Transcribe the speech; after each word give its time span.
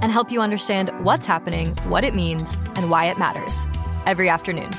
and 0.00 0.12
help 0.12 0.30
you 0.30 0.40
understand 0.40 0.90
what's 1.04 1.26
happening, 1.26 1.74
what 1.88 2.04
it 2.04 2.14
means, 2.14 2.54
and 2.76 2.90
why 2.90 3.06
it 3.06 3.18
matters 3.18 3.66
every 4.06 4.28
afternoon. 4.28 4.70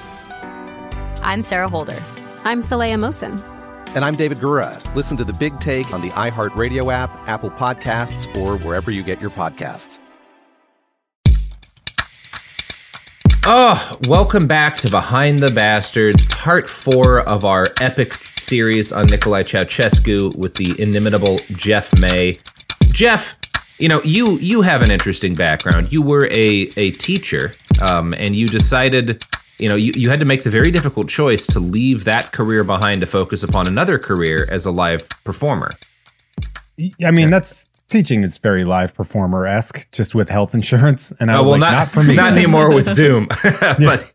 I'm 1.21 1.41
Sarah 1.41 1.69
Holder. 1.69 2.01
I'm 2.43 2.63
Saleha 2.63 2.99
Mohsin. 2.99 3.39
And 3.95 4.05
I'm 4.05 4.15
David 4.15 4.39
Gura. 4.39 4.79
Listen 4.95 5.17
to 5.17 5.23
The 5.23 5.33
Big 5.33 5.59
Take 5.59 5.93
on 5.93 6.01
the 6.01 6.09
iHeartRadio 6.11 6.91
app, 6.91 7.11
Apple 7.27 7.49
Podcasts, 7.51 8.33
or 8.37 8.57
wherever 8.59 8.89
you 8.89 9.03
get 9.03 9.19
your 9.19 9.31
podcasts. 9.31 9.99
Oh, 13.43 13.97
welcome 14.07 14.45
back 14.47 14.75
to 14.77 14.89
Behind 14.89 15.39
the 15.39 15.51
Bastards, 15.51 16.25
part 16.27 16.69
four 16.69 17.21
of 17.21 17.43
our 17.43 17.65
epic 17.81 18.13
series 18.37 18.91
on 18.91 19.07
Nicolae 19.07 19.43
Ceausescu 19.43 20.35
with 20.35 20.53
the 20.53 20.79
inimitable 20.79 21.39
Jeff 21.53 21.91
May. 21.99 22.37
Jeff, 22.91 23.35
you 23.81 23.89
know, 23.89 24.01
you 24.03 24.37
you 24.39 24.61
have 24.61 24.81
an 24.81 24.91
interesting 24.91 25.33
background. 25.33 25.91
You 25.91 26.01
were 26.01 26.27
a 26.27 26.71
a 26.77 26.91
teacher, 26.91 27.51
um, 27.81 28.13
and 28.13 28.35
you 28.35 28.47
decided, 28.47 29.23
you 29.59 29.67
know, 29.67 29.75
you, 29.75 29.91
you 29.95 30.09
had 30.09 30.19
to 30.19 30.25
make 30.25 30.43
the 30.43 30.49
very 30.49 30.71
difficult 30.71 31.09
choice 31.09 31.45
to 31.47 31.59
leave 31.59 32.03
that 32.05 32.31
career 32.31 32.63
behind 32.63 33.01
to 33.01 33.07
focus 33.07 33.43
upon 33.43 33.67
another 33.67 33.97
career 33.99 34.47
as 34.49 34.65
a 34.65 34.71
live 34.71 35.07
performer. 35.23 35.71
I 37.03 37.11
mean, 37.11 37.29
that's 37.29 37.67
teaching 37.89 38.23
is 38.23 38.37
very 38.37 38.63
live 38.63 38.93
performer 38.93 39.45
esque, 39.45 39.91
just 39.91 40.15
with 40.15 40.29
health 40.29 40.53
insurance. 40.55 41.11
And 41.19 41.29
I 41.29 41.35
Oh, 41.35 41.41
was 41.41 41.49
well, 41.49 41.59
like, 41.59 41.71
not, 41.71 41.77
not, 41.79 41.87
for 41.89 42.03
me. 42.03 42.15
Not 42.21 42.29
guys." 42.31 42.37
anymore 42.37 42.73
with 42.73 42.87
Zoom. 42.99 43.27
but, 43.43 44.09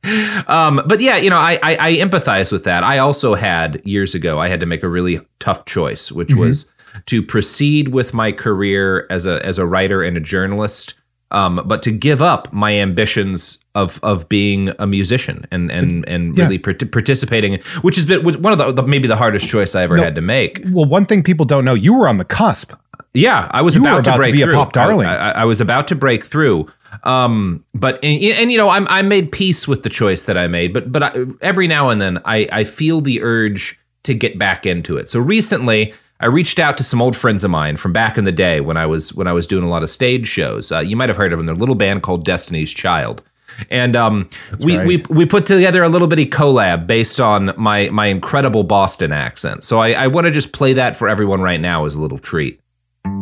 um, 0.48 0.80
but 0.86 1.00
yeah, 1.00 1.16
you 1.18 1.28
know, 1.30 1.36
I, 1.38 1.58
I, 1.62 1.76
I 1.78 1.92
empathize 1.96 2.50
with 2.50 2.64
that. 2.64 2.82
I 2.82 2.98
also 2.98 3.34
had 3.34 3.82
years 3.84 4.14
ago. 4.14 4.40
I 4.40 4.48
had 4.48 4.60
to 4.60 4.66
make 4.66 4.82
a 4.82 4.88
really 4.88 5.20
tough 5.40 5.64
choice, 5.66 6.10
which 6.10 6.28
Mm-hmm. 6.28 6.40
was 6.40 6.68
to 7.06 7.22
proceed 7.22 7.88
with 7.88 8.14
my 8.14 8.32
career 8.32 9.06
as 9.10 9.26
a 9.26 9.44
as 9.44 9.58
a 9.58 9.66
writer 9.66 10.02
and 10.02 10.16
a 10.16 10.20
journalist, 10.20 10.94
um, 11.30 11.62
but 11.66 11.82
to 11.82 11.90
give 11.90 12.22
up 12.22 12.52
my 12.52 12.72
ambitions 12.72 13.58
of 13.74 14.00
of 14.02 14.28
being 14.28 14.70
a 14.78 14.86
musician 14.86 15.44
and 15.50 15.70
and 15.70 16.08
and 16.08 16.36
Yeah. 16.36 16.44
really 16.44 16.58
part- 16.58 16.90
participating, 16.90 17.60
which 17.82 17.96
has 17.96 18.04
been 18.04 18.24
was 18.24 18.38
one 18.38 18.52
of 18.52 18.58
the, 18.58 18.72
the 18.72 18.82
maybe 18.82 19.06
the 19.08 19.16
hardest 19.16 19.46
choice 19.48 19.74
I 19.74 19.82
ever 19.82 19.96
No. 19.96 20.02
had 20.04 20.14
to 20.14 20.22
make. 20.22 20.62
Well, 20.70 20.86
one 20.86 21.04
thing 21.06 21.22
people 21.22 21.44
don't 21.46 21.64
know, 21.64 21.74
you 21.74 21.92
were 21.94 22.08
on 22.08 22.18
the 22.18 22.24
cusp. 22.24 22.72
Yeah, 23.14 23.48
I 23.50 23.62
was 23.62 23.74
You 23.74 23.80
about, 23.80 24.00
about 24.00 24.04
to 24.04 24.10
to 24.12 24.16
break 24.18 24.32
be 24.34 24.42
a 24.42 24.46
through. 24.46 24.54
pop 24.54 24.72
darling. 24.72 25.06
I, 25.06 25.16
I, 25.16 25.30
I 25.30 25.44
was 25.44 25.60
about 25.60 25.88
to 25.88 25.94
break 25.94 26.26
through. 26.26 26.66
Um, 27.04 27.64
but 27.74 27.98
and, 28.02 28.22
and 28.22 28.52
you 28.52 28.58
know, 28.58 28.68
I'm, 28.68 28.86
I 28.88 29.02
made 29.02 29.32
peace 29.32 29.66
with 29.66 29.82
the 29.82 29.88
choice 29.88 30.24
that 30.24 30.36
I 30.38 30.46
made. 30.48 30.72
But 30.72 30.92
but 30.92 31.02
I, 31.02 31.14
every 31.40 31.66
now 31.66 31.88
and 31.90 32.00
then, 32.00 32.18
I 32.24 32.46
I 32.52 32.64
feel 32.64 33.00
the 33.00 33.22
urge 33.22 33.78
to 34.04 34.14
get 34.14 34.38
back 34.38 34.66
into 34.66 34.96
it. 34.96 35.10
So 35.10 35.18
recently, 35.18 35.92
I 36.20 36.26
reached 36.26 36.58
out 36.58 36.78
to 36.78 36.84
some 36.84 37.02
old 37.02 37.14
friends 37.16 37.44
of 37.44 37.50
mine 37.50 37.76
from 37.76 37.92
back 37.92 38.16
in 38.16 38.24
the 38.24 38.32
day 38.32 38.60
when 38.60 38.76
I 38.76 38.86
was 38.86 39.12
when 39.14 39.26
I 39.26 39.32
was 39.32 39.46
doing 39.46 39.64
a 39.64 39.68
lot 39.68 39.82
of 39.82 39.90
stage 39.90 40.26
shows. 40.26 40.72
Uh, 40.72 40.78
you 40.78 40.96
might 40.96 41.10
have 41.10 41.16
heard 41.16 41.32
of 41.32 41.38
them. 41.38 41.46
They're 41.46 41.54
a 41.54 41.58
little 41.58 41.74
band 41.74 42.02
called 42.02 42.24
Destiny's 42.24 42.72
Child. 42.72 43.22
And 43.70 43.96
um, 43.96 44.28
we, 44.60 44.76
right. 44.76 44.86
we 44.86 45.04
we 45.08 45.24
put 45.26 45.46
together 45.46 45.82
a 45.82 45.88
little 45.88 46.08
bitty 46.08 46.26
collab 46.26 46.86
based 46.86 47.20
on 47.20 47.52
my 47.56 47.88
my 47.90 48.06
incredible 48.06 48.64
Boston 48.64 49.12
accent. 49.12 49.64
So 49.64 49.78
I, 49.78 49.92
I 49.92 50.06
want 50.08 50.26
to 50.26 50.30
just 50.30 50.52
play 50.52 50.72
that 50.74 50.96
for 50.96 51.08
everyone 51.08 51.42
right 51.42 51.60
now 51.60 51.84
as 51.84 51.94
a 51.94 52.00
little 52.00 52.18
treat. 52.18 52.60
I'm 53.04 53.12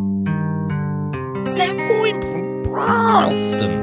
from 2.21 2.63
Boston. 2.63 3.83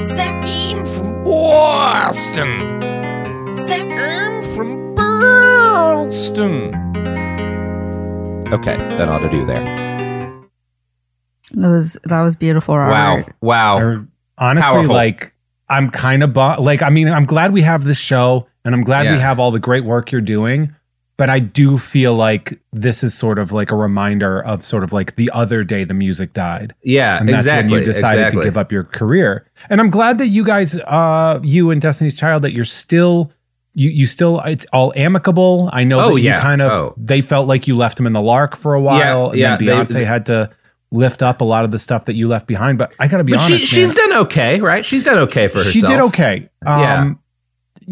I'm 0.00 0.84
from 0.84 1.24
Boston. 1.24 2.82
I'm 3.92 4.42
from 4.42 4.94
Boston. 4.94 6.89
Okay, 8.52 8.76
that 8.76 9.08
ought 9.08 9.20
to 9.20 9.28
do 9.30 9.46
there. 9.46 9.62
That 11.52 11.68
was 11.68 11.96
that 12.04 12.20
was 12.20 12.36
beautiful, 12.36 12.74
Wow. 12.74 12.88
Robert. 13.16 13.34
Wow. 13.40 13.78
Or 13.78 14.06
honestly, 14.38 14.72
Powerful. 14.72 14.94
like 14.94 15.32
I'm 15.68 15.90
kind 15.90 16.22
of 16.22 16.32
bu- 16.32 16.60
like 16.60 16.82
I 16.82 16.90
mean, 16.90 17.08
I'm 17.08 17.24
glad 17.26 17.52
we 17.52 17.62
have 17.62 17.84
this 17.84 17.98
show, 17.98 18.46
and 18.64 18.74
I'm 18.74 18.82
glad 18.82 19.04
Yeah. 19.06 19.12
we 19.12 19.18
have 19.20 19.38
all 19.38 19.50
the 19.52 19.60
great 19.60 19.84
work 19.84 20.10
you're 20.12 20.20
doing. 20.20 20.74
But 21.16 21.28
I 21.28 21.38
do 21.38 21.76
feel 21.76 22.14
like 22.14 22.58
this 22.72 23.04
is 23.04 23.12
sort 23.14 23.38
of 23.38 23.52
like 23.52 23.70
a 23.70 23.76
reminder 23.76 24.42
of 24.42 24.64
sort 24.64 24.82
of 24.82 24.92
like 24.92 25.16
the 25.16 25.30
other 25.34 25.62
day 25.64 25.84
the 25.84 25.92
music 25.94 26.32
died. 26.32 26.74
Yeah, 26.82 27.18
and 27.20 27.28
that's 27.28 27.42
exactly. 27.44 27.72
when 27.72 27.80
you 27.80 27.84
decided 27.84 28.20
exactly. 28.20 28.40
to 28.40 28.44
give 28.46 28.56
up 28.56 28.72
your 28.72 28.84
career. 28.84 29.46
And 29.68 29.80
I'm 29.82 29.90
glad 29.90 30.16
that 30.18 30.28
you 30.28 30.42
guys, 30.44 30.76
uh, 30.76 31.38
you 31.42 31.70
and 31.70 31.80
Destiny's 31.80 32.14
Child, 32.14 32.40
that 32.42 32.52
you're 32.52 32.64
still, 32.64 33.30
you 33.74 33.90
you 33.90 34.06
still, 34.06 34.40
it's 34.40 34.64
all 34.72 34.92
amicable. 34.96 35.70
I 35.72 35.84
know 35.84 36.00
Oh, 36.00 36.14
that 36.14 36.20
you 36.20 36.28
yeah. 36.30 36.40
kind 36.40 36.60
of, 36.62 36.70
Oh. 36.72 36.94
they 36.96 37.20
felt 37.20 37.46
like 37.48 37.68
you 37.68 37.74
left 37.74 37.98
him 38.00 38.06
in 38.06 38.12
the 38.12 38.20
lark 38.22 38.56
for 38.56 38.74
a 38.74 38.80
while, 38.80 39.30
and 39.30 39.38
yeah, 39.38 39.56
then 39.56 39.66
they- 39.66 39.72
Beyonce 39.72 40.04
had 40.06 40.26
to 40.26 40.50
lift 40.92 41.22
up 41.22 41.40
a 41.40 41.44
lot 41.44 41.62
of 41.64 41.70
the 41.70 41.78
stuff 41.78 42.06
that 42.06 42.14
you 42.16 42.26
left 42.26 42.46
behind. 42.48 42.76
But 42.78 42.94
I 42.98 43.06
got 43.06 43.18
to 43.18 43.24
be 43.24 43.32
But 43.32 43.42
she, 43.42 43.54
honest, 43.54 43.66
she's 43.66 43.94
done 43.94 44.12
okay, 44.24 44.60
right? 44.60 44.84
She's 44.84 45.04
done 45.04 45.18
okay 45.18 45.46
for 45.46 45.58
herself. 45.58 45.72
she 45.72 45.80
did 45.82 46.00
okay. 46.00 46.48
Um, 46.66 46.80
Yeah. 46.80 47.10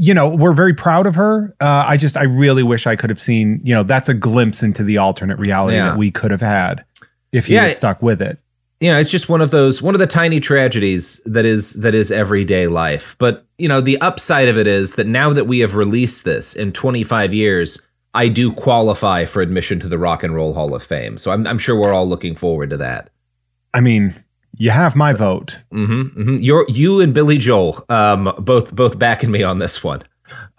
You 0.00 0.14
know, 0.14 0.28
we're 0.28 0.52
very 0.52 0.74
proud 0.74 1.06
of 1.06 1.14
her. 1.16 1.54
Uh, 1.60 1.84
I 1.86 1.96
just, 1.96 2.16
I 2.16 2.22
really 2.24 2.62
wish 2.62 2.86
I 2.86 2.94
could 2.94 3.10
have 3.10 3.20
seen. 3.20 3.60
You 3.64 3.74
know, 3.74 3.82
that's 3.82 4.08
a 4.08 4.14
glimpse 4.14 4.62
into 4.62 4.84
the 4.84 4.98
alternate 4.98 5.38
reality 5.38 5.76
Yeah. 5.76 5.90
that 5.90 5.98
we 5.98 6.10
could 6.12 6.30
have 6.30 6.40
had 6.40 6.84
if 7.32 7.48
you 7.48 7.54
Yeah, 7.56 7.64
had 7.66 7.74
stuck 7.74 8.00
with 8.02 8.20
it. 8.22 8.38
You 8.80 8.92
know, 8.92 8.98
it's 8.98 9.10
just 9.10 9.28
one 9.28 9.40
of 9.40 9.50
those 9.50 9.82
one 9.82 9.94
of 9.94 9.98
the 9.98 10.06
tiny 10.06 10.38
tragedies 10.40 11.20
that 11.26 11.44
is 11.44 11.72
that 11.74 11.94
is 11.94 12.12
everyday 12.12 12.68
life. 12.68 13.16
But 13.18 13.44
you 13.58 13.66
know, 13.68 13.80
the 13.80 14.00
upside 14.00 14.48
of 14.48 14.56
it 14.56 14.66
is 14.68 14.94
that 14.94 15.06
now 15.06 15.32
that 15.32 15.46
we 15.46 15.58
have 15.60 15.74
released 15.74 16.24
this 16.24 16.54
in 16.54 16.72
25 16.72 17.34
years, 17.34 17.80
I 18.14 18.28
do 18.28 18.52
qualify 18.52 19.24
for 19.24 19.42
admission 19.42 19.80
to 19.80 19.88
the 19.88 19.98
Rock 19.98 20.22
and 20.22 20.34
Roll 20.34 20.52
Hall 20.54 20.75
of 20.75 20.82
Fame. 20.82 21.19
So 21.19 21.32
I'm, 21.32 21.46
I'm 21.46 21.58
sure 21.58 21.76
we're 21.76 21.92
all 21.92 22.08
looking 22.08 22.36
forward 22.36 22.70
to 22.70 22.76
that. 22.76 23.10
I 23.75 23.80
mean, 23.80 24.14
you 24.56 24.70
have 24.70 24.94
my 24.96 25.12
vote. 25.12 25.58
hmm 25.70 26.02
hmm 26.02 26.36
You're 26.38 26.64
you 26.69 27.00
and 27.00 27.12
Billy 27.14 27.38
Joel, 27.38 27.84
um, 27.88 28.32
both 28.38 28.72
both 28.74 28.98
backing 28.98 29.31
me 29.31 29.42
on 29.42 29.58
this 29.58 29.82
one. 29.82 30.02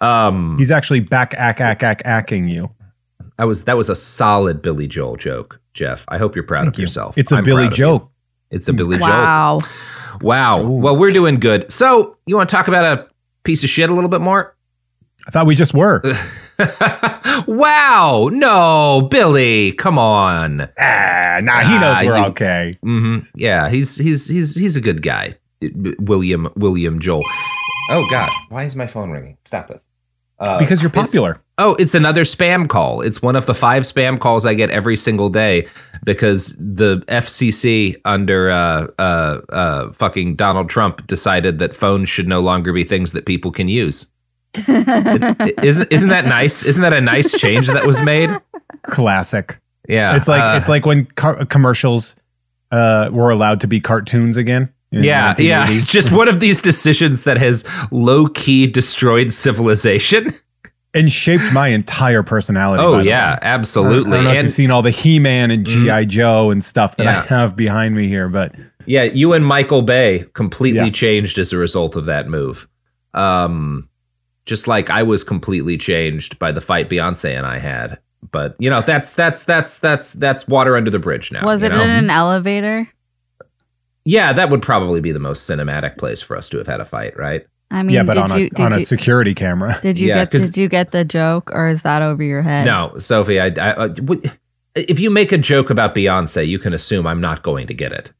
Um, 0.00 0.56
He's 0.58 0.70
actually 0.70 1.00
back 1.00 1.34
ack 1.34 1.60
ack 1.60 1.82
ack 1.82 2.02
acking 2.04 2.50
you. 2.50 2.70
I 3.38 3.44
was 3.44 3.64
that 3.64 3.76
was 3.76 3.88
a 3.88 3.96
solid 3.96 4.60
Billy 4.62 4.86
Joel 4.86 5.16
joke, 5.16 5.59
Jeff. 5.74 6.04
I 6.08 6.18
hope 6.18 6.34
you're 6.34 6.44
proud 6.44 6.62
Thank 6.64 6.74
of 6.74 6.78
you. 6.78 6.82
yourself. 6.84 7.16
It's 7.18 7.32
a 7.32 7.36
I'm 7.36 7.44
Billy 7.44 7.64
proud 7.64 7.72
you. 7.72 7.76
joke. 7.84 8.10
It's 8.50 8.68
a 8.68 8.72
Billy 8.72 8.98
joke. 8.98 9.08
Wow. 9.08 9.58
Wow. 10.20 10.62
Well, 10.66 10.96
we're 10.96 11.12
doing 11.12 11.38
good. 11.40 11.70
So, 11.70 12.16
you 12.26 12.36
want 12.36 12.48
to 12.50 12.54
talk 12.56 12.68
about 12.68 12.84
a 12.84 13.08
piece 13.44 13.62
of 13.64 13.70
shit 13.70 13.88
a 13.88 13.94
little 13.94 14.10
bit 14.10 14.20
more? 14.20 14.56
I 15.26 15.30
thought 15.30 15.46
we 15.46 15.54
just 15.54 15.72
were. 15.74 16.02
wow. 17.46 18.28
No, 18.32 19.06
Billy, 19.10 19.72
come 19.72 19.98
on. 19.98 20.62
ah, 20.78 21.38
nah, 21.42 21.60
he 21.60 21.78
knows 21.78 21.96
Ah, 21.98 22.02
we're 22.04 22.18
you- 22.18 22.24
okay. 22.26 22.74
hmm 22.82 23.18
Yeah, 23.34 23.68
he's 23.68 23.96
he's 23.96 24.26
he's 24.28 24.56
he's 24.56 24.76
a 24.76 24.80
good 24.80 25.02
guy. 25.02 25.36
William 26.00 26.48
William 26.56 27.00
Joel. 27.00 27.22
Oh 27.90 28.06
God, 28.10 28.30
why 28.48 28.64
is 28.64 28.74
my 28.74 28.86
phone 28.86 29.10
ringing? 29.10 29.36
Stop 29.44 29.68
this. 29.68 29.84
Uh, 30.40 30.58
because 30.58 30.82
you're 30.82 30.90
it's- 30.90 31.06
popular. 31.06 31.40
Oh, 31.58 31.74
it's 31.74 31.94
another 31.94 32.22
spam 32.22 32.66
call. 32.66 33.02
It's 33.02 33.20
one 33.20 33.36
of 33.36 33.44
the 33.44 33.54
five 33.54 33.82
spam 33.82 34.18
calls 34.18 34.46
I 34.46 34.54
get 34.54 34.70
every 34.70 34.96
single 34.96 35.28
day 35.28 35.68
because 36.04 36.56
the 36.58 37.04
FCC 37.08 38.00
under 38.06 38.50
uh, 38.50 38.86
uh, 38.98 39.40
uh, 39.50 39.92
fucking 39.92 40.36
Donald 40.36 40.70
Trump 40.70 41.06
decided 41.06 41.58
that 41.58 41.74
phones 41.74 42.08
should 42.08 42.26
no 42.26 42.40
longer 42.40 42.72
be 42.72 42.82
things 42.82 43.12
that 43.12 43.26
people 43.26 43.52
can 43.52 43.68
use. 43.68 44.06
isn't 44.66 45.92
isn't 45.92 46.08
that 46.08 46.24
nice? 46.24 46.62
Isn't 46.64 46.80
that 46.80 46.94
a 46.94 47.00
nice 47.02 47.32
change 47.38 47.68
that 47.68 47.86
was 47.86 48.00
made? 48.00 48.30
Classic. 48.84 49.58
Yeah, 49.86 50.16
it's 50.16 50.28
like 50.28 50.42
uh, 50.42 50.56
it's 50.58 50.68
like 50.68 50.86
when 50.86 51.04
car- 51.04 51.44
commercials 51.44 52.16
uh, 52.72 53.10
were 53.12 53.30
allowed 53.30 53.60
to 53.60 53.66
be 53.66 53.80
cartoons 53.80 54.38
again. 54.38 54.72
In 54.92 55.02
yeah, 55.04 55.34
yeah. 55.38 55.58
1980. 55.60 55.86
Just 55.86 56.12
one 56.12 56.28
of 56.28 56.40
these 56.40 56.60
decisions 56.60 57.24
that 57.24 57.38
has 57.38 57.64
low 57.90 58.26
key 58.28 58.66
destroyed 58.66 59.32
civilization. 59.32 60.34
and 60.94 61.12
shaped 61.12 61.52
my 61.52 61.68
entire 61.68 62.22
personality. 62.24 62.82
Oh 62.82 62.92
by 62.94 62.98
the 62.98 63.08
yeah, 63.08 63.34
way. 63.34 63.38
absolutely. 63.42 64.12
I 64.12 64.14
don't 64.16 64.24
know 64.24 64.32
if 64.32 64.42
you've 64.42 64.52
seen 64.52 64.70
all 64.72 64.82
the 64.82 64.90
He-Man 64.90 65.50
and. 65.52 65.64
GI 65.64 66.06
Joe 66.06 66.50
and 66.50 66.64
stuff 66.64 66.96
that 66.96 67.04
Yeah. 67.04 67.20
I 67.20 67.26
have 67.26 67.54
behind 67.54 67.94
me 67.94 68.08
here, 68.08 68.28
but 68.28 68.56
Yeah, 68.86 69.04
you 69.04 69.32
and 69.32 69.46
Michael 69.46 69.82
Bay 69.82 70.24
completely 70.34 70.86
Yeah. 70.86 70.90
changed 70.90 71.38
as 71.38 71.52
a 71.52 71.58
result 71.58 71.94
of 71.94 72.06
that 72.06 72.28
move. 72.28 72.66
Um, 73.14 73.88
just 74.46 74.66
like 74.66 74.90
I 74.90 75.04
was 75.04 75.22
completely 75.22 75.78
changed 75.78 76.38
by 76.40 76.50
the 76.50 76.60
fight 76.60 76.90
Beyonce 76.90 77.36
and 77.36 77.46
I 77.46 77.58
had. 77.58 77.98
But 78.32 78.56
you 78.58 78.68
know, 78.68 78.82
that's 78.82 79.12
that's 79.14 79.44
that's 79.44 79.78
that's 79.78 80.12
that's 80.14 80.48
water 80.48 80.76
under 80.76 80.90
the 80.90 80.98
bridge 80.98 81.30
now. 81.30 81.44
Was 81.44 81.60
you 81.60 81.66
it 81.66 81.70
know? 81.70 81.82
in 81.82 81.90
an 81.90 82.10
elevator? 82.10 82.88
Yeah, 84.04 84.32
that 84.32 84.50
would 84.50 84.62
probably 84.62 85.00
be 85.00 85.12
the 85.12 85.18
most 85.18 85.48
cinematic 85.48 85.98
place 85.98 86.22
for 86.22 86.36
us 86.36 86.48
to 86.50 86.58
have 86.58 86.66
had 86.66 86.80
a 86.80 86.84
fight, 86.84 87.16
right? 87.18 87.46
I 87.70 87.82
mean, 87.82 87.94
yeah, 87.94 88.02
but 88.02 88.14
did 88.14 88.22
on 88.30 88.30
you 88.40 88.46
a 88.46 88.50
did 88.50 88.60
on 88.60 88.72
a 88.72 88.80
security 88.80 89.34
camera. 89.34 89.78
did 89.82 89.98
you 89.98 90.08
Yeah, 90.08 90.14
get 90.24 90.30
'cause- 90.32 90.42
did 90.42 90.56
you 90.56 90.68
get 90.68 90.90
the 90.90 91.04
joke 91.04 91.50
or 91.52 91.68
is 91.68 91.82
that 91.82 92.02
over 92.02 92.22
your 92.22 92.42
head? 92.42 92.64
No, 92.66 92.94
Sophie, 92.98 93.38
I, 93.38 93.46
I, 93.46 93.70
uh, 93.72 93.88
I 93.98 94.30
if 94.74 94.98
you 95.00 95.10
make 95.10 95.32
a 95.32 95.38
joke 95.38 95.68
about 95.70 95.94
Beyonce, 95.94 96.46
you 96.46 96.58
can 96.58 96.72
assume 96.72 97.06
I'm 97.06 97.20
not 97.20 97.42
going 97.42 97.66
to 97.68 97.74
get 97.74 97.92
it. 97.92 98.10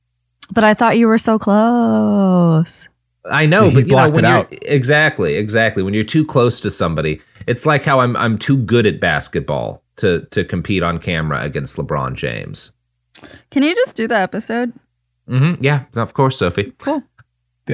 But 0.52 0.64
I 0.64 0.74
thought 0.74 0.98
you 0.98 1.06
were 1.08 1.18
so 1.18 1.38
close. 1.38 2.88
I 3.30 3.46
know, 3.46 3.64
He's 3.64 3.74
but 3.74 3.84
you 3.84 3.90
know, 3.90 3.94
blocked 3.96 4.16
when 4.16 4.24
it 4.24 4.28
out. 4.28 4.48
exactly, 4.62 5.34
exactly, 5.36 5.82
when 5.82 5.94
you're 5.94 6.04
too 6.04 6.24
close 6.26 6.60
to 6.62 6.70
somebody, 6.70 7.20
it's 7.46 7.66
like 7.66 7.84
how 7.84 8.00
I'm 8.00 8.16
I'm 8.16 8.38
too 8.38 8.56
good 8.56 8.86
at 8.86 8.98
basketball 9.00 9.82
to 9.96 10.26
to 10.30 10.44
compete 10.44 10.82
on 10.82 10.98
camera 10.98 11.42
against 11.42 11.76
LeBron 11.76 12.14
James. 12.14 12.72
Can 13.50 13.62
you 13.62 13.74
just 13.74 13.94
do 13.94 14.08
the 14.08 14.18
episode? 14.18 14.72
Hmm 15.26 15.54
Yeah, 15.60 15.84
of 15.96 16.12
course, 16.14 16.38
Sophie. 16.38 16.72
Cool. 16.78 17.02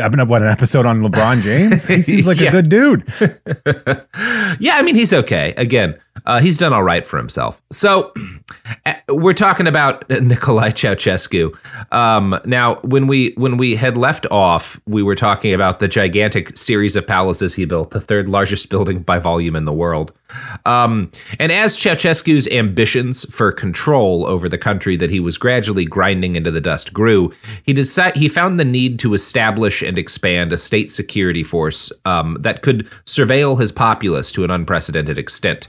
I've 0.00 0.10
been 0.10 0.20
up 0.20 0.28
what 0.28 0.42
an 0.42 0.48
episode 0.48 0.84
on 0.84 1.00
LeBron 1.00 1.40
James. 1.42 1.86
He 1.88 2.02
seems 2.02 2.26
like 2.26 2.38
Yeah. 2.38 2.48
a 2.48 2.52
good 2.52 2.68
dude. 2.68 3.04
yeah, 4.60 4.76
I 4.76 4.82
mean 4.82 4.94
he's 4.94 5.12
okay. 5.12 5.54
Again, 5.56 5.98
uh, 6.24 6.40
he's 6.40 6.56
done 6.56 6.72
all 6.72 6.82
right 6.82 7.06
for 7.06 7.16
himself. 7.18 7.60
So 7.70 8.12
uh, 8.86 8.94
we're 9.08 9.34
talking 9.34 9.66
about 9.66 10.08
Nikolai 10.10 10.70
Ceausescu. 10.70 11.54
Um, 11.92 12.40
now, 12.44 12.76
when 12.76 13.06
we 13.06 13.34
when 13.36 13.56
we 13.56 13.76
had 13.76 13.96
left 13.96 14.26
off, 14.30 14.80
we 14.86 15.02
were 15.02 15.14
talking 15.14 15.52
about 15.52 15.80
the 15.80 15.88
gigantic 15.88 16.56
series 16.56 16.96
of 16.96 17.06
palaces 17.06 17.54
he 17.54 17.64
built, 17.64 17.90
the 17.90 18.00
third 18.00 18.28
largest 18.28 18.68
building 18.70 19.00
by 19.00 19.18
volume 19.18 19.56
in 19.56 19.64
the 19.64 19.72
world. 19.72 20.12
Um, 20.64 21.10
and 21.38 21.52
as 21.52 21.76
Ceausescu's 21.76 22.48
ambitions 22.48 23.24
for 23.32 23.52
control 23.52 24.26
over 24.26 24.48
the 24.48 24.58
country 24.58 24.96
that 24.96 25.10
he 25.10 25.20
was 25.20 25.38
gradually 25.38 25.84
grinding 25.84 26.34
into 26.34 26.50
the 26.50 26.60
dust 26.60 26.92
grew, 26.92 27.32
he 27.62 27.72
decided 27.72 28.16
he 28.16 28.28
found 28.28 28.58
the 28.58 28.64
need 28.64 28.98
to 29.00 29.14
establish 29.14 29.82
and 29.82 29.98
expand 29.98 30.52
a 30.52 30.58
state 30.58 30.90
security 30.90 31.44
force 31.44 31.92
um, 32.04 32.36
that 32.40 32.62
could 32.62 32.88
surveil 33.04 33.60
his 33.60 33.70
populace 33.70 34.32
to 34.32 34.44
an 34.44 34.50
unprecedented 34.50 35.18
extent. 35.18 35.68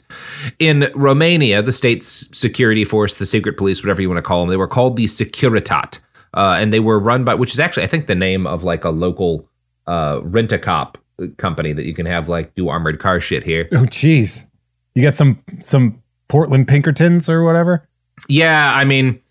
In 0.60 0.90
Romania, 0.96 1.62
the 1.62 1.74
state's 1.74 2.30
security 2.38 2.86
force, 2.86 3.16
the 3.16 3.26
secret 3.26 3.58
police, 3.58 3.82
whatever 3.84 4.02
you 4.02 4.10
want 4.10 4.18
to 4.18 4.22
call 4.22 4.42
them, 4.42 4.50
they 4.50 4.58
were 4.58 4.68
called 4.68 4.98
the 4.98 5.06
Securitate, 5.06 6.00
uh, 6.34 6.58
and 6.60 6.74
they 6.74 6.80
were 6.80 7.00
run 7.00 7.24
by, 7.24 7.34
which 7.34 7.54
is 7.54 7.60
actually 7.60 7.84
I 7.84 7.88
think 7.88 8.08
the 8.08 8.16
name 8.16 8.48
of 8.48 8.64
like 8.64 8.84
a 8.84 8.90
local 8.90 9.48
uh, 9.88 10.22
rent 10.24 10.52
a 10.52 10.60
cop 10.60 10.98
company 11.38 11.74
that 11.74 11.86
you 11.86 11.94
can 11.94 12.06
have 12.06 12.30
like 12.30 12.54
do 12.56 12.70
armored 12.70 13.00
car 13.00 13.20
shit 13.20 13.44
here. 13.44 13.68
Oh, 13.72 13.86
jeez. 13.86 14.46
You 14.96 15.02
got 15.02 15.16
some 15.16 15.42
some 15.60 16.02
Portland 16.28 16.68
Pinkertons 16.68 17.30
or 17.30 17.44
whatever. 17.44 17.88
Yeah, 18.28 18.74
I 18.74 18.84
mean, 18.84 19.22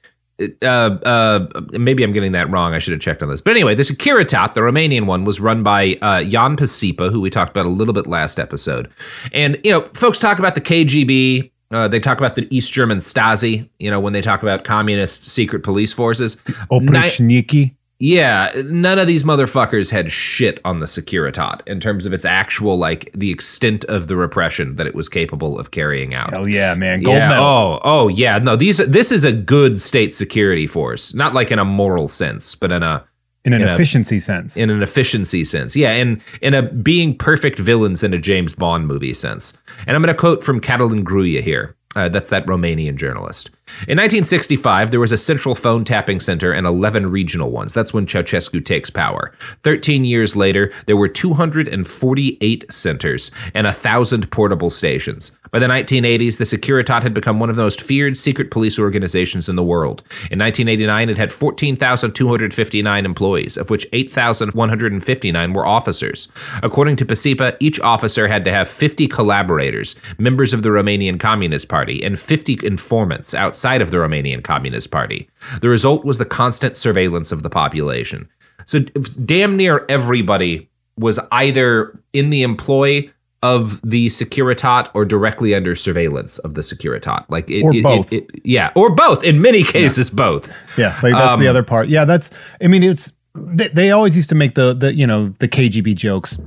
uh, 0.62 0.64
uh, 0.64 1.46
maybe 1.72 2.02
I'm 2.02 2.12
getting 2.12 2.32
that 2.32 2.50
wrong. 2.50 2.74
I 2.74 2.78
should 2.78 2.92
have 2.92 3.00
checked 3.00 3.22
on 3.22 3.28
this. 3.28 3.40
But 3.40 3.52
anyway, 3.52 3.74
the 3.74 3.82
Securitate, 3.82 4.54
the 4.54 4.60
Romanian 4.60 5.06
one, 5.06 5.24
was 5.24 5.40
run 5.40 5.62
by 5.62 5.94
uh, 6.02 6.24
Ion 6.24 6.56
Pacepa, 6.56 7.10
who 7.10 7.20
we 7.20 7.30
talked 7.30 7.50
about 7.50 7.66
a 7.66 7.70
little 7.70 7.94
bit 7.94 8.06
last 8.06 8.38
episode. 8.38 8.90
And, 9.32 9.58
you 9.64 9.70
know, 9.70 9.88
folks 9.94 10.18
talk 10.18 10.38
about 10.38 10.54
the 10.54 10.60
KGB. 10.60 11.50
Uh, 11.70 11.88
they 11.88 11.98
talk 11.98 12.18
about 12.18 12.36
the 12.36 12.46
East 12.54 12.72
German 12.72 12.98
Stasi, 12.98 13.68
you 13.78 13.90
know, 13.90 13.98
when 13.98 14.12
they 14.12 14.22
talk 14.22 14.42
about 14.42 14.64
communist 14.64 15.24
secret 15.24 15.62
police 15.62 15.92
forces. 15.92 16.36
Ni- 16.46 16.54
Oprichniki. 16.70 17.75
Yeah, 17.98 18.52
none 18.66 18.98
of 18.98 19.06
these 19.06 19.24
motherfuckers 19.24 19.90
had 19.90 20.12
shit 20.12 20.60
on 20.66 20.80
the 20.80 20.86
Securitate 20.86 21.66
in 21.66 21.80
terms 21.80 22.04
of 22.04 22.12
its 22.12 22.26
actual, 22.26 22.76
like, 22.76 23.10
the 23.14 23.30
extent 23.30 23.86
of 23.86 24.08
the 24.08 24.16
repression 24.16 24.76
that 24.76 24.86
it 24.86 24.94
was 24.94 25.08
capable 25.08 25.58
of 25.58 25.70
carrying 25.70 26.14
out. 26.14 26.34
Oh 26.34 26.46
yeah, 26.46 26.74
man. 26.74 27.00
Gold 27.00 27.16
yeah. 27.16 27.28
medal. 27.30 27.44
Oh, 27.44 27.80
oh 27.84 28.08
yeah. 28.08 28.38
No, 28.38 28.54
these 28.54 28.76
this 28.78 29.10
is 29.10 29.24
a 29.24 29.32
good 29.32 29.80
state 29.80 30.14
security 30.14 30.66
force, 30.66 31.14
not 31.14 31.32
like 31.32 31.50
in 31.50 31.58
a 31.58 31.64
moral 31.64 32.08
sense, 32.08 32.54
but 32.54 32.70
in 32.70 32.82
a 32.82 33.02
in 33.46 33.54
an 33.54 33.62
in 33.62 33.68
a- 33.68 33.74
efficiency 33.74 34.20
sense. 34.20 34.56
in 34.56 34.68
an 34.68 34.82
efficiency 34.82 35.44
sense. 35.44 35.74
Yeah, 35.74 35.92
in 35.92 36.20
in 36.42 36.52
a 36.52 36.62
being 36.62 37.16
perfect 37.16 37.58
villains 37.58 38.02
in 38.02 38.12
a 38.12 38.18
James 38.18 38.54
Bond 38.54 38.86
movie 38.86 39.14
sense. 39.14 39.54
And 39.86 39.96
I'm 39.96 40.02
going 40.02 40.14
to 40.14 40.20
quote 40.20 40.44
from 40.44 40.60
Catalin 40.60 41.04
Gruia 41.04 41.40
here. 41.40 41.75
Uh, 41.96 42.10
that's 42.10 42.30
that 42.30 42.46
Romanian 42.46 42.96
journalist. 42.96 43.50
In 43.88 43.98
1965, 43.98 44.90
there 44.90 45.00
was 45.00 45.12
a 45.12 45.18
central 45.18 45.54
phone 45.54 45.84
tapping 45.84 46.20
center 46.20 46.52
and 46.52 46.66
11 46.66 47.10
regional 47.10 47.50
ones. 47.50 47.74
That's 47.74 47.92
when 47.92 48.06
Ceausescu 48.06 48.64
takes 48.64 48.90
power. 48.90 49.32
13 49.64 50.04
years 50.04 50.36
later, 50.36 50.70
there 50.86 50.96
were 50.96 51.08
248 51.08 52.72
centers 52.72 53.30
and 53.54 53.64
1,000 53.64 54.30
portable 54.30 54.70
stations. 54.70 55.32
By 55.52 55.60
the 55.60 55.66
1980s, 55.66 56.38
the 56.38 56.44
Securitate 56.44 57.02
had 57.02 57.14
become 57.14 57.40
one 57.40 57.50
of 57.50 57.56
the 57.56 57.62
most 57.62 57.80
feared 57.80 58.18
secret 58.18 58.50
police 58.50 58.78
organizations 58.78 59.48
in 59.48 59.56
the 59.56 59.62
world. 59.62 60.02
In 60.30 60.38
1989, 60.38 61.08
it 61.08 61.16
had 61.16 61.32
14,259 61.32 63.04
employees, 63.04 63.56
of 63.56 63.70
which 63.70 63.86
8,159 63.92 65.52
were 65.52 65.66
officers. 65.66 66.28
According 66.62 66.96
to 66.96 67.06
Pacepa, 67.06 67.56
each 67.60 67.80
officer 67.80 68.28
had 68.28 68.44
to 68.44 68.50
have 68.52 68.68
50 68.68 69.08
collaborators, 69.08 69.96
members 70.18 70.52
of 70.52 70.62
the 70.62 70.68
Romanian 70.68 71.18
Communist 71.18 71.68
Party, 71.68 71.85
and 71.88 72.18
50 72.18 72.58
informants 72.62 73.34
outside 73.34 73.80
of 73.82 73.90
the 73.90 73.96
Romanian 73.98 74.42
Communist 74.42 74.90
Party. 74.90 75.28
The 75.60 75.68
result 75.68 76.04
was 76.04 76.18
the 76.18 76.24
constant 76.24 76.76
surveillance 76.76 77.32
of 77.32 77.42
the 77.42 77.50
population. 77.50 78.28
So, 78.66 78.80
damn 78.80 79.56
near 79.56 79.84
everybody 79.88 80.68
was 80.98 81.18
either 81.32 81.98
in 82.12 82.30
the 82.30 82.42
employ 82.42 83.10
of 83.42 83.80
the 83.88 84.06
Securitate 84.08 84.88
or 84.94 85.04
directly 85.04 85.54
under 85.54 85.76
surveillance 85.76 86.38
of 86.38 86.54
the 86.54 86.62
Securitate. 86.62 87.24
Like 87.28 87.48
it, 87.50 87.62
Or 87.62 87.74
it- 87.74 87.82
both. 87.82 88.12
it- 88.12 88.28
yeah, 88.44 88.70
or 88.74 88.90
both. 88.90 89.22
In 89.22 89.40
many 89.40 89.62
cases, 89.62 90.10
both. 90.10 90.48
Yeah, 90.78 90.98
like 91.02 91.12
that's 91.12 91.38
the 91.38 91.44
Um, 91.46 91.50
other 91.50 91.62
part. 91.62 91.88
Yeah, 91.88 92.04
that's. 92.06 92.30
I 92.62 92.66
mean, 92.66 92.82
it's 92.82 93.12
they, 93.36 93.68
they 93.68 93.90
always 93.90 94.16
used 94.16 94.30
to 94.30 94.34
make 94.34 94.54
the 94.54 94.74
the 94.74 94.94
you 94.94 95.06
know 95.06 95.34
the 95.38 95.48
KGB 95.48 95.94
jokes. 95.94 96.38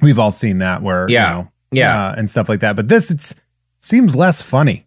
We've 0.00 0.18
all 0.18 0.30
seen 0.30 0.58
that 0.58 0.82
where 0.82 1.06
Yeah, 1.08 1.28
you 1.30 1.34
know, 1.42 1.48
yeah. 1.72 2.06
uh, 2.10 2.14
and 2.16 2.30
stuff 2.30 2.48
like 2.48 2.60
that. 2.60 2.76
But 2.76 2.88
this 2.88 3.10
it's 3.10 3.34
seems 3.80 4.16
less 4.16 4.42
funny. 4.42 4.86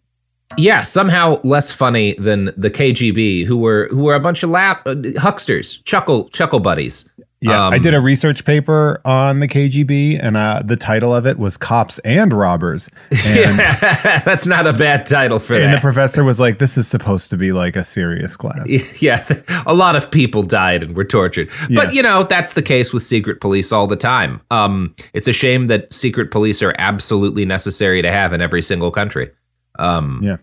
Yeah, 0.56 0.82
somehow 0.82 1.40
less 1.44 1.70
funny 1.70 2.14
than 2.14 2.46
the 2.56 2.70
KGB, 2.70 3.44
who 3.44 3.56
were 3.56 3.88
who 3.90 4.02
were 4.02 4.14
a 4.14 4.20
bunch 4.20 4.42
of 4.42 4.50
lap 4.50 4.82
uh, 4.86 4.94
hucksters, 5.16 5.82
chuckle 5.84 6.28
chuckle 6.30 6.60
buddies. 6.60 7.08
Yeah, 7.42 7.68
I 7.68 7.76
Um, 7.76 7.80
did 7.80 7.94
a 7.94 8.00
research 8.02 8.44
paper 8.44 9.00
on 9.06 9.40
the 9.40 9.48
KGB, 9.48 10.18
and 10.22 10.36
uh, 10.36 10.60
the 10.62 10.76
title 10.76 11.14
of 11.14 11.26
it 11.26 11.38
was 11.38 11.56
"Cops 11.56 11.98
and 12.00 12.32
Robbers." 12.34 12.90
And, 13.24 13.58
That's 14.26 14.46
not 14.46 14.66
a 14.66 14.74
bad 14.74 15.06
title 15.06 15.38
for 15.38 15.54
that. 15.54 15.62
and 15.64 15.72
the 15.72 15.80
professor 15.80 16.22
was 16.22 16.38
like, 16.38 16.58
"This 16.58 16.76
is 16.76 16.86
supposed 16.86 17.30
to 17.30 17.38
be 17.38 17.52
like 17.52 17.76
a 17.76 17.84
serious 17.84 18.36
class." 18.36 18.68
yeah, 19.02 19.24
a 19.64 19.72
lot 19.72 19.96
of 19.96 20.10
people 20.10 20.42
died 20.42 20.82
and 20.82 20.94
were 20.94 21.04
tortured. 21.04 21.48
But 21.74 21.88
Yeah. 21.88 21.90
you 21.92 22.02
know, 22.02 22.24
that's 22.24 22.52
the 22.52 22.62
case 22.62 22.92
with 22.92 23.02
secret 23.02 23.40
police 23.40 23.72
all 23.72 23.86
the 23.86 23.96
time. 23.96 24.42
Um, 24.50 24.94
it's 25.14 25.26
a 25.28 25.32
shame 25.32 25.66
that 25.68 25.90
secret 25.92 26.30
police 26.30 26.60
are 26.62 26.74
absolutely 26.78 27.46
necessary 27.46 28.02
to 28.02 28.10
have 28.12 28.34
in 28.34 28.42
every 28.42 28.60
single 28.62 28.90
country. 28.90 29.30
Um, 29.78 30.20
Yeah. 30.22 30.36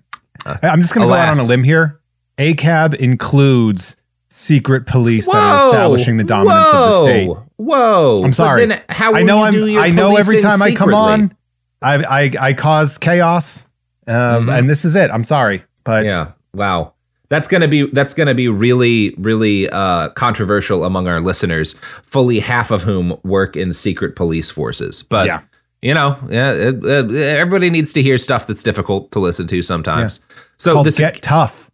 I'm 0.63 0.82
just 0.82 0.96
going 0.96 1.08
to 1.08 1.12
go 1.13 1.16
out 1.18 1.30
on 1.30 1.38
a 1.38 1.44
limb 1.48 1.63
here. 1.63 2.00
ACAB 2.39 2.96
includes 2.96 3.98
secret 4.29 4.86
police 4.88 5.25
that 5.25 5.36
are 5.36 5.67
establishing 5.69 6.17
the 6.17 6.24
dominance 6.24 6.67
of 6.74 6.91
the 6.91 7.00
state. 7.03 7.29
Whoa! 7.57 8.24
I'm 8.24 8.34
sorry. 8.34 8.69
how 8.89 9.13
I 9.13 9.24
know 9.24 9.46
you 9.48 9.77
I'm. 9.79 9.84
I 9.84 9.89
know 9.89 10.15
every 10.15 10.39
time 10.41 10.62
I 10.62 10.72
come 10.74 10.93
on, 10.93 11.36
I 11.81 11.96
I, 12.03 12.31
I 12.50 12.53
cause 12.53 12.98
chaos, 12.98 13.67
um, 14.07 14.46
Mhm. 14.48 14.60
and 14.60 14.69
this 14.69 14.86
is 14.86 14.96
it. 14.96 15.10
I'm 15.12 15.24
sorry, 15.24 15.63
but 15.84 16.05
yeah 16.05 16.31
wow 16.53 16.93
that's 17.29 17.48
gonna 17.48 17.67
be 17.67 17.86
that's 17.88 18.13
gonna 18.13 18.34
be 18.34 18.48
really 18.48 19.13
really 19.19 19.69
uh 19.69 20.10
controversial 20.12 20.86
among 20.86 21.07
our 21.07 21.19
listeners 21.19 21.75
fully 22.03 22.39
half 22.39 22.72
of 22.72 22.81
whom 22.81 23.15
work 23.24 23.55
in 23.57 23.74
secret 23.74 24.15
police 24.15 24.50
forces 24.50 25.03
but 25.03 25.27
Yeah. 25.27 25.41
you 25.81 25.93
know, 25.93 26.17
yeah, 26.29 26.53
it, 26.53 26.84
it- 26.86 27.12
everybody 27.15 27.69
needs 27.69 27.91
to 27.93 28.01
hear 28.01 28.17
stuff 28.17 28.48
that's 28.48 28.63
difficult 28.63 29.12
to 29.12 29.19
listen 29.19 29.46
to 29.48 29.62
sometimes. 29.62 30.19
So 30.57 30.74
Called 30.74 30.88
this, 30.88 30.98
Get 30.98 31.22
Tough. 31.22 31.67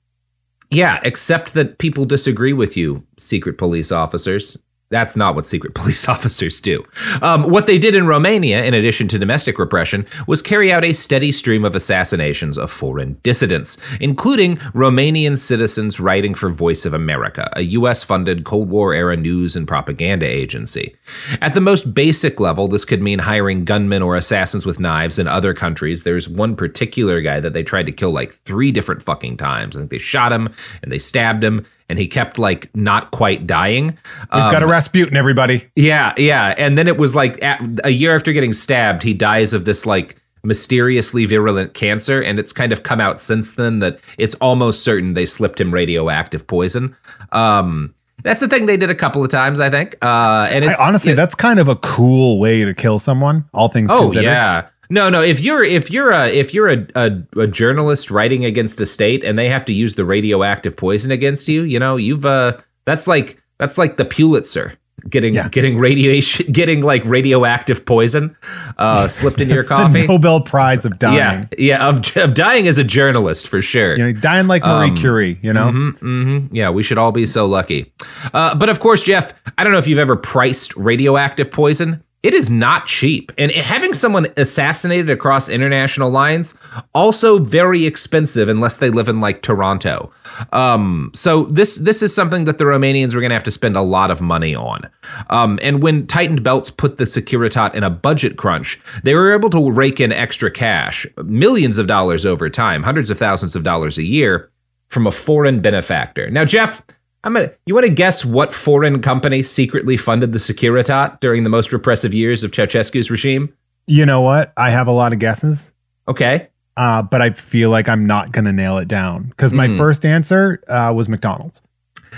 Yeah, 0.73 0.99
except 1.03 1.53
that 1.53 1.77
people 1.77 2.05
disagree 2.05 2.53
with 2.53 2.75
you, 2.75 3.03
secret 3.17 3.57
police 3.57 3.91
officers. 3.91 4.57
That's 4.93 5.15
not 5.15 5.33
what 5.33 5.47
secret 5.47 5.73
police 5.83 6.07
officers 6.07 6.61
do. 6.61 6.85
Um, 7.23 7.49
what 7.49 7.65
they 7.65 7.79
did 7.79 7.95
in 7.95 8.05
Romania, 8.05 8.63
in 8.63 8.75
addition 8.75 9.07
to 9.07 9.17
domestic 9.17 9.57
repression, 9.57 10.05
was 10.27 10.43
carry 10.43 10.71
out 10.71 10.85
a 10.85 10.93
steady 10.93 11.31
stream 11.31 11.65
of 11.65 11.73
assassinations 11.73 12.59
of 12.59 12.69
foreign 12.69 13.17
dissidents, 13.23 13.79
including 13.99 14.57
Romanian 14.75 15.35
citizens 15.39 15.99
writing 15.99 16.35
for 16.35 16.49
Voice 16.51 16.85
of 16.85 16.93
America, 16.93 17.51
a 17.53 17.61
U.S. 17.77 18.03
funded 18.03 18.43
Cold 18.43 18.69
War 18.69 18.93
era 18.93 19.17
news 19.17 19.55
and 19.55 19.67
propaganda 19.67 20.27
agency. 20.27 20.95
At 21.41 21.53
the 21.53 21.61
most 21.61 21.95
basic 21.95 22.39
level, 22.39 22.67
this 22.67 22.85
could 22.85 23.01
mean 23.01 23.17
hiring 23.17 23.65
gunmen 23.65 24.03
or 24.03 24.15
assassins 24.15 24.63
with 24.63 24.79
knives 24.79 25.17
in 25.17 25.27
other 25.27 25.55
countries. 25.55 26.03
There's 26.03 26.29
one 26.29 26.55
particular 26.55 27.19
guy 27.19 27.39
that 27.39 27.53
they 27.53 27.63
tried 27.63 27.87
to 27.87 27.91
kill 27.91 28.11
like 28.11 28.37
three 28.45 28.71
different 28.71 29.01
fucking 29.01 29.37
times. 29.37 29.75
I 29.75 29.79
think 29.79 29.89
they 29.89 29.97
shot 29.97 30.31
him 30.31 30.53
and 30.83 30.91
they 30.91 30.99
stabbed 30.99 31.43
him. 31.43 31.65
And 31.89 31.99
he 31.99 32.07
kept 32.07 32.39
like 32.39 32.69
not 32.75 33.11
quite 33.11 33.45
dying. 33.45 33.87
We've 34.33 34.43
Um, 34.43 34.51
got 34.51 34.63
a 34.63 34.67
Rasputin, 34.67 35.15
everybody. 35.17 35.65
yeah, 35.75 36.13
yeah. 36.17 36.55
And 36.57 36.77
then 36.77 36.87
it 36.87 36.97
was 36.97 37.13
like 37.15 37.41
at, 37.43 37.61
a 37.83 37.89
year 37.91 38.15
after 38.15 38.31
getting 38.33 38.53
stabbed, 38.53 39.03
he 39.03 39.13
dies 39.13 39.53
of 39.53 39.65
this 39.65 39.85
like 39.85 40.15
mysteriously 40.43 41.25
virulent 41.25 41.73
cancer. 41.73 42.21
And 42.21 42.39
it's 42.39 42.51
kind 42.53 42.71
of 42.71 42.83
come 42.83 42.99
out 43.01 43.21
since 43.21 43.53
then 43.55 43.79
that 43.79 43.99
it's 44.17 44.35
almost 44.35 44.83
certain 44.83 45.13
they 45.13 45.25
slipped 45.25 45.59
him 45.59 45.73
radioactive 45.73 46.45
poison. 46.47 46.95
Um, 47.31 47.93
that's 48.23 48.39
the 48.39 48.47
thing 48.47 48.65
they 48.67 48.77
did 48.77 48.89
a 48.89 48.95
couple 48.95 49.23
of 49.23 49.29
times, 49.29 49.59
I 49.59 49.69
think. 49.69 49.95
Uh, 50.01 50.47
and 50.49 50.63
I, 50.65 50.75
honestly, 50.79 51.11
it- 51.11 51.15
that's 51.15 51.35
kind 51.35 51.59
of 51.59 51.67
a 51.67 51.75
cool 51.77 52.39
way 52.39 52.63
to 52.63 52.73
kill 52.73 52.99
someone. 52.99 53.43
All 53.53 53.67
things 53.69 53.89
oh 53.91 54.01
considered. 54.01 54.23
yeah. 54.25 54.67
No, 54.93 55.09
no. 55.09 55.21
If 55.21 55.39
you're 55.41 55.63
if 55.63 55.89
you're 55.89 56.11
a 56.11 56.27
if 56.29 56.53
you're 56.53 56.69
a, 56.69 56.85
a 56.95 57.11
a 57.37 57.47
journalist 57.47 58.11
writing 58.11 58.45
against 58.45 58.79
a 58.79 58.85
state 58.85 59.23
and 59.23 59.39
they 59.39 59.49
have 59.49 59.65
to 59.65 59.73
use 59.73 59.95
the 59.95 60.05
radioactive 60.05 60.77
poison 60.77 61.11
against 61.11 61.47
you, 61.47 61.63
you 61.63 61.79
know, 61.79 61.95
you've 61.97 62.25
uh 62.27 62.57
that's 62.85 63.07
like 63.07 63.41
that's 63.57 63.77
like 63.79 63.97
the 63.97 64.05
Pulitzer 64.05 64.77
getting 65.09 65.33
Yeah. 65.33 65.49
getting 65.49 65.79
radiation 65.79 66.51
getting 66.51 66.81
like 66.81 67.03
radioactive 67.05 67.83
poison 67.85 68.37
uh 68.77 69.07
slipped 69.07 69.41
in 69.41 69.49
your 69.57 69.63
coffee. 69.63 70.05
Nobel 70.05 70.41
Prize 70.41 70.85
of 70.85 70.99
dying. 70.99 71.17
Yeah, 71.57 71.77
yeah, 71.77 71.87
of, 71.89 72.15
of 72.15 72.35
dying 72.35 72.67
as 72.67 72.77
a 72.77 72.83
journalist 72.83 73.47
for 73.47 73.61
sure. 73.63 73.97
You 73.97 74.03
know, 74.03 74.13
dying 74.13 74.45
like 74.47 74.61
Marie 74.61 74.89
Um, 74.91 74.95
Curie, 74.97 75.39
you 75.41 75.51
know? 75.53 75.71
hmm 75.71 76.45
Yeah, 76.51 76.69
we 76.69 76.83
should 76.83 76.99
all 76.99 77.11
be 77.11 77.25
so 77.25 77.45
lucky. 77.47 77.91
Uh, 78.33 78.53
but 78.53 78.69
of 78.69 78.79
course, 78.79 79.01
Jeff, 79.01 79.33
I 79.57 79.63
don't 79.63 79.73
know 79.73 79.79
if 79.79 79.87
you've 79.87 79.97
ever 79.97 80.15
priced 80.15 80.75
radioactive 80.77 81.51
poison. 81.51 82.03
It 82.23 82.33
is 82.33 82.49
not 82.49 82.87
cheap. 82.87 83.33
And 83.37 83.51
having 83.51 83.93
someone 83.93 84.27
assassinated 84.37 85.09
across 85.09 85.49
international 85.49 86.09
lines, 86.09 86.55
also 86.95 87.37
very 87.37 87.85
expensive 87.85 88.47
unless 88.47 88.77
they 88.77 88.89
live 88.89 89.09
in 89.09 89.19
like 89.19 89.41
Toronto. 89.41 90.09
Um, 90.53 91.11
so 91.13 91.43
this 91.45 91.77
this 91.77 92.01
is 92.01 92.15
something 92.15 92.45
that 92.45 92.59
the 92.59 92.63
Romanians 92.63 93.13
were 93.13 93.19
going 93.19 93.29
to 93.29 93.35
have 93.35 93.43
to 93.43 93.51
spend 93.51 93.75
a 93.75 93.81
lot 93.81 94.09
of 94.09 94.21
money 94.21 94.55
on. 94.55 94.89
Um, 95.29 95.59
and 95.61 95.83
when 95.83 96.07
tightened 96.07 96.43
belts 96.43 96.69
put 96.69 96.97
the 96.97 97.03
Securitate 97.03 97.75
in 97.75 97.83
a 97.83 97.89
budget 97.89 98.37
crunch, 98.37 98.79
they 99.03 99.15
were 99.15 99.33
able 99.33 99.49
to 99.49 99.69
rake 99.69 99.99
in 99.99 100.13
extra 100.13 100.49
cash, 100.49 101.05
millions 101.25 101.77
of 101.77 101.87
dollars 101.87 102.25
over 102.25 102.49
time, 102.49 102.83
hundreds 102.83 103.11
of 103.11 103.19
thousands 103.19 103.53
of 103.53 103.63
dollars 103.63 103.97
a 103.97 104.03
year 104.03 104.49
from 104.87 105.07
a 105.07 105.11
foreign 105.11 105.59
benefactor. 105.59 106.29
Now, 106.29 106.45
Jeff, 106.45 106.81
I'm 107.23 107.33
gonna. 107.33 107.51
You 107.65 107.73
want 107.73 107.85
to 107.87 107.93
guess 107.93 108.25
what 108.25 108.53
foreign 108.53 109.01
company 109.01 109.43
secretly 109.43 109.95
funded 109.97 110.33
the 110.33 110.39
Securitate 110.39 111.19
during 111.21 111.43
the 111.43 111.49
most 111.49 111.71
repressive 111.71 112.13
years 112.13 112.43
of 112.43 112.51
Ceausescu's 112.51 113.09
regime? 113.09 113.53
You 113.87 114.05
know 114.05 114.21
what? 114.21 114.51
I 114.57 114.69
have 114.71 114.87
a 114.87 114.91
lot 114.91 115.13
of 115.13 115.19
guesses, 115.19 115.71
Okay. 116.07 116.47
uh, 116.77 117.01
but 117.01 117.21
I 117.21 117.29
feel 117.31 117.69
like 117.69 117.87
I'm 117.89 118.05
not 118.05 118.31
going 118.31 118.45
to 118.45 118.51
nail 118.53 118.77
it 118.77 118.87
down 118.87 119.23
because 119.23 119.53
my 119.53 119.67
Mhm. 119.67 119.77
first 119.77 120.05
answer 120.05 120.61
uh, 120.67 120.91
was 120.95 121.07
McDonald's. 121.09 121.61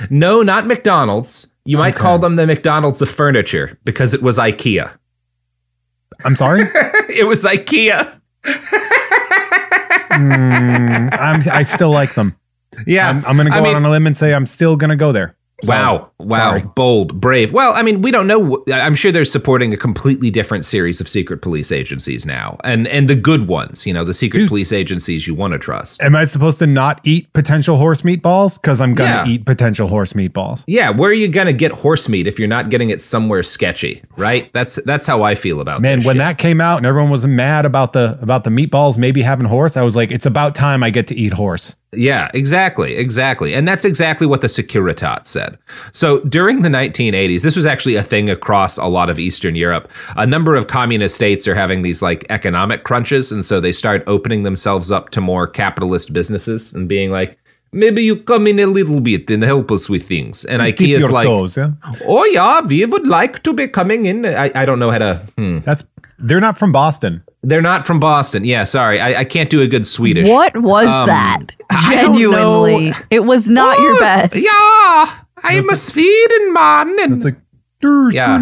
No, 0.10 0.42
not 0.44 0.68
McDonald's. 0.68 1.52
You 1.66 1.78
might 1.78 1.94
Okay. 1.96 2.02
call 2.04 2.20
them 2.20 2.36
the 2.36 2.46
McDonald's 2.46 3.02
of 3.02 3.10
furniture 3.10 3.78
because 3.86 4.14
it 4.14 4.22
was 4.22 4.38
IKEA. 4.38 4.92
I'm 6.24 6.36
sorry? 6.36 6.62
it 7.10 7.28
was 7.28 7.44
IKEA. 7.46 8.12
Mm, 10.12 11.18
I'm, 11.20 11.42
I 11.52 11.64
still 11.64 11.92
like 11.92 12.14
them. 12.16 12.36
Yeah. 12.88 13.10
I'm, 13.10 13.26
I'm 13.26 13.36
going 13.36 13.46
to 13.48 13.52
go 13.52 13.58
I 13.58 13.60
out 13.60 13.64
mean- 13.64 13.76
on 13.76 13.86
a 13.86 13.90
limb 13.90 14.08
and 14.08 14.16
say 14.18 14.34
I'm 14.34 14.46
still 14.46 14.76
going 14.76 14.90
to 14.92 14.96
go 14.96 15.12
there. 15.12 15.36
Sorry. 15.64 15.80
Wow. 15.80 16.12
Wow. 16.20 16.38
Sorry. 16.50 16.62
Bold, 16.76 17.22
brave. 17.22 17.54
Well, 17.54 17.72
I 17.74 17.82
mean, 17.82 18.02
we 18.02 18.12
don't 18.12 18.28
know. 18.28 18.62
I'm 18.74 18.94
sure 18.94 19.14
they're 19.14 19.24
supporting 19.24 19.74
a 19.74 19.78
completely 19.78 20.30
different 20.30 20.66
series 20.66 21.00
of 21.00 21.08
secret 21.08 21.42
police 21.42 21.72
agencies 21.72 22.26
now. 22.26 22.58
And 22.66 22.90
and 22.90 23.10
the 23.10 23.16
good 23.16 23.48
ones, 23.48 23.86
you 23.88 23.94
know, 23.94 24.04
the 24.04 24.14
secret 24.14 24.40
Dude. 24.42 24.48
police 24.50 24.74
agencies 24.74 25.26
you 25.28 25.34
want 25.34 25.54
to 25.54 25.58
trust. 25.58 26.02
Am 26.02 26.14
I 26.14 26.26
supposed 26.26 26.60
to 26.60 26.68
not 26.68 27.00
eat 27.06 27.32
potential 27.32 27.78
horse 27.78 28.02
meatballs? 28.02 28.62
Because 28.62 28.82
I'm 28.82 28.94
going 28.96 29.10
to 29.10 29.16
Yeah. 29.30 29.34
eat 29.36 29.46
potential 29.46 29.88
horse 29.88 30.12
meatballs. 30.12 30.66
Yeah, 30.68 30.90
where 30.90 31.10
are 31.10 31.14
you 31.14 31.30
going 31.30 31.48
to 31.48 31.54
get 31.54 31.72
horse 31.72 32.10
meat 32.10 32.28
if 32.28 32.38
you're 32.38 32.50
not 32.50 32.70
getting 32.70 32.90
it 32.90 33.02
somewhere 33.02 33.42
sketchy, 33.42 34.04
right? 34.18 34.52
That's 34.54 34.76
that's 34.84 35.08
how 35.08 35.24
I 35.24 35.36
feel 35.36 35.62
about 35.62 35.82
Man, 35.82 36.00
when 36.04 36.16
shit. 36.16 36.18
that 36.18 36.38
came 36.38 36.60
out 36.60 36.78
and 36.78 36.86
everyone 36.86 37.10
was 37.12 37.26
mad 37.26 37.66
about 37.66 37.94
the 37.94 38.20
about 38.22 38.44
the 38.44 38.50
meatballs 38.50 38.98
maybe 38.98 39.22
having 39.22 39.46
horse, 39.48 39.78
I 39.78 39.84
was 39.84 39.96
like, 39.96 40.12
it's 40.12 40.26
about 40.26 40.54
time 40.54 40.84
I 40.84 40.90
get 40.90 41.08
to 41.08 41.16
eat 41.16 41.32
horse. 41.32 41.78
Yeah, 41.96 42.30
exactly, 42.34 42.96
exactly. 42.96 43.54
And 43.54 43.68
that's 43.68 43.86
exactly 43.86 44.28
what 44.28 44.42
the 44.42 44.48
Securitate 44.48 45.26
said. 45.26 45.58
So 45.92 46.20
during 46.22 46.62
the 46.62 46.70
1980s, 46.70 47.42
this 47.42 47.56
was 47.56 47.66
actually 47.66 47.96
a 47.96 48.04
thing 48.04 48.30
across 48.30 48.78
a 48.78 48.86
lot 48.86 49.10
of 49.10 49.20
Eastern 49.20 49.56
Europe. 49.56 49.90
A 50.16 50.26
number 50.26 50.56
of 50.56 50.68
communist 50.68 51.16
states 51.16 51.48
are 51.48 51.56
having 51.56 51.82
these 51.82 52.02
like 52.02 52.26
economic 52.30 52.84
crunches. 52.84 53.32
And 53.32 53.46
so 53.46 53.60
they 53.60 53.72
start 53.72 54.04
opening 54.08 54.44
themselves 54.44 54.92
up 54.92 55.10
to 55.12 55.22
more 55.22 55.48
capitalist 55.48 56.14
businesses 56.14 56.74
and 56.74 56.88
being 56.88 57.12
like, 57.12 57.38
maybe 57.72 58.04
you 58.04 58.16
come 58.16 58.48
in 58.48 58.60
a 58.60 58.68
little 58.68 59.02
bit 59.02 59.30
and 59.30 59.44
help 59.44 59.72
us 59.72 59.90
with 59.90 60.08
things. 60.08 60.46
And 60.46 60.62
Dip 60.62 60.78
IKEA's 60.78 61.02
your 61.02 61.12
like, 61.12 61.26
toes, 61.26 61.58
yeah? 61.58 61.72
oh, 62.08 62.26
yeah, 62.26 62.62
we 62.62 62.86
would 62.86 63.06
like 63.06 63.44
to 63.44 63.54
be 63.54 63.68
coming 63.68 64.06
in. 64.06 64.26
I, 64.26 64.52
I 64.56 64.66
don't 64.66 64.80
know 64.80 64.92
how 64.92 65.00
to. 65.00 65.22
Hmm. 65.38 65.60
That's 65.60 65.84
they're 66.20 66.40
not 66.42 66.58
from 66.58 66.72
Boston. 66.72 67.24
They're 67.44 67.62
not 67.62 67.86
from 67.86 68.00
Boston. 68.00 68.44
Yeah, 68.44 68.64
sorry. 68.64 69.00
I, 69.00 69.20
I 69.22 69.24
can't 69.26 69.50
do 69.50 69.62
a 69.62 69.68
good 69.68 69.86
Swedish. 69.86 70.28
What 70.28 70.56
was 70.62 70.88
Um, 70.88 71.08
that? 71.08 71.48
I 71.70 71.96
don't 72.02 72.14
Genuinely, 72.14 72.90
know. 72.92 72.98
it 73.12 73.26
was 73.26 73.50
not 73.50 73.80
your 73.80 74.00
best. 74.00 74.36
Yeah, 74.36 74.50
I 74.52 75.54
am 75.54 75.70
a 75.70 75.76
Sweden 75.76 76.54
man. 76.54 76.98
And 77.00 77.14
It's 77.14 77.24
like 77.26 77.36
"There's 77.36 77.45
Yeah. 77.84 78.38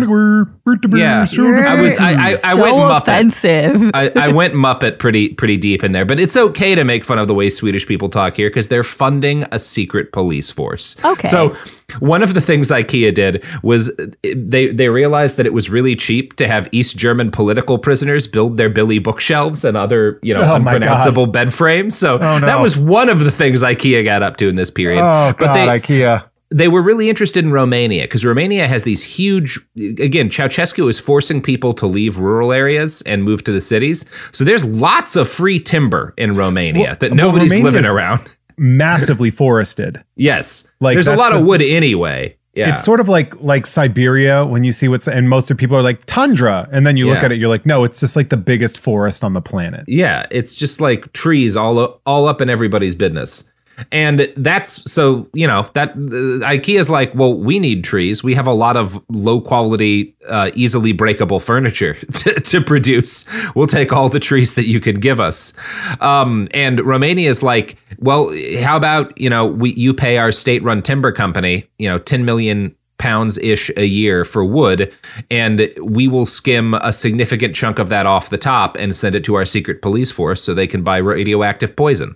Yeah. 0.99 1.25
I 1.67 1.81
was- 1.81 1.97
I- 1.97 2.11
I- 2.11 2.27
I 2.29 2.55
so 2.55 2.61
went 2.61 2.75
Muppet. 2.77 2.97
offensive. 3.01 3.91
I, 3.93 4.11
I 4.15 4.27
went 4.29 4.53
Muppet 4.53 4.99
pretty 4.99 5.29
pretty 5.29 5.57
deep 5.57 5.83
in 5.83 5.91
there, 5.91 6.05
but 6.05 6.19
it's 6.19 6.37
okay 6.37 6.75
to 6.75 6.83
make 6.83 7.03
fun 7.03 7.17
of 7.17 7.27
the 7.27 7.33
way 7.33 7.49
Swedish 7.49 7.85
people 7.87 8.09
talk 8.09 8.35
here 8.37 8.49
because 8.49 8.67
they're 8.69 8.83
funding 8.83 9.45
a 9.51 9.59
secret 9.59 10.11
police 10.13 10.49
force. 10.51 10.95
Okay. 11.03 11.27
So 11.27 11.55
one 11.99 12.23
of 12.23 12.33
the 12.33 12.41
things 12.41 12.69
IKEA 12.71 13.13
did 13.13 13.43
was 13.63 13.91
they 14.23 14.67
they 14.67 14.89
realized 14.89 15.37
that 15.37 15.45
it 15.45 15.53
was 15.53 15.69
really 15.69 15.95
cheap 15.95 16.35
to 16.37 16.47
have 16.47 16.69
East 16.71 16.95
German 16.97 17.29
political 17.31 17.77
prisoners 17.77 18.27
build 18.27 18.57
their 18.57 18.69
Billy 18.69 18.99
bookshelves 18.99 19.65
and 19.65 19.75
other 19.75 20.19
you 20.21 20.33
know 20.33 20.41
Oh 20.43 20.55
unpronounceable 20.55 21.27
bed 21.27 21.53
frames. 21.53 21.97
So 21.97 22.17
Oh, 22.19 22.39
no. 22.39 22.45
that 22.45 22.59
was 22.59 22.77
one 22.77 23.09
of 23.09 23.19
the 23.19 23.31
things 23.31 23.63
IKEA 23.63 24.03
got 24.05 24.23
up 24.23 24.37
to 24.37 24.47
in 24.47 24.55
this 24.55 24.69
period. 24.69 24.99
Oh 25.01 25.33
god, 25.33 25.37
but 25.39 25.53
they 25.53 25.67
IKEA. 25.67 26.23
They 26.53 26.67
were 26.67 26.81
really 26.81 27.09
interested 27.09 27.43
in 27.43 27.51
Romania 27.51 28.03
because 28.03 28.23
Romania 28.23 28.67
has 28.67 28.83
these 28.83 29.03
huge. 29.03 29.59
Again, 29.77 30.29
Ceausescu 30.29 30.89
is 30.89 30.99
forcing 30.99 31.41
people 31.41 31.73
to 31.73 31.85
leave 31.87 32.17
rural 32.17 32.51
areas 32.53 33.01
and 33.05 33.23
move 33.23 33.43
to 33.45 33.51
the 33.51 33.61
cities. 33.61 34.05
So 34.31 34.43
there's 34.43 34.63
lots 34.63 35.15
of 35.15 35.27
free 35.27 35.59
timber 35.59 36.13
in 36.17 36.33
Romania 36.33 36.81
Well- 36.83 36.97
that 36.99 37.13
nobody's 37.13 37.51
Romania's- 37.51 37.73
living 37.75 37.89
around. 37.89 38.29
Massively 38.57 39.31
forested. 39.41 40.03
Yes, 40.15 40.69
Like, 40.79 40.95
there's 40.95 41.07
a 41.07 41.15
lot 41.15 41.33
of 41.33 41.43
wood 41.45 41.61
anyway. 41.61 42.37
Yeah, 42.55 42.71
It's 42.73 42.83
sort 42.83 42.99
of 42.99 43.09
like 43.09 43.33
like 43.41 43.65
Siberia 43.65 44.45
when 44.45 44.63
you 44.63 44.71
see 44.71 44.87
what's 44.87 45.07
and 45.07 45.27
most 45.27 45.49
of 45.49 45.57
people 45.57 45.75
are 45.75 45.81
like 45.81 46.05
tundra, 46.05 46.69
and 46.71 46.85
then 46.85 46.97
you 46.97 47.07
look 47.07 47.23
at 47.23 47.31
it, 47.31 47.39
you're 47.39 47.49
like, 47.49 47.65
no, 47.65 47.83
it's 47.83 47.99
just 47.99 48.15
like 48.15 48.29
the 48.29 48.37
biggest 48.37 48.77
forest 48.79 49.23
on 49.23 49.33
the 49.33 49.41
planet. 49.41 49.85
yeah, 49.87 50.27
it's 50.29 50.53
just 50.53 50.79
like 50.79 51.11
trees 51.13 51.55
all 51.55 51.99
all 52.05 52.27
up 52.27 52.41
in 52.41 52.51
everybody's 52.51 52.93
business. 52.93 53.43
And 53.91 54.31
that's 54.37 54.89
so 54.91 55.27
you 55.33 55.47
know 55.47 55.69
that 55.73 55.91
uh, 55.91 56.45
IKEA's 56.45 56.89
like, 56.89 57.13
well, 57.15 57.33
we 57.33 57.59
need 57.59 57.83
trees. 57.83 58.23
We 58.23 58.33
have 58.35 58.47
a 58.47 58.53
lot 58.53 58.77
of 58.77 59.03
low 59.09 59.41
quality, 59.41 60.15
uh, 60.27 60.51
easily 60.53 60.91
breakable 60.91 61.39
furniture 61.39 61.93
to, 62.13 62.33
to 62.33 62.61
produce. 62.61 63.25
We'll 63.55 63.67
take 63.67 63.91
all 63.91 64.09
the 64.09 64.19
trees 64.19 64.55
that 64.55 64.67
you 64.67 64.79
can 64.79 64.99
give 64.99 65.19
us. 65.19 65.53
Um, 66.01 66.47
and 66.53 66.79
Romania's 66.79 67.43
like, 67.43 67.77
well, 67.99 68.33
how 68.59 68.77
about 68.77 69.17
you 69.19 69.29
know 69.29 69.45
we 69.45 69.73
you 69.73 69.93
pay 69.93 70.17
our 70.17 70.31
state 70.31 70.63
run 70.63 70.81
timber 70.81 71.11
company 71.11 71.67
you 71.77 71.89
know 71.89 71.99
ten 71.99 72.25
million 72.25 72.75
pounds 73.03 73.37
ish 73.39 73.69
a 73.75 73.85
year 73.85 74.23
for 74.23 74.45
wood, 74.45 74.89
and 75.29 75.69
we 75.81 76.07
will 76.07 76.25
skim 76.25 76.73
a 76.75 76.93
significant 76.93 77.53
chunk 77.53 77.77
of 77.77 77.89
that 77.89 78.05
off 78.05 78.29
the 78.29 78.37
top 78.37 78.77
and 78.77 78.95
send 78.95 79.13
it 79.13 79.25
to 79.25 79.35
our 79.35 79.43
secret 79.43 79.81
police 79.81 80.09
force 80.09 80.41
so 80.41 80.53
they 80.53 80.67
can 80.67 80.83
buy 80.83 80.97
radioactive 80.97 81.75
poison. 81.75 82.15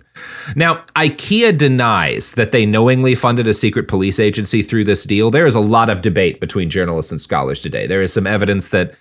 Now, 0.56 0.84
IKEA 0.96 1.56
denies 1.56 2.32
that 2.32 2.52
they 2.52 2.64
knowingly 2.64 3.14
funded 3.14 3.46
a 3.46 3.54
secret 3.54 3.88
police 3.88 4.18
agency 4.18 4.62
through 4.62 4.84
this 4.84 5.04
deal. 5.04 5.30
There 5.30 5.46
is 5.46 5.54
a 5.54 5.60
lot 5.60 5.90
of 5.90 6.02
debate 6.02 6.40
between 6.40 6.70
journalists 6.70 7.12
and 7.12 7.20
scholars 7.20 7.60
today. 7.60 7.86
There 7.86 8.02
is 8.02 8.12
some 8.12 8.26
evidence 8.26 8.70
that 8.70 8.94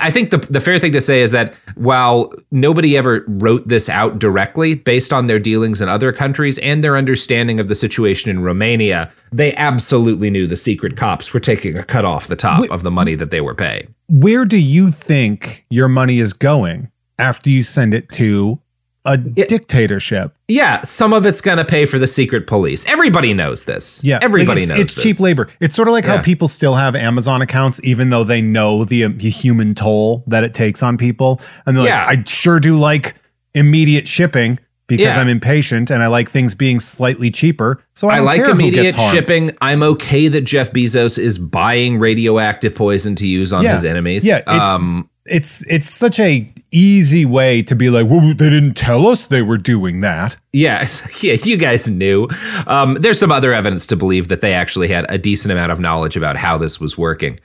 I 0.00 0.10
think 0.10 0.30
the, 0.30 0.38
the 0.38 0.60
fair 0.60 0.78
thing 0.78 0.92
to 0.92 1.00
say 1.00 1.20
is 1.22 1.30
that 1.30 1.54
while 1.76 2.32
nobody 2.50 2.96
ever 2.96 3.24
wrote 3.28 3.66
this 3.68 3.88
out 3.88 4.18
directly 4.18 4.74
based 4.74 5.12
on 5.12 5.26
their 5.26 5.38
dealings 5.38 5.80
in 5.80 5.88
other 5.88 6.12
countries 6.12 6.58
and 6.58 6.82
their 6.82 6.96
understanding 6.96 7.60
of 7.60 7.68
the 7.68 7.74
situation 7.74 8.30
in 8.30 8.42
Romania, 8.42 9.10
they 9.32 9.54
absolutely 9.54 10.30
knew 10.30 10.46
the 10.46 10.56
secret 10.56 10.96
cops 10.96 11.32
were 11.32 11.40
taking 11.40 11.76
a 11.76 11.84
cut 11.84 12.04
off 12.04 12.28
the 12.28 12.36
top 12.36 12.60
Wait. 12.62 12.70
of 12.70 12.82
the 12.82 12.90
money 12.90 13.14
that 13.14 13.30
they 13.30 13.40
were 13.40 13.54
paying. 13.54 13.94
Where 14.08 14.44
do 14.44 14.56
you 14.56 14.90
think 14.90 15.64
your 15.70 15.88
money 15.88 16.18
is 16.18 16.32
going 16.32 16.90
after 17.18 17.50
you 17.50 17.62
send 17.62 17.94
it 17.94 18.08
to 18.10 18.60
a 19.04 19.16
dictatorship? 19.16 20.34
Yeah, 20.48 20.82
some 20.82 21.12
of 21.12 21.26
it's 21.26 21.40
going 21.40 21.58
to 21.58 21.64
pay 21.64 21.86
for 21.86 21.98
the 21.98 22.06
secret 22.06 22.46
police. 22.46 22.86
Everybody 22.86 23.34
knows 23.34 23.64
this. 23.64 24.02
Yeah, 24.04 24.16
like, 24.16 24.24
everybody 24.24 24.60
it's, 24.62 24.68
knows 24.68 24.78
it's 24.80 24.94
this. 24.94 25.04
cheap 25.04 25.20
labor. 25.20 25.48
It's 25.60 25.74
sort 25.74 25.88
of 25.88 25.92
like 25.92 26.04
Yeah. 26.04 26.16
how 26.16 26.22
people 26.22 26.48
still 26.48 26.74
have 26.74 26.94
Amazon 26.96 27.42
accounts, 27.42 27.80
even 27.84 28.10
though 28.10 28.24
they 28.24 28.40
know 28.40 28.84
the, 28.84 29.04
um, 29.04 29.18
the 29.18 29.30
human 29.30 29.74
toll 29.74 30.24
that 30.26 30.44
it 30.44 30.54
takes 30.54 30.82
on 30.82 30.96
people. 30.96 31.40
And 31.66 31.76
they're 31.76 31.84
Yeah. 31.86 32.06
like, 32.06 32.18
I 32.20 32.24
sure 32.24 32.58
do 32.60 32.78
like 32.78 33.14
immediate 33.54 34.06
shipping 34.08 34.58
because 34.86 35.14
Yeah. 35.14 35.20
I'm 35.20 35.28
impatient 35.28 35.90
and 35.90 36.02
I 36.02 36.08
like 36.08 36.28
things 36.28 36.54
being 36.54 36.80
slightly 36.80 37.30
cheaper. 37.30 37.80
So 37.94 38.08
I, 38.08 38.16
I 38.16 38.20
like 38.20 38.40
immediate 38.40 38.96
shipping. 38.96 39.52
I'm 39.60 39.82
okay 39.84 40.26
that 40.28 40.40
Jeff 40.42 40.72
Bezos 40.72 41.16
is 41.16 41.38
buying 41.38 41.98
radioactive 41.98 42.74
poison 42.74 43.14
to 43.16 43.26
use 43.26 43.52
on 43.52 43.62
Yeah. 43.62 43.72
his 43.74 43.84
enemies. 43.84 44.24
Yeah, 44.26 44.38
it's- 44.38 44.68
um, 44.68 45.08
It's 45.26 45.62
it's 45.68 45.88
such 45.88 46.18
a 46.18 46.50
easy 46.72 47.24
way 47.26 47.62
to 47.62 47.74
be 47.74 47.90
like, 47.90 48.06
well, 48.08 48.20
they 48.20 48.48
didn't 48.48 48.74
tell 48.74 49.08
us 49.08 49.26
they 49.26 49.42
were 49.42 49.58
doing 49.58 50.00
that. 50.00 50.36
yeah, 50.52 50.88
yeah. 51.20 51.34
You 51.34 51.56
guys 51.56 51.90
knew. 51.90 52.28
Um, 52.66 52.96
there's 53.00 53.18
some 53.18 53.30
other 53.30 53.52
evidence 53.52 53.86
to 53.86 53.96
believe 53.96 54.28
that 54.28 54.40
they 54.40 54.54
actually 54.54 54.88
had 54.88 55.04
a 55.08 55.18
decent 55.18 55.52
amount 55.52 55.72
of 55.72 55.80
knowledge 55.80 56.16
about 56.16 56.36
how 56.36 56.56
this 56.56 56.80
was 56.80 56.96
working. 56.96 57.38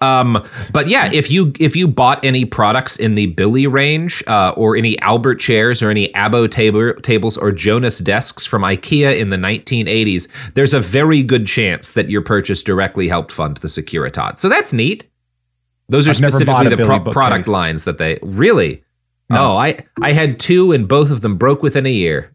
Um, 0.00 0.44
but 0.72 0.88
yeah, 0.88 1.10
if 1.12 1.30
you 1.30 1.52
if 1.60 1.76
you 1.76 1.86
bought 1.86 2.24
any 2.24 2.44
products 2.44 2.96
in 2.96 3.14
the 3.14 3.26
Billy 3.26 3.66
range, 3.66 4.24
uh, 4.26 4.52
or 4.56 4.76
any 4.76 4.98
Albert 5.00 5.36
chairs, 5.36 5.82
or 5.82 5.90
any 5.90 6.08
Abo 6.14 6.50
tab- 6.50 7.02
tables, 7.02 7.38
or 7.38 7.52
Jonas 7.52 7.98
desks 7.98 8.44
from 8.44 8.62
IKEA 8.62 9.18
in 9.18 9.30
the 9.30 9.36
1980s, 9.36 10.26
there's 10.54 10.74
a 10.74 10.80
very 10.80 11.22
good 11.22 11.46
chance 11.46 11.92
that 11.92 12.08
your 12.08 12.22
purchase 12.22 12.62
directly 12.62 13.08
helped 13.08 13.30
fund 13.30 13.58
the 13.58 13.68
Securitate. 13.68 14.38
So 14.38 14.48
that's 14.48 14.72
neat. 14.72 15.06
Those 15.90 16.06
are 16.06 16.10
I've 16.10 16.16
specifically 16.16 16.68
the 16.68 16.76
pro- 16.84 17.00
product 17.12 17.46
lines 17.48 17.84
that 17.84 17.98
they 17.98 18.18
really. 18.22 18.82
No. 19.28 19.36
No, 19.36 19.56
I 19.58 19.84
I 20.02 20.12
had 20.12 20.40
two 20.40 20.72
and 20.72 20.88
both 20.88 21.10
of 21.10 21.20
them 21.20 21.36
broke 21.36 21.62
within 21.62 21.86
a 21.86 21.90
year. 21.92 22.32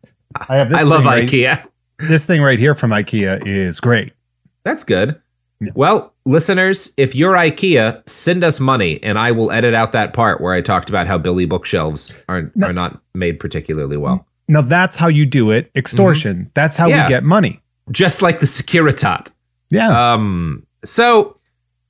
I 0.49 0.55
have 0.57 0.69
this 0.69 0.79
I 0.79 0.83
love 0.83 1.05
right- 1.05 1.27
IKEA. 1.27 1.65
This 1.99 2.25
thing 2.25 2.41
right 2.41 2.59
here 2.59 2.75
from 2.75 2.91
IKEA 2.91 3.45
is 3.45 3.79
great. 3.79 4.13
That's 4.63 4.83
good. 4.83 5.19
Well, 5.73 6.13
listeners, 6.25 6.93
if 6.97 7.15
you're 7.15 7.33
IKEA, 7.33 8.07
send 8.07 8.43
us 8.43 8.59
money 8.59 9.01
and 9.03 9.17
I 9.17 9.31
will 9.31 9.51
edit 9.51 9.73
out 9.73 9.93
that 9.93 10.13
part 10.13 10.41
where 10.41 10.53
I 10.53 10.61
talked 10.61 10.89
about 10.89 11.07
how 11.07 11.17
Billy 11.17 11.45
bookshelves 11.45 12.15
are 12.27 12.51
are 12.61 12.73
not 12.73 13.01
made 13.13 13.39
particularly 13.39 13.97
well. 13.97 14.27
Now 14.47 14.61
that's 14.61 14.95
how 14.97 15.07
you 15.07 15.25
do 15.25 15.51
it. 15.51 15.71
Extortion. 15.75 16.51
That's 16.53 16.75
how 16.77 16.85
Mm-hmm. 16.87 16.97
Yeah. 16.97 17.05
we 17.05 17.09
get 17.09 17.23
money. 17.23 17.61
Just 17.91 18.21
like 18.21 18.39
the 18.41 18.45
Securitate. 18.45 19.31
Yeah. 19.69 20.13
Um 20.13 20.65
so 20.83 21.37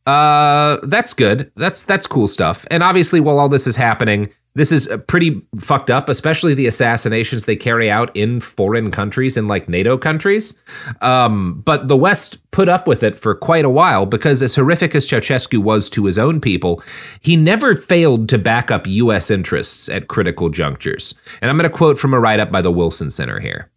uh 0.06 0.78
that's 0.84 1.14
good. 1.14 1.52
That's 1.56 1.84
that's 1.84 2.08
cool 2.08 2.28
stuff. 2.28 2.66
And 2.70 2.84
obviously 2.84 3.20
while 3.20 3.40
all 3.40 3.50
this 3.50 3.68
is 3.68 3.76
happening, 3.76 4.32
this 4.54 4.72
is 4.72 4.88
uh, 4.88 4.98
pretty 4.98 5.42
fucked 5.60 5.90
up, 5.90 6.08
especially 6.08 6.54
the 6.54 6.68
assassinations 6.68 7.44
they 7.46 7.56
carry 7.58 7.92
out 7.92 8.16
in 8.16 8.40
foreign 8.40 8.90
countries 8.92 9.36
in 9.36 9.48
like 9.48 9.68
NATO 9.68 9.98
countries. 9.98 10.58
Um 11.02 11.62
but 11.66 11.88
the 11.88 11.98
West 11.98 12.40
put 12.52 12.70
up 12.70 12.88
with 12.88 13.04
it 13.04 13.20
for 13.20 13.36
quite 13.36 13.66
a 13.66 13.70
while 13.70 14.06
because 14.06 14.42
as 14.42 14.56
horrific 14.56 14.96
as 14.96 15.06
Ceausescu 15.06 15.58
was 15.58 15.90
to 15.90 16.06
his 16.06 16.20
own 16.20 16.40
people, 16.40 16.84
he 17.22 17.36
never 17.36 17.76
failed 17.76 18.30
to 18.30 18.38
back 18.38 18.72
up 18.72 18.88
US 18.88 19.30
interests 19.32 19.90
at 19.90 20.08
critical 20.08 20.50
junctures. 20.50 21.14
And 21.42 21.50
I'm 21.50 21.58
going 21.58 21.70
to 21.70 21.76
quote 21.76 22.00
from 22.00 22.14
a 22.14 22.20
write-up 22.20 22.52
by 22.52 22.62
the 22.62 22.72
Wilson 22.72 23.12
Center 23.12 23.40
here. 23.40 23.70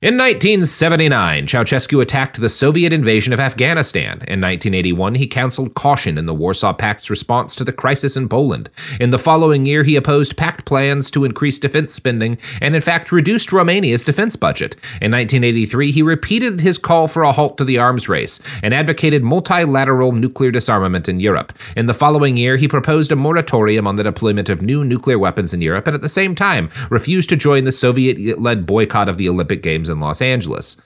In 0.00 0.16
1979, 0.16 1.48
Ceausescu 1.48 2.00
attacked 2.00 2.40
the 2.40 2.48
Soviet 2.48 2.92
invasion 2.92 3.32
of 3.32 3.40
Afghanistan. 3.40 4.12
In 4.28 4.40
1981, 4.40 5.16
he 5.16 5.26
counseled 5.26 5.74
caution 5.74 6.16
in 6.16 6.24
the 6.24 6.34
Warsaw 6.34 6.72
Pact's 6.72 7.10
response 7.10 7.56
to 7.56 7.64
the 7.64 7.72
crisis 7.72 8.16
in 8.16 8.28
Poland. 8.28 8.70
In 9.00 9.10
the 9.10 9.18
following 9.18 9.66
year, 9.66 9.82
he 9.82 9.96
opposed 9.96 10.36
pact 10.36 10.64
plans 10.66 11.10
to 11.10 11.24
increase 11.24 11.58
defense 11.58 11.94
spending 11.94 12.38
and, 12.60 12.76
in 12.76 12.80
fact, 12.80 13.10
reduced 13.10 13.52
Romania's 13.52 14.04
defense 14.04 14.36
budget. 14.36 14.76
In 15.02 15.10
1983, 15.10 15.90
he 15.90 16.02
repeated 16.02 16.60
his 16.60 16.78
call 16.78 17.08
for 17.08 17.24
a 17.24 17.32
halt 17.32 17.58
to 17.58 17.64
the 17.64 17.78
arms 17.78 18.08
race 18.08 18.38
and 18.62 18.72
advocated 18.72 19.24
multilateral 19.24 20.12
nuclear 20.12 20.52
disarmament 20.52 21.08
in 21.08 21.18
Europe. 21.18 21.52
In 21.74 21.86
the 21.86 21.92
following 21.92 22.36
year, 22.36 22.56
he 22.56 22.68
proposed 22.68 23.10
a 23.10 23.16
moratorium 23.16 23.88
on 23.88 23.96
the 23.96 24.04
deployment 24.04 24.48
of 24.48 24.62
new 24.62 24.84
nuclear 24.84 25.18
weapons 25.18 25.52
in 25.52 25.60
Europe 25.60 25.88
and, 25.88 25.96
at 25.96 26.02
the 26.02 26.08
same 26.08 26.36
time, 26.36 26.70
refused 26.88 27.28
to 27.30 27.36
join 27.36 27.64
the 27.64 27.72
Soviet 27.72 28.40
led 28.40 28.64
boycott 28.64 29.08
of 29.08 29.18
the 29.18 29.28
Olympic 29.28 29.60
Games 29.60 29.87
in 29.88 30.00
Los 30.00 30.20
Angeles. 30.22 30.76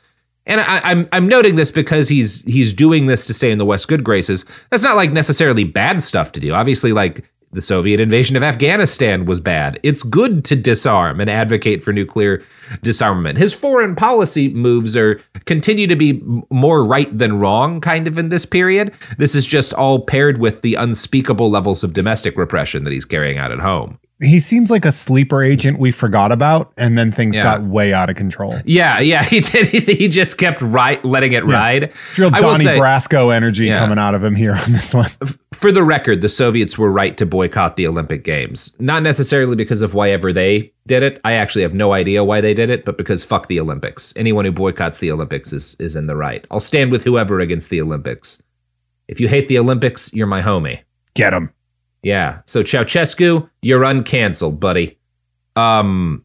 And 0.46 0.60
I, 0.60 0.80
I'm 0.80 1.08
I'm 1.12 1.28
noting 1.28 1.54
this 1.54 1.70
because 1.70 2.08
he's 2.08 2.42
he's 2.42 2.72
doing 2.72 3.06
this 3.06 3.26
to 3.26 3.34
stay 3.34 3.52
in 3.52 3.58
the 3.58 3.64
West 3.64 3.86
good 3.86 4.02
graces. 4.02 4.44
That's 4.70 4.82
not 4.82 4.96
like 4.96 5.12
necessarily 5.12 5.64
bad 5.64 6.02
stuff 6.02 6.32
to 6.32 6.40
do. 6.40 6.52
Obviously, 6.52 6.92
like 6.92 7.24
the 7.52 7.60
Soviet 7.60 8.00
invasion 8.00 8.34
of 8.34 8.42
Afghanistan 8.42 9.26
was 9.26 9.38
bad. 9.38 9.78
It's 9.82 10.02
good 10.02 10.44
to 10.46 10.56
disarm 10.56 11.20
and 11.20 11.28
advocate 11.28 11.82
for 11.82 11.92
nuclear 11.92 12.42
disarmament. 12.82 13.38
His 13.38 13.52
foreign 13.52 13.94
policy 13.94 14.48
moves 14.48 14.96
are 14.96 15.20
continue 15.44 15.86
to 15.86 15.96
be 15.96 16.22
more 16.50 16.84
right 16.84 17.16
than 17.16 17.38
wrong, 17.38 17.80
kind 17.80 18.08
of 18.08 18.16
in 18.16 18.30
this 18.30 18.46
period. 18.46 18.92
This 19.18 19.34
is 19.34 19.46
just 19.46 19.74
all 19.74 20.00
paired 20.00 20.38
with 20.38 20.62
the 20.62 20.74
unspeakable 20.74 21.50
levels 21.50 21.84
of 21.84 21.92
domestic 21.92 22.38
repression 22.38 22.84
that 22.84 22.92
he's 22.92 23.04
carrying 23.04 23.38
out 23.38 23.52
at 23.52 23.60
home. 23.60 23.98
He 24.22 24.38
seems 24.38 24.70
like 24.70 24.84
a 24.84 24.92
sleeper 24.92 25.42
agent 25.42 25.78
we 25.78 25.90
forgot 25.90 26.32
about, 26.32 26.72
and 26.76 26.96
then 26.96 27.12
things 27.12 27.36
Yeah. 27.36 27.42
got 27.42 27.62
way 27.64 27.92
out 27.92 28.08
of 28.08 28.16
control. 28.16 28.60
Yeah, 28.64 29.00
yeah, 29.00 29.22
he 29.28 29.40
did. 29.40 29.66
He 29.68 30.08
just 30.08 30.38
kept 30.38 30.62
right, 30.62 31.04
letting 31.04 31.32
it 31.32 31.44
Yeah. 31.46 31.52
ride. 31.52 31.92
Real 32.16 32.30
Donnie 32.30 32.64
say- 32.64 32.78
Brasco 32.78 33.34
energy 33.34 33.66
Yeah. 33.66 33.78
coming 33.80 33.98
out 33.98 34.14
of 34.14 34.22
him 34.24 34.34
here 34.34 34.52
on 34.66 34.72
this 34.72 34.94
one. 34.94 35.08
for 35.52 35.70
the 35.72 35.82
record, 35.84 36.20
the 36.22 36.28
Soviets 36.28 36.76
were 36.78 36.90
right 36.90 37.16
to 37.18 37.26
boycott 37.26 37.76
the 37.76 37.86
Olympic 37.86 38.24
Games. 38.24 38.74
Not 38.78 39.02
necessarily 39.02 39.54
because 39.56 39.82
of 39.82 39.94
why 39.94 40.10
ever 40.10 40.32
they 40.32 40.72
did 40.86 41.02
it. 41.02 41.20
I 41.24 41.32
actually 41.34 41.62
have 41.62 41.74
no 41.74 41.92
idea 41.92 42.24
why 42.24 42.40
they 42.40 42.54
did 42.54 42.70
it, 42.70 42.84
but 42.84 42.96
because 42.98 43.22
fuck 43.22 43.46
the 43.48 43.60
Olympics. 43.60 44.12
Anyone 44.16 44.44
who 44.44 44.50
boycotts 44.52 44.98
the 44.98 45.10
Olympics 45.12 45.52
is 45.52 45.76
is 45.78 45.94
in 45.96 46.06
the 46.06 46.16
right. 46.16 46.44
I'll 46.50 46.58
stand 46.60 46.90
with 46.90 47.04
whoever 47.04 47.38
against 47.40 47.70
the 47.70 47.80
Olympics. 47.80 48.42
If 49.08 49.20
you 49.20 49.28
hate 49.28 49.48
the 49.48 49.58
Olympics, 49.58 50.12
you're 50.14 50.26
my 50.26 50.42
homie. 50.42 50.80
Get 51.14 51.32
him. 51.32 51.50
Yeah. 52.02 52.40
So 52.46 52.62
Ceausescu, 52.62 53.48
you're 53.62 53.82
uncanceled, 53.82 54.58
buddy. 54.60 54.98
Um 55.56 56.24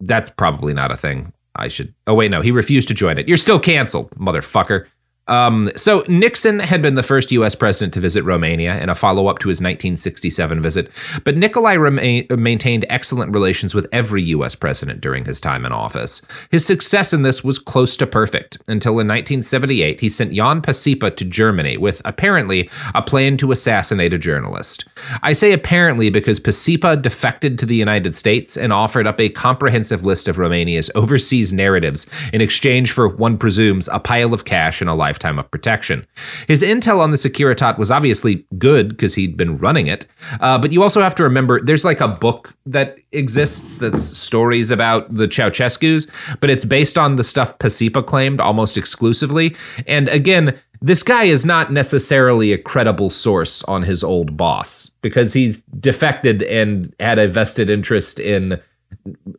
that's 0.00 0.28
probably 0.30 0.74
not 0.74 0.90
a 0.90 0.96
thing. 0.96 1.32
I 1.56 1.68
should 1.68 1.94
Oh 2.06 2.14
wait, 2.14 2.30
no, 2.30 2.40
he 2.40 2.50
refused 2.50 2.88
to 2.88 2.94
join 2.94 3.18
it. 3.18 3.28
You're 3.28 3.36
still 3.36 3.60
canceled, 3.60 4.10
motherfucker. 4.12 4.86
Um, 5.26 5.70
so 5.76 6.04
Nixon 6.06 6.58
had 6.58 6.82
been 6.82 6.96
the 6.96 7.02
first 7.02 7.32
U.S. 7.32 7.54
president 7.54 7.94
to 7.94 8.00
visit 8.00 8.24
Romania 8.24 8.78
in 8.80 8.88
a 8.88 8.94
follow-up 8.94 9.38
to 9.38 9.48
his 9.48 9.56
1967 9.56 10.60
visit, 10.60 10.90
but 11.24 11.36
Nikolai 11.36 11.76
maintained 11.76 12.84
excellent 12.88 13.32
relations 13.32 13.74
with 13.74 13.86
every 13.92 14.22
U.S. 14.24 14.54
president 14.54 15.00
during 15.00 15.24
his 15.24 15.40
time 15.40 15.64
in 15.64 15.72
office. 15.72 16.20
His 16.50 16.66
success 16.66 17.12
in 17.12 17.22
this 17.22 17.42
was 17.42 17.58
close 17.58 17.96
to 17.96 18.06
perfect 18.06 18.58
until 18.68 18.92
in 18.92 19.08
1978 19.08 20.00
he 20.00 20.08
sent 20.08 20.38
Ion 20.38 20.60
Pacepa 20.60 21.16
to 21.16 21.24
Germany 21.24 21.76
with 21.78 22.02
apparently 22.04 22.68
a 22.94 23.02
plan 23.02 23.36
to 23.38 23.52
assassinate 23.52 24.12
a 24.12 24.18
journalist. 24.18 24.84
I 25.22 25.32
say 25.32 25.52
apparently 25.52 26.10
because 26.10 26.38
Pacepa 26.38 27.00
defected 27.00 27.58
to 27.58 27.66
the 27.66 27.76
United 27.76 28.14
States 28.14 28.56
and 28.56 28.72
offered 28.72 29.06
up 29.06 29.20
a 29.20 29.30
comprehensive 29.30 30.04
list 30.04 30.28
of 30.28 30.38
Romania's 30.38 30.90
overseas 30.94 31.52
narratives 31.52 32.06
in 32.32 32.40
exchange 32.40 32.92
for, 32.92 33.08
one 33.08 33.38
presumes, 33.38 33.88
a 33.88 33.98
pile 33.98 34.34
of 34.34 34.44
cash 34.44 34.80
and 34.80 34.90
a 34.90 34.94
lifetime 35.14 35.38
of 35.38 35.48
protection. 35.52 36.04
His 36.48 36.62
intel 36.62 36.98
on 36.98 37.12
the 37.12 37.16
Securitate 37.16 37.78
was 37.78 37.92
obviously 37.92 38.44
good 38.58 38.88
because 38.88 39.14
he'd 39.14 39.36
been 39.36 39.58
running 39.58 39.86
it, 39.86 40.06
uh, 40.40 40.58
but 40.58 40.72
you 40.72 40.82
also 40.82 41.00
have 41.00 41.14
to 41.14 41.22
remember 41.22 41.60
there's 41.62 41.84
like 41.84 42.00
a 42.00 42.08
book 42.08 42.52
that 42.66 42.98
exists 43.12 43.78
that's 43.78 44.02
stories 44.02 44.72
about 44.72 45.14
the 45.14 45.28
Ceausescu's, 45.28 46.08
but 46.40 46.50
it's 46.50 46.64
based 46.64 46.98
on 46.98 47.14
the 47.14 47.22
stuff 47.22 47.56
Pacepa 47.58 48.04
claimed 48.04 48.40
almost 48.40 48.76
exclusively. 48.76 49.54
And 49.86 50.08
again, 50.08 50.58
this 50.82 51.04
guy 51.04 51.24
is 51.24 51.44
not 51.44 51.72
necessarily 51.72 52.52
a 52.52 52.58
credible 52.58 53.10
source 53.10 53.62
on 53.64 53.82
his 53.82 54.02
old 54.02 54.36
boss 54.36 54.90
because 55.00 55.32
he's 55.32 55.60
defected 55.78 56.42
and 56.42 56.92
had 56.98 57.20
a 57.20 57.28
vested 57.28 57.70
interest 57.70 58.18
in 58.18 58.60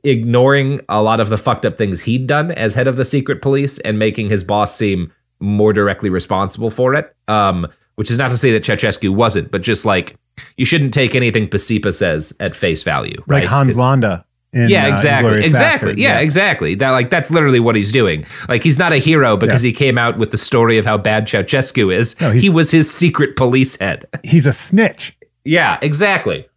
ignoring 0.03 0.79
a 0.89 1.01
lot 1.01 1.19
of 1.19 1.29
the 1.29 1.37
fucked 1.37 1.65
up 1.65 1.77
things 1.77 2.01
he'd 2.01 2.27
done 2.27 2.51
as 2.51 2.73
head 2.73 2.87
of 2.87 2.97
the 2.97 3.05
secret 3.05 3.41
police 3.41 3.79
and 3.79 3.99
making 3.99 4.29
his 4.29 4.43
boss 4.43 4.75
seem 4.75 5.11
more 5.39 5.73
directly 5.73 6.09
responsible 6.09 6.69
for 6.69 6.93
it. 6.95 7.15
Um, 7.27 7.67
which 7.95 8.11
is 8.11 8.17
not 8.17 8.29
to 8.29 8.37
say 8.37 8.51
that 8.51 8.63
Ceausescu 8.63 9.09
wasn't, 9.09 9.51
but 9.51 9.61
just 9.61 9.85
like 9.85 10.17
you 10.57 10.65
shouldn't 10.65 10.93
take 10.93 11.15
anything 11.15 11.47
Pacepa 11.47 11.93
says 11.93 12.35
at 12.39 12.55
face 12.55 12.83
value. 12.83 13.15
Like 13.19 13.29
right? 13.29 13.45
Hans 13.45 13.69
It's- 13.71 13.77
Landa 13.79 14.25
in 14.55 14.69
yeah, 14.69 14.85
uh, 14.87 14.93
exactly, 14.93 15.31
Inglourious 15.31 15.43
exactly. 15.45 15.93
Basterds. 15.93 15.97
Yeah, 15.97 16.19
exactly. 16.19 16.75
That 16.75 16.91
like 16.91 17.09
that's 17.09 17.29
literally 17.29 17.59
what 17.59 17.75
he's 17.75 17.91
doing. 17.91 18.25
Like 18.47 18.63
he's 18.63 18.79
not 18.79 18.93
a 18.93 18.97
hero 18.97 19.35
because 19.35 19.61
he 19.61 19.73
came 19.73 19.97
out 19.97 20.17
with 20.17 20.31
the 20.31 20.37
story 20.37 20.77
of 20.77 20.85
how 20.85 20.97
bad 20.97 21.27
Ceausescu 21.27 21.93
is. 21.93 22.19
No, 22.21 22.31
he 22.31 22.49
was 22.49 22.71
his 22.71 22.89
secret 22.91 23.35
police 23.35 23.77
head. 23.77 24.05
He's 24.23 24.47
a 24.47 24.53
snitch. 24.53 25.17
Yeah, 25.43 25.77
exactly. 25.81 26.47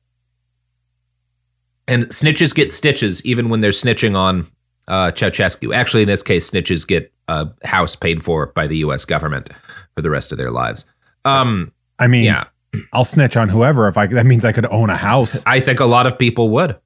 And 1.89 2.05
snitches 2.07 2.55
get 2.55 2.71
stitches 2.71 3.25
even 3.25 3.49
when 3.49 3.61
they're 3.61 3.71
snitching 3.73 4.17
on 4.17 4.47
uh, 4.87 5.11
Ceausescu. 5.11 5.75
Actually, 5.75 6.03
in 6.03 6.09
this 6.09 6.23
case, 6.23 6.49
snitches 6.51 6.87
get 6.87 7.13
a 7.29 7.49
house 7.65 7.95
paid 7.95 8.25
for 8.25 8.47
by 8.49 8.67
the 8.67 8.79
U.S. 8.79 9.05
government 9.05 9.51
for 9.95 10.03
the 10.03 10.11
rest 10.11 10.33
of 10.33 10.39
their 10.39 10.51
lives. 10.51 10.85
Um, 11.25 11.73
I 11.99 12.07
mean, 12.07 12.25
yeah, 12.25 12.45
I'll 12.93 13.05
snitch 13.05 13.37
on 13.37 13.49
whoever 13.49 13.89
if 13.89 13.97
I. 13.97 14.07
That 14.07 14.27
means 14.27 14.45
I 14.45 14.53
could 14.53 14.67
own 14.67 14.91
a 14.91 14.97
house. 14.97 15.43
I 15.47 15.61
think 15.61 15.81
a 15.81 15.85
lot 15.85 16.07
of 16.07 16.19
people 16.19 16.51
would. 16.51 16.77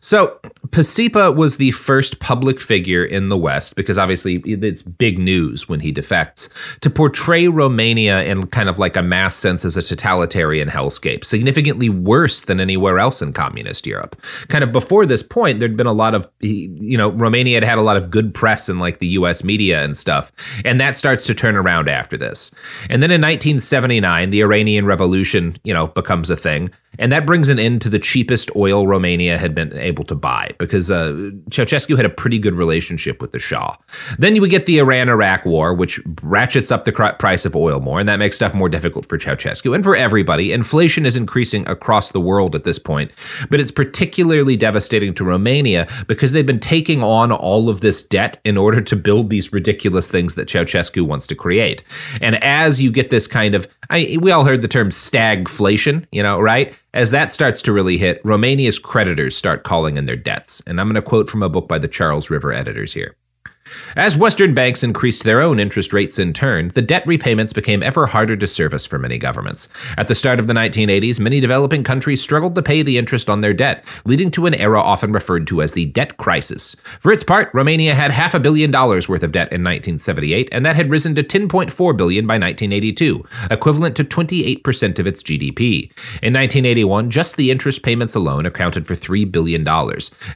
So, 0.00 0.38
Pacepa 0.68 1.34
was 1.34 1.56
the 1.56 1.70
first 1.70 2.20
public 2.20 2.60
figure 2.60 3.04
in 3.04 3.30
the 3.30 3.38
West, 3.38 3.74
because 3.74 3.96
obviously 3.96 4.36
it's 4.44 4.82
big 4.82 5.18
news 5.18 5.68
when 5.68 5.80
he 5.80 5.90
defects, 5.90 6.48
to 6.82 6.90
portray 6.90 7.48
Romania 7.48 8.22
in 8.24 8.46
kind 8.48 8.68
of 8.68 8.78
like 8.78 8.96
a 8.96 9.02
mass 9.02 9.34
sense 9.34 9.64
as 9.64 9.76
a 9.76 9.82
totalitarian 9.82 10.68
hellscape, 10.68 11.24
significantly 11.24 11.88
worse 11.88 12.42
than 12.42 12.60
anywhere 12.60 12.98
else 12.98 13.22
in 13.22 13.32
communist 13.32 13.86
Europe. 13.86 14.20
Kind 14.48 14.62
of 14.62 14.72
before 14.72 15.06
this 15.06 15.22
point, 15.22 15.58
there'd 15.58 15.76
been 15.76 15.86
a 15.86 15.92
lot 15.92 16.14
of, 16.14 16.28
you 16.40 16.98
know, 16.98 17.10
Romania 17.10 17.56
had 17.56 17.64
had 17.64 17.78
a 17.78 17.82
lot 17.82 17.96
of 17.96 18.10
good 18.10 18.34
press 18.34 18.68
in 18.68 18.78
like 18.78 18.98
the 18.98 19.08
US 19.08 19.42
media 19.42 19.82
and 19.82 19.96
stuff, 19.96 20.30
and 20.64 20.80
that 20.80 20.98
starts 20.98 21.24
to 21.26 21.34
turn 21.34 21.56
around 21.56 21.88
after 21.88 22.18
this. 22.18 22.50
And 22.90 23.02
then 23.02 23.10
in 23.10 23.22
1979, 23.22 24.30
the 24.30 24.42
Iranian 24.42 24.84
Revolution, 24.84 25.56
you 25.64 25.72
know, 25.72 25.86
becomes 25.88 26.28
a 26.30 26.36
thing. 26.36 26.70
And 26.98 27.12
that 27.12 27.26
brings 27.26 27.48
an 27.48 27.58
end 27.58 27.80
to 27.82 27.88
the 27.88 27.98
cheapest 27.98 28.50
oil 28.56 28.86
Romania 28.86 29.38
had 29.38 29.54
been 29.54 29.72
able 29.88 30.04
to 30.04 30.14
buy 30.14 30.54
because 30.58 30.90
uh, 30.90 31.10
Ceausescu 31.50 31.96
had 31.96 32.06
a 32.06 32.10
pretty 32.10 32.38
good 32.38 32.54
relationship 32.54 33.20
with 33.20 33.32
the 33.32 33.40
Shah. 33.40 33.76
Then 34.18 34.34
you 34.34 34.40
would 34.40 34.50
get 34.50 34.66
the 34.66 34.78
Iran 34.78 35.08
Iraq 35.08 35.44
War, 35.44 35.74
which 35.74 36.00
ratchets 36.22 36.70
up 36.70 36.84
the 36.84 36.92
cr- 36.92 37.16
price 37.18 37.44
of 37.44 37.56
oil 37.56 37.80
more, 37.80 37.98
and 37.98 38.08
that 38.08 38.18
makes 38.18 38.36
stuff 38.36 38.54
more 38.54 38.68
difficult 38.68 39.06
for 39.06 39.18
Ceausescu 39.18 39.74
and 39.74 39.82
for 39.82 39.96
everybody. 39.96 40.52
Inflation 40.52 41.04
is 41.04 41.16
increasing 41.16 41.66
across 41.66 42.10
the 42.10 42.20
world 42.20 42.54
at 42.54 42.64
this 42.64 42.78
point, 42.78 43.10
but 43.50 43.58
it's 43.58 43.72
particularly 43.72 44.56
devastating 44.56 45.14
to 45.14 45.24
Romania 45.24 45.88
because 46.06 46.32
they've 46.32 46.46
been 46.46 46.60
taking 46.60 47.02
on 47.02 47.32
all 47.32 47.68
of 47.68 47.80
this 47.80 48.02
debt 48.02 48.38
in 48.44 48.56
order 48.56 48.80
to 48.80 48.96
build 48.96 49.30
these 49.30 49.52
ridiculous 49.52 50.08
things 50.08 50.34
that 50.34 50.48
Ceausescu 50.48 51.06
wants 51.06 51.26
to 51.26 51.34
create. 51.34 51.82
And 52.20 52.42
as 52.44 52.80
you 52.80 52.92
get 52.92 53.10
this 53.10 53.26
kind 53.26 53.54
of, 53.54 53.66
I, 53.90 54.18
we 54.20 54.30
all 54.30 54.44
heard 54.44 54.62
the 54.62 54.68
term 54.68 54.90
stagflation, 54.90 56.06
you 56.12 56.22
know, 56.22 56.38
right? 56.40 56.74
As 56.94 57.10
that 57.10 57.30
starts 57.30 57.60
to 57.62 57.72
really 57.72 57.98
hit, 57.98 58.20
Romania's 58.24 58.78
creditors 58.78 59.36
start 59.36 59.62
calling 59.62 59.96
in 59.96 60.06
their 60.06 60.16
debts. 60.16 60.62
And 60.66 60.80
I'm 60.80 60.86
going 60.86 60.94
to 60.94 61.02
quote 61.02 61.28
from 61.28 61.42
a 61.42 61.48
book 61.48 61.68
by 61.68 61.78
the 61.78 61.88
Charles 61.88 62.30
River 62.30 62.52
editors 62.52 62.94
here. 62.94 63.14
As 63.96 64.16
Western 64.16 64.54
banks 64.54 64.82
increased 64.82 65.24
their 65.24 65.40
own 65.40 65.58
interest 65.58 65.92
rates 65.92 66.18
in 66.18 66.32
turn, 66.32 66.68
the 66.74 66.82
debt 66.82 67.06
repayments 67.06 67.52
became 67.52 67.82
ever 67.82 68.06
harder 68.06 68.36
to 68.36 68.46
service 68.46 68.86
for 68.86 68.98
many 68.98 69.18
governments. 69.18 69.68
At 69.96 70.08
the 70.08 70.14
start 70.14 70.38
of 70.38 70.46
the 70.46 70.54
1980s, 70.54 71.18
many 71.18 71.40
developing 71.40 71.84
countries 71.84 72.22
struggled 72.22 72.54
to 72.54 72.62
pay 72.62 72.82
the 72.82 72.98
interest 72.98 73.28
on 73.28 73.40
their 73.40 73.54
debt, 73.54 73.84
leading 74.04 74.30
to 74.32 74.46
an 74.46 74.54
era 74.54 74.80
often 74.80 75.12
referred 75.12 75.46
to 75.48 75.62
as 75.62 75.72
the 75.72 75.86
debt 75.86 76.16
crisis. 76.16 76.76
For 77.00 77.12
its 77.12 77.24
part, 77.24 77.50
Romania 77.52 77.94
had 77.94 78.10
half 78.10 78.34
a 78.34 78.40
billion 78.40 78.70
dollars 78.70 79.08
worth 79.08 79.22
of 79.22 79.32
debt 79.32 79.48
in 79.48 79.62
1978, 79.62 80.48
and 80.52 80.64
that 80.64 80.76
had 80.76 80.90
risen 80.90 81.14
to 81.14 81.22
10.4 81.22 81.96
billion 81.96 82.26
by 82.26 82.34
1982, 82.34 83.24
equivalent 83.50 83.96
to 83.96 84.04
28% 84.04 84.98
of 84.98 85.06
its 85.06 85.22
GDP. 85.22 85.90
In 86.22 86.32
1981, 86.34 87.10
just 87.10 87.36
the 87.36 87.50
interest 87.50 87.82
payments 87.82 88.14
alone 88.14 88.46
accounted 88.46 88.86
for 88.86 88.94
$3 88.94 89.30
billion. 89.30 89.66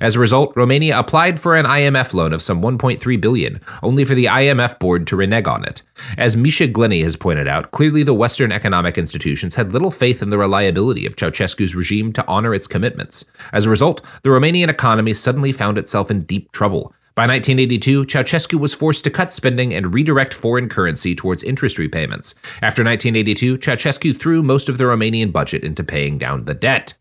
As 0.00 0.16
a 0.16 0.20
result, 0.20 0.52
Romania 0.56 0.98
applied 0.98 1.40
for 1.40 1.54
an 1.54 1.66
IMF 1.66 2.14
loan 2.14 2.32
of 2.32 2.42
some 2.42 2.62
1.3 2.62 3.20
billion, 3.22 3.58
only 3.82 4.04
for 4.04 4.14
the 4.14 4.26
IMF 4.26 4.78
board 4.78 5.06
to 5.06 5.16
renege 5.16 5.46
on 5.46 5.64
it. 5.64 5.80
As 6.18 6.36
Misha 6.36 6.66
Glenny 6.66 7.02
has 7.02 7.16
pointed 7.16 7.48
out, 7.48 7.70
clearly 7.70 8.02
the 8.02 8.12
Western 8.12 8.52
economic 8.52 8.98
institutions 8.98 9.54
had 9.54 9.72
little 9.72 9.90
faith 9.90 10.20
in 10.20 10.28
the 10.28 10.36
reliability 10.36 11.06
of 11.06 11.16
Ceausescu's 11.16 11.74
regime 11.74 12.12
to 12.12 12.26
honor 12.26 12.54
its 12.54 12.66
commitments. 12.66 13.24
As 13.54 13.64
a 13.64 13.70
result, 13.70 14.02
the 14.22 14.28
Romanian 14.28 14.68
economy 14.68 15.14
suddenly 15.14 15.52
found 15.52 15.78
itself 15.78 16.10
in 16.10 16.24
deep 16.24 16.52
trouble. 16.52 16.92
By 17.14 17.26
1982, 17.26 18.04
Ceausescu 18.06 18.58
was 18.58 18.72
forced 18.72 19.04
to 19.04 19.10
cut 19.10 19.34
spending 19.34 19.74
and 19.74 19.92
redirect 19.92 20.32
foreign 20.32 20.68
currency 20.68 21.14
towards 21.14 21.42
interest 21.42 21.76
repayments. 21.76 22.34
After 22.62 22.82
1982, 22.82 23.58
Ceausescu 23.58 24.16
threw 24.16 24.42
most 24.42 24.70
of 24.70 24.78
the 24.78 24.84
Romanian 24.84 25.30
budget 25.30 25.62
into 25.62 25.84
paying 25.84 26.16
down 26.16 26.46
the 26.46 26.54
debt. 26.54 26.94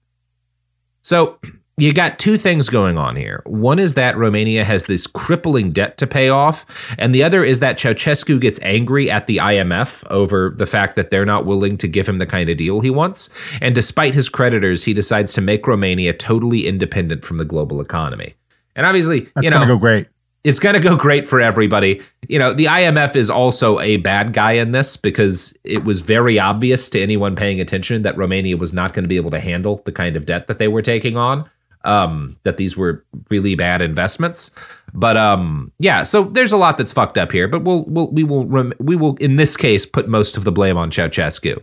So, 1.01 1.39
you 1.77 1.93
got 1.93 2.19
two 2.19 2.37
things 2.37 2.69
going 2.69 2.97
on 2.97 3.15
here. 3.15 3.41
One 3.45 3.79
is 3.79 3.95
that 3.95 4.17
Romania 4.17 4.63
has 4.63 4.83
this 4.83 5.07
crippling 5.07 5.71
debt 5.71 5.97
to 5.97 6.05
pay 6.05 6.29
off, 6.29 6.65
and 6.97 7.15
the 7.15 7.23
other 7.23 7.43
is 7.43 7.59
that 7.59 7.79
Ceausescu 7.79 8.39
gets 8.39 8.59
angry 8.61 9.09
at 9.09 9.27
the 9.27 9.37
IMF 9.37 10.03
over 10.11 10.53
the 10.57 10.67
fact 10.67 10.95
that 10.95 11.09
they're 11.11 11.25
not 11.25 11.45
willing 11.45 11.77
to 11.77 11.87
give 11.87 12.07
him 12.07 12.17
the 12.19 12.25
kind 12.25 12.49
of 12.49 12.57
deal 12.57 12.81
he 12.81 12.89
wants. 12.89 13.29
And 13.61 13.73
despite 13.73 14.13
his 14.13 14.29
creditors, 14.29 14.83
he 14.83 14.93
decides 14.93 15.33
to 15.33 15.41
make 15.41 15.65
Romania 15.65 16.13
totally 16.13 16.67
independent 16.67 17.25
from 17.25 17.37
the 17.37 17.45
global 17.45 17.81
economy. 17.81 18.35
And 18.75 18.85
obviously, 18.85 19.21
That's 19.35 19.45
you 19.45 19.49
know, 19.49 19.57
gonna 19.57 19.67
go 19.73 19.77
great. 19.77 20.07
it's 20.43 20.59
going 20.59 20.73
to 20.73 20.79
go 20.79 20.95
great 20.95 21.27
for 21.27 21.41
everybody. 21.41 22.01
You 22.27 22.39
know, 22.39 22.53
the 22.53 22.65
IMF 22.65 23.15
is 23.15 23.29
also 23.29 23.79
a 23.79 23.97
bad 23.97 24.33
guy 24.33 24.53
in 24.53 24.71
this 24.71 24.97
because 24.97 25.57
it 25.63 25.83
was 25.83 26.01
very 26.01 26.37
obvious 26.39 26.89
to 26.89 27.01
anyone 27.01 27.35
paying 27.35 27.59
attention 27.59 28.01
that 28.03 28.17
Romania 28.17 28.57
was 28.57 28.73
not 28.73 28.93
going 28.93 29.03
to 29.03 29.09
be 29.09 29.17
able 29.17 29.31
to 29.31 29.39
handle 29.39 29.81
the 29.85 29.91
kind 29.91 30.15
of 30.15 30.25
debt 30.25 30.47
that 30.47 30.57
they 30.59 30.67
were 30.67 30.81
taking 30.81 31.17
on. 31.17 31.49
Um, 31.83 32.37
that 32.43 32.57
these 32.57 32.77
were 32.77 33.03
really 33.29 33.55
bad 33.55 33.81
investments. 33.81 34.51
But 34.93 35.17
um, 35.17 35.71
yeah, 35.79 36.03
so 36.03 36.25
there's 36.25 36.51
a 36.51 36.57
lot 36.57 36.77
that's 36.77 36.93
fucked 36.93 37.17
up 37.17 37.31
here. 37.31 37.47
But 37.47 37.63
we'll, 37.63 37.85
we'll 37.85 38.11
we 38.11 38.23
will 38.23 38.45
rem- 38.45 38.73
we 38.79 38.95
will 38.95 39.15
in 39.17 39.37
this 39.37 39.57
case 39.57 39.85
put 39.85 40.07
most 40.07 40.37
of 40.37 40.43
the 40.43 40.51
blame 40.51 40.77
on 40.77 40.91
Ceausescu. 40.91 41.61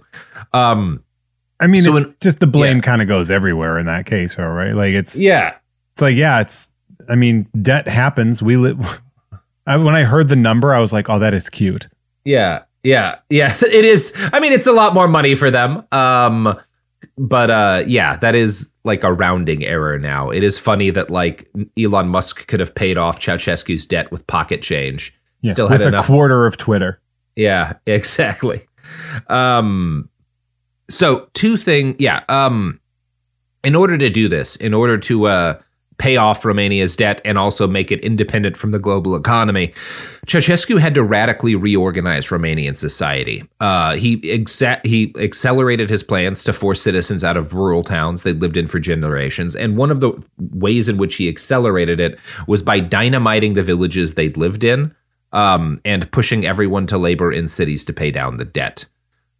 Um, 0.53 1.03
I 1.61 1.67
mean, 1.67 1.83
So 1.83 1.97
it's 1.97 2.07
in- 2.07 2.15
just 2.21 2.41
the 2.41 2.47
blame 2.47 2.77
yeah. 2.77 2.83
kind 2.83 3.03
of 3.03 3.09
goes 3.09 3.31
everywhere 3.31 3.79
in 3.79 3.87
that 3.87 4.07
case, 4.07 4.35
though, 4.37 4.47
right? 4.49 4.73
Like 4.75 4.95
it's 4.95 5.21
yeah, 5.21 5.55
it's 5.93 6.03
like 6.03 6.17
yeah, 6.17 6.41
it's. 6.41 6.71
I 7.09 7.15
mean, 7.15 7.47
debt 7.63 7.89
happens. 7.89 8.43
We 8.43 8.57
live. 8.57 9.01
When 9.67 9.95
I 9.95 10.03
heard 10.05 10.29
the 10.29 10.37
number, 10.37 10.73
I 10.73 10.81
was 10.81 10.95
like, 10.95 11.11
oh, 11.11 11.19
that 11.19 11.35
is 11.35 11.51
cute. 11.51 11.89
Yeah, 12.25 12.63
yeah, 12.85 13.17
yeah. 13.29 13.55
It 13.63 13.85
is. 13.85 14.15
I 14.33 14.41
mean, 14.41 14.55
it's 14.55 14.67
a 14.67 14.73
lot 14.73 14.95
more 14.95 15.07
money 15.09 15.35
for 15.35 15.51
them. 15.51 15.85
Um, 15.93 16.59
but 17.17 17.51
uh, 17.51 17.85
yeah, 17.87 18.17
that 18.19 18.35
is 18.35 18.71
like 18.85 19.05
a 19.05 19.13
rounding 19.13 19.65
error 19.65 19.99
now. 19.99 20.31
It 20.31 20.43
is 20.43 20.59
funny 20.59 20.91
that 20.91 21.11
like 21.11 21.49
Elon 21.79 22.09
Musk 22.09 22.47
could 22.49 22.61
have 22.61 22.75
paid 22.75 22.97
off 22.99 23.19
Ceausescu's 23.21 23.87
debt 23.87 24.11
with 24.11 24.27
pocket 24.27 24.63
change. 24.63 25.15
Yeah, 25.43 25.53
Still 25.53 25.69
with 25.69 25.81
had 25.81 25.87
a 25.87 25.89
enough. 25.89 26.07
quarter 26.07 26.47
of 26.47 26.57
Twitter. 26.57 27.01
Yeah, 27.37 27.75
exactly. 27.87 28.67
Um, 29.29 30.09
so 30.89 31.29
two 31.35 31.57
thing, 31.57 31.95
yeah. 31.99 32.23
Um, 32.29 32.81
in 33.65 33.75
order 33.75 33.99
to 33.99 34.11
do 34.11 34.29
this, 34.29 34.57
in 34.57 34.73
order 34.75 34.97
to 34.99 35.27
uh 35.27 35.61
pay 35.99 36.17
off 36.17 36.45
Romania's 36.45 36.97
debt 36.97 37.21
and 37.25 37.37
also 37.37 37.67
make 37.67 37.91
it 37.91 38.01
independent 38.01 38.57
from 38.57 38.71
the 38.71 38.79
global 38.79 39.17
economy, 39.17 39.73
Ceausescu 40.27 40.79
had 40.79 40.95
to 40.95 41.03
radically 41.03 41.55
reorganize 41.55 42.29
Romanian 42.29 42.77
society. 42.77 43.45
Uh, 43.61 43.97
he 43.97 44.19
exa- 44.19 44.85
he 44.87 45.13
accelerated 45.19 45.91
his 45.91 46.03
plans 46.03 46.45
to 46.45 46.53
force 46.53 46.81
citizens 46.81 47.25
out 47.25 47.37
of 47.37 47.53
rural 47.53 47.83
towns 47.83 48.23
they'd 48.23 48.41
lived 48.41 48.57
in 48.57 48.69
for 48.69 48.79
generations, 48.79 49.57
and 49.57 49.77
one 49.77 49.91
of 49.91 50.01
the 50.01 50.13
ways 50.53 50.89
in 50.89 50.99
which 50.99 51.17
he 51.17 51.29
accelerated 51.29 52.01
it 52.01 52.19
was 52.47 52.63
by 52.63 52.81
dynamiting 52.81 53.55
the 53.55 53.63
villages 53.63 54.15
they'd 54.15 54.37
lived 54.37 54.65
in 54.65 54.95
um, 55.33 55.81
and 55.85 56.11
pushing 56.13 56.47
everyone 56.47 56.87
to 56.87 56.99
labor 56.99 57.33
in 57.33 57.49
cities 57.49 57.85
to 57.85 57.93
pay 57.93 58.11
down 58.11 58.37
the 58.37 58.45
debt. 58.45 58.85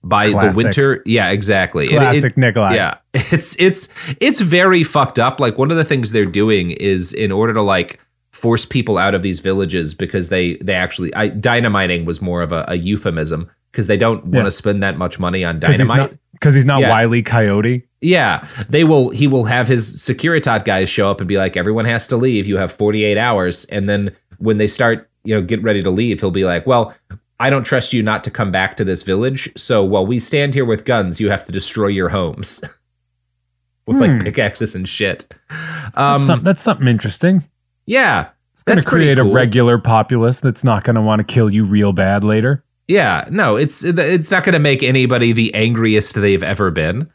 By 0.05 0.31
Classic. 0.31 0.53
the 0.55 0.63
winter, 0.65 1.03
yeah, 1.07 1.31
exactly. 1.31 1.87
It- 1.87 1.93
it- 1.95 1.97
Classic 1.99 2.37
Nikolai. 2.37 2.75
yeah, 2.77 2.95
it's 3.15 3.57
it's 3.61 3.89
it's 4.21 4.41
very 4.41 4.85
fucked 4.85 5.19
up. 5.19 5.41
Like 5.41 5.59
one 5.59 5.71
of 5.71 5.77
the 5.77 5.85
things 5.85 6.13
they're 6.13 6.25
doing 6.25 6.71
is 6.73 7.13
in 7.13 7.33
order 7.33 7.53
to 7.55 7.63
like 7.63 7.99
force 8.31 8.65
people 8.65 8.97
out 8.99 9.15
of 9.17 9.23
these 9.23 9.41
villages 9.41 9.95
because 9.95 10.29
they 10.29 10.55
they 10.59 10.75
actually 10.75 11.13
I, 11.15 11.29
dynamiting 11.29 12.05
was 12.05 12.23
more 12.23 12.43
of 12.43 12.53
a, 12.53 12.65
a 12.69 12.77
euphemism 12.77 13.51
because 13.73 13.89
they 13.89 13.97
don't 13.97 14.23
want 14.23 14.35
Yeah. 14.35 14.43
to 14.45 14.51
spend 14.53 14.83
that 14.85 14.97
much 14.97 15.19
money 15.19 15.45
on 15.45 15.59
because 15.59 15.79
he's 15.79 15.89
dynamite. 15.89 16.13
not 16.13 16.19
because 16.33 16.55
he's 16.55 16.65
not 16.65 16.81
Yeah. 16.81 16.91
Wiley 16.91 17.23
Coyote. 17.23 17.83
Yeah, 18.01 18.47
they 18.69 18.85
will. 18.85 19.11
He 19.11 19.27
will 19.27 19.45
have 19.47 19.67
his 19.67 19.97
Securitate 19.97 20.65
guys 20.65 20.89
show 20.89 21.11
up 21.11 21.21
and 21.21 21.27
be 21.27 21.37
like, 21.37 21.57
"Everyone 21.57 21.85
has 21.87 22.07
to 22.09 22.17
leave. 22.17 22.47
You 22.47 22.57
have 22.57 22.71
48 22.73 23.19
hours." 23.19 23.65
And 23.67 23.89
then 23.89 24.13
when 24.39 24.59
they 24.59 24.69
start, 24.69 25.11
you 25.25 25.35
know, 25.35 25.43
get 25.43 25.61
ready 25.65 25.83
to 25.83 25.91
leave, 25.91 26.21
he'll 26.21 26.31
be 26.31 26.45
like, 26.45 26.65
"Well, 26.65 26.95
I 27.41 27.51
don't 27.51 27.65
trust 27.65 27.93
you 27.93 28.03
not 28.03 28.25
to 28.25 28.31
come 28.31 28.51
back 28.51 28.77
to 28.79 28.85
this 28.85 29.03
village. 29.03 29.51
So 29.57 29.85
while 29.85 30.07
we 30.07 30.19
stand 30.21 30.55
here 30.55 30.65
with 30.65 30.85
guns, 30.85 31.21
you 31.21 31.31
have 31.31 31.45
to 31.45 31.53
destroy 31.53 31.87
your 31.89 32.09
homes 32.09 32.61
with 33.87 33.97
Hmm. 33.97 34.03
like 34.03 34.25
pickaxes 34.25 34.75
and 34.75 34.89
shit." 34.89 35.33
That's, 35.51 35.97
Um, 35.99 36.19
some, 36.21 36.43
that's 36.43 36.61
something 36.61 36.89
interesting. 36.89 37.45
yeah, 37.87 38.27
It's 38.51 38.63
going 38.65 38.79
to 38.79 38.85
create 38.85 39.19
cool. 39.19 39.31
a 39.31 39.33
regular 39.33 39.79
populace 39.79 40.41
that's 40.41 40.65
not 40.65 40.85
going 40.85 40.97
to 40.97 41.03
want 41.03 41.21
to 41.21 41.25
kill 41.25 41.49
you 41.53 41.65
real 41.65 41.93
bad 41.93 42.25
later. 42.25 42.65
Yeah, 42.89 43.27
no, 43.31 43.57
it's 43.57 43.85
it's 43.85 44.31
not 44.31 44.45
going 44.45 44.55
to 44.55 44.59
make 44.59 44.83
anybody 44.83 45.33
the 45.33 45.55
angriest 45.55 46.15
they've 46.15 46.43
ever 46.43 46.71
been. 46.71 47.09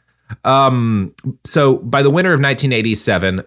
Um, 0.44 1.14
so 1.44 1.78
by 1.78 2.02
the 2.02 2.10
winter 2.10 2.32
of 2.32 2.40
1987, 2.40 3.42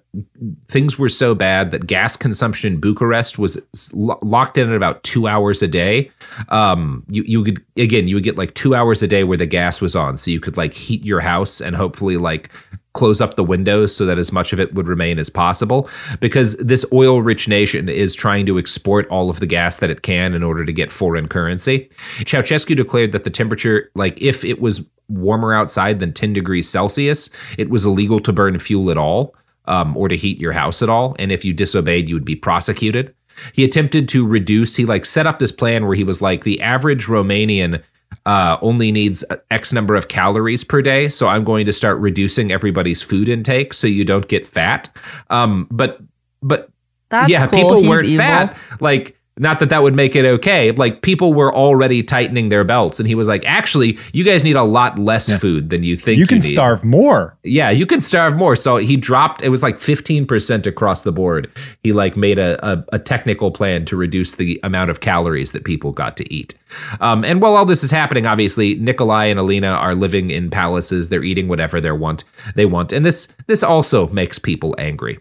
things 0.68 0.98
were 0.98 1.10
so 1.10 1.36
bad 1.36 1.72
that 1.72 1.88
gas 1.88 2.16
consumption 2.16 2.74
in 2.74 2.80
Bucharest 2.80 3.38
was 3.38 3.60
lo- 3.94 4.20
locked 4.22 4.58
in 4.58 4.70
at 4.70 4.76
about 4.76 5.04
two 5.04 5.28
hours 5.28 5.62
a 5.62 5.68
day. 5.68 6.10
Um, 6.50 7.04
you 7.10 7.24
you 7.24 7.44
could 7.44 7.64
again 7.78 8.08
you 8.08 8.16
would 8.16 8.24
get 8.24 8.38
like 8.38 8.54
two 8.56 8.76
hours 8.76 9.04
a 9.04 9.08
day 9.08 9.24
where 9.24 9.38
the 9.38 9.46
gas 9.46 9.82
was 9.82 9.96
on, 9.96 10.18
so 10.18 10.32
you 10.32 10.40
could 10.40 10.58
like 10.58 10.74
heat 10.74 11.04
your 11.04 11.20
house 11.20 11.62
and 11.62 11.76
hopefully 11.76 12.18
like 12.18 12.50
close 12.98 13.22
up 13.22 13.36
the 13.36 13.44
windows 13.44 13.96
so 13.96 14.06
that 14.06 14.18
as 14.18 14.32
much 14.32 14.52
of 14.52 14.60
it 14.60 14.74
would 14.74 14.88
remain 14.88 15.20
as 15.20 15.30
possible 15.30 15.88
because 16.20 16.58
this 16.58 16.84
oil 16.92 17.22
rich 17.22 17.48
nation 17.48 17.88
is 17.88 18.16
trying 18.16 18.46
to 18.48 18.58
export 18.58 19.08
all 19.10 19.30
of 19.30 19.40
the 19.40 19.46
gas 19.46 19.78
that 19.78 19.92
it 19.92 20.02
can 20.02 20.34
in 20.34 20.42
order 20.42 20.66
to 20.66 20.74
get 20.74 20.92
foreign 20.92 21.28
currency. 21.28 21.90
Ceausescu 22.20 22.76
declared 22.76 23.12
that 23.12 23.24
the 23.24 23.30
temperature, 23.30 23.92
like 23.94 24.20
if 24.20 24.44
it 24.44 24.60
was 24.60 24.84
warmer 25.10 25.54
outside 25.54 26.00
than 26.00 26.12
10 26.12 26.34
degrees 26.34 26.68
Celsius, 26.68 27.30
it 27.58 27.70
was 27.70 27.86
illegal 27.86 28.20
to 28.20 28.34
burn 28.34 28.58
fuel 28.60 28.90
at 28.90 28.98
all 28.98 29.36
um, 29.66 29.96
or 29.96 30.08
to 30.08 30.18
heat 30.18 30.40
your 30.40 30.52
house 30.52 30.82
at 30.82 30.90
all. 30.90 31.16
And 31.20 31.32
if 31.32 31.46
you 31.46 31.54
disobeyed, 31.54 32.10
you 32.10 32.16
would 32.16 32.26
be 32.26 32.36
prosecuted. 32.36 33.14
He 33.54 33.64
attempted 33.64 34.10
to 34.10 34.26
reduce, 34.26 34.76
he 34.76 34.86
like 34.86 35.06
set 35.06 35.28
up 35.28 35.38
this 35.38 35.52
plan 35.52 35.86
where 35.86 35.96
he 35.96 36.04
was 36.04 36.22
like, 36.22 36.44
the 36.44 36.60
average 36.62 37.06
Romanian 37.06 37.84
uh, 38.28 38.58
only 38.62 38.92
needs 38.92 39.24
X 39.50 39.74
number 39.74 39.96
of 39.96 40.10
calories 40.10 40.64
per 40.64 40.82
day. 40.82 41.10
So 41.10 41.28
I'm 41.28 41.44
going 41.44 41.66
to 41.66 41.74
start 41.74 41.98
reducing 42.00 42.52
everybody's 42.52 43.02
food 43.02 43.30
intake 43.30 43.74
so 43.74 43.88
you 43.88 44.06
don't 44.06 44.28
get 44.28 44.46
fat. 44.46 44.90
Um, 45.30 45.68
but, 45.72 46.00
but 46.44 46.70
That's 47.10 47.30
yeah, 47.30 47.48
cool. 47.48 47.60
people 47.60 47.80
He's 47.80 47.90
weren't 47.90 48.06
evil. 48.06 48.26
fat. 48.26 48.58
Like, 48.80 49.17
not 49.38 49.60
that 49.60 49.70
that 49.70 49.84
would 49.84 49.96
make 49.96 50.16
it 50.16 50.26
okay. 50.26 50.72
Like, 50.72 51.02
people 51.02 51.34
were 51.34 51.54
already 51.54 52.04
tightening 52.04 52.50
their 52.50 52.64
belts. 52.64 53.00
And 53.00 53.08
he 53.08 53.16
was 53.16 53.28
like, 53.28 53.44
actually, 53.46 53.98
you 54.14 54.24
guys 54.24 54.44
need 54.44 54.56
a 54.56 54.64
lot 54.64 54.98
less 55.00 55.32
food 55.40 55.70
than 55.70 55.84
you 55.84 55.96
think 55.96 56.20
You 56.20 56.28
can 56.28 56.40
need. 56.40 56.52
starve 56.54 56.84
more. 56.84 57.38
Yeah, 57.44 57.70
you 57.70 57.86
can 57.86 58.02
starve 58.02 58.36
more. 58.36 58.56
So 58.56 58.78
he 58.78 58.96
dropped. 58.98 59.42
It 59.42 59.50
was 59.50 59.64
like 59.64 59.80
fifteen 59.80 60.26
percent 60.26 60.66
across 60.68 61.04
the 61.04 61.12
board. 61.12 61.50
He 61.84 61.94
like 61.94 62.18
made 62.18 62.40
a, 62.40 62.58
a 62.68 62.84
a 62.94 63.00
technical 63.00 63.52
plan 63.52 63.86
to 63.86 63.96
reduce 63.96 64.34
the 64.34 64.60
amount 64.64 64.90
of 64.90 65.00
calories 65.00 65.52
that 65.52 65.64
people 65.64 65.92
got 65.92 66.18
to 66.18 66.34
eat. 66.34 66.56
Um, 67.00 67.24
and 67.24 67.42
while 67.42 67.56
all 67.56 67.66
this 67.66 67.84
is 67.84 67.92
happening, 67.92 68.26
obviously 68.26 68.76
Nikolai 68.76 69.26
and 69.26 69.40
Alina 69.40 69.68
are 69.68 69.96
living 69.96 70.30
in 70.32 70.50
palaces. 70.50 71.10
They're 71.10 71.24
eating 71.24 71.48
whatever 71.48 71.80
they 71.80 71.92
want. 71.92 72.24
They 72.56 72.66
want, 72.66 72.92
and 72.92 73.06
this 73.06 73.28
this 73.48 73.64
also 73.64 74.08
makes 74.10 74.40
people 74.40 74.76
angry. 74.78 75.20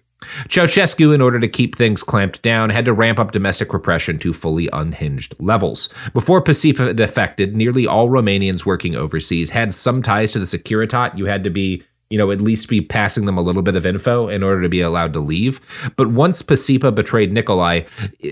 Ceausescu, 0.49 1.15
in 1.15 1.21
order 1.21 1.41
to 1.41 1.49
keep 1.49 1.77
things 1.77 2.03
clamped 2.03 2.43
down, 2.43 2.71
had 2.71 2.85
to 2.85 2.93
ramp 2.93 3.19
up 3.19 3.33
domestic 3.33 3.73
repression 3.73 4.19
to 4.21 4.33
fully 4.33 4.69
unhinged 4.73 5.35
levels. 5.39 5.89
Before 6.13 6.43
Pacepa 6.43 6.95
defected, 6.95 7.55
nearly 7.55 7.87
all 7.87 8.09
Romanians 8.09 8.67
working 8.67 8.97
overseas 8.97 9.51
had 9.51 9.75
some 9.75 10.03
ties 10.03 10.33
to 10.33 10.39
the 10.39 10.45
Securitate. 10.45 11.17
You 11.17 11.27
had 11.27 11.45
to 11.45 11.51
be 11.51 11.83
you 12.11 12.19
know, 12.19 12.31
at 12.31 12.41
least 12.41 12.69
be 12.69 12.81
passing 12.81 13.25
them 13.25 13.37
a 13.37 13.43
little 13.43 13.63
bit 13.63 13.75
of 13.75 13.85
info 13.85 14.29
in 14.29 14.43
order 14.43 14.63
to 14.63 14.69
be 14.69 14.81
allowed 14.81 15.13
to 15.13 15.21
leave. 15.21 15.61
But 15.97 16.11
once 16.11 16.41
Pacepa 16.43 16.95
betrayed 16.95 17.33
Nikolai, 17.33 17.83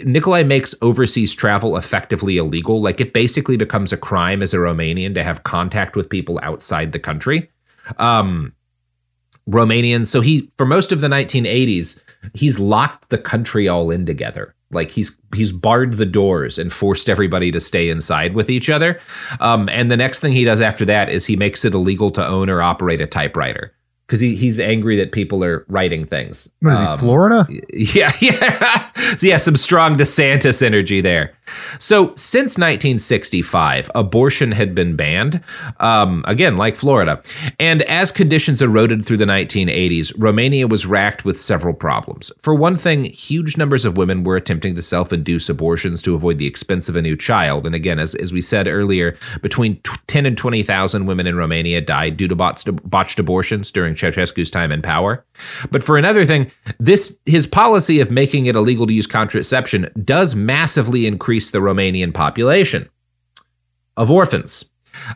Nikolai 0.05 0.45
makes 0.45 0.75
overseas 0.81 1.35
travel 1.35 1.77
effectively 1.77 2.37
illegal. 2.37 2.81
Like 2.81 3.01
it 3.01 3.13
basically 3.13 3.57
becomes 3.57 3.93
a 3.93 3.97
crime 3.97 4.43
as 4.43 4.55
a 4.55 4.59
Romanian 4.59 5.15
to 5.15 5.25
have 5.25 5.43
contact 5.43 5.97
with 5.97 6.09
people 6.09 6.39
outside 6.43 6.93
the 6.93 7.01
country. 7.01 7.51
Um, 7.99 8.53
Romanians. 9.49 10.09
So 10.09 10.21
he, 10.21 10.51
for 10.57 10.67
most 10.67 10.93
of 10.93 11.01
the 11.01 11.09
1980s, 11.09 12.01
he's 12.33 12.59
locked 12.59 13.11
the 13.11 13.19
country 13.19 13.69
all 13.69 13.91
in 13.91 14.07
together. 14.07 14.55
Like 14.71 14.91
he's 14.91 15.17
he's 15.35 15.53
barred 15.53 15.99
the 15.99 16.07
doors 16.07 16.59
and 16.59 16.73
forced 16.73 17.09
everybody 17.09 17.53
to 17.53 17.61
stay 17.61 17.89
inside 17.89 18.35
with 18.35 18.51
each 18.51 18.69
other. 18.69 18.99
Um, 19.39 19.69
and 19.69 19.91
the 19.91 19.97
next 19.97 20.21
thing 20.21 20.33
he 20.33 20.45
does 20.45 20.61
after 20.61 20.85
that 20.87 21.09
is 21.11 21.27
he 21.27 21.37
makes 21.37 21.65
it 21.65 21.75
illegal 21.75 22.11
to 22.13 22.27
own 22.27 22.51
or 22.51 22.61
operate 22.61 23.01
a 23.01 23.07
typewriter 23.07 23.73
because 24.07 24.21
he, 24.21 24.35
he's 24.37 24.61
angry 24.61 24.97
that 24.97 25.13
people 25.13 25.43
are 25.43 25.65
writing 25.69 26.05
things. 26.05 26.49
What 26.61 26.75
is 26.75 26.79
Um, 26.79 26.99
he, 26.99 27.05
Florida? 27.05 27.47
yeah, 27.73 28.13
yeah. 28.21 28.91
so 29.17 29.27
yeah, 29.27 29.39
some 29.39 29.57
strong 29.57 29.97
DeSantis 29.97 30.63
energy 30.63 31.01
there. 31.01 31.35
So 31.79 32.07
since 32.17 32.57
1965, 32.59 33.91
abortion 33.95 34.51
had 34.53 34.75
been 34.75 34.97
banned, 34.97 35.43
um, 35.81 36.25
again, 36.27 36.57
like 36.57 36.77
Florida. 36.77 37.23
And 37.61 37.83
as 37.83 38.11
conditions 38.11 38.63
eroded 38.63 39.05
through 39.05 39.19
the 39.19 39.25
1980s, 39.27 40.13
Romania 40.17 40.67
was 40.67 40.87
racked 40.87 41.25
with 41.25 41.39
several 41.41 41.75
problems. 41.75 42.33
For 42.41 42.55
one 42.55 42.77
thing, 42.77 43.05
huge 43.05 43.57
numbers 43.57 43.85
of 43.85 43.97
women 43.99 44.25
were 44.25 44.37
attempting 44.37 44.75
to 44.77 44.83
self 44.83 45.13
induce 45.13 45.49
abortions 45.49 46.01
to 46.03 46.15
avoid 46.15 46.39
the 46.39 46.47
expense 46.47 46.89
of 46.89 46.97
a 46.97 47.03
new 47.03 47.17
child. 47.17 47.67
And 47.67 47.75
again, 47.75 47.99
as, 47.99 48.15
as 48.17 48.33
we 48.33 48.41
said 48.41 48.67
earlier, 48.67 49.17
between 49.43 49.77
t- 49.83 49.93
10 50.07 50.27
and 50.27 50.37
20,000 50.39 51.07
women 51.07 51.27
in 51.27 51.37
Romania 51.37 51.81
died 51.81 52.17
due 52.17 52.29
to 52.29 52.35
botched, 52.35 52.69
botched 52.89 53.19
abortions 53.19 53.71
during 53.71 53.94
Ceausescu's 53.95 54.51
time 54.51 54.73
in 54.73 54.83
power. 54.83 55.25
But 55.71 55.83
for 55.83 55.97
another 55.97 56.27
thing, 56.27 56.51
this 56.79 57.19
his 57.27 57.47
policy 57.47 58.01
of 58.01 58.11
making 58.11 58.47
it 58.47 58.57
illegal 58.57 58.87
to 58.87 58.93
use 58.93 59.07
contraception 59.07 59.91
does 60.05 60.35
massively 60.35 61.07
increase 61.07 61.51
the 61.51 61.59
Romanian 61.59 62.13
population 62.13 62.89
of 63.97 64.11
orphans. 64.11 64.69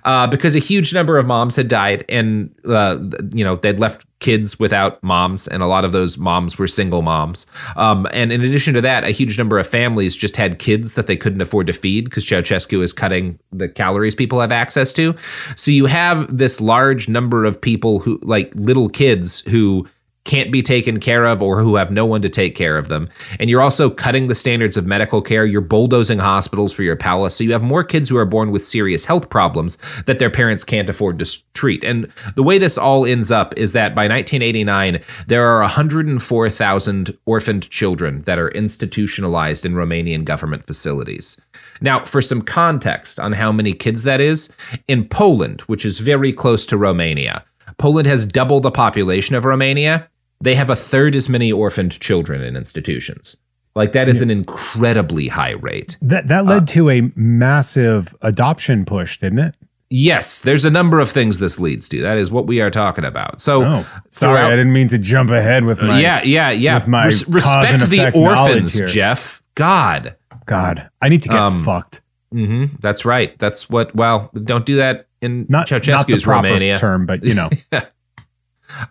Uh, 0.04 0.26
because 0.26 0.54
a 0.54 0.60
huge 0.60 0.92
number 0.92 1.18
of 1.18 1.26
moms 1.26 1.56
had 1.56 1.68
died, 1.68 2.04
and 2.08 2.54
uh, 2.66 2.98
you 3.32 3.44
know 3.44 3.56
they'd 3.56 3.78
left 3.78 4.04
kids 4.20 4.58
without 4.58 5.02
moms, 5.02 5.46
and 5.48 5.62
a 5.62 5.66
lot 5.66 5.84
of 5.84 5.92
those 5.92 6.18
moms 6.18 6.58
were 6.58 6.66
single 6.66 7.02
moms. 7.02 7.46
Um, 7.76 8.06
and 8.12 8.32
in 8.32 8.42
addition 8.42 8.74
to 8.74 8.80
that, 8.80 9.04
a 9.04 9.10
huge 9.10 9.38
number 9.38 9.58
of 9.58 9.66
families 9.66 10.16
just 10.16 10.36
had 10.36 10.58
kids 10.58 10.94
that 10.94 11.06
they 11.06 11.16
couldn't 11.16 11.40
afford 11.40 11.66
to 11.68 11.72
feed 11.72 12.04
because 12.04 12.24
Ceausescu 12.24 12.82
is 12.82 12.92
cutting 12.92 13.38
the 13.52 13.68
calories 13.68 14.14
people 14.14 14.40
have 14.40 14.52
access 14.52 14.92
to. 14.94 15.14
So 15.56 15.70
you 15.70 15.86
have 15.86 16.36
this 16.36 16.60
large 16.60 17.08
number 17.08 17.44
of 17.44 17.60
people 17.60 18.00
who, 18.00 18.18
like 18.22 18.52
little 18.54 18.88
kids, 18.88 19.40
who 19.42 19.86
can't 20.28 20.52
be 20.52 20.62
taken 20.62 21.00
care 21.00 21.24
of 21.24 21.40
or 21.40 21.60
who 21.60 21.74
have 21.74 21.90
no 21.90 22.04
one 22.04 22.20
to 22.20 22.28
take 22.28 22.54
care 22.54 22.76
of 22.76 22.88
them. 22.88 23.08
And 23.40 23.48
you're 23.48 23.62
also 23.62 23.88
cutting 23.88 24.28
the 24.28 24.34
standards 24.34 24.76
of 24.76 24.86
medical 24.86 25.22
care. 25.22 25.46
You're 25.46 25.62
bulldozing 25.62 26.18
hospitals 26.18 26.74
for 26.74 26.82
your 26.82 26.96
palace. 26.96 27.34
So 27.34 27.44
you 27.44 27.52
have 27.52 27.62
more 27.62 27.82
kids 27.82 28.10
who 28.10 28.18
are 28.18 28.26
born 28.26 28.50
with 28.50 28.64
serious 28.64 29.06
health 29.06 29.30
problems 29.30 29.78
that 30.04 30.18
their 30.18 30.30
parents 30.30 30.64
can't 30.64 30.90
afford 30.90 31.18
to 31.20 31.42
treat. 31.54 31.82
And 31.82 32.12
the 32.36 32.42
way 32.42 32.58
this 32.58 32.76
all 32.76 33.06
ends 33.06 33.32
up 33.32 33.56
is 33.56 33.72
that 33.72 33.94
by 33.94 34.02
1989, 34.02 35.02
there 35.26 35.46
are 35.46 35.62
104,000 35.62 37.18
orphaned 37.24 37.70
children 37.70 38.22
that 38.26 38.38
are 38.38 38.50
institutionalized 38.50 39.64
in 39.64 39.72
Romanian 39.72 40.24
government 40.24 40.66
facilities. 40.66 41.40
Now, 41.80 42.04
for 42.04 42.20
some 42.20 42.42
context 42.42 43.18
on 43.18 43.32
how 43.32 43.50
many 43.50 43.72
kids 43.72 44.02
that 44.02 44.20
is, 44.20 44.52
in 44.88 45.08
Poland, 45.08 45.62
which 45.62 45.86
is 45.86 46.00
very 46.00 46.34
close 46.34 46.66
to 46.66 46.76
Romania, 46.76 47.44
Poland 47.78 48.06
has 48.08 48.24
double 48.24 48.60
the 48.60 48.70
population 48.70 49.34
of 49.34 49.44
Romania. 49.44 50.08
They 50.40 50.54
have 50.54 50.70
a 50.70 50.76
third 50.76 51.14
as 51.16 51.28
many 51.28 51.50
orphaned 51.52 51.98
children 52.00 52.42
in 52.42 52.56
institutions. 52.56 53.36
Like 53.74 53.92
that 53.92 54.08
is 54.08 54.20
an 54.20 54.30
incredibly 54.30 55.28
high 55.28 55.52
rate. 55.52 55.96
That 56.02 56.28
that 56.28 56.40
Uh, 56.40 56.44
led 56.44 56.68
to 56.68 56.90
a 56.90 57.10
massive 57.14 58.14
adoption 58.22 58.84
push, 58.84 59.18
didn't 59.18 59.38
it? 59.40 59.54
Yes, 59.90 60.40
there's 60.42 60.64
a 60.64 60.70
number 60.70 61.00
of 61.00 61.10
things 61.10 61.38
this 61.38 61.58
leads 61.58 61.88
to. 61.90 62.02
That 62.02 62.18
is 62.18 62.30
what 62.30 62.46
we 62.46 62.60
are 62.60 62.70
talking 62.70 63.04
about. 63.04 63.40
So, 63.40 63.64
Oh, 63.64 63.86
sorry, 64.10 64.40
I 64.40 64.50
didn't 64.50 64.72
mean 64.72 64.88
to 64.88 64.98
jump 64.98 65.30
ahead 65.30 65.64
with 65.64 65.80
my. 65.80 65.98
yeah, 66.00 66.22
yeah, 66.24 66.50
yeah. 66.50 66.74
with 66.78 66.88
my 66.88 67.04
Res- 67.06 67.26
respect 67.28 67.88
the 67.88 68.10
orphans. 68.12 68.74
Jeff. 68.92 69.42
God. 69.54 70.14
God, 70.46 70.88
I 71.00 71.08
need 71.08 71.22
to 71.22 71.28
get 71.28 71.38
Um, 71.38 71.64
fucked. 71.64 72.00
hmm 72.32 72.66
That's 72.80 73.04
right. 73.04 73.38
That's 73.38 73.70
what. 73.70 73.94
Well, 73.94 74.30
don't 74.44 74.66
do 74.66 74.76
that 74.76 75.06
in 75.22 75.46
Not, 75.48 75.70
not 75.70 76.06
the 76.06 76.18
proper 76.20 76.48
Romania. 76.48 76.78
term, 76.78 77.06
but 77.06 77.22
you 77.24 77.34
know, 77.34 77.48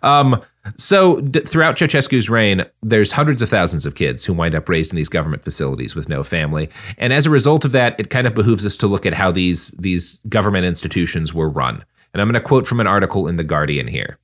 Um, 0.02 0.42
so 0.76 1.20
d- 1.20 1.40
throughout 1.40 1.76
Ceausescu's 1.76 2.28
reign, 2.28 2.64
there's 2.82 3.12
hundreds 3.12 3.42
of 3.42 3.48
thousands 3.48 3.86
of 3.86 3.94
kids 3.94 4.24
who 4.24 4.32
wind 4.32 4.54
up 4.54 4.68
raised 4.68 4.92
in 4.92 4.96
these 4.96 5.08
government 5.08 5.44
facilities 5.44 5.94
with 5.94 6.08
no 6.08 6.22
family, 6.22 6.68
and 6.98 7.12
as 7.12 7.26
a 7.26 7.30
result 7.30 7.64
of 7.64 7.72
that, 7.72 7.98
it 7.98 8.10
kind 8.10 8.26
of 8.26 8.34
behooves 8.34 8.66
us 8.66 8.76
to 8.76 8.86
look 8.86 9.06
at 9.06 9.14
how 9.14 9.30
these 9.30 9.70
these 9.78 10.18
government 10.28 10.66
institutions 10.66 11.32
were 11.34 11.48
run. 11.48 11.84
And 12.12 12.22
I'm 12.22 12.28
going 12.28 12.40
to 12.40 12.46
quote 12.46 12.66
from 12.66 12.80
an 12.80 12.86
article 12.86 13.28
in 13.28 13.36
the 13.36 13.44
Guardian 13.44 13.86
here. 13.86 14.18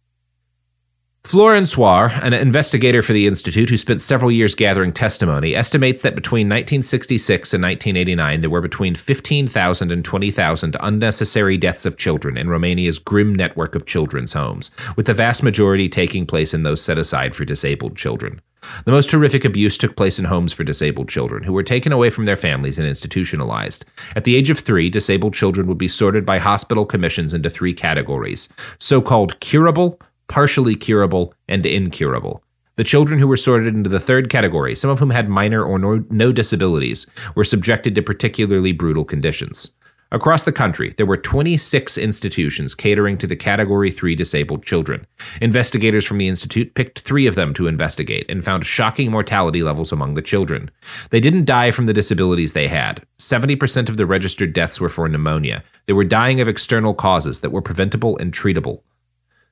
Florin 1.25 1.65
Soare, 1.65 2.11
an 2.23 2.35
investigator 2.35 3.01
for 3.01 3.15
the 3.15 3.27
Institute 3.27 3.71
who 3.71 3.79
spent 3.79 4.03
several 4.03 4.31
years 4.31 4.55
gathering 4.55 4.93
testimony, 4.93 5.55
estimates 5.55 6.03
that 6.03 6.15
between 6.15 6.47
1966 6.49 7.55
and 7.55 7.63
1989, 7.63 8.43
there 8.43 8.51
were 8.51 8.61
between 8.61 8.95
15,000 8.95 9.91
and 9.91 10.05
20,000 10.05 10.77
unnecessary 10.81 11.57
deaths 11.57 11.87
of 11.87 11.97
children 11.97 12.37
in 12.37 12.51
Romania's 12.51 12.99
grim 12.99 13.35
network 13.35 13.75
of 13.75 13.87
children's 13.87 14.35
homes, 14.35 14.71
with 14.97 15.07
the 15.07 15.15
vast 15.15 15.43
majority 15.43 15.89
taking 15.89 16.27
place 16.27 16.53
in 16.53 16.63
those 16.63 16.83
set 16.83 16.99
aside 16.99 17.35
for 17.35 17.47
disabled 17.47 17.97
children. 17.97 18.39
The 18.85 18.93
most 18.93 19.11
horrific 19.11 19.47
abuse 19.47 19.79
took 19.79 19.97
place 19.97 20.19
in 20.19 20.27
homes 20.27 20.53
for 20.53 20.63
disabled 20.63 21.09
children, 21.09 21.43
who 21.43 21.55
were 21.55 21.63
taken 21.63 21.91
away 21.91 22.11
from 22.11 22.27
their 22.27 22.37
families 22.37 22.79
and 22.79 22.87
institutionalized. 22.87 23.87
At 24.15 24.25
the 24.25 24.37
age 24.37 24.51
of 24.51 24.59
three, 24.59 24.91
disabled 24.91 25.33
children 25.33 25.67
would 25.69 25.79
be 25.79 25.89
sorted 25.89 26.27
by 26.27 26.37
hospital 26.37 26.85
commissions 26.85 27.33
into 27.33 27.49
three 27.49 27.73
categories 27.73 28.51
so 28.79 29.01
called 29.01 29.41
curable, 29.41 29.99
partially 30.29 30.77
curable, 30.77 31.35
and 31.49 31.65
incurable. 31.67 32.43
The 32.77 32.85
children 32.85 33.21
who 33.21 33.29
were 33.29 33.37
sorted 33.37 33.75
into 33.75 33.91
the 33.91 34.01
third 34.01 34.31
category, 34.31 34.75
some 34.75 34.91
of 34.91 34.99
whom 34.99 35.11
had 35.11 35.29
minor 35.29 35.65
or 35.65 35.79
no, 35.79 36.05
no 36.11 36.33
disabilities, 36.33 37.07
were 37.37 37.45
subjected 37.45 37.95
to 37.95 38.03
particularly 38.03 38.73
brutal 38.73 39.05
conditions. 39.05 39.73
Across 40.15 40.45
the 40.45 40.53
country, 40.53 40.95
there 40.97 41.07
were 41.07 41.17
26 41.17 41.99
institutions 41.99 42.75
catering 42.75 43.19
to 43.19 43.27
the 43.27 43.35
Category 43.35 43.91
3 43.91 44.15
disabled 44.15 44.65
children. 44.65 45.05
Investigators 45.41 46.05
from 46.05 46.19
the 46.19 46.29
institute 46.29 46.73
picked 46.75 47.01
three 47.01 47.27
of 47.27 47.35
them 47.35 47.53
to 47.55 47.67
investigate 47.67 48.25
and 48.29 48.45
found 48.45 48.65
shocking 48.65 49.11
mortality 49.11 49.65
levels 49.65 49.91
among 49.91 50.15
the 50.15 50.23
children. 50.23 50.71
They 51.11 51.19
didn't 51.19 51.47
die 51.47 51.73
from 51.73 51.87
the 51.87 51.93
disabilities 51.93 52.53
they 52.53 52.69
had. 52.69 53.05
70% 53.19 53.89
of 53.89 53.97
the 53.97 54.07
registered 54.07 54.53
deaths 54.53 54.81
were 54.81 54.89
for 54.89 55.09
pneumonia. 55.09 55.65
They 55.87 55.95
were 55.95 56.05
dying 56.05 56.41
of 56.41 56.47
external 56.47 56.95
causes 56.95 57.41
that 57.41 57.51
were 57.51 57.63
preventable 57.63 58.17
and 58.19 58.33
treatable, 58.33 58.83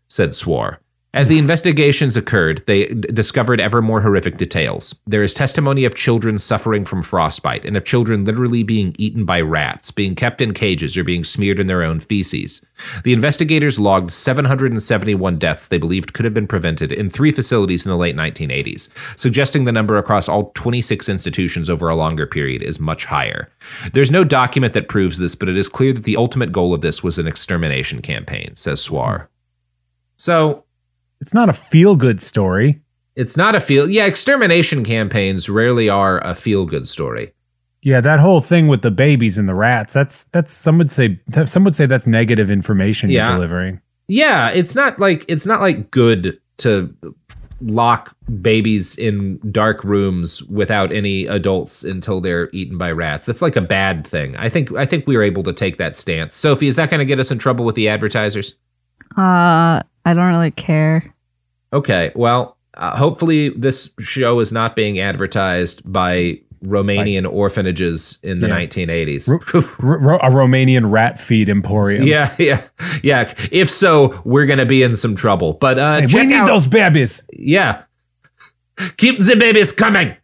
said 0.09 0.35
Soare. 0.35 0.81
As 1.15 1.29
the 1.29 1.38
investigations 1.38 2.17
occurred, 2.17 2.65
they 2.67 2.87
d- 2.87 2.95
discovered 3.12 3.61
ever 3.61 3.83
more 3.83 4.01
horrific 4.01 4.38
details. 4.38 4.95
There 5.07 5.23
is 5.23 5.35
testimony 5.35 5.85
of 5.85 5.95
children 5.95 6.38
suffering 6.38 6.87
from 6.87 7.03
frostbite 7.03 7.67
and 7.67 7.77
of 7.77 7.85
children 7.85 8.25
literally 8.25 8.62
being 8.62 8.97
eaten 8.97 9.27
by 9.27 9.43
rats, 9.43 9.91
being 9.91 10.15
kept 10.15 10.41
in 10.41 10.55
cages, 10.55 10.97
or 10.97 11.05
being 11.05 11.23
smeared 11.23 11.61
in 11.61 11.67
their 11.67 11.83
own 11.83 12.01
feces. 12.01 12.65
The 13.05 13.12
investigators 13.12 13.79
logged 13.79 14.11
771 14.11 15.38
deaths 15.38 15.67
they 15.67 15.77
believed 15.77 16.15
could 16.15 16.25
have 16.25 16.33
been 16.33 16.47
prevented 16.47 16.93
in 16.93 17.11
three 17.11 17.31
facilities 17.31 17.85
in 17.85 17.91
the 17.91 17.99
late 17.99 18.17
1980s, 18.17 18.88
suggesting 19.21 19.65
the 19.65 19.73
number 19.73 19.99
across 19.99 20.31
all 20.31 20.51
26 20.55 21.11
institutions 21.11 21.69
over 21.69 21.91
a 21.91 21.95
longer 21.95 22.27
period 22.27 22.62
is 22.62 22.81
much 22.81 23.05
higher. 23.05 23.51
There's 23.93 24.11
no 24.11 24.25
document 24.25 24.73
that 24.73 24.88
proves 24.88 25.19
this, 25.19 25.35
but 25.35 25.51
it 25.51 25.59
is 25.59 25.69
clear 25.69 25.93
that 25.93 26.05
the 26.05 26.17
ultimate 26.17 26.53
goal 26.53 26.73
of 26.73 26.81
this 26.81 27.03
was 27.03 27.19
an 27.19 27.27
extermination 27.27 28.01
campaign, 28.01 28.57
says 28.57 28.81
Soare. 28.81 29.29
So, 30.23 30.65
It's 31.21 31.35
not 31.35 31.49
a 31.49 31.53
feel 31.53 31.97
good 31.97 32.21
story. 32.23 32.81
it's 33.17 33.37
not 33.37 33.55
a 33.55 33.61
feel 33.61 33.91
yeah 33.91 34.07
extermination 34.07 34.85
campaigns 34.85 35.49
rarely 35.49 35.89
are 35.89 36.19
a 36.25 36.35
feel 36.35 36.65
good 36.65 36.87
story 36.89 37.33
Yeah, 37.83 38.01
that 38.01 38.21
whole 38.21 38.41
thing 38.41 38.69
with 38.69 38.83
the 38.83 38.91
babies 38.91 39.37
and 39.39 39.49
the 39.49 39.55
rats, 39.55 39.93
that's 39.93 40.25
that's 40.33 40.53
some 40.53 40.79
would 40.79 40.91
say 40.91 41.21
some 41.45 41.65
would 41.65 41.75
say 41.75 41.87
that's 41.87 42.07
negative 42.07 42.51
information 42.51 43.11
Yeah. 43.11 43.27
you're 43.29 43.37
delivering. 43.37 43.81
yeah 44.09 44.51
it's 44.61 44.75
not 44.75 44.99
like 44.99 45.25
it's 45.29 45.45
not 45.47 45.61
like 45.61 45.91
good 45.91 46.39
to 46.59 46.95
lock 47.61 48.15
babies 48.41 48.97
in 48.99 49.39
dark 49.53 49.83
rooms 49.85 50.43
without 50.45 50.91
any 50.93 51.27
adults 51.27 51.85
until 51.85 52.21
they're 52.21 52.49
eaten 52.53 52.79
by 52.79 52.91
rats 52.93 53.27
that's 53.27 53.43
like 53.43 53.57
a 53.57 53.61
bad 53.79 54.07
thing 54.07 54.35
i 54.37 54.49
think 54.49 54.73
i 54.73 54.87
think 54.87 55.07
we 55.07 55.17
were 55.17 55.23
able 55.23 55.43
to 55.45 55.53
take 55.53 55.77
that 55.79 55.95
stance 55.97 56.35
sophie 56.35 56.67
is 56.67 56.77
that 56.77 56.91
going 56.91 56.99
to 56.99 57.05
get 57.13 57.21
us 57.21 57.31
in 57.31 57.39
trouble 57.39 57.65
with 57.65 57.75
the 57.77 57.89
advertisers 57.89 58.55
Uh, 59.17 59.83
I 60.05 60.15
don't 60.15 60.27
really 60.27 60.51
care. 60.51 61.12
okay 61.73 62.12
well 62.15 62.57
uh, 62.75 62.97
hopefully 62.97 63.51
this 63.51 63.93
show 64.01 64.41
is 64.41 64.51
not 64.53 64.75
being 64.77 64.99
advertised 64.99 65.81
by 65.91 66.41
romanian 66.65 67.31
orphanages 67.31 68.19
in 68.23 68.41
the 68.41 68.47
Yeah. 68.49 68.57
1980s 68.67 69.29
R- 69.29 69.69
ro- 69.99 70.19
a 70.19 70.31
Romanian 70.31 70.91
rat 70.91 71.19
feed 71.21 71.49
emporium. 71.49 72.05
Yeah, 72.07 72.35
yeah, 72.38 72.62
yeah. 73.03 73.35
If 73.51 73.69
so, 73.69 74.21
we're 74.25 74.47
gonna 74.47 74.65
be 74.65 74.83
in 74.85 74.95
some 74.97 75.17
trouble. 75.17 75.55
But 75.55 75.79
uh, 75.81 76.01
Hey, 76.03 76.07
we 76.07 76.27
need 76.27 76.37
out- 76.37 76.47
those 76.47 76.67
babies. 76.69 77.25
Yeah, 77.33 77.83
keep 78.97 79.19
the 79.19 79.35
babies 79.37 79.73
coming. 79.73 80.15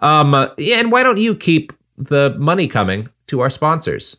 Um, 0.00 0.34
uh, 0.34 0.48
yeah, 0.58 0.76
and 0.78 0.92
why 0.92 1.02
don't 1.02 1.16
you 1.18 1.34
keep 1.34 1.72
the 1.96 2.36
money 2.38 2.68
coming 2.68 3.08
to 3.28 3.40
our 3.40 3.48
sponsors? 3.50 4.18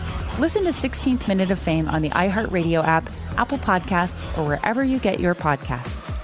Listen 0.39 0.63
to 0.63 0.69
16th 0.69 1.27
Minute 1.27 1.51
of 1.51 1.59
Fame 1.59 1.87
on 1.87 2.01
the 2.01 2.09
iHeartRadio 2.09 2.83
app, 2.83 3.09
Apple 3.37 3.57
Podcasts, 3.57 4.23
or 4.37 4.47
wherever 4.47 4.83
you 4.83 4.97
get 4.97 5.19
your 5.19 5.35
podcasts. 5.35 6.17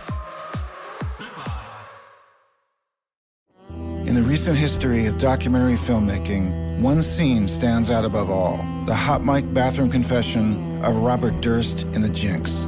In 4.08 4.15
the 4.15 4.24
recent 4.24 4.58
history 4.58 5.06
of 5.06 5.17
documentary 5.17 5.76
filmmaking, 5.76 6.80
one 6.80 7.02
scene 7.02 7.48
stands 7.48 7.91
out 7.91 8.06
above 8.06 8.30
all 8.30 8.58
the 8.86 8.96
hot 8.96 9.24
mic 9.24 9.54
bathroom 9.54 9.91
confession 9.91 10.82
of 10.84 10.96
Robert 10.96 11.41
Durst 11.41 11.84
in 11.88 12.02
The 12.02 12.10
Jinx. 12.10 12.67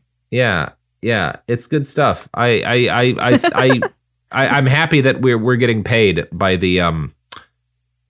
Yeah, 0.31 0.69
yeah, 1.01 1.37
it's 1.47 1.67
good 1.67 1.85
stuff. 1.85 2.27
I, 2.33 2.61
I, 2.61 2.73
I, 2.73 3.03
I, 3.19 3.39
I, 3.53 3.81
I 4.31 4.47
I'm 4.47 4.65
happy 4.65 5.01
that 5.01 5.21
we're 5.21 5.37
we're 5.37 5.57
getting 5.57 5.83
paid 5.83 6.27
by 6.31 6.55
the 6.55 6.79
um 6.79 7.13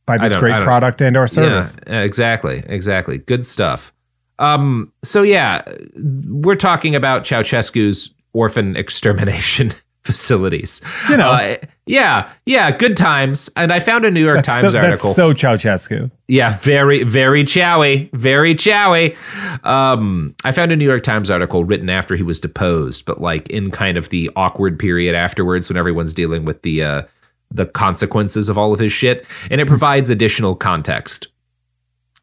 By 0.06 0.18
this 0.18 0.36
great 0.36 0.62
product 0.62 1.02
and 1.02 1.18
our 1.18 1.28
service. 1.28 1.78
Yeah, 1.88 2.02
exactly, 2.02 2.64
exactly. 2.68 3.18
Good 3.18 3.46
stuff. 3.46 3.92
Um, 4.40 4.92
so 5.04 5.22
yeah, 5.22 5.62
we're 5.96 6.56
talking 6.56 6.96
about 6.96 7.24
Ceausescu's 7.24 8.14
orphan 8.34 8.76
extermination 8.78 9.74
facilities. 10.04 10.82
You 11.10 11.18
know. 11.18 11.32
Uh, 11.32 11.58
yeah, 11.86 12.32
yeah, 12.46 12.72
good 12.72 12.96
times. 12.96 13.50
And 13.56 13.74
I 13.74 13.80
found 13.80 14.06
a 14.06 14.12
New 14.12 14.24
York 14.24 14.38
That's 14.38 14.48
Times 14.48 14.74
so, 14.74 14.80
article. 14.80 15.14
That's 15.14 15.16
so 15.16 15.34
Ceausescu. 15.34 16.10
Yeah, 16.28 16.58
very, 16.60 17.04
very 17.04 17.44
chowy, 17.44 18.10
very 18.14 18.56
chowy. 18.56 19.16
Um, 19.66 20.34
I 20.46 20.54
found 20.54 20.72
a 20.72 20.76
New 20.76 20.86
York 20.86 21.04
Times 21.04 21.30
article 21.30 21.66
written 21.66 21.90
after 21.90 22.16
he 22.16 22.24
was 22.24 22.40
deposed, 22.40 23.06
but 23.06 23.20
like 23.20 23.50
in 23.50 23.72
kind 23.72 23.98
of 23.98 24.10
the 24.10 24.30
awkward 24.36 24.80
period 24.80 25.16
afterwards 25.16 25.70
when 25.70 25.78
everyone's 25.78 26.14
dealing 26.14 26.46
with 26.46 26.62
the 26.62 26.84
uh, 26.84 27.02
the 27.50 27.66
consequences 27.66 28.48
of 28.48 28.58
all 28.58 28.72
of 28.72 28.80
his 28.80 28.94
shit, 28.94 29.26
and 29.50 29.60
it 29.60 29.68
provides 29.76 30.10
additional 30.10 30.56
context. 30.56 31.28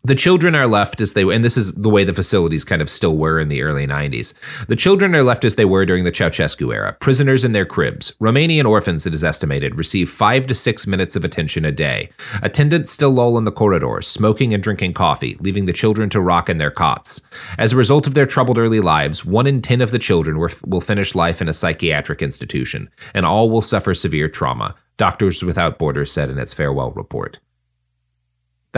The 0.04 0.14
children 0.14 0.54
are 0.54 0.68
left 0.68 1.00
as 1.00 1.12
they 1.12 1.22
and 1.22 1.44
this 1.44 1.56
is 1.56 1.72
the 1.72 1.90
way 1.90 2.04
the 2.04 2.14
facilities 2.14 2.64
kind 2.64 2.80
of 2.80 2.88
still 2.88 3.16
were 3.16 3.40
in 3.40 3.48
the 3.48 3.62
early 3.62 3.86
90s 3.86 4.32
the 4.68 4.76
children 4.76 5.14
are 5.14 5.24
left 5.24 5.44
as 5.44 5.56
they 5.56 5.64
were 5.64 5.84
during 5.84 6.04
the 6.04 6.12
ceausescu 6.12 6.72
era 6.72 6.96
prisoners 7.00 7.44
in 7.44 7.52
their 7.52 7.66
cribs. 7.66 8.12
Romanian 8.20 8.64
orphans 8.64 9.06
it 9.06 9.12
is 9.12 9.24
estimated 9.24 9.74
receive 9.74 10.08
five 10.08 10.46
to 10.46 10.54
six 10.54 10.86
minutes 10.86 11.16
of 11.16 11.24
attention 11.24 11.64
a 11.64 11.72
day. 11.72 12.08
Attendants 12.42 12.92
still 12.92 13.10
loll 13.10 13.36
in 13.36 13.44
the 13.44 13.52
corridors 13.52 14.06
smoking 14.06 14.54
and 14.54 14.62
drinking 14.62 14.94
coffee 14.94 15.36
leaving 15.40 15.66
the 15.66 15.72
children 15.72 16.08
to 16.08 16.20
rock 16.20 16.48
in 16.48 16.58
their 16.58 16.70
cots. 16.70 17.20
As 17.58 17.72
a 17.72 17.76
result 17.76 18.06
of 18.06 18.14
their 18.14 18.26
troubled 18.26 18.58
early 18.58 18.80
lives 18.80 19.24
one 19.24 19.46
in 19.46 19.60
ten 19.60 19.80
of 19.80 19.90
the 19.90 19.98
children 19.98 20.38
were, 20.38 20.52
will 20.64 20.80
finish 20.80 21.16
life 21.16 21.42
in 21.42 21.48
a 21.48 21.54
psychiatric 21.54 22.22
institution 22.22 22.88
and 23.14 23.26
all 23.26 23.50
will 23.50 23.62
suffer 23.62 23.94
severe 23.94 24.28
trauma. 24.28 24.74
Doctors 24.96 25.42
without 25.42 25.78
borders 25.78 26.12
said 26.12 26.30
in 26.30 26.38
its 26.38 26.54
farewell 26.54 26.92
report 26.92 27.38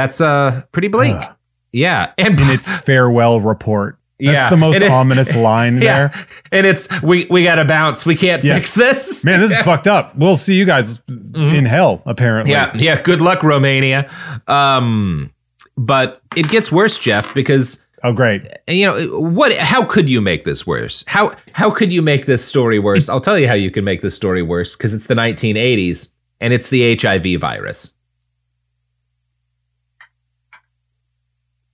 that's 0.00 0.20
uh 0.20 0.62
pretty 0.72 0.88
bleak. 0.88 1.16
Ugh. 1.16 1.36
Yeah, 1.72 2.12
and 2.18 2.38
in 2.40 2.48
its 2.50 2.70
farewell 2.72 3.40
report. 3.40 3.96
That's 4.18 4.32
Yeah. 4.32 4.50
the 4.50 4.56
most 4.58 4.76
it- 4.82 4.90
ominous 4.90 5.34
line 5.48 5.80
yeah, 5.80 6.08
there. 6.08 6.26
and 6.52 6.66
it's 6.66 6.88
we 7.02 7.26
we 7.30 7.42
got 7.44 7.54
to 7.56 7.64
bounce. 7.64 8.04
We 8.04 8.14
can't 8.16 8.44
Yeah. 8.44 8.56
fix 8.56 8.74
this. 8.74 9.24
Man, 9.24 9.40
this 9.40 9.52
is 9.52 9.60
fucked 9.70 9.86
up. 9.86 10.14
We'll 10.16 10.36
see 10.36 10.54
you 10.54 10.64
guys 10.66 11.00
in 11.08 11.64
hell, 11.64 12.02
apparently. 12.06 12.52
Mm-hmm. 12.52 12.78
Yeah, 12.80 12.96
yeah. 12.96 13.02
Good 13.02 13.20
luck, 13.22 13.42
Romania. 13.42 14.10
Um, 14.46 15.32
but 15.76 16.20
it 16.36 16.48
gets 16.48 16.70
worse, 16.70 16.98
Jeff, 16.98 17.32
because 17.34 17.82
Oh, 18.02 18.12
great. 18.12 18.42
you 18.66 18.86
know 18.86 19.20
what? 19.20 19.54
How 19.56 19.84
could 19.84 20.08
you 20.10 20.20
make 20.22 20.44
this 20.44 20.66
worse? 20.66 21.04
How 21.06 21.34
how 21.52 21.70
could 21.70 21.90
you 21.92 22.02
make 22.02 22.26
this 22.26 22.44
story 22.44 22.78
worse? 22.78 23.08
I'll 23.08 23.20
tell 23.20 23.38
you 23.38 23.46
how 23.48 23.54
you 23.54 23.70
can 23.70 23.84
make 23.84 24.02
this 24.02 24.14
story 24.14 24.42
worse 24.42 24.74
because 24.76 24.92
it's 24.94 25.06
the 25.06 25.14
1980s 25.14 26.10
and 26.40 26.52
it's 26.52 26.68
the 26.70 26.96
HIV 26.96 27.38
virus. 27.40 27.94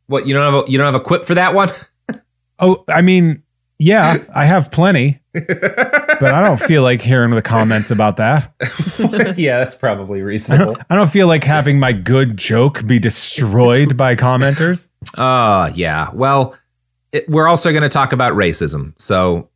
What 0.08 0.26
you 0.26 0.34
don't 0.34 0.54
have 0.54 0.66
a, 0.66 0.70
you 0.70 0.78
don't 0.78 0.86
have 0.86 0.94
a 0.94 1.00
quip 1.00 1.24
for 1.24 1.34
that 1.34 1.54
one? 1.54 1.70
Oh, 2.58 2.84
I 2.88 3.02
mean, 3.02 3.42
yeah, 3.78 4.24
I 4.34 4.46
have 4.46 4.70
plenty, 4.70 5.20
but 5.34 6.22
I 6.22 6.42
don't 6.42 6.58
feel 6.58 6.82
like 6.82 7.02
hearing 7.02 7.32
the 7.32 7.42
comments 7.42 7.90
about 7.90 8.16
that. 8.16 8.50
yeah, 9.36 9.58
that's 9.58 9.74
probably 9.74 10.20
I 10.20 10.22
reasonable. 10.22 10.72
don't, 10.72 10.86
I 10.88 10.96
don't 10.96 11.10
feel 11.10 11.26
like 11.26 11.44
having 11.44 11.78
my 11.78 11.92
good 11.92 12.38
joke 12.38 12.86
be 12.86 12.98
destroyed 12.98 13.94
by 13.98 14.16
commenters. 14.16 14.86
Uh 15.18 15.70
yeah. 15.74 16.08
Well, 16.14 16.56
it, 17.12 17.28
we're 17.28 17.46
also 17.46 17.70
going 17.72 17.82
to 17.82 17.90
talk 17.90 18.14
about 18.14 18.32
racism. 18.32 18.94
So 18.96 19.50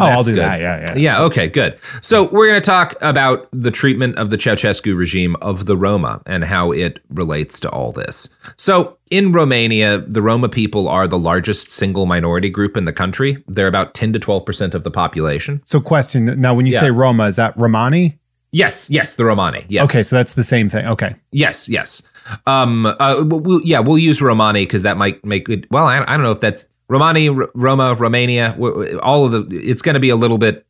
Oh, 0.00 0.06
I'll 0.06 0.22
do 0.22 0.32
good. 0.34 0.40
that. 0.42 0.60
Yeah, 0.60 0.80
yeah. 0.88 0.94
Yeah, 0.96 1.22
okay, 1.22 1.48
good. 1.48 1.78
So 2.00 2.24
we're 2.24 2.48
going 2.48 2.60
to 2.60 2.64
talk 2.66 2.94
about 3.00 3.48
the 3.52 3.70
treatment 3.70 4.16
of 4.18 4.30
the 4.30 4.36
Ceausescu 4.36 4.96
regime 4.96 5.36
of 5.42 5.66
the 5.66 5.76
Roma 5.76 6.20
and 6.26 6.44
how 6.44 6.72
it 6.72 7.00
relates 7.10 7.58
to 7.60 7.70
all 7.70 7.92
this. 7.92 8.28
So 8.56 8.96
in 9.10 9.32
Romania, 9.32 9.98
the 10.06 10.22
Roma 10.22 10.48
people 10.48 10.88
are 10.88 11.06
the 11.06 11.18
largest 11.18 11.70
single 11.70 12.06
minority 12.06 12.50
group 12.50 12.76
in 12.76 12.84
the 12.84 12.92
country. 12.92 13.42
They're 13.48 13.68
about 13.68 13.94
10 13.94 14.12
to 14.14 14.18
12% 14.18 14.74
of 14.74 14.82
the 14.84 14.90
population. 14.90 15.62
So, 15.64 15.80
question 15.80 16.24
now, 16.40 16.54
when 16.54 16.66
you 16.66 16.72
Yeah. 16.72 16.80
say 16.80 16.90
Roma, 16.90 17.24
is 17.24 17.36
that 17.36 17.54
Romani? 17.56 18.18
Yes, 18.52 18.88
yes, 18.90 19.16
the 19.16 19.24
Romani. 19.24 19.64
Yes. 19.68 19.90
Okay, 19.90 20.02
so 20.02 20.16
that's 20.16 20.34
the 20.34 20.44
same 20.44 20.68
thing. 20.68 20.86
Okay. 20.86 21.14
Yes, 21.30 21.68
yes. 21.68 22.02
Um, 22.46 22.86
uh, 22.86 23.22
we'll, 23.24 23.40
we'll- 23.40 23.60
yeah, 23.64 23.80
we'll 23.80 23.98
use 23.98 24.20
Romani 24.22 24.64
because 24.64 24.82
that 24.82 24.96
might 24.96 25.24
make 25.24 25.48
it. 25.48 25.70
Well, 25.70 25.86
I, 25.86 25.98
I 26.02 26.16
don't 26.16 26.22
know 26.22 26.32
if 26.32 26.40
that's 26.40 26.66
Romani, 26.88 27.28
R- 27.28 27.50
Roma, 27.54 27.94
Romania. 27.94 28.56
All 29.02 29.26
of 29.26 29.32
the. 29.32 29.46
It's 29.50 29.82
going 29.82 29.94
to 29.94 30.00
be 30.00 30.10
a 30.10 30.16
little 30.16 30.38
bit 30.38 30.66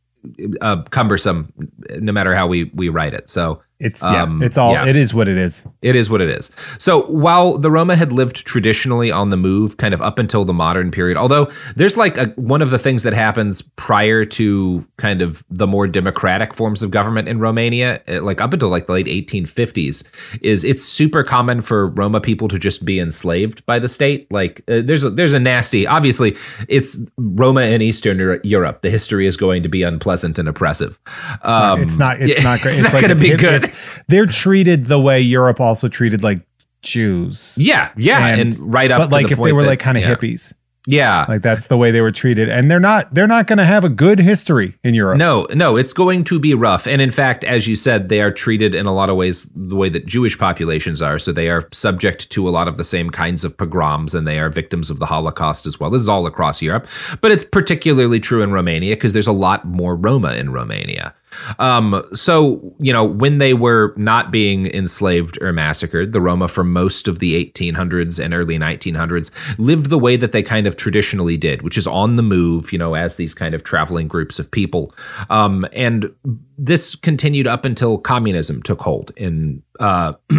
uh, 0.61 0.83
cumbersome, 0.85 1.53
no 1.91 2.13
matter 2.13 2.35
how 2.35 2.47
we 2.47 2.71
we 2.75 2.89
write 2.89 3.15
it. 3.15 3.31
So 3.31 3.61
It's 3.79 4.03
yeah, 4.03 4.23
Um, 4.23 4.43
it's 4.43 4.57
all 4.57 4.73
yeah. 4.73 4.87
it 4.87 4.97
is 4.97 5.13
what 5.13 5.29
it 5.29 5.37
is. 5.37 5.65
it 5.83 5.95
is 5.97 6.09
what 6.09 6.23
it 6.23 6.29
is. 6.31 6.51
So 6.79 7.03
while 7.07 7.59
the 7.59 7.71
Roma 7.71 7.95
had 7.95 8.11
lived 8.13 8.47
traditionally 8.47 9.11
on 9.11 9.29
the 9.31 9.37
move, 9.37 9.77
kind 9.77 9.93
of 9.93 10.01
up 10.01 10.19
until 10.19 10.45
the 10.47 10.55
modern 10.55 10.91
period, 10.91 11.17
although 11.19 11.51
there's 11.77 11.97
like 11.97 12.17
a, 12.17 12.27
one 12.37 12.63
of 12.63 12.71
the 12.71 12.79
things 12.79 13.03
that 13.03 13.13
happens 13.13 13.61
prior 13.77 14.25
to 14.25 14.83
kind 14.97 15.21
of 15.21 15.45
the 15.51 15.67
more 15.67 15.87
democratic 15.87 16.55
forms 16.55 16.83
of 16.83 16.91
government 16.91 17.29
in 17.29 17.39
Romania, 17.39 18.01
eh, 18.09 18.19
like 18.21 18.41
up 18.41 18.53
until 18.55 18.69
like 18.71 18.87
the 18.87 18.93
late 18.95 19.07
1850s, 19.07 20.03
is 20.41 20.65
it's 20.65 20.83
super 20.83 21.23
common 21.23 21.61
for 21.61 21.89
Roma 21.89 22.21
people 22.21 22.49
to 22.49 22.59
just 22.59 22.85
be 22.85 22.99
enslaved 22.99 23.65
by 23.67 23.79
the 23.79 23.89
state. 23.89 24.27
Like 24.33 24.61
uh, 24.69 24.81
there's 24.85 25.05
a, 25.05 25.11
there's 25.11 25.35
a 25.35 25.41
nasty, 25.41 25.87
obviously 25.87 26.35
it's 26.69 26.99
Roma 27.19 27.63
in 27.63 27.83
Eastern 27.83 28.41
Europe. 28.43 28.81
The 28.83 28.91
history 28.91 29.27
is 29.27 29.37
going 29.37 29.63
to 29.63 29.69
be 29.69 29.83
unpleasant 29.83 30.39
and 30.39 30.49
oppressive. 30.49 30.99
It's 31.07 31.45
not, 31.47 31.81
it's 31.81 31.99
not. 31.99 32.23
It's 32.23 32.43
not 32.43 32.61
great. 32.63 32.73
It's, 32.75 32.83
not 32.83 32.93
like 32.95 33.03
going 33.03 33.17
to 33.17 33.17
if- 33.17 33.21
be 33.21 33.33
if- 33.33 33.41
good. 33.41 33.66
They're 34.09 34.27
treated 34.27 34.87
the 34.87 35.01
way 35.01 35.21
Europe 35.21 35.61
also 35.61 35.89
treated 35.89 36.23
like 36.23 36.41
Jews. 36.83 37.57
yeah, 37.59 37.91
yeah, 37.97 38.29
and, 38.29 38.57
right 38.61 38.91
up. 38.91 39.01
To 39.01 39.07
the 39.09 39.09
right. 39.09 39.11
But 39.11 39.13
like 39.13 39.27
the 39.27 39.33
if 39.33 39.41
they 39.43 39.53
were 39.53 39.63
that- 39.63 39.69
like 39.69 39.81
kind 39.81 39.97
of 39.97 40.05
yeah. 40.05 40.15
hippies, 40.15 40.55
Yeah, 40.87 41.27
like 41.29 41.43
that's 41.43 41.67
the 41.67 41.77
way 41.77 41.91
they 41.91 42.01
were 42.01 42.13
treated, 42.13 42.49
and 42.49 42.71
they're 42.71 42.79
not. 42.79 43.13
They're 43.13 43.27
not 43.27 43.49
going 43.49 43.59
to 43.59 43.65
have 43.65 43.83
a 43.83 43.89
good 43.89 44.21
history 44.21 44.79
in 44.85 44.95
Europe. 44.95 45.19
No, 45.19 45.49
no, 45.53 45.75
it's 45.77 45.93
going 45.93 46.23
to 46.25 46.39
be 46.39 46.55
rough. 46.55 46.87
And 46.87 47.03
in 47.03 47.11
fact, 47.11 47.43
as 47.43 47.67
you 47.67 47.75
said, 47.75 48.09
they 48.09 48.21
are 48.21 48.31
treated 48.31 48.73
in 48.73 48.87
a 48.87 48.95
lot 48.95 49.11
of 49.11 49.17
ways 49.17 49.51
the 49.57 49.75
way 49.75 49.89
that 49.89 50.07
Jewish 50.07 50.39
populations 50.39 51.03
are. 51.03 51.19
So 51.19 51.33
they 51.33 51.49
are 51.51 51.67
subject 51.73 52.31
to 52.31 52.49
a 52.49 52.51
lot 52.51 52.69
of 52.69 52.77
the 52.77 52.85
same 52.85 53.11
kinds 53.11 53.45
of 53.45 53.57
pogroms 53.57 54.15
and 54.15 54.25
they 54.29 54.39
are 54.39 54.49
victims 54.49 54.89
of 54.89 55.01
the 55.01 55.07
Holocaust 55.07 55.67
as 55.67 55.81
well. 55.81 55.91
This 55.91 56.03
is 56.03 56.09
all 56.09 56.25
across 56.25 56.63
Europe, 56.63 56.87
but 57.21 57.33
it's 57.33 57.43
particularly 57.43 58.21
true 58.21 58.43
in 58.43 58.53
Romania 58.53 58.95
because 58.95 59.13
there's 59.13 59.27
a 59.27 59.33
lot 59.33 59.65
more 59.65 59.97
Roma 59.97 60.35
in 60.35 60.53
Romania. 60.53 61.13
Um, 61.59 62.05
so, 62.13 62.75
you 62.79 62.93
know, 62.93 63.05
when 63.05 63.39
they 63.39 63.55
were 63.55 63.95
not 63.97 64.31
being 64.31 64.67
enslaved 64.67 65.41
or 65.43 65.53
massacred, 65.53 66.13
the 66.13 66.21
Roma 66.21 66.49
for 66.49 66.65
most 66.65 67.09
of 67.09 67.19
the 67.19 67.45
1800s 67.45 68.23
and 68.23 68.35
early 68.35 68.59
1900s 68.59 69.31
lived 69.59 69.91
the 69.91 69.99
way 69.99 70.17
that 70.17 70.33
they 70.33 70.43
kind 70.43 70.67
of 70.67 70.77
traditionally 70.77 71.37
did, 71.37 71.63
which 71.63 71.79
is 71.79 71.87
on 71.87 72.17
the 72.17 72.23
move, 72.23 72.73
you 72.73 72.79
know, 72.79 72.95
as 72.95 73.17
these 73.17 73.35
kind 73.35 73.55
of 73.55 73.65
traveling 73.65 74.09
groups 74.09 74.39
of 74.39 74.51
people. 74.51 74.95
Um, 75.31 75.67
and 75.73 76.13
this 76.59 76.95
continued 76.95 77.47
up 77.47 77.65
until 77.65 77.99
communism 77.99 78.63
took 78.63 78.81
hold 78.81 79.13
in, 79.17 79.63
uh, 79.81 80.15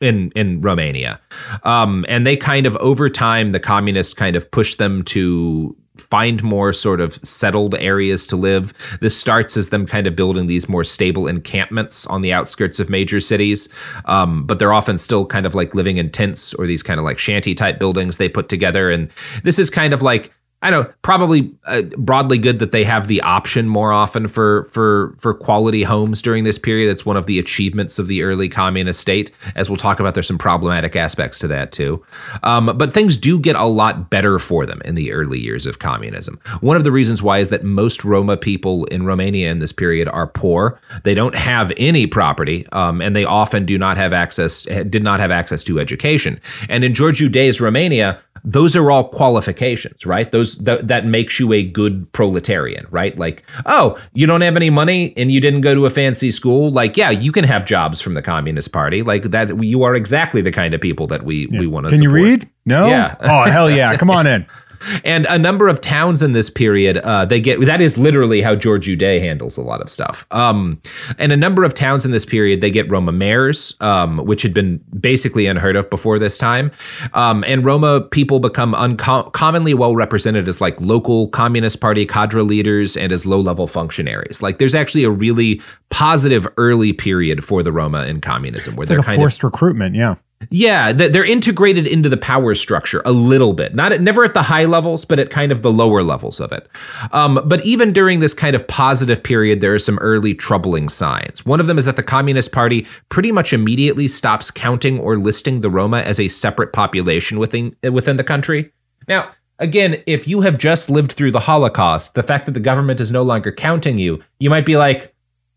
in 0.00 0.30
in 0.34 0.60
Romania, 0.60 1.20
um, 1.62 2.04
and 2.08 2.26
they 2.26 2.36
kind 2.36 2.66
of 2.66 2.76
over 2.76 3.08
time 3.08 3.52
the 3.52 3.60
communists 3.60 4.12
kind 4.12 4.36
of 4.36 4.50
pushed 4.50 4.78
them 4.78 5.02
to 5.04 5.74
find 5.96 6.42
more 6.42 6.72
sort 6.72 7.00
of 7.00 7.18
settled 7.22 7.74
areas 7.76 8.26
to 8.26 8.36
live. 8.36 8.74
This 9.00 9.16
starts 9.16 9.56
as 9.56 9.68
them 9.68 9.86
kind 9.86 10.06
of 10.06 10.16
building 10.16 10.46
these 10.46 10.68
more 10.68 10.84
stable 10.84 11.28
encampments 11.28 12.06
on 12.06 12.22
the 12.22 12.32
outskirts 12.32 12.80
of 12.80 12.90
major 12.90 13.20
cities, 13.20 13.68
um, 14.06 14.44
but 14.44 14.58
they're 14.58 14.72
often 14.72 14.98
still 14.98 15.24
kind 15.24 15.46
of 15.46 15.54
like 15.54 15.74
living 15.74 15.96
in 15.96 16.10
tents 16.10 16.52
or 16.54 16.66
these 16.66 16.82
kind 16.82 16.98
of 16.98 17.04
like 17.04 17.18
shanty 17.18 17.54
type 17.54 17.78
buildings 17.78 18.18
they 18.18 18.28
put 18.28 18.48
together. 18.48 18.90
And 18.90 19.08
this 19.44 19.58
is 19.58 19.70
kind 19.70 19.94
of 19.94 20.02
like 20.02 20.32
I 20.64 20.70
know, 20.70 20.90
probably 21.02 21.54
uh, 21.66 21.82
broadly 21.98 22.38
good 22.38 22.58
that 22.58 22.72
they 22.72 22.84
have 22.84 23.06
the 23.06 23.20
option 23.20 23.68
more 23.68 23.92
often 23.92 24.26
for 24.28 24.64
for 24.72 25.14
for 25.18 25.34
quality 25.34 25.82
homes 25.82 26.22
during 26.22 26.44
this 26.44 26.58
period. 26.58 26.88
That's 26.88 27.04
one 27.04 27.18
of 27.18 27.26
the 27.26 27.38
achievements 27.38 27.98
of 27.98 28.06
the 28.08 28.22
early 28.22 28.48
communist 28.48 28.98
state. 28.98 29.30
As 29.56 29.68
we'll 29.68 29.76
talk 29.76 30.00
about, 30.00 30.14
there's 30.14 30.26
some 30.26 30.38
problematic 30.38 30.96
aspects 30.96 31.38
to 31.40 31.48
that 31.48 31.70
too. 31.70 32.02
Um, 32.44 32.72
but 32.78 32.94
things 32.94 33.18
do 33.18 33.38
get 33.38 33.56
a 33.56 33.66
lot 33.66 34.08
better 34.08 34.38
for 34.38 34.64
them 34.64 34.80
in 34.86 34.94
the 34.94 35.12
early 35.12 35.38
years 35.38 35.66
of 35.66 35.80
communism. 35.80 36.40
One 36.62 36.78
of 36.78 36.84
the 36.84 36.92
reasons 36.92 37.22
why 37.22 37.40
is 37.40 37.50
that 37.50 37.62
most 37.62 38.02
Roma 38.02 38.38
people 38.38 38.86
in 38.86 39.04
Romania 39.04 39.50
in 39.50 39.58
this 39.58 39.72
period 39.72 40.08
are 40.08 40.26
poor. 40.26 40.80
They 41.02 41.12
don't 41.12 41.34
have 41.34 41.74
any 41.76 42.06
property, 42.06 42.66
um, 42.72 43.02
and 43.02 43.14
they 43.14 43.24
often 43.24 43.66
do 43.66 43.76
not 43.76 43.98
have 43.98 44.14
access 44.14 44.62
did 44.62 45.02
not 45.02 45.20
have 45.20 45.30
access 45.30 45.62
to 45.64 45.78
education. 45.78 46.40
And 46.70 46.84
in 46.84 46.94
Gheorghiu-Dej's 46.94 47.60
Romania 47.60 48.18
those 48.44 48.76
are 48.76 48.90
all 48.90 49.08
qualifications, 49.08 50.04
right? 50.04 50.30
Those 50.30 50.53
th- 50.54 50.80
that 50.82 51.06
makes 51.06 51.38
you 51.38 51.52
a 51.52 51.62
good 51.62 52.10
proletarian, 52.12 52.86
right? 52.90 53.16
Like, 53.18 53.44
oh, 53.66 53.98
you 54.12 54.26
don't 54.26 54.40
have 54.40 54.56
any 54.56 54.70
money 54.70 55.12
and 55.16 55.30
you 55.30 55.40
didn't 55.40 55.62
go 55.62 55.74
to 55.74 55.86
a 55.86 55.90
fancy 55.90 56.30
school, 56.30 56.70
like, 56.70 56.96
yeah, 56.96 57.10
you 57.10 57.32
can 57.32 57.44
have 57.44 57.64
jobs 57.64 58.00
from 58.00 58.14
the 58.14 58.22
Communist 58.22 58.72
Party, 58.72 59.02
like 59.02 59.24
that. 59.30 59.62
You 59.64 59.82
are 59.82 59.94
exactly 59.94 60.42
the 60.42 60.52
kind 60.52 60.74
of 60.74 60.80
people 60.80 61.06
that 61.08 61.24
we 61.24 61.48
we 61.52 61.66
want 61.66 61.86
to. 61.86 61.92
Can 61.92 62.02
you 62.02 62.10
read? 62.10 62.48
No. 62.66 62.86
Yeah. 62.86 63.16
oh 63.20 63.50
hell 63.50 63.70
yeah! 63.70 63.96
Come 63.96 64.10
on 64.10 64.26
in. 64.26 64.46
And 65.04 65.26
a 65.26 65.38
number 65.38 65.68
of 65.68 65.80
towns 65.80 66.22
in 66.22 66.32
this 66.32 66.50
period, 66.50 66.98
uh, 66.98 67.24
they 67.24 67.40
get 67.40 67.60
that 67.66 67.80
is 67.80 67.98
literally 67.98 68.40
how 68.40 68.54
Gheorghiu-Dej 68.54 69.20
handles 69.20 69.56
a 69.56 69.62
lot 69.62 69.80
of 69.80 69.90
stuff. 69.90 70.26
Um, 70.30 70.80
and 71.18 71.32
a 71.32 71.36
number 71.36 71.64
of 71.64 71.74
towns 71.74 72.04
in 72.04 72.10
this 72.10 72.24
period, 72.24 72.60
they 72.60 72.70
get 72.70 72.90
Roma 72.90 73.12
mayors, 73.12 73.74
um, 73.80 74.18
which 74.18 74.42
had 74.42 74.54
been 74.54 74.78
basically 75.00 75.46
unheard 75.46 75.76
of 75.76 75.88
before 75.90 76.18
this 76.18 76.38
time. 76.38 76.70
Um, 77.12 77.44
and 77.44 77.64
Roma 77.64 78.00
people 78.00 78.40
become 78.40 78.74
uncom- 78.74 79.78
well 79.78 79.96
represented 79.96 80.48
as 80.48 80.60
like 80.60 80.80
local 80.80 81.28
Communist 81.28 81.80
Party 81.80 82.06
cadre 82.06 82.42
leaders 82.42 82.96
and 82.96 83.12
as 83.12 83.26
low 83.26 83.40
level 83.40 83.66
functionaries. 83.66 84.42
Like 84.42 84.58
there's 84.58 84.74
actually 84.74 85.04
a 85.04 85.10
really 85.10 85.60
positive 85.90 86.46
early 86.56 86.92
period 86.92 87.44
for 87.44 87.62
the 87.62 87.72
Roma 87.72 88.04
in 88.06 88.20
communism 88.20 88.76
where 88.76 88.82
It's 88.82 88.88
they're 88.88 88.98
like 88.98 89.06
a 89.06 89.10
kind 89.10 89.18
of 89.18 89.22
forced 89.22 89.44
recruitment. 89.44 89.94
Yeah. 89.94 90.16
Yeah, 90.50 90.92
they're 90.92 91.24
integrated 91.24 91.86
into 91.86 92.08
the 92.08 92.16
power 92.16 92.54
structure 92.54 93.02
a 93.04 93.12
little 93.12 93.52
bit. 93.52 93.74
Not 93.74 93.92
at, 93.92 94.00
never 94.00 94.24
at 94.24 94.34
the 94.34 94.42
high 94.42 94.64
levels, 94.64 95.04
but 95.04 95.18
at 95.18 95.30
kind 95.30 95.52
of 95.52 95.62
the 95.62 95.72
lower 95.72 96.02
levels 96.02 96.40
of 96.40 96.52
it. 96.52 96.68
Um, 97.12 97.40
but 97.46 97.64
even 97.64 97.92
during 97.92 98.20
this 98.20 98.34
kind 98.34 98.54
of 98.54 98.66
positive 98.66 99.22
period, 99.22 99.60
there 99.60 99.74
are 99.74 99.78
some 99.78 99.98
early 99.98 100.34
troubling 100.34 100.88
signs. 100.88 101.46
One 101.46 101.60
of 101.60 101.66
them 101.66 101.78
is 101.78 101.84
that 101.84 101.96
the 101.96 102.02
Communist 102.02 102.52
Party 102.52 102.86
pretty 103.08 103.32
much 103.32 103.52
immediately 103.52 104.08
stops 104.08 104.50
counting 104.50 104.98
or 104.98 105.18
listing 105.18 105.60
the 105.60 105.70
Roma 105.70 106.00
as 106.00 106.20
a 106.20 106.28
separate 106.28 106.72
population 106.72 107.38
within 107.38 107.74
within 107.92 108.16
the 108.16 108.24
country. 108.24 108.72
Now, 109.08 109.30
again, 109.58 110.02
if 110.06 110.26
you 110.26 110.40
have 110.40 110.58
just 110.58 110.90
lived 110.90 111.12
through 111.12 111.30
the 111.30 111.40
Holocaust, 111.40 112.14
the 112.14 112.22
fact 112.22 112.46
that 112.46 112.52
the 112.52 112.60
government 112.60 113.00
is 113.00 113.10
no 113.10 113.22
longer 113.22 113.52
counting 113.52 113.98
you, 113.98 114.22
you 114.38 114.50
might 114.50 114.66
be 114.66 114.76
like, 114.76 115.13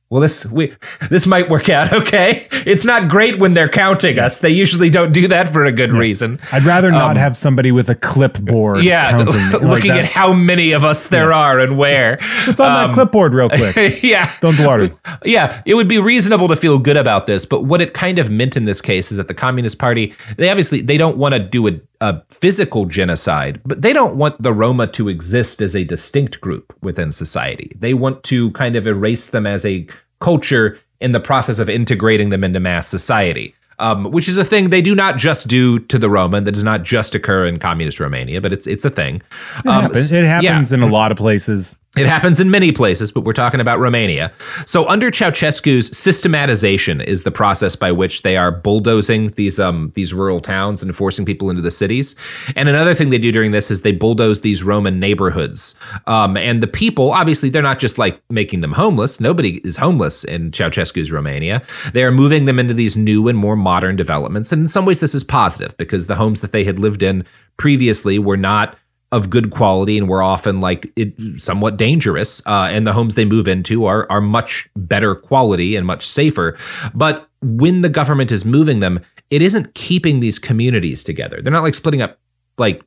well 0.10 0.22
this 0.22 0.46
we 0.46 0.74
this 1.10 1.26
might 1.26 1.50
work 1.50 1.70
out 1.70 1.94
okay? 1.94 2.48
It's 2.52 2.86
not 2.86 3.10
great 3.10 3.40
when 3.40 3.54
they're 3.54 3.70
counting 3.70 4.20
us. 4.20 4.40
They 4.40 4.50
usually 4.50 4.90
don't 4.90 5.12
do 5.12 5.28
that 5.28 5.52
for 5.52 5.66
a 5.66 5.72
good 5.72 5.92
yeah. 5.92 5.98
reason. 5.98 6.40
I'd 6.52 6.64
rather 6.64 6.92
not 6.92 7.12
um, 7.12 7.18
have 7.18 7.36
somebody 7.36 7.72
with 7.72 7.90
a 7.90 7.96
clipboard 7.96 8.84
yeah 8.84 9.18
looking 9.62 9.92
like 9.92 10.04
at 10.04 10.06
how 10.06 10.34
many 10.34 10.72
of 10.72 10.84
us 10.84 11.08
there 11.08 11.30
yeah. 11.30 11.38
are 11.38 11.60
and 11.60 11.78
where. 11.78 12.18
it's 12.48 12.60
on 12.60 12.72
um, 12.72 12.90
that 12.90 12.94
clipboard 12.94 13.34
real 13.34 13.50
quick. 13.74 14.04
Yeah. 14.04 14.32
Don't 14.42 14.60
worry 14.60 14.94
yeah 15.26 15.62
it 15.66 15.76
would 15.76 15.88
be 15.88 16.00
reasonable 16.00 16.48
to 16.48 16.56
feel 16.56 16.80
good 16.80 16.98
about 16.98 17.28
this 17.28 17.46
but 17.46 17.64
what 17.64 17.82
it 17.82 17.94
kind 17.94 18.20
of 18.20 18.30
meant 18.30 18.58
in 18.58 18.66
this 18.66 18.82
case 18.82 19.12
is 19.12 19.18
that 19.18 19.28
the 19.28 19.34
communist 19.34 19.80
party 19.80 20.14
they 20.38 20.50
obviously 20.50 20.82
they 20.82 20.98
don't 20.98 21.18
want 21.18 21.34
to 21.34 21.40
do 21.40 21.68
a 21.68 21.72
a 22.02 22.22
physical 22.30 22.86
genocide, 22.86 23.60
but 23.66 23.82
they 23.82 23.94
don't 23.94 24.16
want 24.16 24.42
the 24.42 24.54
Roma 24.54 24.88
to 24.88 25.10
exist 25.10 25.62
as 25.62 25.76
a 25.76 25.84
distinct 25.84 26.40
group 26.42 26.76
within 26.82 27.12
society. 27.12 27.72
They 27.80 27.94
want 27.94 28.24
to 28.26 28.52
kind 28.52 28.76
of 28.76 28.86
erase 28.86 29.30
them 29.30 29.48
as 29.48 29.66
a 29.66 29.88
culture 30.20 30.78
in 31.00 31.12
the 31.12 31.20
process 31.20 31.60
of 31.60 31.70
integrating 31.70 32.30
them 32.30 32.44
into 32.44 32.60
mass 32.60 32.88
society. 32.88 33.54
Um, 33.80 34.06
which 34.06 34.28
is 34.28 34.38
a 34.38 34.44
thing 34.44 34.72
they 34.72 34.82
do 34.82 34.96
not 34.96 35.18
just 35.18 35.48
do 35.48 35.78
to 35.78 36.00
the 36.00 36.10
Roman. 36.10 36.46
That 36.46 36.54
does 36.54 36.64
not 36.64 36.82
just 36.82 37.14
occur 37.14 37.46
in 37.46 37.60
communist 37.60 38.00
Romania, 38.00 38.42
but 38.42 38.52
it's 38.52 38.66
it's 38.66 38.84
a 38.84 38.90
thing. 38.90 39.22
It 39.60 39.68
um, 39.68 39.84
happens, 39.84 40.12
it 40.12 40.26
happens 40.26 40.72
yeah. 40.72 40.78
in 40.78 40.82
a 40.82 40.88
lot 40.88 41.12
of 41.12 41.18
places. 41.20 41.76
It 41.98 42.08
happens 42.08 42.40
in 42.40 42.52
many 42.52 42.72
places, 42.72 43.12
but 43.12 43.22
we're 43.22 43.34
talking 43.34 43.60
about 43.60 43.80
Romania. 43.80 44.32
So, 44.66 44.88
under 44.88 45.12
Ceausescu's 45.12 45.96
systematization 45.98 47.02
is 47.02 47.24
the 47.24 47.32
process 47.32 47.76
by 47.76 47.92
which 47.92 48.22
they 48.22 48.38
are 48.38 48.52
bulldozing 48.52 49.30
these 49.32 49.60
um 49.60 49.92
these 49.96 50.14
rural 50.14 50.40
towns 50.40 50.84
and 50.84 50.96
forcing 50.96 51.26
people 51.26 51.50
into 51.50 51.62
the 51.62 51.72
cities. 51.72 52.16
And 52.56 52.70
another 52.70 52.94
thing 52.94 53.10
they 53.10 53.18
do 53.18 53.32
during 53.32 53.52
this 53.52 53.72
is 53.72 53.82
they 53.82 53.92
bulldoze 53.92 54.42
these 54.42 54.64
Roman 54.64 55.00
neighborhoods. 55.00 55.76
Um, 56.06 56.38
and 56.38 56.62
the 56.62 56.68
people, 56.68 57.12
obviously, 57.12 57.50
they're 57.50 57.62
not 57.62 57.80
just 57.80 57.98
like 57.98 58.22
making 58.30 58.62
them 58.62 58.74
homeless. 58.74 59.20
Nobody 59.20 59.58
is 59.64 59.78
homeless 59.78 60.24
in 60.24 60.52
Ceausescu's 60.52 61.12
Romania. 61.12 61.62
They 61.94 62.04
are 62.04 62.12
moving 62.12 62.46
them 62.46 62.60
into 62.60 62.74
these 62.74 62.96
new 62.98 63.28
and 63.28 63.38
more 63.38 63.56
modern 63.56 63.96
developments. 63.96 64.52
And 64.52 64.62
in 64.62 64.68
some 64.68 64.86
ways, 64.86 65.00
this 65.00 65.16
is 65.16 65.24
positive 65.24 65.76
because 65.78 66.08
the 66.08 66.16
homes 66.16 66.42
that 66.42 66.52
they 66.52 66.64
had 66.64 66.80
lived 66.80 67.04
in 67.04 67.26
previously 67.58 68.20
were 68.20 68.38
not 68.38 68.76
of 69.12 69.30
good 69.30 69.52
quality 69.52 69.98
and 69.98 70.10
were 70.10 70.22
often 70.22 70.60
like 70.60 70.92
it, 70.96 71.14
somewhat 71.40 71.78
dangerous. 71.78 72.42
Uh, 72.46 72.68
and 72.70 72.86
the 72.86 72.94
homes 72.94 73.16
they 73.16 73.26
move 73.26 73.48
into 73.48 73.86
are 73.86 74.06
are 74.10 74.22
much 74.22 74.70
better 74.76 75.16
quality 75.16 75.76
and 75.76 75.88
much 75.88 76.08
safer. 76.08 76.58
But 76.94 77.30
when 77.42 77.82
the 77.82 77.90
government 77.90 78.32
is 78.32 78.44
moving 78.46 78.80
them, 78.80 79.00
it 79.30 79.42
isn't 79.42 79.74
keeping 79.76 80.20
these 80.20 80.40
communities 80.40 81.04
together. 81.04 81.42
They're 81.42 81.54
not 81.54 81.64
like 81.64 81.76
splitting 81.76 82.02
up 82.02 82.20
like 82.58 82.82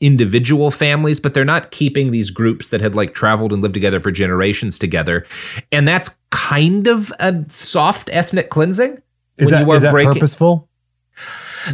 individual 0.00 0.70
families, 0.70 1.18
but 1.18 1.34
they're 1.34 1.44
not 1.44 1.70
keeping 1.70 2.10
these 2.10 2.30
groups 2.30 2.68
that 2.68 2.80
had 2.80 2.94
like 2.94 3.14
traveled 3.14 3.52
and 3.52 3.62
lived 3.62 3.74
together 3.74 4.00
for 4.00 4.10
generations 4.10 4.78
together. 4.78 5.26
And 5.72 5.88
that's 5.88 6.16
kind 6.30 6.86
of 6.86 7.12
a 7.18 7.44
soft 7.48 8.08
ethnic 8.12 8.50
cleansing. 8.50 9.02
Is 9.38 9.50
that, 9.50 9.68
is 9.68 9.82
that 9.82 9.92
breaking, 9.92 10.14
purposeful? 10.14 10.67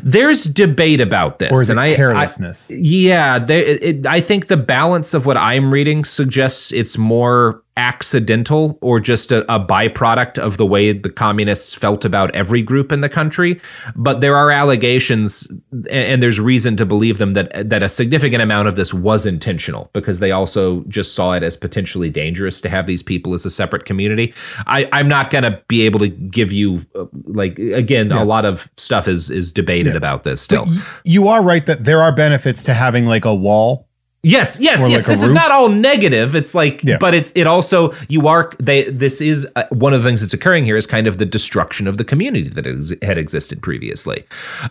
There's 0.03 0.45
debate 0.45 1.01
about 1.01 1.39
this, 1.39 1.53
or 1.53 1.63
is 1.63 1.71
and 1.71 1.79
it 1.79 1.83
I, 1.83 1.95
carelessness? 1.95 2.71
I, 2.71 2.75
yeah, 2.75 3.39
there, 3.39 3.63
it, 3.63 4.07
I 4.07 4.21
think 4.21 4.47
the 4.47 4.57
balance 4.57 5.15
of 5.15 5.27
what 5.27 5.37
I'm 5.37 5.73
reading 5.73 6.05
suggests 6.05 6.73
it's 6.73 6.99
more 6.99 7.64
accidental 7.77 8.79
or 8.83 9.01
just 9.01 9.33
a, 9.33 9.43
a, 9.53 9.59
byproduct 9.59 10.39
of 10.39 10.59
the 10.59 10.67
way 10.67 10.93
the 10.93 11.11
communists 11.11 11.75
felt 11.75 12.05
about 12.05 12.33
every 12.35 12.63
group 12.63 12.93
in 12.93 13.01
the 13.01 13.09
country. 13.09 13.61
But 13.97 14.21
there 14.21 14.37
are 14.37 14.51
allegations, 14.51 15.47
and, 15.73 15.89
and 15.89 16.23
there's 16.23 16.39
reason 16.39 16.77
to 16.77 16.87
believe 16.87 17.19
them 17.19 17.33
that 17.33 17.69
that 17.69 17.83
a 17.83 17.89
significant 17.89 18.43
amount 18.43 18.69
of 18.69 18.77
this 18.77 18.95
was 18.95 19.27
intentional 19.27 19.91
because 19.93 20.21
they 20.21 20.31
also 20.31 20.83
just 20.83 21.15
saw 21.15 21.33
it 21.33 21.43
as 21.43 21.57
potentially 21.57 22.11
dangerous 22.11 22.61
to 22.61 22.69
have 22.69 22.87
these 22.87 23.03
people 23.03 23.35
as 23.35 23.45
a 23.45 23.51
separate 23.51 23.87
community. 23.87 24.33
I, 24.67 24.89
I'm 24.93 25.09
not 25.09 25.31
going 25.31 25.45
to 25.45 25.61
be 25.67 25.83
able 25.83 25.99
to 26.01 26.09
give 26.09 26.53
you 26.53 26.85
uh, 26.95 27.07
like 27.25 27.59
again 27.59 28.11
yeah. 28.11 28.23
a 28.23 28.25
lot 28.25 28.45
of 28.45 28.71
stuff 28.77 29.09
is 29.09 29.31
is 29.31 29.51
debated 29.51 29.95
yeah. 29.95 29.99
about 29.99 30.23
this 30.23 30.41
still. 30.41 30.67
But 30.67 30.75
you 31.05 31.27
are 31.27 31.43
right 31.43 31.67
that 31.67 31.85
there 31.85 32.03
are 32.03 32.13
benefits 32.13 32.63
to 32.65 32.75
having 32.75 33.07
like 33.07 33.25
a 33.25 33.35
wall 33.35 33.84
Yes, 34.25 34.59
yes, 34.59 34.89
yes. 34.89 35.03
Like 35.03 35.07
this 35.07 35.23
is 35.23 35.33
not 35.33 35.51
all 35.51 35.69
negative. 35.69 36.35
It's 36.35 36.55
like, 36.55 36.83
yeah. 36.83 36.97
but 36.99 37.15
it 37.15 37.31
it 37.35 37.47
also 37.47 37.93
you 38.09 38.27
are 38.27 38.51
they. 38.59 38.91
This 38.91 39.21
is 39.21 39.47
uh, 39.55 39.65
one 39.69 39.93
of 39.93 40.03
the 40.03 40.09
things 40.09 40.23
that's 40.23 40.33
occurring 40.33 40.65
here 40.65 40.77
is 40.77 40.87
kind 40.87 41.07
of 41.07 41.19
the 41.19 41.27
destruction 41.27 41.87
of 41.87 41.99
the 41.99 42.05
community 42.05 42.49
that 42.49 42.67
ex- 42.67 42.93
had 43.03 43.19
existed 43.19 43.63
previously. 43.63 44.25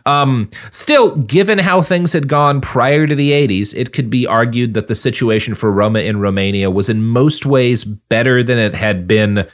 Um, 0.07 0.49
still, 0.71 1.15
given 1.17 1.59
how 1.59 1.83
things 1.83 2.11
had 2.11 2.27
gone 2.27 2.61
prior 2.61 3.05
to 3.05 3.13
the 3.13 3.31
'80s, 3.31 3.75
it 3.77 3.93
could 3.93 4.09
be 4.09 4.25
argued 4.25 4.73
that 4.73 4.87
the 4.87 4.95
situation 4.95 5.53
for 5.53 5.71
Roma 5.71 5.99
in 5.99 6.19
Romania 6.19 6.71
was 6.71 6.89
in 6.89 7.03
most 7.03 7.45
ways 7.45 7.83
better 7.83 8.43
than 8.43 8.57
it 8.57 8.73
had 8.73 9.07
been 9.07 9.47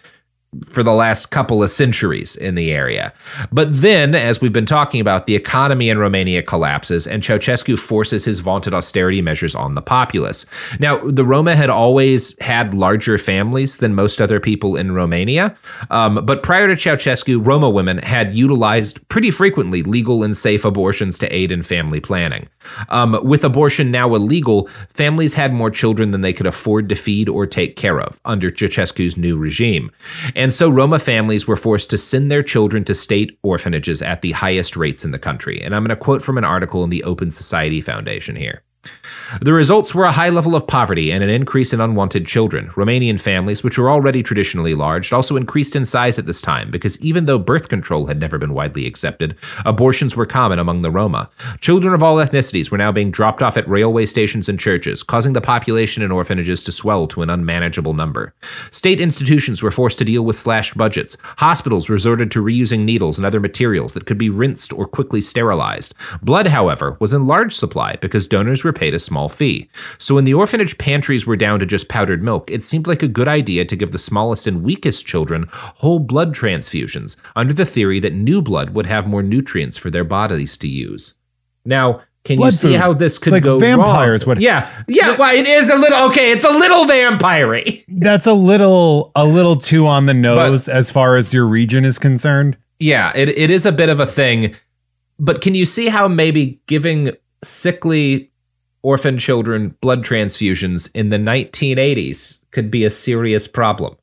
for 0.70 0.82
the 0.82 0.94
last 0.94 1.28
couple 1.28 1.62
of 1.62 1.70
centuries 1.70 2.36
in 2.36 2.56
the 2.56 2.72
area. 2.72 3.14
But 3.52 3.82
then, 3.82 4.16
as 4.16 4.42
we've 4.42 4.54
been 4.54 4.66
talking 4.66 5.00
about, 5.00 5.28
the 5.28 5.36
economy 5.36 5.90
in 5.90 6.00
Romania 6.00 6.42
collapses 6.42 7.06
and 7.06 7.22
Ceausescu 7.22 7.78
forces 7.78 8.26
his 8.26 8.40
vaunted 8.40 8.74
austerity 8.74 9.22
measures 9.22 9.54
on 9.54 9.76
the 9.76 9.82
populace. 9.82 10.48
Now, 10.80 10.98
the 11.06 11.24
Roma 11.24 11.56
had 11.56 11.70
always 11.70 12.40
had 12.42 12.74
larger 12.74 13.20
families 13.20 13.78
than 13.78 13.94
most 13.94 14.20
other 14.20 14.40
people 14.40 14.76
in 14.76 14.92
Romania, 14.92 15.56
um, 15.92 16.26
but 16.26 16.42
prior 16.42 16.68
to 16.68 16.76
Ceausescu, 16.76 17.46
Roma 17.46 17.70
women 17.70 18.00
had 18.00 18.36
utilized 18.36 19.08
pretty 19.10 19.30
frequently 19.30 19.84
legal 19.84 20.24
and 20.24 20.36
safe 20.36 20.66
abortions 20.66 21.20
to 21.20 21.34
aid 21.34 21.52
in 21.52 21.62
family 21.62 22.00
planning. 22.00 22.48
Um, 22.90 23.20
with 23.24 23.44
abortion 23.44 23.92
now 23.92 24.16
illegal, 24.16 24.68
families 24.94 25.34
had 25.34 25.54
more 25.54 25.72
children 25.72 26.12
than 26.12 26.22
they 26.22 26.34
could 26.34 26.48
afford 26.48 26.90
to 26.90 26.96
feed 26.96 27.30
or 27.30 27.46
take 27.46 27.76
care 27.76 28.00
of 28.00 28.20
under 28.26 28.52
Ceausescu's 28.52 29.16
new 29.16 29.38
regime. 29.38 29.92
And 30.40 30.54
so 30.54 30.70
Roma 30.70 31.00
families 31.00 31.48
were 31.48 31.58
forced 31.58 31.90
to 31.90 31.98
send 31.98 32.32
their 32.32 32.44
children 32.44 32.86
to 32.86 32.96
state 32.96 33.38
orphanages 33.44 34.02
at 34.02 34.22
the 34.22 34.32
highest 34.32 34.78
rates 34.78 35.04
in 35.04 35.12
the 35.12 35.20
country. 35.20 35.62
And 35.62 35.76
I'm 35.76 35.84
going 35.84 35.90
to 35.90 35.98
quote 35.98 36.24
from 36.24 36.38
an 36.38 36.46
article 36.46 36.82
in 36.86 36.90
the 36.90 37.04
Open 37.04 37.30
Society 37.30 37.82
Foundation 37.82 38.38
here. 38.38 38.64
The 39.42 39.54
results 39.54 39.94
were 39.94 40.06
a 40.06 40.12
high 40.12 40.30
level 40.30 40.56
of 40.56 40.66
poverty 40.66 41.12
and 41.12 41.24
an 41.24 41.30
increase 41.30 41.72
in 41.72 41.80
unwanted 41.80 42.26
children. 42.26 42.70
Romanian 42.70 43.22
families, 43.22 43.64
which 43.64 43.78
were 43.78 43.90
already 43.90 44.24
traditionally 44.24 44.74
large, 44.74 45.14
also 45.14 45.38
increased 45.38 45.76
in 45.76 45.86
size 45.86 46.18
at 46.18 46.26
this 46.26 46.42
time 46.42 46.72
because 46.72 47.00
even 47.02 47.26
though 47.26 47.38
birth 47.38 47.70
control 47.70 48.08
had 48.08 48.20
never 48.20 48.40
been 48.40 48.54
widely 48.54 48.88
accepted, 48.88 49.36
abortions 49.66 50.16
were 50.16 50.26
common 50.26 50.58
among 50.58 50.82
the 50.82 50.90
Roma. 50.90 51.30
Children 51.62 51.94
of 51.94 52.02
all 52.02 52.16
ethnicities 52.16 52.72
were 52.72 52.78
now 52.78 52.92
being 52.92 53.12
dropped 53.12 53.44
off 53.44 53.56
at 53.56 53.68
railway 53.70 54.06
stations 54.08 54.50
and 54.50 54.60
churches, 54.60 55.04
causing 55.04 55.34
the 55.34 55.42
population 55.42 56.02
in 56.02 56.12
orphanages 56.12 56.64
to 56.64 56.72
swell 56.72 57.06
to 57.08 57.22
an 57.22 57.30
unmanageable 57.30 57.94
number. 57.94 58.34
State 58.72 59.00
institutions 59.00 59.62
were 59.62 59.72
forced 59.72 60.00
to 60.00 60.06
deal 60.06 60.26
with 60.26 60.38
slashed 60.38 60.76
budgets. 60.76 61.18
Hospitals 61.38 61.90
resorted 61.90 62.32
to 62.32 62.44
reusing 62.44 62.80
needles 62.80 63.18
and 63.18 63.26
other 63.26 63.40
materials 63.40 63.94
that 63.94 64.06
could 64.08 64.18
be 64.18 64.30
rinsed 64.30 64.74
or 64.74 64.88
quickly 64.88 65.22
sterilized. 65.22 65.94
Blood, 66.24 66.48
however, 66.48 66.98
was 67.00 67.14
in 67.14 67.28
large 67.28 67.56
supply 67.56 67.96
because 68.02 68.26
donors 68.26 68.64
were 68.64 68.69
paid 68.74 68.94
a 68.94 69.00
small 69.00 69.30
fee. 69.30 69.70
So 69.98 70.16
when 70.16 70.24
the 70.24 70.34
orphanage 70.34 70.78
pantries 70.78 71.26
were 71.26 71.36
down 71.36 71.60
to 71.60 71.66
just 71.66 71.90
powdered 71.90 72.24
milk, 72.24 72.50
it 72.50 72.64
seemed 72.64 72.88
like 72.88 73.04
a 73.04 73.08
good 73.08 73.28
idea 73.28 73.66
to 73.66 73.76
give 73.76 73.92
the 73.92 74.00
smallest 74.00 74.48
and 74.48 74.64
weakest 74.64 75.06
children 75.06 75.48
whole 75.52 76.00
blood 76.00 76.36
transfusions 76.36 77.18
under 77.36 77.54
the 77.54 77.66
theory 77.66 78.00
that 78.00 78.14
new 78.14 78.42
blood 78.42 78.72
would 78.72 78.86
have 78.86 79.08
more 79.08 79.24
nutrients 79.24 79.78
for 79.78 79.90
their 79.90 80.04
bodies 80.04 80.58
to 80.58 80.68
use. 80.68 81.16
Now, 81.66 82.02
can 82.24 82.38
blood 82.38 82.54
you 82.54 82.58
see 82.58 82.68
food. 82.70 82.80
how 82.80 82.94
this 82.94 83.18
could 83.18 83.34
like 83.34 83.44
go 83.44 83.60
vampires 83.60 84.26
wrong? 84.26 84.36
Would, 84.36 84.44
yeah, 84.44 84.70
yeah. 84.88 85.16
Well, 85.18 85.36
it 85.36 85.48
is 85.48 85.70
a 85.70 85.76
little 85.76 86.10
okay. 86.10 86.32
It's 86.32 86.44
a 86.44 86.52
little 86.52 86.86
vampire 86.86 87.64
That's 87.88 88.26
a 88.26 88.34
little 88.34 89.12
a 89.16 89.26
little 89.26 89.56
too 89.56 89.88
on 89.88 90.06
the 90.06 90.14
nose 90.14 90.66
but, 90.66 90.76
as 90.76 90.92
far 90.92 91.16
as 91.16 91.34
your 91.34 91.48
region 91.48 91.86
is 91.86 91.98
concerned. 91.98 92.58
Yeah, 92.80 93.12
it, 93.16 93.30
it 93.30 93.50
is 93.50 93.66
a 93.66 93.72
bit 93.72 93.90
of 93.90 94.00
a 94.00 94.06
thing. 94.06 94.56
But 95.18 95.42
can 95.42 95.56
you 95.56 95.66
see 95.66 95.88
how 95.88 96.08
maybe 96.08 96.62
giving 96.68 97.12
sickly 97.44 98.29
orphan 98.82 99.18
children 99.18 99.76
blood 99.82 100.04
transfusions 100.04 100.90
in 100.94 101.10
the 101.10 101.18
1980s 101.18 102.40
could 102.52 102.72
be 102.72 102.86
a 102.86 102.90
serious 102.90 103.48
problem. 103.48 103.96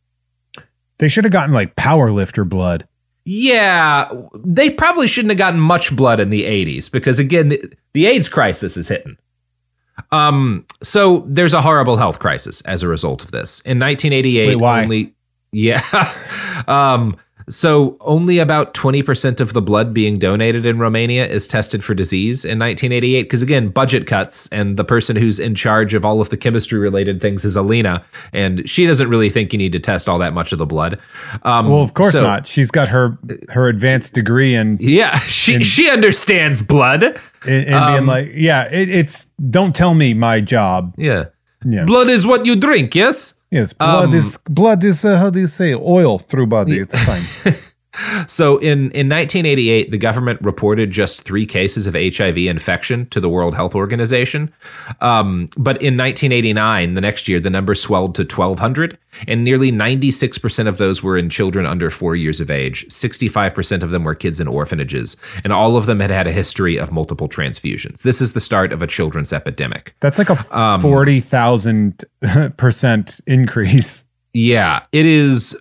They 0.99 1.09
should 1.09 1.25
have 1.25 1.33
gotten 1.33 1.55
like 1.55 1.77
power 1.77 2.11
lifter 2.11 2.45
blood. 2.45 2.87
Yeah, 3.25 4.11
they 4.35 4.71
probably 4.71 5.09
shouldn't 5.09 5.33
have 5.33 5.39
gotten 5.39 5.61
much 5.61 5.95
blood 5.95 6.21
in 6.21 6.31
the 6.31 6.45
80s 6.45 6.91
because 6.91 7.19
again 7.19 7.49
the, 7.49 7.73
the 7.93 8.07
AIDS 8.07 8.29
crisis 8.29 8.77
is 8.77 8.89
hitting. 8.89 9.17
Um 10.13 10.65
so 10.83 11.25
there's 11.27 11.55
a 11.55 11.63
horrible 11.63 11.97
health 11.97 12.19
crisis 12.19 12.61
as 12.63 12.83
a 12.83 12.89
result 12.89 13.25
of 13.25 13.33
this. 13.33 13.61
In 13.61 13.79
1988 13.79 14.47
Wait, 14.47 14.57
why? 14.57 14.83
only 14.83 15.15
yeah. 15.53 15.81
um 16.69 17.17
So 17.49 17.97
only 18.01 18.41
about 18.41 18.75
20% 18.75 19.41
of 19.41 19.53
the 19.53 19.63
blood 19.63 19.95
being 19.95 20.19
donated 20.19 20.67
in 20.67 20.81
Romania 20.81 21.27
is 21.29 21.47
tested 21.47 21.85
for 21.85 21.95
disease 21.95 22.45
in 22.45 22.59
1988 22.59 23.23
because 23.23 23.41
again, 23.41 23.69
budget 23.69 24.07
cuts 24.09 24.49
and 24.49 24.77
the 24.77 24.83
person 24.83 25.15
who's 25.15 25.39
in 25.39 25.55
charge 25.55 25.95
of 25.95 26.05
all 26.05 26.21
of 26.21 26.31
the 26.31 26.37
chemistry 26.37 26.79
related 26.81 27.21
things 27.21 27.45
is 27.45 27.57
Elena 27.57 28.05
and 28.33 28.69
she 28.69 28.85
doesn't 28.85 29.09
really 29.09 29.31
think 29.31 29.53
you 29.53 29.59
need 29.59 29.71
to 29.73 29.79
test 29.79 30.09
all 30.09 30.19
that 30.19 30.33
much 30.33 30.51
of 30.51 30.59
the 30.59 30.67
blood. 30.67 30.99
Um, 31.45 31.69
well, 31.69 31.83
of 31.83 31.95
course 31.95 32.15
so- 32.15 32.23
not. 32.23 32.49
She's 32.49 32.73
got 32.73 32.89
her 32.89 33.17
her 33.51 33.69
advanced 33.69 34.13
degree 34.13 34.55
in 34.57 34.77
Yeah, 34.81 35.17
she 35.21 35.63
she 35.63 35.89
understands 35.89 36.63
blood. 36.63 37.05
And, 37.05 37.21
in 37.45 37.65
being 37.67 37.75
Um, 37.77 38.07
like, 38.07 38.33
yeah, 38.35 38.65
it, 38.73 38.89
it's 38.89 39.27
don't 39.51 39.73
tell 39.73 39.95
me 39.95 40.15
my 40.15 40.41
job. 40.41 40.95
Yeah. 40.99 41.27
Yeah. 41.65 41.85
Blood 41.85 42.09
is 42.09 42.27
what 42.27 42.45
you 42.45 42.57
drink, 42.57 42.95
yes? 42.97 43.35
Yes, 43.57 43.73
blood 43.73 44.13
Um, 44.13 44.15
is 44.15 44.39
blood 44.61 44.85
is 44.85 45.05
uh, 45.05 45.17
how 45.19 45.31
do 45.31 45.41
you 45.41 45.47
say 45.47 45.75
oil 45.75 46.19
through 46.19 46.47
body. 46.47 46.79
It's 46.79 46.99
fine. 47.05 47.25
So 48.27 48.59
in, 48.59 48.91
in 48.93 49.09
1988, 49.09 49.91
the 49.91 49.99
government 49.99 50.41
reported 50.43 50.91
just 50.91 51.23
three 51.23 51.47
cases 51.47 51.87
of 51.87 51.95
HIV 51.95 52.37
infection 52.39 53.07
to 53.11 53.21
the 53.21 53.29
World 53.29 53.55
Health 53.55 53.75
Organization. 53.75 54.53
Um, 55.01 55.49
but 55.57 55.81
in 55.83 55.97
1989, 55.97 56.95
the 56.95 57.01
next 57.01 57.29
year, 57.29 57.41
the 57.41 57.51
number 57.51 57.75
swelled 57.75 58.15
to 58.17 58.23
1,200, 58.23 58.99
and 59.27 59.45
nearly 59.45 59.73
96% 59.73 60.69
of 60.69 60.79
those 60.79 61.03
were 61.03 61.17
in 61.17 61.31
children 61.31 61.67
under 61.67 61.91
four 61.91 62.17
years 62.17 62.41
of 62.41 62.51
age. 62.51 62.87
65% 62.89 63.83
of 63.83 63.91
them 63.91 64.05
were 64.05 64.15
kids 64.15 64.41
in 64.41 64.49
orphanages, 64.49 65.17
and 65.45 65.53
all 65.53 65.77
of 65.77 65.87
them 65.87 66.01
had 66.01 66.11
had 66.11 66.27
a 66.27 66.33
history 66.33 66.77
of 66.79 66.93
multiple 66.93 67.29
transfusions. 67.29 68.03
This 68.03 68.21
is 68.21 68.33
the 68.33 68.41
start 68.41 68.73
of 68.73 68.83
a 68.83 68.87
children's 68.87 69.33
epidemic. 69.33 69.95
That's 70.01 70.19
like 70.19 70.31
a 70.31 70.37
Um, 70.57 70.81
forty 70.81 71.21
thousand 71.21 72.05
percent 72.57 73.21
increase. 73.27 74.05
Yeah, 74.33 74.85
it 74.93 75.07
is 75.07 75.57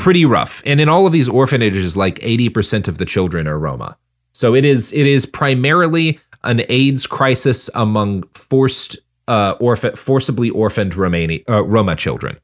pretty 0.00 0.24
rough. 0.24 0.62
And 0.66 0.80
in 0.80 0.88
all 0.88 1.06
of 1.06 1.12
these 1.12 1.28
orphanages, 1.28 1.96
like 1.96 2.18
80% 2.20 2.88
of 2.88 2.98
the 2.98 3.04
children 3.04 3.46
are 3.46 3.58
Roma. 3.58 3.96
So 4.32 4.54
it 4.54 4.64
is 4.64 4.92
it 4.92 5.06
is 5.06 5.26
primarily 5.26 6.18
an 6.44 6.62
AIDS 6.68 7.06
crisis 7.06 7.68
among 7.74 8.22
forced 8.34 8.96
uh 9.28 9.54
orphan 9.60 9.94
forcibly 9.96 10.50
orphaned 10.50 10.94
Romani- 10.94 11.44
uh, 11.48 11.62
Roma 11.64 11.96
children. 11.96 12.38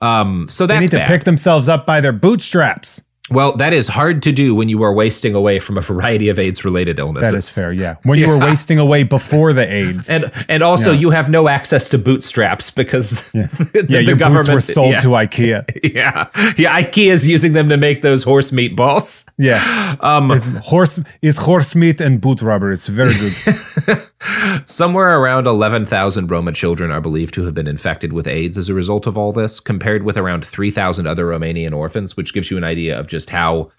Um 0.00 0.46
so 0.48 0.66
They 0.66 0.80
need 0.80 0.90
to 0.92 0.96
bad. 0.98 1.08
pick 1.08 1.24
themselves 1.24 1.68
up 1.68 1.86
by 1.86 2.00
their 2.00 2.12
bootstraps. 2.12 3.02
Well, 3.34 3.56
that 3.56 3.72
is 3.72 3.88
hard 3.88 4.22
to 4.22 4.32
do 4.32 4.54
when 4.54 4.68
you 4.68 4.82
are 4.82 4.92
wasting 4.94 5.34
away 5.34 5.58
from 5.58 5.76
a 5.76 5.80
variety 5.80 6.28
of 6.28 6.38
AIDS 6.38 6.64
related 6.64 6.98
illnesses. 6.98 7.30
That 7.32 7.36
is 7.38 7.54
fair. 7.54 7.72
Yeah, 7.72 7.96
when 8.04 8.18
you 8.18 8.28
were 8.28 8.36
Yeah. 8.36 8.44
wasting 8.46 8.78
away 8.78 9.02
before 9.02 9.52
the 9.52 9.70
AIDS. 9.70 10.08
And 10.08 10.30
and 10.48 10.62
also 10.62 10.90
Yeah. 10.92 10.98
you 11.00 11.10
have 11.10 11.28
no 11.28 11.48
access 11.48 11.88
to 11.90 11.98
bootstraps 11.98 12.70
because 12.70 13.12
yeah, 13.34 13.46
the, 13.72 13.86
yeah 13.88 13.98
the 13.98 14.04
your 14.04 14.16
government 14.16 14.46
boots 14.46 14.54
were 14.54 14.60
sold 14.72 14.98
to 15.00 15.08
IKEA. 15.08 15.64
Yeah. 15.94 16.26
Yeah, 16.56 16.80
IKEA 16.82 17.10
is 17.12 17.26
using 17.26 17.52
them 17.52 17.68
to 17.68 17.76
make 17.76 18.02
those 18.02 18.22
horse 18.24 18.50
meatballs. 18.52 19.28
Yeah, 19.38 19.96
Um 20.00 20.30
it's 20.30 20.46
horse 20.62 20.98
is 21.22 21.36
horse 21.38 21.74
meat 21.74 22.00
and 22.00 22.20
boot 22.20 22.40
rubber. 22.42 22.72
It's 22.72 22.86
very 22.88 23.14
good. 23.14 23.98
Somewhere 24.66 25.18
around 25.20 25.46
11,000 25.46 26.30
Roma 26.30 26.52
children 26.52 26.90
are 26.90 27.00
believed 27.00 27.34
to 27.34 27.44
have 27.44 27.54
been 27.54 27.66
infected 27.66 28.12
with 28.12 28.26
AIDS 28.26 28.56
as 28.56 28.68
a 28.68 28.74
result 28.74 29.06
of 29.06 29.18
all 29.18 29.32
this, 29.32 29.60
compared 29.60 30.02
with 30.04 30.16
around 30.16 30.44
3,000 30.44 31.06
other 31.06 31.26
Romanian 31.26 31.74
orphans, 31.74 32.16
which 32.16 32.32
gives 32.32 32.50
you 32.50 32.56
an 32.56 32.64
idea 32.64 32.98
of 32.98 33.06
just 33.06 33.23
how 33.30 33.70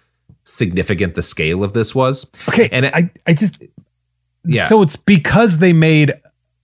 significant 0.43 1.15
the 1.15 1.21
scale 1.21 1.63
of 1.63 1.73
this 1.73 1.95
was. 1.95 2.29
Okay, 2.49 2.69
And 2.71 2.85
it- 2.85 2.93
I 2.95 3.09
I 3.27 3.33
just 3.33 3.63
Yeah. 4.45 4.67
So 4.67 4.81
it's 4.83 4.95
because 4.95 5.57
they 5.57 5.73
made 5.73 6.13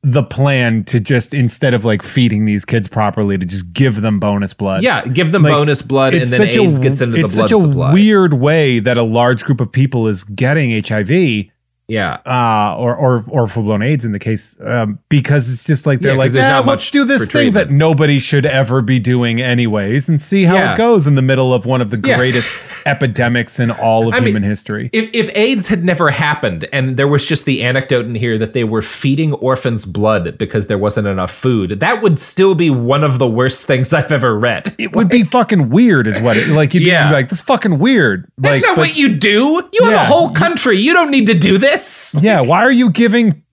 the 0.04 0.24
plan 0.24 0.84
to 0.86 1.00
just 1.00 1.34
instead 1.34 1.74
of 1.76 1.86
like 1.86 2.02
feeding 2.04 2.46
these 2.46 2.66
kids 2.66 2.88
properly 2.88 3.38
to 3.38 3.46
just 3.46 3.72
give 3.74 4.02
them 4.02 4.20
bonus 4.20 4.54
blood. 4.54 4.82
Yeah, 4.84 5.06
give 5.06 5.32
them 5.32 5.44
Like, 5.44 5.54
bonus 5.54 5.82
blood 5.84 6.14
and 6.14 6.24
then 6.26 6.40
such 6.40 6.56
a- 6.56 6.62
AIDS 6.62 6.80
gets 6.80 7.02
into 7.02 7.18
the 7.18 7.22
blood 7.28 7.32
supply. 7.32 7.44
it's 7.44 7.52
such 7.52 7.92
a 7.92 7.94
weird 7.94 8.34
way 8.36 8.80
that 8.80 8.98
a 8.98 9.04
large 9.04 9.44
group 9.44 9.62
of 9.62 9.72
people 9.72 10.08
is 10.08 10.24
getting 10.24 10.72
HIV 10.72 11.46
yeah. 11.92 12.18
uh, 12.26 12.76
or 12.78 12.96
or 12.96 13.24
or 13.30 13.48
full 13.48 13.64
blown 13.64 13.82
AIDS 13.82 14.06
in 14.06 14.12
the 14.12 14.20
case 14.20 14.58
um, 14.62 15.00
because 15.10 15.52
it's 15.52 15.64
just 15.64 15.86
like 15.86 16.00
they're 16.00 16.14
Yeah, 16.14 16.18
like, 16.18 16.32
there's 16.32 16.46
"Yeah, 16.46 16.52
not 16.52 16.66
let's 16.66 16.86
much 16.86 16.92
do 16.92 17.04
this 17.06 17.28
thing 17.28 17.54
that 17.54 17.70
nobody 17.70 18.20
should 18.20 18.46
ever 18.46 18.82
be 18.82 19.00
doing 19.00 19.42
anyways 19.42 20.10
and 20.10 20.22
see 20.22 20.44
how 20.44 20.56
Yeah. 20.56 20.72
it 20.74 20.78
goes 20.78 21.08
in 21.08 21.16
the 21.16 21.22
middle 21.22 21.54
of 21.54 21.66
one 21.66 21.82
of 21.82 21.90
the 21.90 21.98
greatest 21.98 22.52
epidemics 22.86 23.60
in 23.60 23.72
all 23.72 24.08
of 24.08 24.14
I 24.14 24.20
mean, 24.20 24.28
human 24.30 24.44
history. 24.44 24.90
If, 24.94 25.10
if 25.14 25.30
AIDS 25.36 25.68
had 25.68 25.84
never 25.84 26.10
happened 26.12 26.68
and 26.74 26.98
there 26.98 27.08
was 27.08 27.26
just 27.26 27.46
the 27.46 27.64
anecdote 27.64 28.06
in 28.06 28.16
here 28.16 28.38
that 28.38 28.54
they 28.54 28.64
were 28.64 28.82
feeding 28.82 29.34
orphans 29.34 29.86
blood 29.86 30.38
because 30.38 30.68
there 30.68 30.78
wasn't 30.78 31.08
enough 31.08 31.32
food, 31.32 31.80
that 31.80 32.02
would 32.02 32.20
still 32.20 32.56
be 32.56 32.70
one 32.70 33.04
of 33.04 33.20
the 33.20 33.28
worst 33.28 33.66
things 33.66 33.94
I've 34.00 34.12
ever 34.12 34.38
read. 34.38 34.74
It 34.78 34.96
would 34.96 35.10
be 35.10 35.24
fucking 35.24 35.70
weird, 35.70 36.08
is 36.08 36.20
what 36.22 36.38
it 36.38 36.48
like. 36.50 36.74
You'd 36.74 36.84
be 36.86 36.92
like, 36.92 37.30
"This 37.30 37.40
is 37.40 37.46
fucking 37.46 37.80
weird." 37.80 38.30
That's 38.38 38.56
like, 38.62 38.62
not 38.64 38.76
but- 38.78 38.88
what 38.90 38.96
you 38.96 39.16
do. 39.16 39.70
You 39.74 39.84
have 39.86 39.94
a 39.94 40.06
whole 40.06 40.32
country. 40.32 40.78
You 40.78 40.94
don't 40.94 41.12
need 41.12 41.28
to 41.28 41.34
do 41.34 41.58
this. 41.58 41.81
Yeah, 42.22 42.42
why 42.42 42.64
are 42.64 42.72
you 42.72 42.90
giving? 42.90 43.44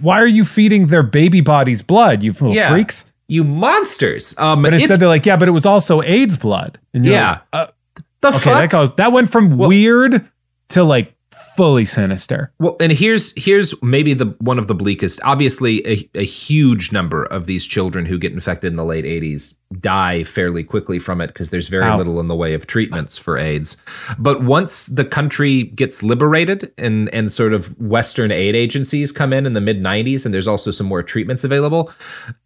Why 0.00 0.20
are 0.20 0.26
you 0.26 0.44
feeding 0.44 0.86
their 0.88 1.02
baby 1.02 1.40
bodies 1.40 1.82
blood? 1.82 2.22
You 2.22 2.32
little 2.32 2.54
Yeah. 2.54 2.68
freaks. 2.70 3.04
You 3.28 3.44
monsters. 3.44 4.34
Um, 4.38 4.62
But 4.62 4.74
instead, 4.74 4.98
they're 5.00 5.08
like, 5.08 5.24
"Yeah, 5.26 5.36
but 5.36 5.46
it 5.48 5.52
was 5.52 5.64
also 5.66 6.02
AIDS 6.02 6.36
blood." 6.36 6.78
Yeah. 6.92 7.30
like, 7.30 7.40
uh, 7.52 7.66
the 8.20 8.28
okay, 8.28 8.38
fuck. 8.38 8.54
that 8.54 8.70
goes. 8.70 8.92
That 8.96 9.12
went 9.12 9.30
from 9.30 9.56
weird 9.56 10.24
to 10.70 10.84
like 10.84 11.14
fully 11.56 11.84
sinister. 11.84 12.52
Well, 12.58 12.76
and 12.80 12.90
here's 12.92 13.32
here's 13.36 13.74
maybe 13.82 14.14
the 14.14 14.34
one 14.38 14.58
of 14.58 14.66
the 14.66 14.74
bleakest. 14.74 15.20
Obviously, 15.24 15.86
a, 15.86 16.08
a 16.14 16.24
huge 16.24 16.90
number 16.90 17.24
of 17.26 17.46
these 17.46 17.66
children 17.66 18.06
who 18.06 18.18
get 18.18 18.32
infected 18.32 18.72
in 18.72 18.76
the 18.76 18.84
late 18.84 19.04
'80s 19.04 19.56
die 19.78 20.24
fairly 20.24 20.64
quickly 20.64 20.98
from 20.98 21.20
it 21.20 21.28
because 21.28 21.50
there's 21.50 21.68
very 21.68 21.84
Ow. 21.84 21.96
little 21.96 22.18
in 22.18 22.26
the 22.26 22.34
way 22.34 22.54
of 22.54 22.66
treatments 22.66 23.16
for 23.16 23.38
AIDS. 23.38 23.76
But 24.18 24.42
once 24.42 24.86
the 24.86 25.04
country 25.04 25.64
gets 25.64 26.02
liberated 26.02 26.72
and 26.78 27.12
and 27.14 27.30
sort 27.30 27.52
of 27.52 27.78
Western 27.80 28.32
aid 28.32 28.56
agencies 28.56 29.12
come 29.12 29.32
in 29.32 29.46
in 29.46 29.52
the 29.52 29.60
mid 29.60 29.80
'90s, 29.80 30.24
and 30.24 30.34
there's 30.34 30.48
also 30.48 30.70
some 30.70 30.86
more 30.86 31.02
treatments 31.02 31.44
available, 31.44 31.92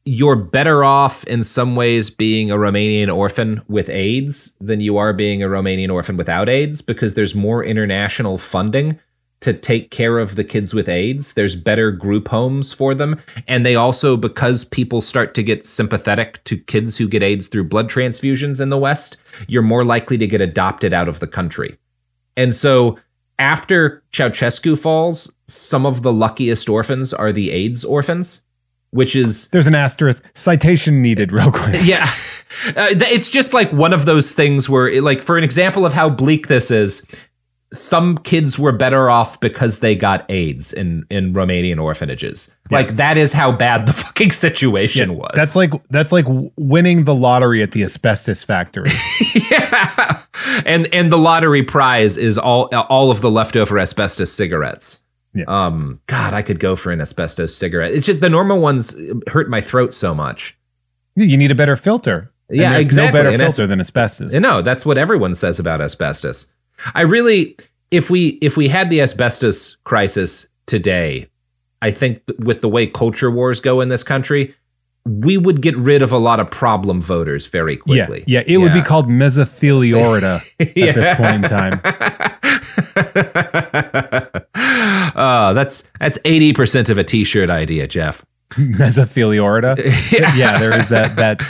you're 0.04 0.36
better 0.36 0.84
off 0.84 1.24
in 1.24 1.42
some 1.42 1.76
ways 1.76 2.10
being 2.10 2.50
a 2.50 2.56
Romanian 2.56 3.14
orphan 3.14 3.62
with 3.68 3.88
AIDS 3.88 4.54
than 4.60 4.80
you 4.80 4.98
are 4.98 5.12
being 5.12 5.42
a 5.42 5.46
Romanian 5.46 5.92
orphan 5.92 6.16
without 6.16 6.48
AIDS 6.48 6.82
because 6.82 7.14
there's 7.14 7.34
more 7.34 7.64
international 7.64 8.38
funding 8.38 8.83
to 9.40 9.52
take 9.52 9.90
care 9.90 10.18
of 10.18 10.36
the 10.36 10.44
kids 10.44 10.72
with 10.72 10.88
AIDS. 10.88 11.34
There's 11.34 11.54
better 11.54 11.90
group 11.90 12.28
homes 12.28 12.72
for 12.72 12.94
them. 12.94 13.20
And 13.46 13.64
they 13.64 13.74
also, 13.74 14.16
because 14.16 14.64
people 14.64 15.02
start 15.02 15.34
to 15.34 15.42
get 15.42 15.66
sympathetic 15.66 16.42
to 16.44 16.56
kids 16.56 16.96
who 16.96 17.06
get 17.06 17.22
AIDS 17.22 17.48
through 17.48 17.64
blood 17.64 17.90
transfusions 17.90 18.58
in 18.58 18.70
the 18.70 18.78
West, 18.78 19.18
you're 19.46 19.62
more 19.62 19.84
likely 19.84 20.16
to 20.16 20.26
get 20.26 20.40
adopted 20.40 20.94
out 20.94 21.08
of 21.08 21.20
the 21.20 21.26
country. 21.26 21.76
And 22.38 22.54
so 22.54 22.98
after 23.38 24.02
Ceausescu 24.12 24.78
falls, 24.78 25.30
some 25.46 25.84
of 25.84 26.02
the 26.02 26.12
luckiest 26.12 26.70
orphans 26.70 27.12
are 27.12 27.32
the 27.32 27.50
AIDS 27.50 27.84
orphans, 27.84 28.42
which 28.92 29.14
is 29.14 29.48
There's 29.48 29.66
an 29.66 29.74
asterisk. 29.74 30.24
Citation 30.32 31.02
needed, 31.02 31.32
real 31.32 31.52
quick. 31.52 31.80
yeah 31.84 32.10
uh, 32.68 32.86
it's 33.10 33.28
just 33.28 33.52
like 33.52 33.72
one 33.72 33.92
of 33.92 34.06
those 34.06 34.32
things 34.32 34.68
where 34.68 35.00
like 35.02 35.22
for 35.22 35.36
an 35.36 35.44
example 35.44 35.84
of 35.84 35.92
how 35.92 36.08
bleak 36.08 36.46
this 36.48 36.70
is 36.70 37.04
some 37.74 38.16
kids 38.18 38.58
were 38.58 38.72
better 38.72 39.10
off 39.10 39.38
because 39.40 39.80
they 39.80 39.94
got 39.94 40.24
AIDS 40.30 40.72
in 40.72 41.04
in 41.10 41.34
Romanian 41.34 41.82
orphanages. 41.82 42.54
Like 42.70 42.96
that 42.96 43.16
is 43.18 43.32
how 43.32 43.52
bad 43.52 43.86
the 43.86 43.92
fucking 44.04 44.32
situation 44.32 45.16
was. 45.16 45.32
That's 45.34 45.54
like 45.56 45.72
that's 45.90 46.12
like 46.12 46.24
winning 46.56 47.04
the 47.04 47.14
lottery 47.14 47.62
at 47.62 47.72
the 47.72 47.82
asbestos 47.82 48.44
factory. 48.44 48.90
yeah. 49.50 50.20
And 50.64 50.86
and 50.94 51.10
the 51.12 51.18
lottery 51.18 51.62
prize 51.62 52.16
is 52.16 52.38
all 52.38 52.66
all 52.74 53.10
of 53.10 53.20
the 53.20 53.30
leftover 53.30 53.78
asbestos 53.78 54.32
cigarettes. 54.32 55.02
Yeah. 55.34 55.44
Um 55.48 56.00
god, 56.06 56.32
I 56.34 56.42
could 56.42 56.60
go 56.60 56.76
for 56.76 56.92
an 56.92 57.00
asbestos 57.00 57.54
cigarette. 57.56 57.92
It's 57.92 58.06
just 58.06 58.20
the 58.20 58.30
normal 58.30 58.60
ones 58.60 58.96
hurt 59.28 59.50
my 59.50 59.60
throat 59.60 59.92
so 59.94 60.14
much. 60.14 60.56
you 61.16 61.36
need 61.36 61.50
a 61.50 61.54
better 61.54 61.76
filter. 61.76 62.30
And 62.48 62.58
Yeah, 62.58 62.72
there's 62.72 62.86
exactly. 62.86 63.06
No 63.06 63.12
better 63.24 63.32
And 63.34 63.42
as- 63.42 63.56
filter 63.56 63.66
than 63.66 63.80
asbestos. 63.80 64.32
Know, 64.34 64.62
that's 64.62 64.84
what 64.86 64.98
everyone 64.98 65.34
says 65.34 65.58
about 65.58 65.80
asbestos. 65.80 66.46
I 66.94 67.02
really, 67.02 67.56
if 67.90 68.10
we 68.10 68.38
if 68.42 68.56
we 68.56 68.68
had 68.68 68.90
the 68.90 69.00
asbestos 69.00 69.76
crisis 69.84 70.48
today, 70.66 71.28
I 71.82 71.90
think 71.90 72.22
with 72.38 72.60
the 72.62 72.68
way 72.68 72.86
culture 72.86 73.30
wars 73.30 73.60
go 73.60 73.80
in 73.80 73.88
this 73.88 74.02
country, 74.02 74.54
we 75.06 75.36
would 75.36 75.60
get 75.60 75.76
rid 75.76 76.00
of 76.02 76.12
a 76.12 76.18
lot 76.18 76.40
of 76.40 76.50
problem 76.50 77.00
voters 77.02 77.46
very 77.46 77.76
quickly. 77.76 78.24
yeah. 78.26 78.42
It 78.46 78.56
would 78.58 78.72
be 78.72 78.80
called 78.82 79.08
mesotheliorida 79.08 80.40
at 80.60 80.74
this 80.94 81.16
point 81.16 81.44
in 81.44 81.50
time. 81.50 81.80
uh, 84.54 85.52
that's 85.54 85.84
that's 86.00 86.18
eighty 86.24 86.52
percent 86.52 86.88
of 86.90 86.98
a 86.98 87.04
T-shirt 87.04 87.50
idea, 87.50 87.86
Jeff. 87.86 88.24
Mesotheliorida. 88.54 89.76
yeah, 90.36 90.58
there 90.58 90.76
is 90.76 90.88
that. 90.88 91.16
That 91.16 91.40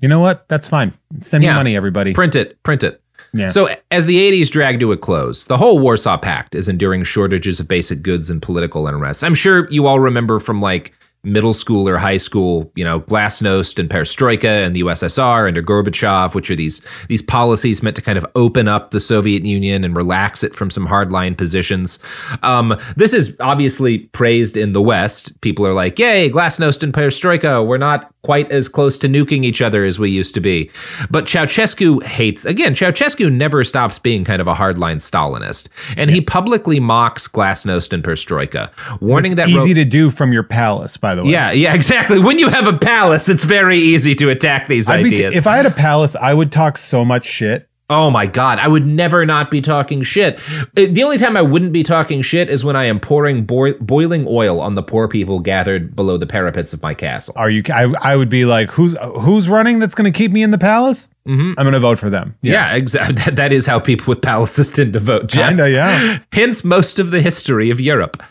you 0.00 0.08
know 0.08 0.20
what? 0.20 0.46
That's 0.48 0.68
fine. 0.68 0.92
Send 1.20 1.42
me 1.42 1.46
Yeah. 1.46 1.54
money, 1.54 1.76
everybody. 1.76 2.12
Print 2.12 2.36
it, 2.36 2.62
print 2.62 2.82
it. 2.84 3.00
Yeah. 3.32 3.48
So, 3.48 3.68
as 3.90 4.06
the 4.06 4.18
80s 4.18 4.50
drag 4.50 4.80
to 4.80 4.92
a 4.92 4.96
close, 4.96 5.44
the 5.46 5.56
whole 5.56 5.78
Warsaw 5.78 6.18
Pact 6.18 6.54
is 6.54 6.68
enduring 6.68 7.04
shortages 7.04 7.60
of 7.60 7.68
basic 7.68 8.02
goods 8.02 8.30
and 8.30 8.40
political 8.40 8.86
unrest. 8.86 9.24
I'm 9.24 9.34
sure 9.34 9.68
you 9.70 9.86
all 9.86 10.00
remember 10.00 10.40
from 10.40 10.60
like 10.60 10.92
middle 11.26 11.52
school 11.52 11.88
or 11.88 11.98
high 11.98 12.16
school, 12.16 12.70
you 12.76 12.84
know, 12.84 13.00
glasnost 13.00 13.78
and 13.78 13.90
perestroika 13.90 14.64
and 14.64 14.74
the 14.74 14.80
USSR 14.80 15.48
under 15.48 15.62
Gorbachev, 15.62 16.34
which 16.34 16.50
are 16.50 16.56
these 16.56 16.80
these 17.08 17.20
policies 17.20 17.82
meant 17.82 17.96
to 17.96 18.02
kind 18.02 18.16
of 18.16 18.24
open 18.36 18.68
up 18.68 18.92
the 18.92 19.00
Soviet 19.00 19.44
Union 19.44 19.84
and 19.84 19.94
relax 19.94 20.42
it 20.42 20.54
from 20.54 20.70
some 20.70 20.86
hardline 20.86 21.36
positions. 21.36 21.98
Um, 22.42 22.78
this 22.96 23.12
is 23.12 23.36
obviously 23.40 23.98
praised 23.98 24.56
in 24.56 24.72
the 24.72 24.82
West. 24.82 25.38
People 25.40 25.66
are 25.66 25.74
like, 25.74 25.98
"Yay, 25.98 26.30
glasnost 26.30 26.82
and 26.82 26.94
perestroika! 26.94 27.66
We're 27.66 27.76
not 27.76 28.12
quite 28.26 28.50
as 28.52 28.68
close 28.68 28.98
to 28.98 29.08
nuking 29.08 29.44
each 29.44 29.62
other 29.62 29.84
as 29.84 29.98
we 29.98 30.10
used 30.10 30.34
to 30.34 30.40
be." 30.40 30.70
But 31.10 31.24
Ceausescu 31.26 32.02
hates 32.02 32.44
again. 32.44 32.74
Ceausescu 32.74 33.32
never 33.32 33.64
stops 33.64 33.98
being 33.98 34.24
kind 34.24 34.40
of 34.42 34.48
a 34.48 34.54
hardline 34.54 34.96
Stalinist, 35.00 35.68
and 35.96 36.10
he 36.10 36.20
publicly 36.20 36.80
mocks 36.80 37.26
glasnost 37.28 37.92
and 37.92 38.02
perestroika, 38.02 38.70
warning 39.00 39.32
It's 39.32 39.36
that 39.36 39.48
easy 39.48 39.70
Ro- 39.70 39.74
to 39.74 39.84
do 39.84 40.10
from 40.10 40.32
your 40.32 40.42
palace, 40.42 40.96
by 40.96 41.14
the 41.14 41.24
way. 41.24 41.30
yeah, 41.30 41.52
yeah, 41.52 41.74
exactly. 41.80 42.18
When 42.18 42.38
you 42.38 42.48
have 42.48 42.66
a 42.66 42.76
palace, 42.76 43.28
it's 43.28 43.44
very 43.44 43.78
easy 43.78 44.14
to 44.16 44.28
attack 44.30 44.68
these 44.68 44.90
I'd 44.90 45.04
be 45.04 45.14
ideas. 45.14 45.36
if 45.36 45.46
I 45.46 45.56
had 45.56 45.66
a 45.66 45.70
palace, 45.70 46.16
I 46.16 46.34
would 46.34 46.50
talk 46.52 46.76
so 46.78 47.04
much 47.04 47.24
shit. 47.24 47.68
Oh 47.88 48.10
my 48.10 48.26
god, 48.26 48.58
I 48.58 48.66
would 48.68 48.84
never 48.86 49.24
not 49.24 49.50
be 49.50 49.60
talking 49.60 50.02
shit. 50.02 50.38
Uh, 50.76 50.86
The 50.90 51.04
only 51.04 51.18
time 51.18 51.36
I 51.36 51.42
wouldn't 51.42 51.72
be 51.72 51.82
talking 51.82 52.20
shit 52.22 52.50
is 52.50 52.64
when 52.64 52.74
I 52.76 52.84
am 52.86 52.98
pouring 52.98 53.44
boi- 53.44 53.74
boiling 53.80 54.26
oil 54.28 54.60
on 54.60 54.74
the 54.74 54.82
poor 54.82 55.06
people 55.08 55.38
gathered 55.38 55.94
below 55.94 56.16
the 56.16 56.26
parapets 56.26 56.72
of 56.72 56.82
my 56.82 56.94
castle. 56.94 57.34
Are 57.36 57.48
you? 57.50 57.62
I, 57.72 57.84
I 58.00 58.16
would 58.16 58.28
be 58.28 58.44
like, 58.44 58.70
who's 58.70 58.96
who's 59.20 59.48
running? 59.48 59.78
That's 59.78 59.94
going 59.94 60.10
to 60.12 60.16
keep 60.16 60.32
me 60.32 60.42
in 60.42 60.50
the 60.50 60.58
palace. 60.58 61.10
Mhm. 61.28 61.54
I'm 61.58 61.64
going 61.64 61.72
to 61.74 61.80
vote 61.80 61.98
for 61.98 62.10
them. 62.10 62.34
Yeah, 62.42 62.74
exactly. 62.74 63.14
That, 63.24 63.36
that 63.36 63.52
is 63.52 63.66
how 63.66 63.78
people 63.80 64.06
with 64.06 64.20
palaces 64.22 64.70
tend 64.70 64.92
to 64.94 65.00
vote. 65.00 65.26
Jeff. 65.28 65.48
Kinda, 65.48 65.70
yeah. 65.70 66.18
Hence, 66.32 66.64
most 66.64 66.98
of 66.98 67.10
the 67.10 67.20
history 67.20 67.70
of 67.70 67.80
Europe. 67.80 68.22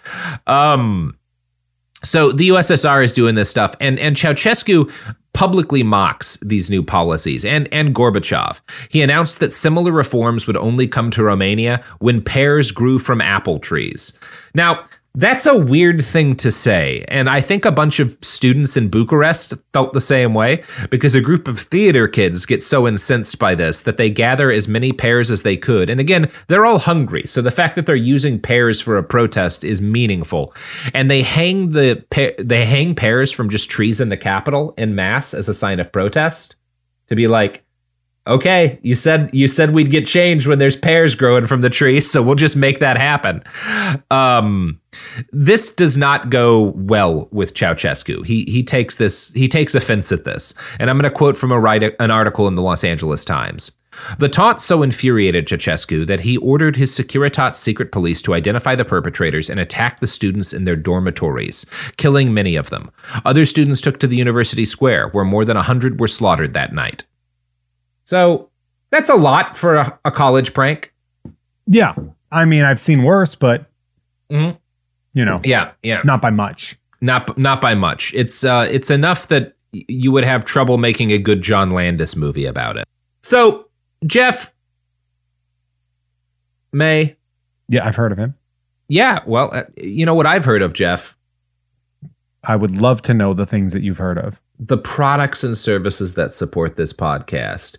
Um, 0.47 1.17
so 2.03 2.31
the 2.31 2.49
USSR 2.49 3.03
is 3.03 3.13
doing 3.13 3.35
this 3.35 3.49
stuff, 3.49 3.73
and 3.81 3.97
and 3.99 4.15
Ceausescu 4.15 4.91
publicly 5.35 5.83
mocks 5.83 6.37
these 6.37 6.71
new 6.71 6.81
policies, 6.81 7.45
and 7.45 7.67
and 7.71 7.93
Gorbachev. 7.93 8.59
He 8.89 9.03
announced 9.03 9.39
that 9.39 9.53
similar 9.53 9.91
reforms 9.91 10.47
would 10.47 10.57
only 10.57 10.87
come 10.87 11.11
to 11.11 11.23
Romania 11.23 11.83
when 11.99 12.23
pears 12.23 12.71
grew 12.71 12.97
from 12.97 13.21
apple 13.21 13.59
trees. 13.59 14.17
Now. 14.55 14.83
That's 15.15 15.45
a 15.45 15.57
weird 15.57 16.05
thing 16.05 16.35
to 16.37 16.51
say. 16.51 17.05
And 17.07 17.29
I 17.29 17.39
think 17.39 17.63
a 17.63 17.71
bunch 17.71 17.99
of 17.99 18.17
students 18.21 18.75
in 18.75 18.89
Bucharest 18.89 19.53
felt 19.71 19.93
the 19.93 20.01
same 20.01 20.33
way 20.33 20.63
because 20.89 21.15
a 21.15 21.21
group 21.21 21.47
of 21.47 21.59
theater 21.59 22.07
kids 22.07 22.45
get 22.45 22.61
so 22.61 22.85
incensed 22.87 23.39
by 23.39 23.55
this 23.55 23.83
that 23.83 23.95
they 23.95 24.09
gather 24.09 24.51
as 24.51 24.67
many 24.67 24.91
pears 24.91 25.31
as 25.31 25.43
they 25.43 25.55
could. 25.55 25.89
And 25.89 26.01
again, 26.01 26.29
they're 26.47 26.65
all 26.65 26.79
hungry. 26.79 27.23
So 27.27 27.41
the 27.41 27.51
fact 27.51 27.75
that 27.75 27.85
they're 27.85 27.95
using 27.95 28.39
pears 28.39 28.81
for 28.81 28.97
a 28.97 29.03
protest 29.03 29.63
is 29.63 29.81
meaningful. 29.81 30.53
And 30.93 31.09
they 31.09 31.21
hang 31.21 31.71
the 31.71 32.03
they 32.39 32.65
hang 32.65 32.93
pears 32.93 33.31
from 33.31 33.49
just 33.49 33.69
trees 33.69 34.01
in 34.01 34.09
the 34.09 34.17
capital 34.17 34.73
in 34.77 34.95
mass 34.95 35.33
as 35.33 35.47
a 35.47 35.53
sign 35.53 35.79
of 35.79 35.91
protest 35.91 36.55
to 37.07 37.15
be 37.15 37.27
like 37.27 37.64
okay 38.27 38.79
you 38.81 38.95
said 38.95 39.29
you 39.33 39.47
said 39.47 39.71
we'd 39.71 39.91
get 39.91 40.07
change 40.07 40.47
when 40.47 40.59
there's 40.59 40.75
pears 40.75 41.15
growing 41.15 41.47
from 41.47 41.61
the 41.61 41.69
trees 41.69 42.09
so 42.09 42.21
we'll 42.21 42.35
just 42.35 42.55
make 42.55 42.79
that 42.79 42.97
happen 42.97 43.43
um 44.11 44.79
this 45.31 45.73
does 45.73 45.97
not 45.97 46.29
go 46.29 46.73
well 46.75 47.27
with 47.31 47.53
Ceausescu. 47.53 48.25
He 48.25 48.45
he 48.45 48.63
takes 48.63 48.97
this 48.97 49.31
he 49.33 49.47
takes 49.47 49.75
offense 49.75 50.11
at 50.11 50.23
this, 50.23 50.53
and 50.79 50.89
I'm 50.89 50.97
going 50.97 51.09
to 51.09 51.15
quote 51.15 51.37
from 51.37 51.51
a 51.51 51.59
write 51.59 51.83
an 51.99 52.11
article 52.11 52.47
in 52.47 52.55
the 52.55 52.61
Los 52.61 52.83
Angeles 52.83 53.25
Times. 53.25 53.71
The 54.19 54.27
taunt 54.27 54.59
so 54.59 54.83
infuriated 54.83 55.47
Ceausescu 55.47 56.05
that 56.07 56.19
he 56.19 56.37
ordered 56.37 56.75
his 56.75 56.91
Securitate 56.91 57.55
secret 57.55 57.93
police 57.93 58.21
to 58.23 58.33
identify 58.33 58.75
the 58.75 58.83
perpetrators 58.83 59.49
and 59.49 59.57
attack 59.59 59.99
the 59.99 60.07
students 60.07 60.51
in 60.51 60.65
their 60.65 60.75
dormitories, 60.75 61.65
killing 61.95 62.33
many 62.33 62.57
of 62.57 62.69
them. 62.69 62.91
Other 63.23 63.45
students 63.45 63.79
took 63.79 63.99
to 63.99 64.07
the 64.07 64.17
university 64.17 64.65
square, 64.65 65.07
where 65.09 65.23
more 65.23 65.45
than 65.45 65.55
100 65.55 65.99
were 65.99 66.09
slaughtered 66.09 66.53
that 66.53 66.73
night. 66.73 67.05
So 68.05 68.49
that's 68.91 69.09
a 69.09 69.15
lot 69.15 69.57
for 69.57 69.75
a, 69.75 69.99
a 70.05 70.11
college 70.11 70.53
prank. 70.53 70.93
Yeah. 71.67 71.93
I 72.31 72.45
mean, 72.45 72.63
I've 72.63 72.79
seen 72.79 73.03
worse, 73.03 73.35
but 73.35 73.65
Mhm. 74.31 74.57
you 75.13 75.25
know, 75.25 75.41
Yeah, 75.43 75.71
yeah. 75.83 76.01
not 76.05 76.21
by 76.21 76.29
much. 76.29 76.77
Not 77.01 77.37
not 77.37 77.61
by 77.61 77.75
much. 77.75 78.13
It's 78.15 78.43
uh 78.43 78.67
it's 78.71 78.89
enough 78.89 79.27
that 79.27 79.53
you 79.71 80.11
would 80.11 80.23
have 80.23 80.45
trouble 80.45 80.77
making 80.77 81.11
a 81.11 81.17
good 81.17 81.41
John 81.41 81.71
Landis 81.71 82.15
movie 82.15 82.45
about 82.45 82.77
it. 82.77 82.87
So, 83.21 83.67
Jeff 84.05 84.53
May, 86.71 87.15
Yeah, 87.69 87.85
I've 87.85 87.95
heard 87.95 88.11
of 88.11 88.17
him. 88.17 88.35
yeah, 88.87 89.19
well, 89.25 89.49
uh, 89.53 89.63
you 89.77 90.05
know 90.05 90.13
what 90.13 90.25
I've 90.25 90.45
heard 90.45 90.61
of 90.61 90.73
Jeff? 90.73 91.17
I 92.43 92.55
would 92.55 92.77
love 92.77 93.01
to 93.03 93.13
know 93.13 93.33
the 93.33 93.45
things 93.45 93.73
that 93.73 93.81
you've 93.81 93.97
heard 93.97 94.17
of. 94.19 94.41
The 94.59 94.77
products 94.77 95.43
and 95.43 95.57
services 95.57 96.13
that 96.13 96.35
support 96.35 96.75
this 96.75 96.93
podcast. 96.93 97.77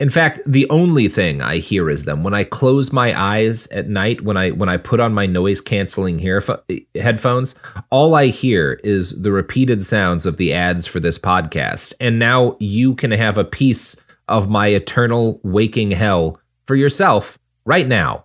In 0.00 0.10
fact, 0.10 0.40
the 0.46 0.68
only 0.70 1.08
thing 1.08 1.42
I 1.42 1.58
hear 1.58 1.90
is 1.90 2.04
them 2.04 2.22
when 2.22 2.32
I 2.32 2.44
close 2.44 2.92
my 2.92 3.18
eyes 3.20 3.66
at 3.68 3.88
night 3.88 4.20
when 4.20 4.36
I 4.36 4.50
when 4.50 4.68
I 4.68 4.76
put 4.76 5.00
on 5.00 5.12
my 5.12 5.26
noise 5.26 5.60
canceling 5.60 6.20
headphones, 6.20 7.56
all 7.90 8.14
I 8.14 8.28
hear 8.28 8.74
is 8.84 9.20
the 9.22 9.32
repeated 9.32 9.84
sounds 9.84 10.24
of 10.24 10.36
the 10.36 10.52
ads 10.52 10.86
for 10.86 11.00
this 11.00 11.18
podcast. 11.18 11.94
And 11.98 12.20
now 12.20 12.56
you 12.60 12.94
can 12.94 13.10
have 13.10 13.38
a 13.38 13.44
piece 13.44 13.96
of 14.28 14.48
my 14.48 14.68
eternal 14.68 15.40
waking 15.42 15.90
hell 15.90 16.40
for 16.66 16.76
yourself 16.76 17.36
right 17.64 17.88
now. 17.88 18.24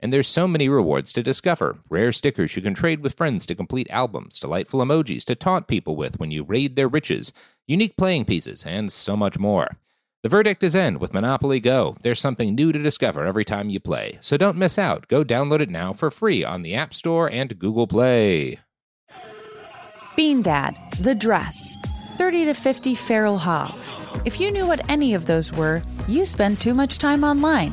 And 0.00 0.12
there's 0.12 0.28
so 0.28 0.46
many 0.46 0.68
rewards 0.68 1.12
to 1.12 1.22
discover 1.22 1.78
rare 1.88 2.12
stickers 2.12 2.54
you 2.54 2.62
can 2.62 2.74
trade 2.74 3.00
with 3.00 3.16
friends 3.16 3.46
to 3.46 3.54
complete 3.54 3.88
albums, 3.90 4.38
delightful 4.38 4.80
emojis 4.80 5.24
to 5.24 5.34
taunt 5.34 5.66
people 5.66 5.96
with 5.96 6.20
when 6.20 6.30
you 6.30 6.44
raid 6.44 6.76
their 6.76 6.88
riches, 6.88 7.32
unique 7.66 7.96
playing 7.96 8.24
pieces, 8.24 8.64
and 8.64 8.92
so 8.92 9.16
much 9.16 9.38
more. 9.38 9.76
The 10.22 10.28
verdict 10.28 10.64
is 10.64 10.74
in 10.74 10.98
with 10.98 11.14
Monopoly 11.14 11.60
Go. 11.60 11.96
There's 12.02 12.20
something 12.20 12.54
new 12.54 12.72
to 12.72 12.78
discover 12.82 13.24
every 13.24 13.44
time 13.44 13.70
you 13.70 13.78
play. 13.78 14.18
So 14.20 14.36
don't 14.36 14.56
miss 14.56 14.78
out. 14.78 15.06
Go 15.08 15.24
download 15.24 15.60
it 15.60 15.70
now 15.70 15.92
for 15.92 16.10
free 16.10 16.44
on 16.44 16.62
the 16.62 16.74
App 16.74 16.92
Store 16.92 17.30
and 17.30 17.58
Google 17.58 17.86
Play. 17.86 18.58
Bean 20.16 20.42
Dad, 20.42 20.76
The 21.00 21.14
Dress, 21.14 21.76
30 22.16 22.46
to 22.46 22.54
50 22.54 22.96
Feral 22.96 23.38
Hogs. 23.38 23.94
If 24.24 24.40
you 24.40 24.50
knew 24.50 24.66
what 24.66 24.88
any 24.90 25.14
of 25.14 25.26
those 25.26 25.52
were, 25.52 25.82
you 26.08 26.26
spend 26.26 26.60
too 26.60 26.74
much 26.74 26.98
time 26.98 27.22
online. 27.22 27.72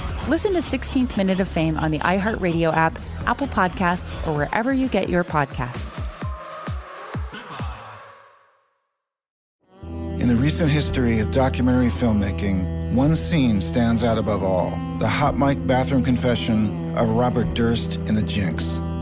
Listen 0.27 0.53
to 0.53 0.59
16th 0.59 1.17
Minute 1.17 1.39
of 1.39 1.47
Fame 1.47 1.77
on 1.77 1.89
the 1.89 1.97
iHeartRadio 1.99 2.71
app, 2.73 2.99
Apple 3.25 3.47
Podcasts, 3.47 4.11
or 4.27 4.37
wherever 4.37 4.71
you 4.71 4.87
get 4.87 5.09
your 5.09 5.23
podcasts. 5.23 6.07
In 10.19 10.27
the 10.27 10.35
recent 10.35 10.69
history 10.69 11.19
of 11.19 11.31
documentary 11.31 11.89
filmmaking, 11.89 12.93
one 12.93 13.15
scene 13.15 13.59
stands 13.59 14.03
out 14.03 14.19
above 14.19 14.43
all 14.43 14.69
the 14.99 15.07
hot 15.07 15.37
mic 15.37 15.65
bathroom 15.65 16.03
confession 16.03 16.95
of 16.95 17.09
Robert 17.09 17.55
Durst 17.55 17.95
in 18.01 18.13
The 18.13 18.21
Jinx. 18.21 18.79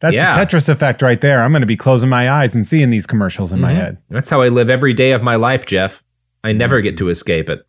That's 0.00 0.14
Yeah. 0.16 0.34
the 0.38 0.44
Tetris 0.46 0.68
effect 0.68 1.02
right 1.02 1.20
there. 1.20 1.42
I'm 1.42 1.50
going 1.52 1.60
to 1.62 1.66
be 1.66 1.76
closing 1.76 2.08
my 2.08 2.30
eyes 2.30 2.54
and 2.54 2.66
seeing 2.66 2.90
these 2.90 3.06
commercials 3.06 3.52
in 3.52 3.60
my 3.60 3.72
Mhm. 3.72 3.76
head. 3.76 3.98
That's 4.10 4.30
how 4.30 4.40
I 4.40 4.48
live 4.48 4.70
every 4.70 4.94
day 4.94 5.12
of 5.12 5.22
my 5.22 5.36
life, 5.36 5.66
Jeff. 5.66 6.02
I 6.42 6.52
never 6.52 6.80
get 6.80 6.96
to 6.98 7.08
escape 7.10 7.50
it. 7.50 7.66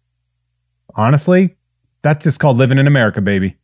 Honestly, 0.95 1.55
that's 2.01 2.23
just 2.23 2.39
called 2.39 2.57
living 2.57 2.77
in 2.77 2.87
America, 2.87 3.21
baby. 3.21 3.55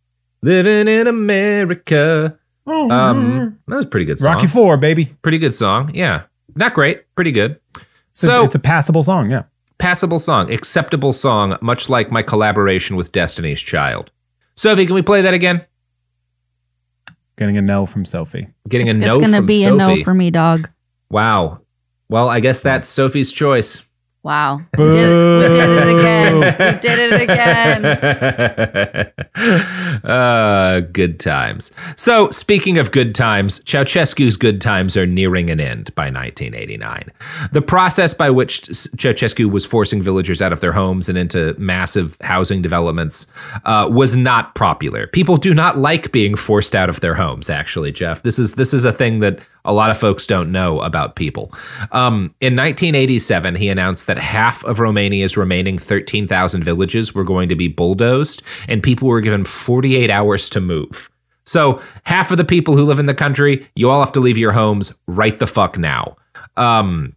Living 0.41 0.87
in 0.87 1.07
America. 1.07 2.35
Um, 2.67 3.57
that 3.67 3.75
was 3.77 3.85
a 3.85 3.87
pretty 3.87 4.05
good 4.05 4.19
song. 4.19 4.33
Rocky 4.33 4.47
Four, 4.47 4.77
baby. 4.77 5.05
Pretty 5.21 5.37
good 5.37 5.55
song. 5.55 5.91
Yeah. 5.93 6.23
Not 6.55 6.73
great. 6.73 7.03
Pretty 7.15 7.31
good. 7.31 7.57
It's, 7.75 8.21
So 8.21 8.41
a, 8.41 8.43
it's 8.43 8.55
a 8.55 8.59
passable 8.59 9.03
song, 9.03 9.29
yeah. 9.31 9.43
passable 9.77 10.19
song, 10.19 10.51
acceptable 10.51 11.13
song, 11.13 11.55
much 11.61 11.87
like 11.89 12.11
my 12.11 12.21
collaboration 12.21 12.95
with 12.97 13.11
Destiny's 13.11 13.61
Child. 13.61 14.11
Sophie, 14.55 14.85
can 14.85 14.95
we 14.95 15.01
play 15.01 15.21
that 15.21 15.33
again? 15.33 15.61
Getting 17.37 17.57
a 17.57 17.61
no 17.61 17.85
from 17.85 18.03
Sophie. 18.03 18.47
Getting 18.67 18.89
a 18.89 18.93
no. 18.93 19.09
it's 19.09 19.17
gonna 19.17 19.37
from 19.37 19.45
be 19.45 19.63
Sophie. 19.63 19.73
a 19.73 19.77
no 19.77 20.03
for 20.03 20.13
me, 20.13 20.31
dog. 20.31 20.69
Wow. 21.09 21.61
Well, 22.09 22.29
I 22.29 22.39
guess 22.39 22.61
that's 22.61 22.89
Sophie's 22.89 23.31
choice. 23.31 23.83
Wow. 24.27 24.57
We 24.77 24.83
did, 24.83 25.09
it- 25.09 25.39
we 25.39 25.47
did 25.55 25.69
it 25.69 25.87
again. 25.99 26.39
We 26.41 26.79
did 26.81 26.99
it 26.99 27.21
again. 27.29 27.85
uh, 30.03 30.81
good 30.91 31.17
times. 31.21 31.71
So, 31.95 32.29
speaking 32.31 32.77
of 32.77 32.91
good 32.91 33.15
times, 33.15 33.59
Ceausescu's 33.61 34.35
good 34.35 34.59
times 34.59 34.97
are 34.97 35.05
nearing 35.05 35.49
an 35.49 35.61
end 35.61 35.95
by 35.95 36.07
1989. 36.11 37.09
The 37.53 37.61
process 37.61 38.13
by 38.13 38.29
which 38.29 38.63
Ceausescu 38.63 39.49
was 39.49 39.65
forcing 39.65 40.01
villagers 40.01 40.41
out 40.41 40.51
of 40.51 40.59
their 40.59 40.73
homes 40.73 41.07
and 41.07 41.17
into 41.17 41.55
massive 41.57 42.17
housing 42.19 42.61
developments 42.61 43.27
uh, 43.63 43.87
was 43.89 44.17
not 44.17 44.55
popular. 44.55 45.07
People 45.07 45.37
do 45.37 45.53
not 45.53 45.77
like 45.77 46.11
being 46.11 46.35
forced 46.35 46.75
out 46.75 46.89
of 46.89 46.99
their 46.99 47.15
homes. 47.15 47.49
Actually, 47.49 47.93
Jeff, 47.93 48.23
this 48.23 48.37
is 48.37 48.55
this 48.55 48.73
is 48.73 48.83
a 48.83 48.91
thing 48.91 49.21
that 49.21 49.39
a 49.67 49.73
lot 49.73 49.91
of 49.91 49.97
folks 49.97 50.25
don't 50.25 50.51
know 50.51 50.79
about 50.81 51.15
people. 51.15 51.51
Um, 51.91 52.33
in 52.41 52.55
1987, 52.55 53.55
he 53.55 53.69
announced 53.69 54.07
that 54.07 54.17
half 54.17 54.63
of 54.63 54.79
Romania's 54.79 55.37
remaining 55.37 55.77
13,000 55.77 56.63
villages 56.63 57.13
were 57.13 57.23
going 57.23 57.49
to 57.49 57.55
be 57.55 57.67
bulldozed, 57.67 58.41
and 58.67 58.81
people 58.81 59.07
were 59.07 59.21
given 59.21 59.45
48 59.45 60.09
hours 60.09 60.49
to 60.49 60.61
move. 60.61 61.09
So, 61.45 61.81
half 62.03 62.31
of 62.31 62.37
the 62.37 62.43
people 62.43 62.75
who 62.75 62.83
live 62.83 62.99
in 62.99 63.05
the 63.05 63.13
country, 63.13 63.65
you 63.75 63.89
all 63.89 64.03
have 64.03 64.11
to 64.13 64.19
leave 64.19 64.37
your 64.37 64.51
homes 64.51 64.93
right 65.07 65.37
the 65.37 65.47
fuck 65.47 65.77
now. 65.77 66.17
Um, 66.57 67.15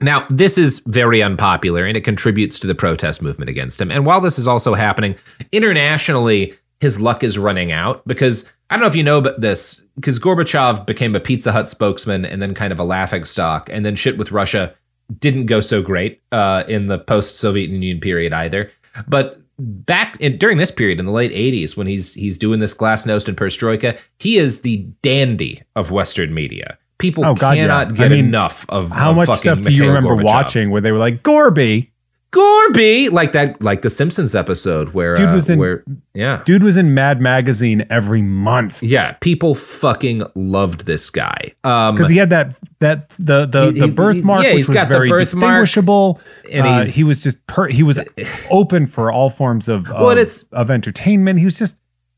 now, 0.00 0.26
this 0.28 0.58
is 0.58 0.80
very 0.80 1.22
unpopular 1.22 1.86
and 1.86 1.96
it 1.96 2.02
contributes 2.02 2.58
to 2.58 2.66
the 2.66 2.74
protest 2.74 3.22
movement 3.22 3.48
against 3.48 3.80
him. 3.80 3.90
And 3.90 4.04
while 4.04 4.20
this 4.20 4.38
is 4.38 4.46
also 4.46 4.74
happening, 4.74 5.16
internationally, 5.52 6.54
his 6.80 7.00
luck 7.00 7.24
is 7.24 7.38
running 7.38 7.72
out 7.72 8.06
because 8.06 8.50
I 8.70 8.74
don't 8.74 8.82
know 8.82 8.88
if 8.88 8.96
you 8.96 9.02
know 9.02 9.20
but 9.20 9.40
this, 9.40 9.82
because 9.94 10.18
Gorbachev 10.18 10.86
became 10.86 11.14
a 11.14 11.20
Pizza 11.20 11.52
Hut 11.52 11.70
spokesman 11.70 12.24
and 12.24 12.42
then 12.42 12.54
kind 12.54 12.72
of 12.72 12.78
a 12.78 12.84
laughing 12.84 13.24
stock, 13.24 13.68
and 13.72 13.86
then 13.86 13.96
shit 13.96 14.18
with 14.18 14.32
Russia 14.32 14.74
didn't 15.20 15.46
go 15.46 15.60
so 15.60 15.82
great 15.82 16.20
uh, 16.32 16.64
in 16.68 16.88
the 16.88 16.98
post 16.98 17.36
Soviet 17.36 17.70
Union 17.70 18.00
period 18.00 18.32
either. 18.32 18.70
But 19.06 19.40
back 19.58 20.20
in, 20.20 20.36
during 20.36 20.58
this 20.58 20.70
period 20.72 20.98
in 20.98 21.06
the 21.06 21.12
late 21.12 21.30
80s, 21.32 21.76
when 21.76 21.86
he's 21.86 22.12
he's 22.14 22.36
doing 22.36 22.58
this 22.60 22.74
glasnost 22.74 23.28
and 23.28 23.36
perestroika, 23.36 23.96
he 24.18 24.36
is 24.36 24.62
the 24.62 24.78
dandy 25.02 25.62
of 25.76 25.90
Western 25.92 26.34
media. 26.34 26.76
People 26.98 27.24
Oh, 27.24 27.34
God, 27.34 27.56
yeah. 27.56 27.64
cannot 27.64 27.88
I 27.88 27.92
get 27.92 28.10
mean, 28.10 28.24
enough 28.24 28.64
of 28.70 28.90
How 28.90 29.10
of 29.10 29.16
much 29.16 29.30
stuff 29.30 29.60
do 29.60 29.70
you 29.72 29.82
Mikhail 29.82 29.94
remember 29.94 30.16
Gorbachev. 30.16 30.24
watching 30.24 30.70
where 30.70 30.80
they 30.80 30.92
were 30.92 30.98
like, 30.98 31.22
Gorby? 31.22 31.92
Gorby, 32.32 33.08
like 33.08 33.32
that, 33.32 33.60
like 33.62 33.82
the 33.82 33.88
Simpsons 33.90 34.34
episode 34.34 34.92
where 34.92 35.14
Dude 35.14 35.28
uh, 35.28 35.32
in- 35.48 35.58
where 35.58 35.84
yeah, 36.12 36.42
Dude 36.44 36.62
was 36.62 36.76
in 36.76 36.92
Mad 36.92 37.20
Magazine 37.20 37.86
every 37.88 38.20
month. 38.22 38.82
yeah, 38.82 39.12
people 39.20 39.54
fucking 39.54 40.22
loved 40.34 40.86
this 40.86 41.08
guy. 41.08 41.52
Um, 41.64 41.94
Because 41.94 42.10
he 42.10 42.16
had 42.18 42.30
that 42.30 42.56
that 42.80 43.10
the 43.18 43.46
the, 43.46 43.72
He- 43.72 43.80
the 43.80 43.86
he- 43.86 43.92
birthmark, 43.92 44.44
yeah, 44.44 44.54
which 44.54 44.68
was 44.68 44.76
very 44.88 45.10
distinguishable, 45.10 46.20
and 46.52 46.66
Uh, 46.66 46.84
he 46.84 47.04
was 47.04 47.22
just 47.22 47.46
per, 47.46 47.68
he 47.68 47.82
was 47.82 47.98
open 48.50 48.86
for 48.86 49.10
all 49.10 49.30
forms 49.30 49.68
of 49.68 49.88
of, 49.90 50.00
Well, 50.02 50.26
of 50.52 50.70
entertainment. 50.70 51.38
He 51.38 51.44
was 51.44 51.58
just 51.58 51.76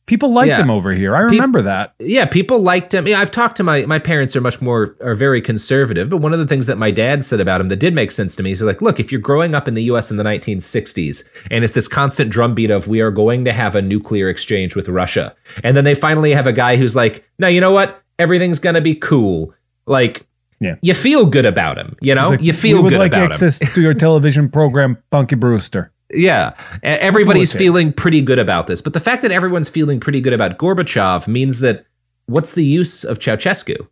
people 0.09 0.33
liked 0.33 0.49
Yeah. 0.49 0.61
him 0.63 0.71
over 0.71 0.93
here. 0.93 1.15
I 1.15 1.21
remember 1.21 1.63
that. 1.63 1.95
yeah, 2.01 2.25
people 2.25 2.59
liked 2.61 2.93
him. 2.93 3.07
Yeah, 3.07 3.21
I've 3.21 3.31
talked 3.31 3.57
to 3.59 3.63
my 3.63 3.87
my 3.87 4.01
parents 4.01 4.35
are 4.35 4.41
much 4.41 4.61
more 4.61 4.97
are 5.01 5.15
very 5.15 5.41
conservative, 5.41 6.11
but 6.11 6.17
one 6.17 6.33
of 6.33 6.41
the 6.41 6.47
things 6.47 6.67
that 6.67 6.79
my 6.79 6.91
dad 6.91 7.25
said 7.25 7.39
about 7.39 7.61
him 7.61 7.69
that 7.69 7.77
did 7.77 7.95
make 7.95 8.11
sense 8.11 8.35
to 8.37 8.43
me 8.43 8.51
is 8.51 8.61
like, 8.63 8.83
look, 8.83 8.99
if 8.99 9.13
you're 9.13 9.21
growing 9.21 9.55
up 9.55 9.69
in 9.69 9.75
the 9.75 9.85
U.S. 9.85 10.11
in 10.11 10.17
the 10.17 10.25
1960s 10.25 11.23
and 11.53 11.63
it's 11.63 11.75
this 11.75 11.87
constant 11.87 12.31
drumbeat 12.31 12.71
of 12.71 12.89
we 12.89 13.01
are 13.01 13.11
going 13.13 13.45
to 13.45 13.53
have 13.53 13.77
a 13.77 13.83
nuclear 13.83 14.29
exchange 14.29 14.75
with 14.75 14.89
Russia, 14.89 15.35
and 15.63 15.77
then 15.77 15.85
they 15.85 15.95
finally 15.95 16.33
have 16.33 16.47
a 16.49 16.53
guy 16.53 16.77
who's 16.77 16.97
like, 16.97 17.25
no, 17.39 17.47
you 17.47 17.61
know 17.61 17.71
what, 17.73 18.03
everything's 18.19 18.59
gonna 18.59 18.81
be 18.81 18.95
cool, 18.97 19.55
like. 19.87 20.25
Yeah. 20.61 20.75
You 20.83 20.93
feel 20.93 21.25
good 21.25 21.47
about 21.47 21.79
him, 21.79 21.97
you 22.01 22.17
know. 22.17 22.31
Like, 22.31 22.43
you 22.43 22.53
feel 22.53 22.79
we 22.79 22.83
would 22.83 22.89
good 22.91 22.99
like 22.99 23.13
about 23.13 23.27
him. 23.27 23.31
access 23.31 23.61
to 23.75 23.81
your 23.81 23.95
television 23.95 24.49
program, 24.49 24.99
Punky 25.13 25.37
Brewster. 25.37 25.93
Yeah, 26.11 26.55
everybody's 26.83 27.53
feeling 27.53 27.93
pretty 27.93 28.23
good 28.23 28.39
about 28.39 28.67
this. 28.67 28.81
But 28.81 28.95
the 28.95 29.01
fact 29.01 29.21
that 29.23 29.31
everyone's 29.31 29.69
feeling 29.69 30.01
pretty 30.01 30.21
good 30.21 30.33
about 30.33 30.57
Gorbachev 30.57 31.29
means 31.29 31.61
that 31.61 31.85
what's 32.27 32.53
the 32.53 32.65
use 32.65 33.05
of 33.05 33.19
Ceausescu, 33.19 33.87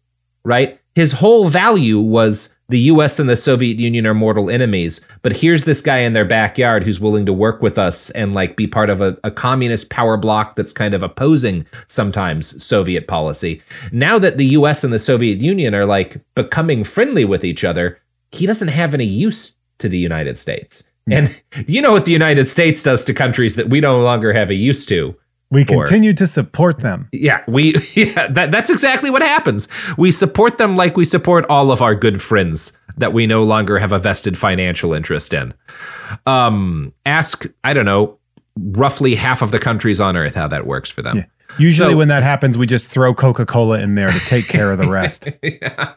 right? 0.44 0.80
His 0.94 1.12
whole 1.12 1.48
value 1.48 2.00
was 2.00 2.54
the 2.68 2.80
US 2.80 3.18
and 3.18 3.28
the 3.28 3.36
Soviet 3.36 3.78
Union 3.78 4.06
are 4.06 4.14
mortal 4.14 4.50
enemies, 4.50 5.00
but 5.22 5.36
here's 5.36 5.64
this 5.64 5.80
guy 5.80 5.98
in 5.98 6.14
their 6.14 6.24
backyard 6.24 6.82
who's 6.82 6.98
willing 6.98 7.26
to 7.26 7.32
work 7.32 7.60
with 7.62 7.78
us 7.78 8.10
and 8.10 8.34
like 8.34 8.56
be 8.56 8.66
part 8.66 8.90
of 8.90 9.00
a, 9.00 9.16
a 9.22 9.30
communist 9.30 9.90
power 9.90 10.16
bloc 10.16 10.56
that's 10.56 10.72
kind 10.72 10.94
of 10.94 11.02
opposing 11.02 11.66
sometimes 11.86 12.62
Soviet 12.64 13.06
policy. 13.06 13.62
Now 13.92 14.18
that 14.18 14.38
the 14.38 14.46
US 14.46 14.82
and 14.82 14.92
the 14.92 14.98
Soviet 14.98 15.38
Union 15.38 15.74
are 15.74 15.86
like 15.86 16.18
becoming 16.34 16.82
friendly 16.82 17.24
with 17.24 17.44
each 17.44 17.62
other, 17.62 18.00
he 18.32 18.46
doesn't 18.46 18.68
have 18.68 18.94
any 18.94 19.04
use 19.04 19.54
to 19.78 19.88
the 19.88 19.98
United 19.98 20.38
States. 20.38 20.88
And 21.12 21.34
you 21.68 21.80
know 21.80 21.92
what 21.92 22.04
the 22.04 22.12
United 22.12 22.48
States 22.48 22.82
does 22.82 23.04
to 23.04 23.14
countries 23.14 23.54
that 23.54 23.68
we 23.68 23.80
no 23.80 24.00
longer 24.00 24.32
have 24.32 24.50
a 24.50 24.54
use 24.54 24.84
to. 24.86 25.14
We 25.50 25.64
For- 25.64 25.84
continue 25.84 26.12
to 26.14 26.26
support 26.26 26.80
them. 26.80 27.08
Yeah, 27.12 27.42
we 27.46 27.76
yeah, 27.94 28.26
that 28.28 28.50
that's 28.50 28.70
exactly 28.70 29.10
what 29.10 29.22
happens. 29.22 29.68
We 29.96 30.10
support 30.10 30.58
them 30.58 30.76
like 30.76 30.96
we 30.96 31.04
support 31.04 31.46
all 31.48 31.70
of 31.70 31.80
our 31.80 31.94
good 31.94 32.20
friends 32.20 32.76
that 32.96 33.12
we 33.12 33.26
no 33.26 33.44
longer 33.44 33.78
have 33.78 33.92
a 33.92 33.98
vested 34.00 34.36
financial 34.36 34.92
interest 34.92 35.32
in. 35.32 35.54
Um 36.26 36.92
ask, 37.04 37.46
I 37.62 37.72
don't 37.72 37.84
know, 37.84 38.18
roughly 38.58 39.14
half 39.14 39.42
of 39.42 39.52
the 39.52 39.60
countries 39.60 40.00
on 40.00 40.16
earth 40.16 40.34
how 40.34 40.48
that 40.48 40.66
works 40.66 40.90
for 40.90 41.02
them. 41.02 41.18
Yeah. 41.18 41.24
Usually, 41.58 41.92
So- 41.92 41.96
when 41.96 42.08
that 42.08 42.22
happens, 42.22 42.58
we 42.58 42.66
just 42.66 42.90
throw 42.90 43.14
Coca 43.14 43.46
Cola 43.46 43.78
in 43.80 43.94
there 43.94 44.08
to 44.10 44.18
take 44.20 44.48
care 44.48 44.70
of 44.70 44.78
the 44.78 44.88
rest. 44.88 45.28
yeah. 45.42 45.92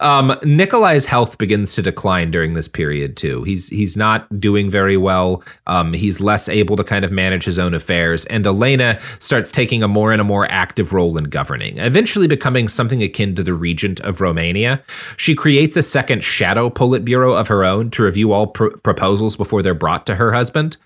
Um, 0.00 0.30
Nicolae's 0.42 1.06
health 1.06 1.38
begins 1.38 1.74
to 1.74 1.82
decline 1.82 2.30
during 2.30 2.54
this 2.54 2.68
period 2.68 3.16
too. 3.16 3.42
He's 3.44 3.68
he's 3.68 3.96
not 3.96 4.40
doing 4.40 4.70
very 4.70 4.96
well. 4.96 5.42
Um, 5.66 5.92
he's 5.92 6.20
less 6.20 6.48
able 6.48 6.76
to 6.76 6.84
kind 6.84 7.04
of 7.04 7.12
manage 7.12 7.44
his 7.44 7.58
own 7.58 7.74
affairs, 7.74 8.24
and 8.26 8.46
Elena 8.46 8.98
starts 9.18 9.52
taking 9.52 9.82
a 9.82 9.88
more 9.88 10.12
and 10.12 10.20
a 10.20 10.24
more 10.24 10.50
active 10.50 10.92
role 10.92 11.16
in 11.18 11.24
governing, 11.24 11.78
eventually 11.78 12.26
becoming 12.26 12.68
something 12.68 13.02
akin 13.02 13.34
to 13.36 13.42
the 13.42 13.54
regent 13.54 14.00
of 14.00 14.20
Romania. 14.20 14.82
She 15.16 15.34
creates 15.34 15.76
a 15.76 15.82
second 15.82 16.24
shadow 16.24 16.70
Politburo 16.70 17.38
of 17.38 17.48
her 17.48 17.64
own 17.64 17.90
to 17.92 18.02
review 18.02 18.32
all 18.32 18.48
pr- 18.48 18.68
proposals 18.82 19.36
before 19.36 19.62
they're 19.62 19.74
brought 19.74 20.06
to 20.06 20.14
her 20.16 20.32
husband, 20.32 20.76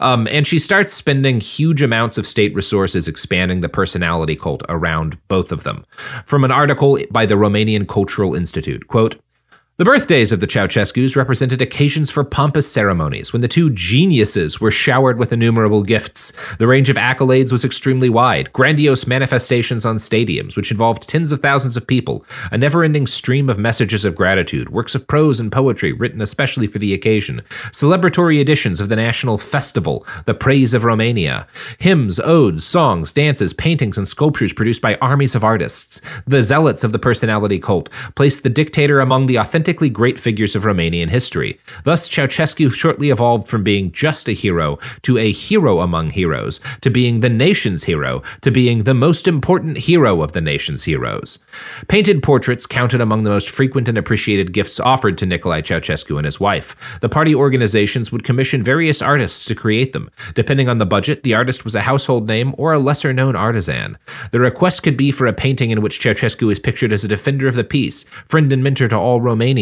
um, 0.00 0.26
and 0.30 0.46
she 0.46 0.58
starts 0.58 0.92
spending 0.92 1.40
huge 1.40 1.82
amounts 1.82 2.18
of 2.18 2.26
state 2.26 2.54
resources 2.54 3.06
expanding 3.08 3.60
the 3.60 3.65
personality 3.68 4.36
cult 4.36 4.62
around 4.68 5.18
both 5.28 5.52
of 5.52 5.64
them. 5.64 5.84
From 6.24 6.44
an 6.44 6.50
article 6.50 6.98
by 7.10 7.26
the 7.26 7.34
Romanian 7.34 7.88
Cultural 7.88 8.34
Institute, 8.34 8.88
quote, 8.88 9.16
The 9.78 9.84
birthdays 9.84 10.32
of 10.32 10.40
the 10.40 10.46
Ceausescus 10.46 11.16
represented 11.16 11.60
occasions 11.60 12.10
for 12.10 12.24
pompous 12.24 12.66
ceremonies 12.66 13.34
when 13.34 13.42
the 13.42 13.46
two 13.46 13.68
geniuses 13.68 14.58
were 14.58 14.70
showered 14.70 15.18
with 15.18 15.34
innumerable 15.34 15.82
gifts. 15.82 16.32
The 16.58 16.66
range 16.66 16.88
of 16.88 16.96
accolades 16.96 17.52
was 17.52 17.62
extremely 17.62 18.08
wide, 18.08 18.50
grandiose 18.54 19.06
manifestations 19.06 19.84
on 19.84 19.96
stadiums, 19.96 20.56
which 20.56 20.70
involved 20.70 21.06
tens 21.06 21.30
of 21.30 21.40
thousands 21.40 21.76
of 21.76 21.86
people, 21.86 22.24
a 22.50 22.56
never 22.56 22.84
ending 22.84 23.06
stream 23.06 23.50
of 23.50 23.58
messages 23.58 24.06
of 24.06 24.14
gratitude, 24.14 24.70
works 24.70 24.94
of 24.94 25.06
prose 25.06 25.38
and 25.40 25.52
poetry 25.52 25.92
written 25.92 26.22
especially 26.22 26.66
for 26.66 26.78
the 26.78 26.94
occasion, 26.94 27.42
celebratory 27.70 28.40
editions 28.40 28.80
of 28.80 28.88
the 28.88 28.96
national 28.96 29.36
festival, 29.36 30.06
the 30.24 30.32
praise 30.32 30.72
of 30.72 30.84
Romania, 30.84 31.46
hymns, 31.78 32.18
odes, 32.20 32.64
songs, 32.64 33.12
dances, 33.12 33.52
paintings, 33.52 33.98
and 33.98 34.08
sculptures 34.08 34.54
produced 34.54 34.80
by 34.80 34.94
armies 35.02 35.34
of 35.34 35.44
artists. 35.44 36.00
The 36.26 36.42
zealots 36.42 36.82
of 36.82 36.92
the 36.92 36.98
personality 36.98 37.58
cult 37.58 37.90
placed 38.14 38.42
the 38.42 38.48
dictator 38.48 39.00
among 39.00 39.26
the 39.26 39.36
authentic 39.36 39.65
authentically 39.66 39.90
great 39.90 40.20
figures 40.20 40.54
of 40.54 40.62
Romanian 40.62 41.10
history. 41.10 41.58
Thus, 41.82 42.08
Ceausescu 42.08 42.72
shortly 42.72 43.10
evolved 43.10 43.48
from 43.48 43.64
being 43.64 43.90
just 43.90 44.28
a 44.28 44.32
hero 44.32 44.78
to 45.02 45.18
a 45.18 45.32
hero 45.32 45.80
among 45.80 46.10
heroes, 46.10 46.60
to 46.82 46.88
being 46.88 47.18
the 47.18 47.28
nation's 47.28 47.82
hero, 47.82 48.22
to 48.42 48.52
being 48.52 48.84
the 48.84 48.94
most 48.94 49.26
important 49.26 49.76
hero 49.76 50.22
of 50.22 50.34
the 50.34 50.40
nation's 50.40 50.84
heroes. 50.84 51.40
Painted 51.88 52.22
portraits 52.22 52.64
counted 52.64 53.00
among 53.00 53.24
the 53.24 53.30
most 53.30 53.50
frequent 53.50 53.88
and 53.88 53.98
appreciated 53.98 54.52
gifts 54.52 54.78
offered 54.78 55.18
to 55.18 55.26
Nicolae 55.26 55.64
Ceausescu 55.64 56.16
and 56.16 56.26
his 56.26 56.38
wife. 56.38 56.76
The 57.00 57.08
party 57.08 57.34
organizations 57.34 58.12
would 58.12 58.22
commission 58.22 58.62
various 58.62 59.02
artists 59.02 59.46
to 59.46 59.56
create 59.56 59.92
them. 59.92 60.12
Depending 60.36 60.68
on 60.68 60.78
the 60.78 60.86
budget, 60.86 61.24
the 61.24 61.34
artist 61.34 61.64
was 61.64 61.74
a 61.74 61.80
household 61.80 62.28
name 62.28 62.54
or 62.56 62.72
a 62.72 62.78
lesser 62.78 63.12
known 63.12 63.34
artisan. 63.34 63.98
The 64.30 64.38
request 64.38 64.84
could 64.84 64.96
be 64.96 65.10
for 65.10 65.26
a 65.26 65.32
painting 65.32 65.72
in 65.72 65.82
which 65.82 65.98
Ceausescu 65.98 66.52
is 66.52 66.60
pictured 66.60 66.92
as 66.92 67.02
a 67.02 67.08
defender 67.08 67.48
of 67.48 67.56
the 67.56 67.64
peace, 67.64 68.04
friend 68.28 68.52
and 68.52 68.62
mentor 68.62 68.86
to 68.86 68.96
all 68.96 69.20
Romanians 69.20 69.55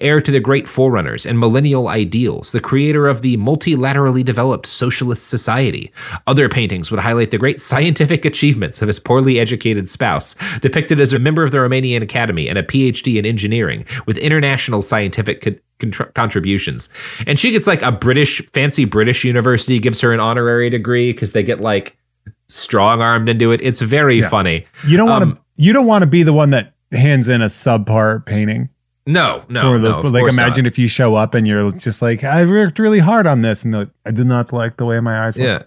heir 0.00 0.20
to 0.20 0.30
the 0.30 0.40
great 0.40 0.68
forerunners 0.68 1.26
and 1.26 1.38
millennial 1.38 1.88
ideals, 1.88 2.52
the 2.52 2.60
creator 2.60 3.06
of 3.06 3.22
the 3.22 3.36
multilaterally 3.36 4.24
developed 4.24 4.66
socialist 4.66 5.28
society. 5.28 5.92
Other 6.26 6.48
paintings 6.48 6.90
would 6.90 7.00
highlight 7.00 7.30
the 7.30 7.38
great 7.38 7.62
scientific 7.62 8.24
achievements 8.24 8.82
of 8.82 8.88
his 8.88 8.98
poorly 8.98 9.38
educated 9.38 9.88
spouse, 9.88 10.34
depicted 10.60 11.00
as 11.00 11.12
a 11.12 11.18
member 11.18 11.42
of 11.42 11.50
the 11.50 11.58
Romanian 11.58 12.02
Academy 12.02 12.48
and 12.48 12.58
a 12.58 12.62
PhD 12.62 13.16
in 13.16 13.26
engineering 13.26 13.84
with 14.06 14.18
international 14.18 14.82
scientific 14.82 15.62
co- 15.80 16.04
contributions. 16.14 16.88
And 17.26 17.38
she 17.38 17.50
gets 17.50 17.66
like 17.66 17.82
a 17.82 17.92
British, 17.92 18.44
fancy 18.52 18.84
British 18.84 19.24
university 19.24 19.78
gives 19.78 20.00
her 20.00 20.12
an 20.12 20.20
honorary 20.20 20.70
degree 20.70 21.12
because 21.12 21.32
they 21.32 21.42
get 21.42 21.60
like 21.60 21.96
strong 22.48 23.00
armed 23.00 23.28
into 23.28 23.50
it. 23.50 23.60
It's 23.62 23.80
very 23.80 24.20
yeah. 24.20 24.28
funny. 24.28 24.66
You 24.86 24.96
don't 24.96 25.08
want 25.08 25.24
to. 25.24 25.30
Um, 25.30 25.38
you 25.56 25.72
don't 25.72 25.86
want 25.86 26.02
to 26.02 26.06
be 26.06 26.22
the 26.22 26.32
one 26.32 26.50
that 26.50 26.72
hands 26.92 27.28
in 27.28 27.42
a 27.42 27.46
subpar 27.46 28.24
painting. 28.24 28.68
No, 29.06 29.44
no, 29.48 29.78
those, 29.78 29.96
no. 29.96 30.02
But 30.02 30.12
like, 30.12 30.32
imagine 30.32 30.64
not. 30.64 30.72
if 30.72 30.78
you 30.78 30.86
show 30.86 31.14
up 31.14 31.34
and 31.34 31.46
you're 31.46 31.72
just 31.72 32.02
like, 32.02 32.22
I 32.22 32.44
worked 32.44 32.78
really 32.78 32.98
hard 32.98 33.26
on 33.26 33.42
this, 33.42 33.64
and 33.64 33.72
like, 33.74 33.88
I 34.06 34.10
did 34.10 34.26
not 34.26 34.52
like 34.52 34.76
the 34.76 34.84
way 34.84 35.00
my 35.00 35.26
eyes. 35.26 35.36
Look. 35.36 35.44
Yeah. 35.44 35.62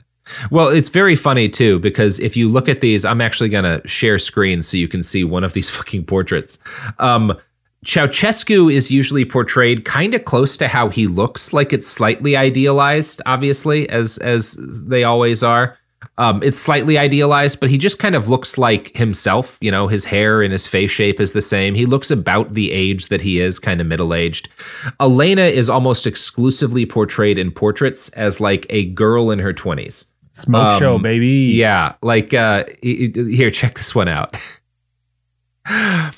Well, 0.51 0.69
it's 0.69 0.89
very 0.89 1.15
funny 1.15 1.49
too 1.49 1.79
because 1.79 2.19
if 2.19 2.37
you 2.37 2.47
look 2.47 2.69
at 2.69 2.81
these, 2.81 3.03
I'm 3.03 3.21
actually 3.21 3.49
gonna 3.49 3.85
share 3.87 4.17
screen 4.17 4.61
so 4.61 4.77
you 4.77 4.87
can 4.87 5.03
see 5.03 5.23
one 5.23 5.43
of 5.43 5.53
these 5.53 5.69
fucking 5.77 6.05
portraits. 6.05 6.57
Um, 6.99 7.37
Ceausescu 7.85 8.73
is 8.73 8.89
usually 8.89 9.25
portrayed 9.25 9.83
kind 9.83 10.13
of 10.13 10.23
close 10.23 10.55
to 10.57 10.69
how 10.69 10.87
he 10.87 11.07
looks, 11.07 11.51
like 11.51 11.73
it's 11.73 11.87
slightly 11.87 12.37
idealized, 12.37 13.21
obviously, 13.25 13.89
as 13.89 14.17
as 14.19 14.57
they 14.59 15.03
always 15.03 15.43
are. 15.43 15.77
Um, 16.17 16.43
it's 16.43 16.59
slightly 16.59 16.97
idealized, 16.97 17.59
but 17.59 17.69
he 17.69 17.77
just 17.77 17.97
kind 17.97 18.13
of 18.13 18.29
looks 18.29 18.57
like 18.57 18.95
himself. 18.95 19.57
You 19.61 19.71
know, 19.71 19.87
his 19.87 20.05
hair 20.05 20.43
and 20.43 20.51
his 20.51 20.67
face 20.67 20.91
shape 20.91 21.19
is 21.19 21.33
the 21.33 21.41
same. 21.41 21.73
He 21.73 21.85
looks 21.85 22.11
about 22.11 22.53
the 22.53 22.71
age 22.71 23.07
that 23.07 23.21
he 23.21 23.39
is, 23.39 23.57
kind 23.57 23.81
of 23.81 23.87
middle 23.87 24.13
aged. 24.13 24.49
Elena 24.99 25.43
is 25.43 25.69
almost 25.69 26.05
exclusively 26.05 26.85
portrayed 26.85 27.39
in 27.39 27.51
portraits 27.51 28.09
as 28.09 28.39
like 28.39 28.67
a 28.69 28.85
girl 28.85 29.31
in 29.31 29.39
her 29.39 29.53
20s. 29.53 30.07
Smoke 30.33 30.73
um, 30.73 30.79
show, 30.79 30.99
baby. 30.99 31.53
Yeah. 31.55 31.93
Like, 32.01 32.33
uh, 32.33 32.65
here, 32.81 33.51
check 33.51 33.75
this 33.75 33.95
one 33.95 34.07
out. 34.07 34.37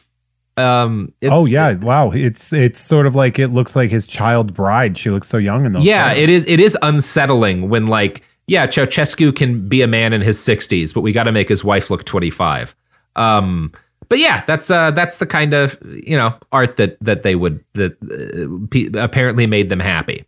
um 0.57 1.11
oh 1.23 1.45
yeah 1.45 1.73
wow 1.73 2.09
it's 2.11 2.53
it's 2.53 2.79
sort 2.79 3.05
of 3.05 3.13
like 3.13 3.37
it 3.37 3.49
looks 3.49 3.75
like 3.75 3.91
his 3.91 4.05
child 4.05 4.53
bride 4.53 4.97
she 4.97 5.09
looks 5.09 5.27
so 5.27 5.37
young 5.37 5.65
in 5.65 5.73
those 5.73 5.83
yeah 5.83 6.11
photos. 6.11 6.23
it 6.23 6.29
is 6.29 6.45
it 6.45 6.59
is 6.61 6.77
unsettling 6.81 7.67
when 7.67 7.87
like 7.87 8.23
yeah, 8.47 8.67
Ceausescu 8.67 9.35
can 9.35 9.67
be 9.67 9.81
a 9.81 9.87
man 9.87 10.13
in 10.13 10.21
his 10.21 10.37
60s, 10.37 10.93
but 10.93 11.01
we 11.01 11.11
got 11.11 11.23
to 11.23 11.31
make 11.31 11.49
his 11.49 11.63
wife 11.63 11.89
look 11.89 12.05
25. 12.05 12.75
Um, 13.15 13.71
but 14.09 14.19
yeah, 14.19 14.43
that's 14.45 14.69
uh, 14.69 14.91
that's 14.91 15.17
the 15.17 15.25
kind 15.25 15.53
of 15.53 15.77
you 15.83 16.17
know 16.17 16.33
art 16.51 16.77
that 16.77 16.97
that 17.01 17.23
they 17.23 17.35
would 17.35 17.63
that 17.73 17.93
uh, 18.03 18.67
p- 18.69 18.89
apparently 18.93 19.47
made 19.47 19.69
them 19.69 19.79
happy. 19.79 20.25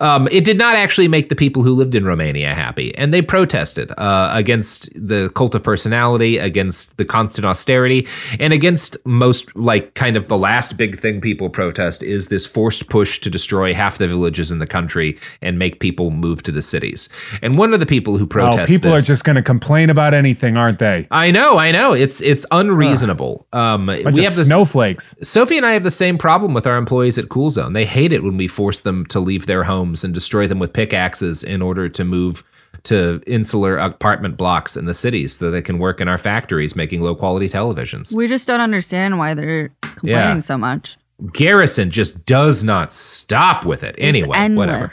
Um, 0.00 0.28
it 0.30 0.44
did 0.44 0.56
not 0.56 0.76
actually 0.76 1.08
make 1.08 1.28
the 1.28 1.36
people 1.36 1.62
who 1.62 1.74
lived 1.74 1.94
in 1.94 2.04
Romania 2.04 2.54
happy, 2.54 2.94
and 2.96 3.12
they 3.12 3.20
protested 3.22 3.92
uh, 3.98 4.30
against 4.32 4.90
the 4.94 5.30
cult 5.34 5.54
of 5.54 5.62
personality, 5.62 6.38
against 6.38 6.96
the 6.96 7.04
constant 7.04 7.44
austerity, 7.44 8.06
and 8.38 8.52
against 8.52 8.96
most 9.04 9.54
like 9.56 9.94
kind 9.94 10.16
of 10.16 10.28
the 10.28 10.38
last 10.38 10.76
big 10.76 11.00
thing 11.00 11.20
people 11.20 11.48
protest 11.50 12.02
is 12.02 12.28
this 12.28 12.46
forced 12.46 12.88
push 12.88 13.20
to 13.20 13.30
destroy 13.30 13.74
half 13.74 13.98
the 13.98 14.06
villages 14.06 14.50
in 14.50 14.58
the 14.58 14.66
country 14.66 15.18
and 15.42 15.58
make 15.58 15.80
people 15.80 16.10
move 16.10 16.42
to 16.44 16.52
the 16.52 16.62
cities. 16.62 17.08
And 17.42 17.58
one 17.58 17.74
of 17.74 17.80
the 17.80 17.86
people 17.86 18.16
who 18.16 18.26
protest, 18.26 18.62
oh, 18.62 18.66
people 18.66 18.92
this, 18.92 19.04
are 19.04 19.06
just 19.06 19.24
going 19.24 19.36
to 19.36 19.42
complain 19.42 19.90
about 19.90 20.14
anything, 20.14 20.56
aren't 20.56 20.78
they? 20.78 21.06
I 21.10 21.30
know, 21.30 21.58
I 21.58 21.72
know. 21.72 21.92
It's 21.92 22.20
it's 22.20 22.46
unreasonable. 22.50 23.17
Um, 23.52 23.86
we 23.86 24.24
have 24.24 24.36
the 24.36 24.44
snowflakes. 24.44 25.14
Sophie 25.22 25.56
and 25.56 25.66
I 25.66 25.72
have 25.72 25.82
the 25.82 25.90
same 25.90 26.18
problem 26.18 26.54
with 26.54 26.66
our 26.66 26.76
employees 26.76 27.18
at 27.18 27.28
Cool 27.28 27.50
Zone. 27.50 27.72
They 27.72 27.84
hate 27.84 28.12
it 28.12 28.22
when 28.22 28.36
we 28.36 28.48
force 28.48 28.80
them 28.80 29.06
to 29.06 29.20
leave 29.20 29.46
their 29.46 29.64
homes 29.64 30.04
and 30.04 30.14
destroy 30.14 30.46
them 30.46 30.58
with 30.58 30.72
pickaxes 30.72 31.42
in 31.42 31.62
order 31.62 31.88
to 31.88 32.04
move 32.04 32.44
to 32.84 33.20
insular 33.26 33.76
apartment 33.76 34.36
blocks 34.36 34.76
in 34.76 34.84
the 34.84 34.94
cities 34.94 35.36
so 35.36 35.50
they 35.50 35.62
can 35.62 35.78
work 35.78 36.00
in 36.00 36.08
our 36.08 36.18
factories 36.18 36.76
making 36.76 37.00
low 37.00 37.14
quality 37.14 37.48
televisions. 37.48 38.14
We 38.14 38.28
just 38.28 38.46
don't 38.46 38.60
understand 38.60 39.18
why 39.18 39.34
they're 39.34 39.70
complaining 39.82 40.36
yeah. 40.36 40.40
so 40.40 40.56
much. 40.56 40.96
Garrison 41.32 41.90
just 41.90 42.24
does 42.24 42.62
not 42.62 42.92
stop 42.92 43.66
with 43.66 43.82
it. 43.82 43.96
Anyway, 43.98 44.48
whatever 44.54 44.90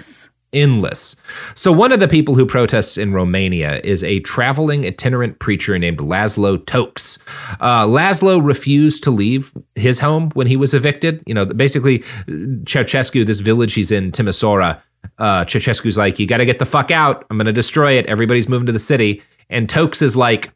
endless. 0.55 1.15
So, 1.53 1.71
one 1.71 1.91
of 1.91 1.99
the 1.99 2.07
people 2.07 2.33
who 2.33 2.45
protests 2.45 2.97
in 2.97 3.13
Romania 3.13 3.79
is 3.83 4.03
a 4.03 4.21
traveling 4.21 4.85
itinerant 4.85 5.37
preacher 5.39 5.77
named 5.77 5.99
Laszlo 5.99 6.65
Tokes. 6.65 7.19
Uh, 7.59 7.85
Laszlo 7.85 8.43
refused 8.43 9.03
to 9.03 9.11
leave 9.11 9.51
his 9.75 9.99
home 9.99 10.31
when 10.33 10.47
he 10.47 10.55
was 10.55 10.73
evicted. 10.73 11.21
You 11.27 11.35
know, 11.35 11.45
basically, 11.45 11.99
Ceausescu, 12.27 13.25
this 13.25 13.41
village 13.41 13.73
he's 13.73 13.91
in, 13.91 14.11
Timisoara, 14.11 14.81
uh, 15.19 15.45
Ceausescu's 15.45 15.97
like, 15.97 16.19
you 16.19 16.27
got 16.27 16.37
to 16.37 16.45
get 16.45 16.59
the 16.59 16.65
fuck 16.65 16.91
out. 16.91 17.25
I'm 17.29 17.37
going 17.37 17.45
to 17.45 17.53
destroy 17.53 17.93
it. 17.93 18.05
Everybody's 18.07 18.49
moving 18.49 18.65
to 18.65 18.71
the 18.71 18.79
city. 18.79 19.21
And 19.49 19.69
Tokes 19.69 20.01
is 20.01 20.15
like, 20.15 20.51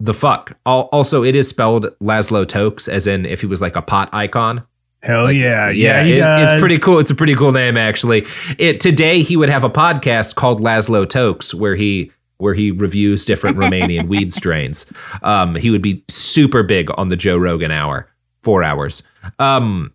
the 0.00 0.14
fuck. 0.14 0.56
Also, 0.66 1.22
it 1.22 1.34
is 1.34 1.48
spelled 1.48 1.86
Laszlo 2.00 2.46
Tokes, 2.46 2.88
as 2.88 3.06
in 3.06 3.24
if 3.26 3.40
he 3.40 3.46
was 3.46 3.60
like 3.60 3.76
a 3.76 3.82
pot 3.82 4.08
icon. 4.12 4.62
Hell 5.04 5.30
yeah, 5.30 5.68
yeah, 5.68 6.02
yeah 6.02 6.38
it, 6.38 6.42
it's 6.42 6.60
pretty 6.60 6.78
cool. 6.78 6.98
It's 6.98 7.10
a 7.10 7.14
pretty 7.14 7.34
cool 7.34 7.52
name, 7.52 7.76
actually. 7.76 8.26
It 8.58 8.80
today 8.80 9.20
he 9.20 9.36
would 9.36 9.50
have 9.50 9.62
a 9.62 9.68
podcast 9.68 10.34
called 10.34 10.60
Laszlo 10.60 11.06
Tokes, 11.06 11.52
where 11.52 11.74
he 11.74 12.10
where 12.38 12.54
he 12.54 12.70
reviews 12.70 13.26
different 13.26 13.58
Romanian 13.58 14.08
weed 14.08 14.32
strains. 14.32 14.86
Um, 15.22 15.56
he 15.56 15.68
would 15.68 15.82
be 15.82 16.02
super 16.08 16.62
big 16.62 16.88
on 16.96 17.10
the 17.10 17.16
Joe 17.16 17.36
Rogan 17.36 17.70
Hour, 17.70 18.08
four 18.40 18.62
hours. 18.62 19.02
Um, 19.38 19.92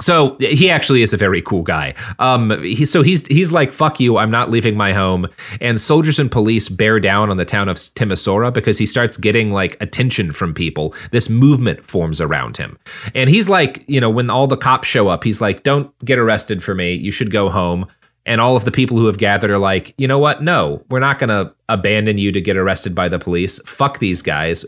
so 0.00 0.36
he 0.38 0.70
actually 0.70 1.02
is 1.02 1.12
a 1.12 1.16
very 1.16 1.42
cool 1.42 1.62
guy. 1.62 1.92
Um, 2.20 2.62
he, 2.62 2.84
so 2.84 3.02
he's 3.02 3.26
he's 3.26 3.50
like, 3.50 3.72
"Fuck 3.72 3.98
you! 3.98 4.16
I'm 4.16 4.30
not 4.30 4.48
leaving 4.48 4.76
my 4.76 4.92
home." 4.92 5.26
And 5.60 5.80
soldiers 5.80 6.20
and 6.20 6.30
police 6.30 6.68
bear 6.68 7.00
down 7.00 7.30
on 7.30 7.36
the 7.36 7.44
town 7.44 7.68
of 7.68 7.76
Timisoara 7.76 8.52
because 8.52 8.78
he 8.78 8.86
starts 8.86 9.16
getting 9.16 9.50
like 9.50 9.76
attention 9.80 10.30
from 10.32 10.54
people. 10.54 10.94
This 11.10 11.28
movement 11.28 11.84
forms 11.84 12.20
around 12.20 12.56
him, 12.56 12.78
and 13.14 13.28
he's 13.28 13.48
like, 13.48 13.84
you 13.88 14.00
know, 14.00 14.10
when 14.10 14.30
all 14.30 14.46
the 14.46 14.56
cops 14.56 14.86
show 14.86 15.08
up, 15.08 15.24
he's 15.24 15.40
like, 15.40 15.64
"Don't 15.64 15.92
get 16.04 16.18
arrested 16.18 16.62
for 16.62 16.76
me. 16.76 16.94
You 16.94 17.10
should 17.10 17.32
go 17.32 17.48
home." 17.48 17.86
And 18.24 18.42
all 18.42 18.56
of 18.56 18.66
the 18.66 18.70
people 18.70 18.98
who 18.98 19.06
have 19.06 19.16
gathered 19.16 19.50
are 19.50 19.58
like, 19.58 19.94
you 19.96 20.06
know 20.06 20.18
what? 20.18 20.42
No, 20.42 20.84
we're 20.90 20.98
not 21.00 21.18
going 21.18 21.30
to 21.30 21.50
abandon 21.70 22.18
you 22.18 22.30
to 22.30 22.42
get 22.42 22.58
arrested 22.58 22.94
by 22.94 23.08
the 23.08 23.18
police. 23.18 23.58
Fuck 23.64 24.00
these 24.00 24.20
guys. 24.20 24.66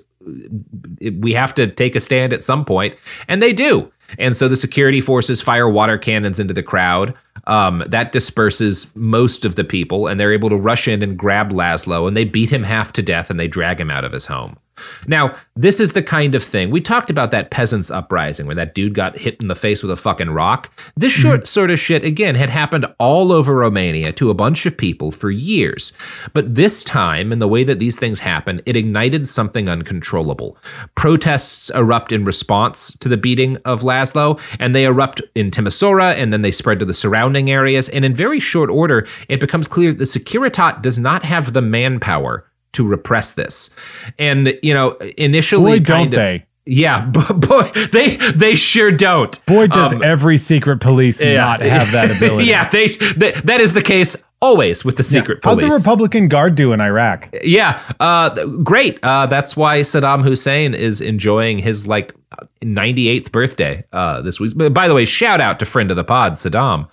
We 1.19 1.35
have 1.35 1.55
to 1.57 1.67
take 1.67 1.95
a 1.95 2.01
stand 2.01 2.33
at 2.33 2.43
some 2.43 2.65
point, 2.65 2.97
and 3.29 3.43
they 3.43 3.53
do. 3.53 3.93
And 4.19 4.37
so 4.37 4.49
the 4.49 4.57
security 4.57 5.01
forces 5.01 5.43
fire 5.43 5.69
water 5.69 5.99
cannons 5.99 6.41
into 6.41 6.55
the 6.55 6.63
crowd. 6.63 7.15
Um, 7.47 7.83
that 7.87 8.13
disperses 8.13 8.91
most 8.95 9.45
of 9.45 9.55
the 9.55 9.65
people, 9.65 10.07
and 10.07 10.21
they're 10.21 10.33
able 10.33 10.51
to 10.51 10.57
rush 10.57 10.87
in 10.87 11.03
and 11.03 11.19
grab 11.19 11.51
Laszlo, 11.51 12.07
and 12.07 12.17
they 12.17 12.25
beat 12.25 12.51
him 12.51 12.63
half 12.63 12.93
to 12.93 13.03
death 13.03 13.31
and 13.31 13.41
they 13.41 13.49
drag 13.49 13.81
him 13.81 13.91
out 13.91 14.05
of 14.05 14.13
his 14.13 14.27
home. 14.27 14.59
Now, 15.07 15.37
this 15.57 15.81
is 15.81 15.93
the 15.93 16.03
kind 16.03 16.35
of 16.35 16.43
thing 16.43 16.71
we 16.71 16.81
talked 16.81 17.11
about 17.11 17.31
that 17.31 17.51
peasants 17.51 17.91
uprising 17.91 18.47
where 18.47 18.55
that 18.55 18.75
dude 18.75 18.95
got 18.95 19.17
hit 19.17 19.37
in 19.41 19.49
the 19.49 19.55
face 19.55 19.83
with 19.83 19.91
a 19.91 19.97
fucking 19.97 20.31
rock. 20.31 20.71
This 20.97 21.13
mm-hmm. 21.13 21.23
short 21.23 21.47
sort 21.47 21.71
of 21.71 21.79
shit 21.79 22.05
again 22.05 22.35
had 22.35 22.51
happened 22.51 22.87
all 22.99 23.33
over 23.33 23.55
Romania 23.55 24.13
to 24.13 24.31
a 24.31 24.35
bunch 24.35 24.67
of 24.67 24.77
people 24.77 25.11
for 25.11 25.31
years. 25.31 25.93
But 26.33 26.55
this 26.55 26.83
time, 26.85 27.33
in 27.33 27.39
the 27.39 27.49
way 27.49 27.65
that 27.65 27.79
these 27.79 27.99
things 27.99 28.21
happen, 28.21 28.61
it 28.67 28.77
ignited 28.77 29.29
something 29.29 29.69
uncontrollable. 29.69 30.57
Protests 30.95 31.71
erupt 31.71 32.13
in 32.13 32.25
response 32.25 32.97
to 32.99 33.09
the 33.09 33.17
beating 33.17 33.57
of 33.65 33.83
Laszlo, 33.83 34.41
and 34.59 34.75
they 34.75 34.85
erupt 34.85 35.23
in 35.35 35.51
Timisoara, 35.51 36.15
and 36.15 36.33
then 36.33 36.43
they 36.43 36.51
spread 36.51 36.79
to 36.81 36.85
the 36.85 36.95
surrounding 36.95 37.51
areas. 37.51 37.89
And 37.89 38.05
in 38.05 38.15
very 38.15 38.41
short 38.41 38.71
order, 38.71 39.07
it 39.29 39.41
becomes 39.41 39.69
clear 39.69 39.93
that 39.93 39.99
the 39.99 40.05
Securitate 40.05 40.83
does 40.83 40.99
not 40.99 41.25
have 41.25 41.53
the 41.53 41.63
manpower 41.63 42.45
to 42.73 42.87
repress 42.87 43.33
this. 43.33 43.71
And, 44.19 44.59
you 44.63 44.73
know, 44.75 44.91
initially, 45.19 45.79
Boy, 45.79 45.85
don't 45.85 46.07
of- 46.07 46.11
they. 46.13 46.47
Yeah, 46.67 47.07
boy, 47.07 47.71
they 47.91 48.17
they 48.17 48.55
sure 48.55 48.93
don't. 48.93 49.45
Boy, 49.47 49.67
does 49.67 49.93
Um, 49.95 50.03
every 50.05 50.37
secret 50.37 50.79
police 50.81 51.21
yeah. 51.21 51.35
not 51.37 51.61
have 51.63 51.91
that 51.93 52.11
ability. 52.17 52.49
yeah, 52.49 52.69
they, 52.69 52.89
they 52.89 53.33
that 53.45 53.61
is 53.61 53.73
the 53.73 53.83
case 53.83 54.15
always 54.41 54.85
with 54.85 54.97
the 54.97 55.03
secret 55.03 55.43
police. 55.43 55.65
How'd 55.65 55.73
the. 55.73 55.75
Republican 55.75 56.29
Guard 56.29 56.55
do 56.55 56.73
in 56.73 56.81
Iraq? 56.81 57.35
yeah, 57.43 57.81
uh, 57.99 58.45
great. 58.63 58.99
Uh, 59.03 59.27
that's 59.27 59.57
why 59.57 59.81
Saddam 59.81 60.23
Hussein 60.23 60.75
is 60.75 61.01
enjoying 61.01 61.59
his 61.59 61.89
like 61.89 62.15
98th 62.63 63.33
birthday 63.33 63.83
uh, 63.93 64.21
this 64.23 64.39
week. 64.39 64.53
By 64.73 64.87
the 64.87 64.95
way, 64.95 65.07
shout 65.07 65.41
out 65.41 65.59
to 65.61 65.67
friend 65.67 65.91
of 65.91 65.97
the 65.97 66.05
pod, 66.05 66.35
Saddam. 66.35 66.89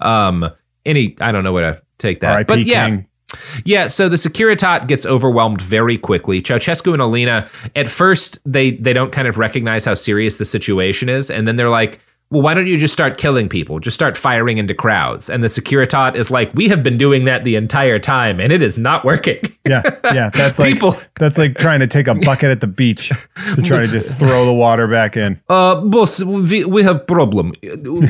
Um, 0.00 0.50
any, 0.84 1.16
I 1.20 1.32
don't 1.32 1.44
know 1.44 1.52
where 1.52 1.74
to 1.74 1.82
take 1.98 2.20
that, 2.20 2.32
R.I.P. 2.32 2.46
but 2.48 2.58
yeah, 2.66 2.86
King. 2.88 2.98
yeah, 2.98 3.02
so 3.88 4.08
the 4.08 4.16
Securitate 4.16 4.86
gets 4.86 5.06
overwhelmed 5.06 5.60
very 5.60 5.98
quickly. 5.98 6.42
Ceausescu 6.42 6.92
and 6.92 7.02
Elena, 7.02 7.48
at 7.76 7.88
first, 7.88 8.38
they 8.44 8.72
they 8.72 8.92
don't 8.92 9.12
kind 9.12 9.28
of 9.28 9.38
recognize 9.38 9.84
how 9.84 9.94
serious 9.94 10.38
the 10.38 10.44
situation 10.44 11.08
is, 11.08 11.30
and 11.30 11.46
then 11.46 11.56
they're 11.56 11.68
like, 11.68 12.00
"Well, 12.32 12.42
why 12.42 12.54
don't 12.54 12.66
you 12.66 12.76
just 12.78 12.92
start 12.92 13.18
killing 13.18 13.48
people? 13.48 13.78
Just 13.78 13.94
start 13.94 14.16
firing 14.16 14.58
into 14.58 14.74
crowds." 14.74 15.30
And 15.30 15.44
the 15.44 15.48
Securitate 15.48 16.16
is 16.16 16.30
like, 16.30 16.52
"We 16.54 16.66
have 16.68 16.82
been 16.82 16.98
doing 16.98 17.24
that 17.26 17.44
the 17.44 17.54
entire 17.54 17.98
time, 18.00 18.40
and 18.40 18.52
it 18.52 18.62
is 18.62 18.76
not 18.78 19.04
working." 19.04 19.38
Yeah, 19.64 19.82
yeah. 20.12 20.28
That's 20.34 20.58
like 20.58 20.74
People- 20.74 20.96
that's 21.20 21.38
like 21.38 21.56
trying 21.56 21.78
to 21.80 21.86
take 21.86 22.08
a 22.08 22.16
bucket 22.16 22.50
at 22.50 22.60
the 22.60 22.66
beach 22.66 23.12
to 23.54 23.62
try 23.62 23.78
to 23.78 23.86
just 23.86 24.18
throw 24.18 24.44
the 24.44 24.52
water 24.52 24.88
back 24.88 25.16
in. 25.16 25.40
Uh, 25.48 25.76
boss, 25.82 26.20
we, 26.24 26.64
we 26.64 26.82
have 26.82 27.06
problem. 27.06 27.52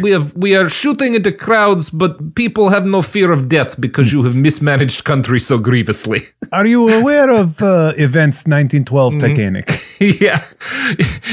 We 0.00 0.12
have 0.12 0.32
we 0.34 0.54
are 0.56 0.68
shooting 0.70 1.12
into 1.14 1.30
crowds, 1.30 1.90
but 1.90 2.34
people 2.36 2.70
have 2.70 2.86
no 2.86 3.02
fear 3.02 3.32
of 3.32 3.48
death 3.50 3.78
because 3.78 4.12
you 4.14 4.22
have 4.22 4.34
mismanaged 4.34 5.04
country 5.04 5.40
so 5.40 5.58
grievously. 5.58 6.22
Are 6.52 6.66
you 6.66 6.88
aware 6.88 7.28
of 7.30 7.60
uh, 7.60 7.92
events 7.98 8.46
1912 8.46 9.12
Mm-hmm. 9.12 9.18
Titanic? 9.18 9.66
yeah. 10.00 10.42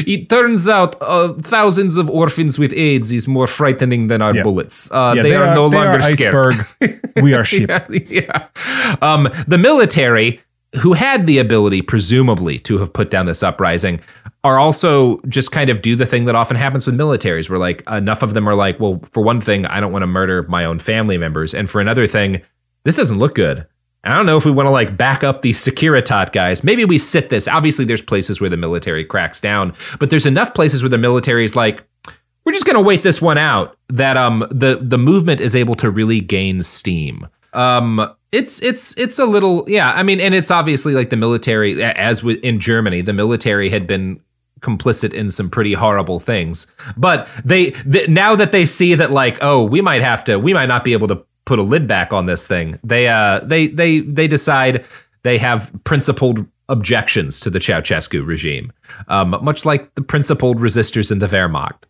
It 0.05 0.29
turns 0.29 0.67
out 0.67 0.95
uh, 1.01 1.33
thousands 1.41 1.97
of 1.97 2.09
orphans 2.09 2.57
with 2.59 2.73
AIDS 2.79 3.11
is 3.11 3.27
more 3.27 3.45
frightening 3.47 4.07
than 4.07 4.21
our 4.21 4.33
Yeah. 4.35 4.43
bullets. 4.43 4.91
Uh, 4.91 5.13
Yeah, 5.15 5.23
they, 5.23 5.35
are, 5.35 5.53
no 5.53 5.69
they 5.69 5.77
longer 5.77 6.03
are 6.03 6.11
scared. 6.15 6.55
we 7.21 7.33
are 7.33 7.45
yeah, 7.51 7.85
yeah. 7.89 8.47
Um, 9.01 9.29
the 9.47 9.57
military, 9.57 10.39
who 10.81 10.93
had 10.93 11.27
the 11.27 11.37
ability, 11.39 11.81
presumably, 11.81 12.59
to 12.59 12.77
have 12.77 12.91
put 12.93 13.09
down 13.11 13.25
this 13.25 13.43
uprising, 13.43 13.99
are 14.43 14.57
also 14.57 15.19
just 15.27 15.51
kind 15.51 15.69
of 15.69 15.81
do 15.81 15.95
the 15.95 16.05
thing 16.05 16.25
that 16.25 16.35
often 16.35 16.55
happens 16.55 16.85
with 16.85 16.95
militaries, 16.97 17.49
where 17.49 17.59
like 17.59 17.83
enough 17.91 18.21
of 18.23 18.33
them 18.33 18.47
are 18.47 18.55
like, 18.55 18.79
well, 18.79 19.01
for 19.11 19.21
one 19.21 19.41
thing, 19.41 19.65
I 19.65 19.79
don't 19.81 19.91
want 19.91 20.03
to 20.03 20.07
murder 20.07 20.43
my 20.43 20.63
own 20.63 20.79
family 20.79 21.17
members, 21.17 21.53
and 21.53 21.69
for 21.69 21.81
another 21.81 22.07
thing, 22.07 22.41
this 22.85 22.95
doesn't 22.95 23.19
look 23.19 23.35
good. 23.35 23.65
I 24.05 24.15
don't 24.15 24.25
know 24.25 24.37
if 24.37 24.45
we 24.45 24.51
want 24.51 24.67
to 24.67 24.71
like 24.71 24.95
back 24.95 25.25
up 25.25 25.41
the 25.41 25.51
Securitate 25.51 26.31
guys. 26.31 26.63
Maybe 26.63 26.85
we 26.85 26.97
sit 26.97 27.27
this. 27.29 27.49
Obviously, 27.49 27.83
there's 27.83 28.01
places 28.01 28.39
where 28.39 28.49
the 28.49 28.55
military 28.55 29.03
cracks 29.03 29.41
down, 29.41 29.73
but 29.99 30.09
there's 30.09 30.25
enough 30.25 30.53
places 30.53 30.81
where 30.81 30.89
the 30.89 30.97
military 30.97 31.43
is 31.43 31.57
like, 31.57 31.83
we're 32.49 32.53
just 32.53 32.65
going 32.65 32.75
to 32.75 32.81
wait 32.81 33.03
this 33.03 33.21
one 33.21 33.37
out. 33.37 33.77
That 33.89 34.17
um 34.17 34.39
the 34.49 34.79
the 34.81 34.97
movement 34.97 35.39
is 35.39 35.55
able 35.55 35.75
to 35.75 35.91
really 35.91 36.19
gain 36.19 36.63
steam. 36.63 37.27
Um, 37.53 38.11
it's 38.31 38.59
it's 38.63 38.97
it's 38.97 39.19
a 39.19 39.25
little 39.25 39.65
yeah. 39.67 39.91
I 39.93 40.01
mean, 40.01 40.19
and 40.19 40.33
it's 40.33 40.49
obviously 40.49 40.93
like 40.95 41.11
the 41.11 41.15
military, 41.15 41.81
as 41.83 42.23
with 42.23 42.39
in 42.39 42.59
Germany, 42.59 43.01
the 43.01 43.13
military 43.13 43.69
had 43.69 43.85
been 43.85 44.19
complicit 44.61 45.13
in 45.13 45.29
some 45.29 45.47
pretty 45.47 45.73
horrible 45.73 46.19
things. 46.19 46.65
But 46.97 47.27
they 47.45 47.69
th- 47.71 48.09
now 48.09 48.35
that 48.35 48.51
they 48.51 48.65
see 48.65 48.95
that 48.95 49.11
like 49.11 49.37
oh 49.41 49.63
we 49.63 49.79
might 49.79 50.01
have 50.01 50.23
to 50.23 50.39
we 50.39 50.51
might 50.51 50.69
not 50.69 50.83
be 50.83 50.93
able 50.93 51.07
to 51.09 51.23
put 51.45 51.59
a 51.59 51.63
lid 51.63 51.87
back 51.87 52.11
on 52.11 52.25
this 52.25 52.47
thing. 52.47 52.79
They 52.83 53.07
uh 53.07 53.41
they 53.41 53.67
they 53.67 53.99
they 53.99 54.27
decide 54.27 54.83
they 55.21 55.37
have 55.37 55.71
principled 55.83 56.47
objections 56.67 57.39
to 57.41 57.51
the 57.51 57.59
Ceausescu 57.59 58.25
regime, 58.25 58.71
um, 59.07 59.37
much 59.43 59.65
like 59.65 59.93
the 59.93 60.01
principled 60.01 60.57
resistors 60.57 61.11
in 61.11 61.19
the 61.19 61.27
Wehrmacht. 61.27 61.83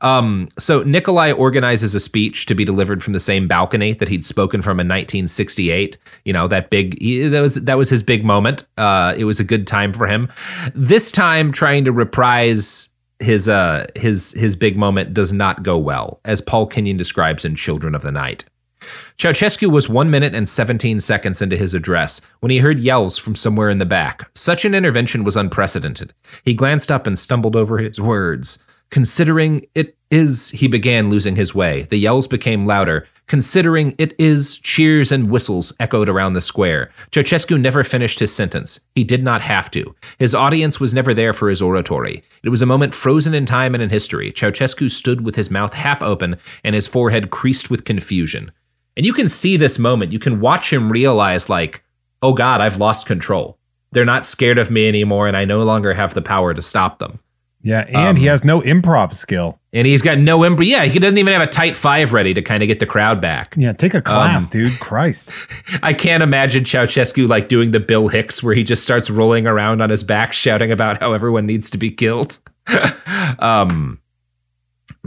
Um, 0.00 0.48
so 0.58 0.82
Nicolae 0.84 1.36
organizes 1.38 1.94
a 1.94 2.00
speech 2.00 2.46
to 2.46 2.54
be 2.54 2.64
delivered 2.64 3.02
from 3.02 3.12
the 3.12 3.20
same 3.20 3.48
balcony 3.48 3.94
that 3.94 4.08
he'd 4.08 4.24
spoken 4.24 4.62
from 4.62 4.80
in 4.80 4.86
1968. 4.88 5.96
You 6.24 6.32
know 6.32 6.48
that 6.48 6.70
big 6.70 6.98
that 7.30 7.40
was 7.40 7.54
that 7.56 7.78
was 7.78 7.88
his 7.88 8.02
big 8.02 8.24
moment. 8.24 8.64
Uh, 8.76 9.14
it 9.16 9.24
was 9.24 9.40
a 9.40 9.44
good 9.44 9.66
time 9.66 9.92
for 9.92 10.06
him. 10.06 10.30
This 10.74 11.10
time, 11.12 11.52
trying 11.52 11.84
to 11.84 11.92
reprise 11.92 12.88
his 13.20 13.48
uh 13.48 13.86
his 13.94 14.32
his 14.32 14.56
big 14.56 14.76
moment 14.76 15.14
does 15.14 15.32
not 15.32 15.62
go 15.62 15.78
well, 15.78 16.20
as 16.24 16.40
Paul 16.40 16.66
Kenyon 16.66 16.96
describes 16.96 17.44
in 17.44 17.54
Children 17.54 17.94
of 17.94 18.02
the 18.02 18.12
Night. 18.12 18.44
Ceausescu 19.18 19.70
was 19.70 19.88
one 19.88 20.10
minute 20.10 20.34
and 20.34 20.48
17 20.48 21.00
seconds 21.00 21.40
into 21.40 21.56
his 21.56 21.74
address 21.74 22.20
when 22.40 22.50
he 22.50 22.58
heard 22.58 22.78
yells 22.78 23.16
from 23.16 23.34
somewhere 23.34 23.70
in 23.70 23.78
the 23.78 23.86
back. 23.86 24.28
Such 24.34 24.64
an 24.64 24.74
intervention 24.74 25.24
was 25.24 25.36
unprecedented. 25.36 26.12
He 26.44 26.54
glanced 26.54 26.90
up 26.90 27.06
and 27.06 27.18
stumbled 27.18 27.56
over 27.56 27.78
his 27.78 28.00
words. 28.00 28.58
Considering 28.90 29.66
it 29.74 29.96
is, 30.10 30.50
he 30.50 30.68
began 30.68 31.10
losing 31.10 31.34
his 31.34 31.54
way. 31.54 31.88
The 31.90 31.96
yells 31.96 32.28
became 32.28 32.66
louder. 32.66 33.08
Considering 33.26 33.94
it 33.98 34.14
is, 34.18 34.56
cheers 34.56 35.10
and 35.10 35.30
whistles 35.30 35.72
echoed 35.80 36.08
around 36.08 36.34
the 36.34 36.40
square. 36.40 36.90
Ceausescu 37.10 37.58
never 37.58 37.82
finished 37.82 38.20
his 38.20 38.32
sentence. 38.32 38.78
He 38.94 39.02
did 39.02 39.24
not 39.24 39.40
have 39.40 39.70
to. 39.72 39.94
His 40.18 40.34
audience 40.34 40.78
was 40.78 40.94
never 40.94 41.14
there 41.14 41.32
for 41.32 41.48
his 41.48 41.62
oratory. 41.62 42.22
It 42.44 42.50
was 42.50 42.62
a 42.62 42.66
moment 42.66 42.94
frozen 42.94 43.34
in 43.34 43.46
time 43.46 43.74
and 43.74 43.82
in 43.82 43.90
history. 43.90 44.30
Ceausescu 44.30 44.90
stood 44.90 45.22
with 45.22 45.34
his 45.34 45.50
mouth 45.50 45.72
half 45.72 46.02
open 46.02 46.36
and 46.62 46.74
his 46.74 46.86
forehead 46.86 47.30
creased 47.30 47.70
with 47.70 47.84
confusion. 47.84 48.52
And 48.96 49.04
you 49.04 49.12
can 49.12 49.26
see 49.26 49.56
this 49.56 49.78
moment. 49.78 50.12
You 50.12 50.20
can 50.20 50.40
watch 50.40 50.72
him 50.72 50.92
realize, 50.92 51.48
like, 51.48 51.82
oh 52.22 52.32
God, 52.32 52.60
I've 52.60 52.76
lost 52.76 53.06
control. 53.06 53.58
They're 53.90 54.04
not 54.04 54.26
scared 54.26 54.58
of 54.58 54.70
me 54.70 54.86
anymore, 54.86 55.26
and 55.26 55.36
I 55.36 55.44
no 55.44 55.62
longer 55.62 55.94
have 55.94 56.14
the 56.14 56.22
power 56.22 56.52
to 56.52 56.62
stop 56.62 56.98
them. 56.98 57.18
Yeah, 57.64 57.86
and 57.88 58.18
he 58.18 58.26
has 58.26 58.44
no 58.44 58.60
improv 58.60 59.14
skill. 59.14 59.58
And 59.72 59.86
he's 59.86 60.02
got 60.02 60.18
no 60.18 60.40
embry. 60.40 60.66
Yeah, 60.66 60.84
he 60.84 60.98
doesn't 60.98 61.16
even 61.18 61.32
have 61.32 61.40
a 61.42 61.50
tight 61.50 61.74
five 61.74 62.12
ready 62.12 62.34
to 62.34 62.42
kind 62.42 62.62
of 62.62 62.66
get 62.68 62.78
the 62.78 62.86
crowd 62.86 63.20
back. 63.22 63.54
Yeah, 63.56 63.72
take 63.72 63.94
a 63.94 64.02
class, 64.02 64.44
Um, 64.44 64.50
dude. 64.50 64.78
Christ. 64.80 65.32
I 65.82 65.94
can't 65.94 66.22
imagine 66.22 66.64
Ceausescu 66.64 67.26
like 67.26 67.48
doing 67.48 67.70
the 67.70 67.80
Bill 67.80 68.08
Hicks 68.08 68.42
where 68.42 68.54
he 68.54 68.62
just 68.64 68.82
starts 68.82 69.08
rolling 69.08 69.46
around 69.46 69.80
on 69.80 69.88
his 69.90 70.02
back, 70.04 70.32
shouting 70.34 70.70
about 70.70 71.00
how 71.00 71.12
everyone 71.14 71.46
needs 71.46 71.70
to 71.70 71.78
be 71.78 71.90
killed. 71.90 72.38
um, 73.38 73.98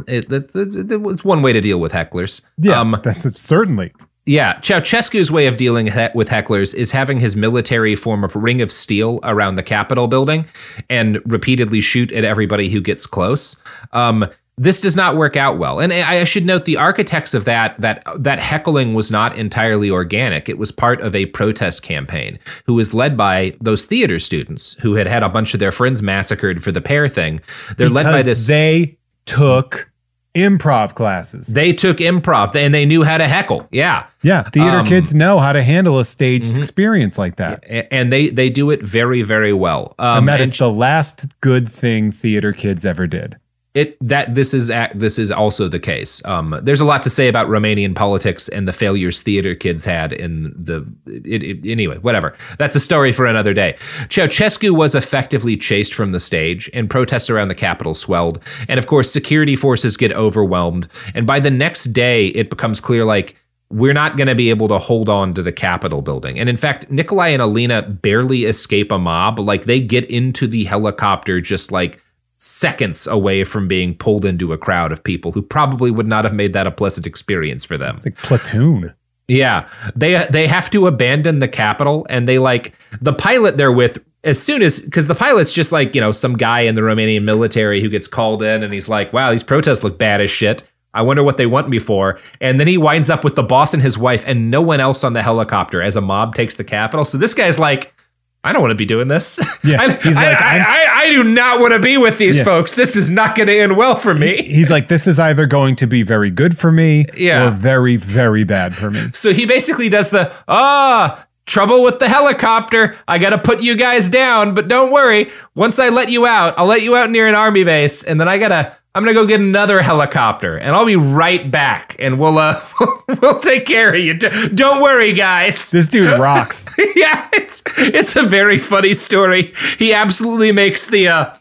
it, 0.08 0.26
it, 0.32 0.50
it- 0.56 0.92
it's 0.92 1.24
one 1.24 1.42
way 1.42 1.54
to 1.54 1.62
deal 1.62 1.80
with 1.80 1.92
hecklers. 1.92 2.42
Yeah, 2.58 2.82
Um, 2.82 3.00
that's 3.04 3.40
certainly. 3.40 3.94
Yeah, 4.28 4.60
Ceausescu's 4.60 5.32
way 5.32 5.48
of 5.48 5.56
dealing 5.56 5.88
he- 5.88 6.08
with 6.14 6.28
hecklers 6.28 6.76
is 6.76 6.92
having 6.92 7.18
his 7.18 7.38
military 7.38 7.96
form 7.96 8.26
of 8.26 8.36
ring 8.36 8.62
of 8.62 8.74
steel 8.74 9.22
around 9.24 9.56
the 9.56 9.64
Capitol 9.64 10.10
building 10.10 10.46
and 10.90 11.20
repeatedly 11.26 11.80
shoot 11.80 12.12
at 12.12 12.26
everybody 12.26 12.70
who 12.70 12.82
gets 12.82 13.06
close. 13.06 13.56
Um, 13.94 14.30
this 14.58 14.82
does 14.82 14.96
not 14.96 15.16
work 15.16 15.38
out 15.38 15.60
well, 15.60 15.80
and 15.80 15.94
I 15.94 16.22
I 16.22 16.24
should 16.24 16.46
note 16.46 16.66
the 16.66 16.78
architects 16.78 17.34
of 17.34 17.46
that 17.46 17.80
that 17.80 18.04
that 18.18 18.40
heckling 18.40 18.96
was 18.96 19.12
not 19.12 19.38
entirely 19.38 19.90
organic. 19.90 20.50
It 20.50 20.58
was 20.58 20.72
part 20.72 21.00
of 21.02 21.16
a 21.16 21.28
protest 21.28 21.84
campaign 21.84 22.40
who 22.66 22.74
was 22.74 22.94
led 22.94 23.16
by 23.16 23.56
those 23.62 23.86
theater 23.86 24.20
students 24.20 24.74
who 24.82 24.96
had 24.96 25.08
had 25.08 25.22
a 25.22 25.30
bunch 25.30 25.54
of 25.54 25.60
their 25.60 25.72
friends 25.72 26.02
massacred 26.02 26.64
for 26.64 26.72
the 26.72 26.82
pair 26.82 27.08
thing. 27.08 27.40
They're 27.78 27.88
led 27.88 28.06
by 28.06 28.24
this. 28.24 28.48
They 28.48 28.98
took 29.26 29.90
improv 30.38 30.94
classes. 30.96 31.48
they 31.48 31.74
took 31.74 31.98
improv 31.98 32.56
and 32.56 32.74
they 32.74 32.86
knew 32.86 33.04
how 33.04 33.18
to 33.18 33.28
heckle. 33.28 33.68
Yeah. 33.72 34.04
yeah, 34.22 34.44
theater 34.50 34.78
Um, 34.80 34.86
kids 34.86 35.14
know 35.14 35.40
how 35.40 35.52
to 35.54 35.64
handle 35.64 36.00
a 36.00 36.06
staged 36.06 36.54
Mhm. 36.54 36.58
experience 36.60 37.18
like 37.18 37.36
that. 37.38 37.64
And 37.92 38.12
they 38.12 38.30
they 38.30 38.50
do 38.50 38.70
it 38.72 38.84
very 38.84 39.22
very 39.24 39.54
well. 39.54 39.96
Um, 40.00 40.20
and 40.20 40.28
that 40.28 40.42
and 40.42 40.52
is 40.52 40.58
the 40.58 40.72
last 40.72 41.28
good 41.42 41.68
thing 41.68 42.12
theater 42.12 42.54
kids 42.54 42.86
ever 42.86 43.08
did. 43.08 43.36
It 43.78 43.98
that 44.08 44.34
this 44.34 44.54
is 44.54 44.72
this 44.96 45.20
is 45.20 45.32
also 45.32 45.68
the 45.68 45.80
case. 45.80 46.24
Um, 46.26 46.60
there's 46.64 46.82
a 46.82 46.86
lot 46.86 47.04
to 47.04 47.10
say 47.10 47.28
about 47.28 47.48
Romanian 47.48 47.96
politics 47.96 48.50
and 48.50 48.68
the 48.68 48.74
failures 48.74 49.22
theater 49.22 49.54
kids 49.54 49.86
had 49.86 50.14
in 50.14 50.52
the 50.58 50.78
it, 51.06 51.44
it- 51.44 51.70
anyway. 51.72 51.98
Whatever. 52.00 52.36
That's 52.58 52.76
a 52.76 52.80
story 52.80 53.12
for 53.12 53.26
another 53.26 53.54
day. 53.54 53.78
Ceausescu 54.10 54.72
was 54.72 54.96
effectively 54.96 55.56
chased 55.56 55.94
from 55.94 56.12
the 56.12 56.20
stage, 56.20 56.70
and 56.74 56.90
protests 56.90 57.30
around 57.30 57.50
the 57.50 57.56
capital 57.56 57.94
swelled. 57.94 58.42
And 58.68 58.80
of 58.80 58.88
course, 58.88 59.12
security 59.12 59.56
forces 59.56 59.96
get 59.96 60.12
overwhelmed. 60.14 60.88
And 61.14 61.28
by 61.28 61.40
the 61.40 61.52
next 61.52 61.86
day, 61.94 62.28
it 62.30 62.50
becomes 62.50 62.82
clear 62.82 63.06
like 63.06 63.36
we're 63.70 63.94
not 63.94 64.18
going 64.18 64.28
to 64.28 64.36
be 64.36 64.50
able 64.50 64.70
to 64.70 64.80
hold 64.80 65.10
on 65.10 65.34
to 65.34 65.44
the 65.44 65.52
Capitol 65.52 66.02
building. 66.02 66.40
And 66.40 66.48
in 66.50 66.58
fact, 66.58 66.90
Nicolae 66.90 67.34
and 67.34 67.42
Elena 67.42 67.82
barely 67.84 68.46
escape 68.46 68.92
a 68.92 68.98
mob. 68.98 69.40
Like 69.40 69.66
they 69.66 69.82
get 69.82 70.06
into 70.10 70.48
the 70.48 70.64
helicopter 70.64 71.42
just 71.42 71.72
like 71.72 72.02
seconds 72.40 73.08
away 73.08 73.44
from 73.44 73.68
being 73.68 73.96
pulled 73.96 74.26
into 74.26 74.54
a 74.54 74.58
crowd 74.58 74.92
of 74.92 75.04
people 75.04 75.32
who 75.32 75.42
probably 75.42 75.92
would 75.92 76.08
not 76.08 76.24
have 76.24 76.34
made 76.34 76.54
that 76.54 76.68
a 76.68 76.72
pleasant 76.72 77.08
experience 77.08 77.66
for 77.66 77.78
them. 77.78 77.96
It's 77.96 78.06
like 78.06 78.18
platoon. 78.18 78.94
Yeah, 79.28 79.68
they 79.96 80.26
they 80.30 80.48
have 80.48 80.70
to 80.70 80.88
abandon 80.88 81.40
the 81.40 81.48
capital, 81.48 82.08
and 82.10 82.30
they 82.30 82.40
like 82.40 82.74
the 83.02 83.14
pilot 83.14 83.58
they're 83.58 83.72
with 83.72 83.98
as 84.24 84.42
soon 84.42 84.62
as 84.62 84.80
because 84.80 85.08
the 85.08 85.16
pilot's 85.16 85.52
just 85.52 85.72
like 85.72 85.94
you 85.94 86.02
know 86.02 86.12
some 86.12 86.38
guy 86.38 86.62
in 86.62 86.76
the 86.76 86.82
Romanian 86.82 87.24
military 87.24 87.82
who 87.82 87.90
gets 87.90 88.08
called 88.08 88.42
in, 88.42 88.64
and 88.64 88.74
he's 88.74 88.88
like, 88.88 89.12
"Wow, 89.12 89.32
these 89.32 89.44
protests 89.44 89.84
look 89.84 89.98
bad 89.98 90.22
as 90.22 90.32
shit." 90.32 90.64
I 90.94 91.02
wonder 91.02 91.22
what 91.22 91.38
they 91.38 91.46
want 91.46 91.70
me 91.70 91.78
for. 91.78 92.20
And 92.42 92.60
then 92.60 92.68
he 92.68 92.78
winds 92.78 93.12
up 93.12 93.24
with 93.24 93.36
the 93.36 93.44
boss 93.44 93.72
and 93.72 93.84
his 93.84 94.00
wife 94.00 94.24
and 94.26 94.50
no 94.50 94.62
one 94.62 94.80
else 94.80 95.04
on 95.04 95.14
the 95.14 95.22
helicopter 95.22 95.80
as 95.80 95.96
a 95.96 96.02
mob 96.02 96.34
takes 96.34 96.56
the 96.56 96.64
capital. 96.64 97.06
So 97.06 97.20
this 97.20 97.36
guy's 97.36 97.60
like, 97.60 97.94
I 98.44 98.54
don't 98.54 98.62
want 98.62 98.72
to 98.72 98.76
be 98.76 98.86
doing 98.86 99.08
this. 99.10 99.40
Yeah, 99.64 99.82
I, 99.82 99.92
he's 99.98 100.16
I, 100.18 100.32
like, 100.32 100.42
I, 100.42 100.60
I, 100.60 101.02
I 101.04 101.10
do 101.10 101.24
not 101.24 101.60
want 101.60 101.74
to 101.74 101.80
be 101.80 101.98
with 101.98 102.18
these 102.18 102.38
Yeah. 102.38 102.44
folks. 102.46 102.74
This 102.74 102.96
is 102.96 103.10
not 103.10 103.36
going 103.36 103.48
to 103.48 103.58
end 103.60 103.76
well 103.76 103.96
for 103.98 104.14
me. 104.14 104.42
He's 104.44 104.70
like, 104.72 104.88
this 104.88 105.06
is 105.08 105.20
either 105.20 105.46
going 105.46 105.76
to 105.78 105.88
be 105.88 106.04
very 106.04 106.30
good 106.32 106.58
for 106.58 106.72
me 106.72 107.06
Yeah. 107.18 107.48
or 107.48 107.50
very, 107.52 107.98
very 107.98 108.44
bad 108.46 108.76
for 108.76 108.90
me. 108.90 109.10
So 109.14 109.34
he 109.34 109.46
basically 109.46 109.90
does 109.90 110.12
the 110.12 110.32
ah 110.48 111.26
trouble 111.46 111.82
with 111.84 112.00
the 112.00 112.08
helicopter. 112.10 112.96
I 113.08 113.18
got 113.18 113.30
to 113.30 113.38
put 113.38 113.62
you 113.62 113.76
guys 113.76 114.08
down, 114.10 114.54
but 114.54 114.68
don't 114.68 114.92
worry. 114.92 115.30
Once 115.56 115.80
I 115.80 115.90
let 115.90 116.10
you 116.10 116.26
out, 116.26 116.54
I'll 116.58 116.66
let 116.68 116.82
you 116.84 116.96
out 116.96 117.10
near 117.10 117.28
an 117.28 117.36
army 117.36 117.64
base, 117.64 118.04
and 118.04 118.20
then 118.20 118.28
I 118.28 118.38
gotta. 118.38 118.76
I'm 118.98 119.04
gonna 119.04 119.14
go 119.14 119.28
get 119.28 119.40
another 119.40 119.84
helicopter, 119.84 120.58
and 120.58 120.76
I'll 120.76 120.84
be 120.84 120.96
right 120.96 121.52
back, 121.52 121.96
and 122.00 122.18
we'll 122.18 122.40
uh 122.40 122.60
we'll 123.22 123.40
take 123.40 123.68
care 123.68 123.94
of 123.94 124.00
you. 124.00 124.16
Don't 124.16 124.82
worry, 124.82 125.14
guys. 125.14 125.70
This 125.70 125.88
dude 125.88 126.18
rocks. 126.20 126.66
yeah, 126.96 127.30
it's 127.32 127.62
it's 127.78 128.16
a 128.16 128.24
very 128.24 128.58
funny 128.58 128.96
story. 128.96 129.54
He 129.78 129.94
absolutely 129.94 130.52
makes 130.52 130.88
the 130.88 131.10
uh 131.10 131.36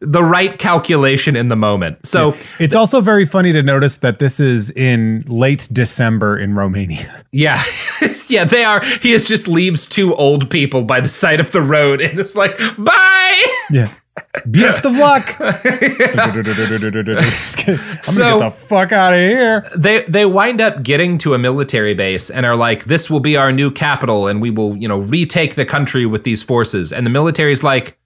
the 0.00 0.22
right 0.22 0.58
calculation 0.58 1.36
in 1.36 1.48
the 1.48 1.56
moment. 1.56 2.06
So 2.06 2.34
It's 2.58 2.74
also 2.74 3.00
very 3.00 3.24
funny 3.24 3.52
to 3.52 3.62
notice 3.62 3.98
that 3.98 4.18
this 4.18 4.38
is 4.38 4.70
in 4.72 5.24
late 5.26 5.68
December 5.72 6.38
in 6.38 6.54
Romania. 6.54 7.24
Yeah. 7.32 7.62
yeah, 8.28 8.44
they 8.44 8.64
are. 8.64 8.82
He 9.00 9.12
is 9.12 9.26
just 9.26 9.48
leaves 9.48 9.86
two 9.86 10.14
old 10.14 10.50
people 10.50 10.84
by 10.84 11.00
the 11.00 11.08
side 11.08 11.40
of 11.40 11.52
the 11.52 11.60
road 11.62 12.00
and 12.00 12.18
it's 12.20 12.34
like, 12.36 12.58
bye. 12.78 13.46
Yeah. 13.70 13.92
Best 14.46 14.84
of 14.84 14.94
luck. 14.96 15.36
I'm 15.40 15.52
gonna 16.34 17.32
So- 18.02 18.38
get 18.38 18.44
the 18.44 18.50
fuck 18.50 18.92
out 18.92 19.12
of 19.12 19.18
here. 19.20 19.68
They 19.76 20.02
they 20.02 20.24
wind 20.26 20.60
up 20.60 20.82
getting 20.82 21.18
to 21.18 21.34
a 21.34 21.38
military 21.38 21.94
base 21.94 22.30
and 22.30 22.46
are 22.46 22.56
like, 22.56 22.84
this 22.84 23.10
will 23.10 23.20
be 23.20 23.36
our 23.36 23.52
new 23.52 23.70
capital 23.70 24.28
and 24.28 24.40
we 24.40 24.50
will, 24.50 24.76
you 24.76 24.88
know, 24.88 24.98
retake 24.98 25.54
the 25.54 25.64
country 25.66 26.06
with 26.06 26.24
these 26.24 26.42
forces. 26.42 26.92
And 26.92 27.06
the 27.06 27.10
military's 27.10 27.62
like, 27.62 27.98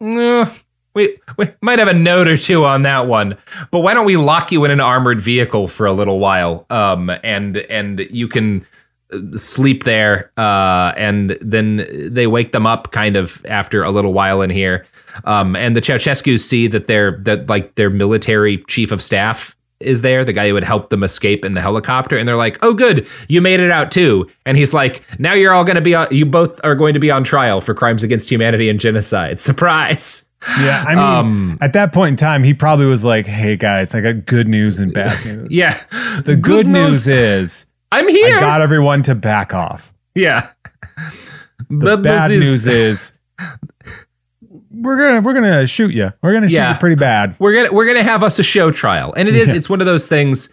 "Nah, 0.00 0.48
we 0.94 1.18
we 1.36 1.50
might 1.60 1.78
have 1.78 1.88
a 1.88 1.94
note 1.94 2.28
or 2.28 2.36
two 2.36 2.64
on 2.64 2.82
that 2.82 3.06
one, 3.06 3.36
but 3.70 3.80
why 3.80 3.94
don't 3.94 4.06
we 4.06 4.16
lock 4.16 4.50
you 4.52 4.64
in 4.64 4.70
an 4.70 4.80
armored 4.80 5.20
vehicle 5.20 5.68
for 5.68 5.86
a 5.86 5.92
little 5.92 6.18
while, 6.18 6.66
um, 6.70 7.10
and 7.22 7.58
and 7.58 8.00
you 8.10 8.26
can 8.28 8.66
uh, 9.12 9.18
sleep 9.36 9.84
there, 9.84 10.30
uh, 10.36 10.92
and 10.96 11.38
then 11.40 11.86
they 12.12 12.26
wake 12.26 12.52
them 12.52 12.66
up 12.66 12.92
kind 12.92 13.16
of 13.16 13.44
after 13.46 13.82
a 13.82 13.90
little 13.90 14.12
while 14.12 14.42
in 14.42 14.50
here, 14.50 14.84
um, 15.24 15.56
and 15.56 15.76
the 15.76 15.80
Ceausescu's 15.80 16.44
see 16.44 16.66
that 16.68 16.86
their 16.86 17.18
that 17.22 17.48
like 17.48 17.74
their 17.76 17.90
military 17.90 18.58
chief 18.68 18.90
of 18.92 19.02
staff 19.02 19.56
is 19.80 20.02
there, 20.02 20.26
the 20.26 20.32
guy 20.34 20.46
who 20.48 20.52
would 20.52 20.62
help 20.64 20.90
them 20.90 21.02
escape 21.02 21.42
in 21.42 21.54
the 21.54 21.60
helicopter, 21.62 22.18
and 22.18 22.28
they're 22.28 22.36
like, 22.36 22.58
"Oh, 22.62 22.74
good, 22.74 23.06
you 23.28 23.40
made 23.40 23.60
it 23.60 23.70
out 23.70 23.90
too." 23.90 24.28
And 24.44 24.56
he's 24.58 24.74
like, 24.74 25.02
"Now 25.18 25.32
you're 25.32 25.52
all 25.54 25.64
going 25.64 25.76
to 25.76 25.80
be, 25.80 25.94
on, 25.94 26.08
you 26.10 26.26
both 26.26 26.58
are 26.64 26.74
going 26.74 26.92
to 26.94 27.00
be 27.00 27.10
on 27.10 27.24
trial 27.24 27.60
for 27.62 27.72
crimes 27.72 28.02
against 28.02 28.30
humanity 28.30 28.68
and 28.68 28.78
genocide." 28.78 29.40
Surprise! 29.50 30.26
Yeah, 30.58 30.84
I 30.86 30.94
mean, 30.94 30.98
Um, 31.04 31.58
at 31.62 31.72
that 31.74 31.92
point 31.92 32.10
in 32.10 32.16
time, 32.16 32.42
he 32.42 32.52
probably 32.54 32.86
was 32.86 33.04
like, 33.06 33.24
"Hey 33.26 33.56
guys, 33.56 33.94
I 33.94 34.00
got 34.02 34.26
good 34.26 34.48
news 34.48 34.78
and 34.78 34.92
bad 34.92 35.24
news. 35.26 35.48
Yeah, 35.50 35.78
the 36.24 36.36
good, 36.36 36.66
news 36.66 37.08
is 37.08 37.64
I'm 37.92 38.06
here. 38.08 38.36
I 38.36 38.40
got 38.40 38.60
everyone 38.60 39.02
to 39.04 39.14
back 39.14 39.54
off. 39.54 39.92
yeah. 40.14 40.50
The 41.70 41.96
bad 41.96 42.30
news 42.30 42.66
is 42.66 43.12
we're 44.70 44.96
gonna 44.96 45.20
we're 45.20 45.34
gonna 45.34 45.66
shoot 45.66 45.94
you. 45.94 46.12
We're 46.22 46.32
gonna 46.32 46.48
shoot 46.48 46.56
you 46.72 46.78
pretty 46.78 46.96
bad. 46.96 47.36
we're 47.38 47.54
gonna 47.54 47.72
we're 47.72 47.86
gonna 47.86 48.02
have 48.02 48.22
us 48.22 48.38
a 48.38 48.42
show 48.42 48.70
trial 48.70 49.12
and 49.14 49.28
it 49.28 49.36
is 49.36 49.48
Yeah. 49.50 49.54
it's 49.58 49.68
one 49.70 49.80
of 49.80 49.86
those 49.86 50.08
things 50.08 50.48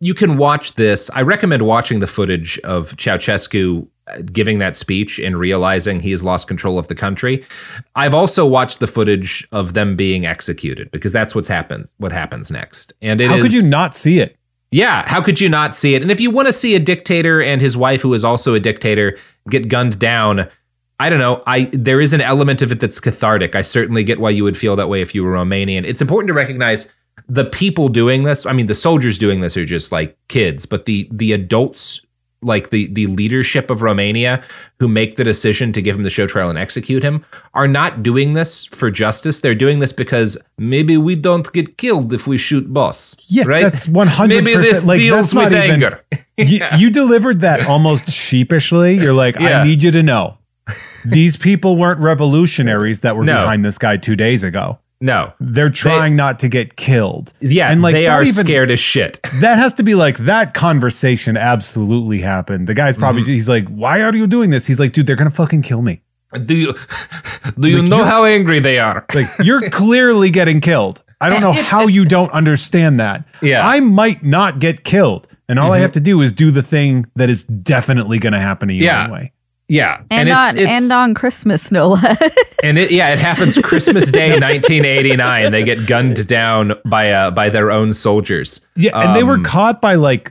you 0.00 0.14
can 0.14 0.36
watch 0.36 0.74
this 0.74 1.10
i 1.14 1.22
recommend 1.22 1.62
watching 1.66 2.00
the 2.00 2.06
footage 2.08 2.58
of 2.64 2.90
ceausescu 2.96 3.86
uh, 4.08 4.18
giving 4.32 4.58
that 4.58 4.74
speech 4.76 5.18
and 5.20 5.38
realizing 5.38 6.00
he 6.00 6.10
has 6.10 6.24
lost 6.24 6.48
control 6.48 6.76
of 6.78 6.88
the 6.88 6.94
country 6.94 7.44
i've 7.94 8.12
also 8.14 8.44
watched 8.46 8.80
the 8.80 8.86
footage 8.88 9.46
of 9.52 9.74
them 9.74 9.94
being 9.96 10.26
executed 10.26 10.90
because 10.90 11.12
that's 11.12 11.34
what's 11.36 11.46
happened 11.48 11.88
what 11.98 12.10
happens 12.12 12.50
next 12.50 12.92
and 13.00 13.20
it 13.20 13.24
is 13.26 13.30
How 13.30 13.40
could 13.40 13.52
you 13.52 13.62
not 13.64 13.94
see 13.94 14.18
it? 14.20 14.36
yeah, 14.72 15.06
how 15.06 15.20
could 15.20 15.38
you 15.38 15.50
not 15.50 15.74
see 15.74 15.94
it? 15.94 16.00
And 16.00 16.10
if 16.10 16.18
you 16.18 16.30
want 16.30 16.46
to 16.48 16.52
see 16.52 16.74
a 16.74 16.78
dictator 16.80 17.42
and 17.42 17.60
his 17.60 17.76
wife, 17.76 18.00
who 18.00 18.14
is 18.14 18.24
also 18.24 18.54
a 18.54 18.58
dictator, 18.60 19.18
get 19.50 19.68
gunned 19.68 19.98
down, 19.98 20.48
I 21.02 21.08
don't 21.10 21.18
know. 21.18 21.42
I 21.48 21.68
there 21.72 22.00
is 22.00 22.12
an 22.12 22.20
element 22.20 22.62
of 22.62 22.70
it 22.70 22.78
that's 22.78 23.00
cathartic. 23.00 23.56
I 23.56 23.62
certainly 23.62 24.04
get 24.04 24.20
why 24.20 24.30
you 24.30 24.44
would 24.44 24.56
feel 24.56 24.76
that 24.76 24.88
way 24.88 25.02
if 25.02 25.16
you 25.16 25.24
were 25.24 25.32
Romanian. 25.32 25.84
It's 25.84 26.00
important 26.00 26.28
to 26.28 26.34
recognize 26.34 26.88
the 27.28 27.44
people 27.44 27.88
doing 27.88 28.22
this. 28.22 28.46
I 28.46 28.52
mean, 28.52 28.66
the 28.66 28.74
soldiers 28.76 29.18
doing 29.18 29.40
this 29.40 29.56
are 29.56 29.64
just 29.64 29.90
like 29.90 30.16
kids, 30.28 30.64
but 30.64 30.84
the 30.84 31.08
the 31.10 31.32
adults, 31.32 32.06
like 32.40 32.70
the 32.70 32.86
the 32.92 33.08
leadership 33.08 33.68
of 33.68 33.82
Romania, 33.82 34.44
who 34.78 34.86
make 34.86 35.16
the 35.16 35.24
decision 35.24 35.72
to 35.72 35.82
give 35.82 35.96
him 35.96 36.04
the 36.04 36.10
show 36.10 36.28
trial 36.28 36.50
and 36.50 36.58
execute 36.58 37.02
him, 37.02 37.24
are 37.54 37.66
not 37.66 38.04
doing 38.04 38.34
this 38.34 38.64
for 38.66 38.88
justice. 38.88 39.40
They're 39.40 39.56
doing 39.56 39.80
this 39.80 39.92
because 39.92 40.38
maybe 40.56 40.96
we 40.96 41.16
don't 41.16 41.52
get 41.52 41.78
killed 41.78 42.12
if 42.12 42.28
we 42.28 42.38
shoot 42.38 42.72
boss. 42.72 43.16
Yeah, 43.28 43.42
right. 43.48 43.64
that's 43.64 43.88
one 43.88 44.06
hundred 44.06 44.44
Maybe 44.44 44.56
this. 44.56 44.84
Like 44.84 44.98
deals 45.00 45.34
with 45.34 45.52
even. 45.52 45.58
anger. 45.70 46.04
you, 46.36 46.60
you 46.78 46.90
delivered 46.90 47.40
that 47.40 47.66
almost 47.66 48.08
sheepishly. 48.08 48.94
You're 48.94 49.12
like, 49.14 49.34
Yeah. 49.40 49.62
I 49.62 49.64
need 49.64 49.82
you 49.82 49.90
to 49.90 50.02
know, 50.02 50.38
these 51.04 51.36
people 51.36 51.76
weren't 51.76 52.00
revolutionaries 52.00 53.00
that 53.02 53.16
were 53.16 53.24
No. 53.24 53.40
behind 53.42 53.64
this 53.64 53.78
guy 53.78 53.96
two 53.96 54.16
days 54.16 54.42
ago. 54.44 54.78
No. 55.00 55.32
They're 55.40 55.68
trying 55.70 56.14
not 56.14 56.38
to 56.40 56.48
get 56.48 56.76
killed. 56.76 57.32
Yeah, 57.40 57.72
and 57.72 57.82
like 57.82 57.94
they 57.94 58.06
are 58.06 58.22
even- 58.22 58.44
scared 58.44 58.70
as 58.70 58.78
shit. 58.80 59.18
That 59.40 59.58
has 59.58 59.74
to 59.74 59.82
be 59.82 59.94
like 59.96 60.18
that 60.18 60.54
conversation 60.54 61.36
absolutely 61.36 62.20
happened. 62.20 62.68
The 62.68 62.74
guy's 62.74 62.96
probably 62.96 63.22
Mm-hmm. 63.22 63.32
he's 63.32 63.48
like, 63.48 63.66
why 63.68 64.02
are 64.02 64.14
you 64.14 64.26
doing 64.28 64.50
this? 64.50 64.66
He's 64.66 64.78
like, 64.78 64.92
dude, 64.92 65.06
they're 65.08 65.16
gonna 65.16 65.30
fucking 65.30 65.62
kill 65.62 65.82
me. 65.82 66.02
Do 66.46 66.54
you 66.54 66.74
do 67.58 67.68
you 67.68 67.82
Like, 67.82 67.90
know 67.90 68.04
how 68.04 68.24
angry 68.24 68.60
they 68.60 68.78
are? 68.78 69.04
Like 69.14 69.28
you're 69.42 69.68
clearly 69.70 70.30
getting 70.30 70.60
killed. 70.60 71.02
I 71.20 71.28
don't 71.30 71.40
know 71.40 71.52
how 71.52 71.86
you 71.88 72.04
don't 72.04 72.30
understand 72.32 72.98
that. 73.00 73.24
Yeah. 73.42 73.58
Mm-hmm. 73.60 73.68
I 73.68 73.80
might 73.80 74.22
not 74.24 74.58
get 74.60 74.82
killed, 74.84 75.28
and 75.48 75.58
all 75.58 75.72
I 75.72 75.78
have 75.78 75.92
to 75.92 76.00
do 76.00 76.20
is 76.20 76.32
do 76.32 76.50
the 76.50 76.62
thing 76.64 77.06
that 77.16 77.28
is 77.30 77.44
definitely 77.44 78.18
going 78.18 78.32
to 78.32 78.40
happen 78.40 78.66
to 78.68 78.74
you 78.74 78.84
Yeah. 78.84 79.04
anyway. 79.04 79.32
Yeah, 79.68 80.02
And, 80.10 80.28
on 80.28 80.58
and 80.58 80.92
on 80.92 81.14
Christmas, 81.14 81.72
no 81.72 81.88
less. 81.90 82.20
and 82.62 82.76
it 82.76 82.90
yeah, 82.90 83.12
it 83.12 83.18
happens 83.18 83.56
Christmas 83.62 84.10
Day 84.10 84.30
1989. 84.38 85.50
They 85.52 85.62
get 85.64 85.86
gunned 85.86 86.26
down 86.26 86.74
by 86.84 87.10
uh 87.10 87.30
by 87.30 87.48
their 87.48 87.70
own 87.70 87.92
soldiers. 87.94 88.66
Yeah, 88.76 88.98
and 88.98 89.16
they 89.16 89.22
were 89.22 89.34
Um, 89.34 89.44
caught 89.44 89.80
by 89.80 89.94
like 89.94 90.30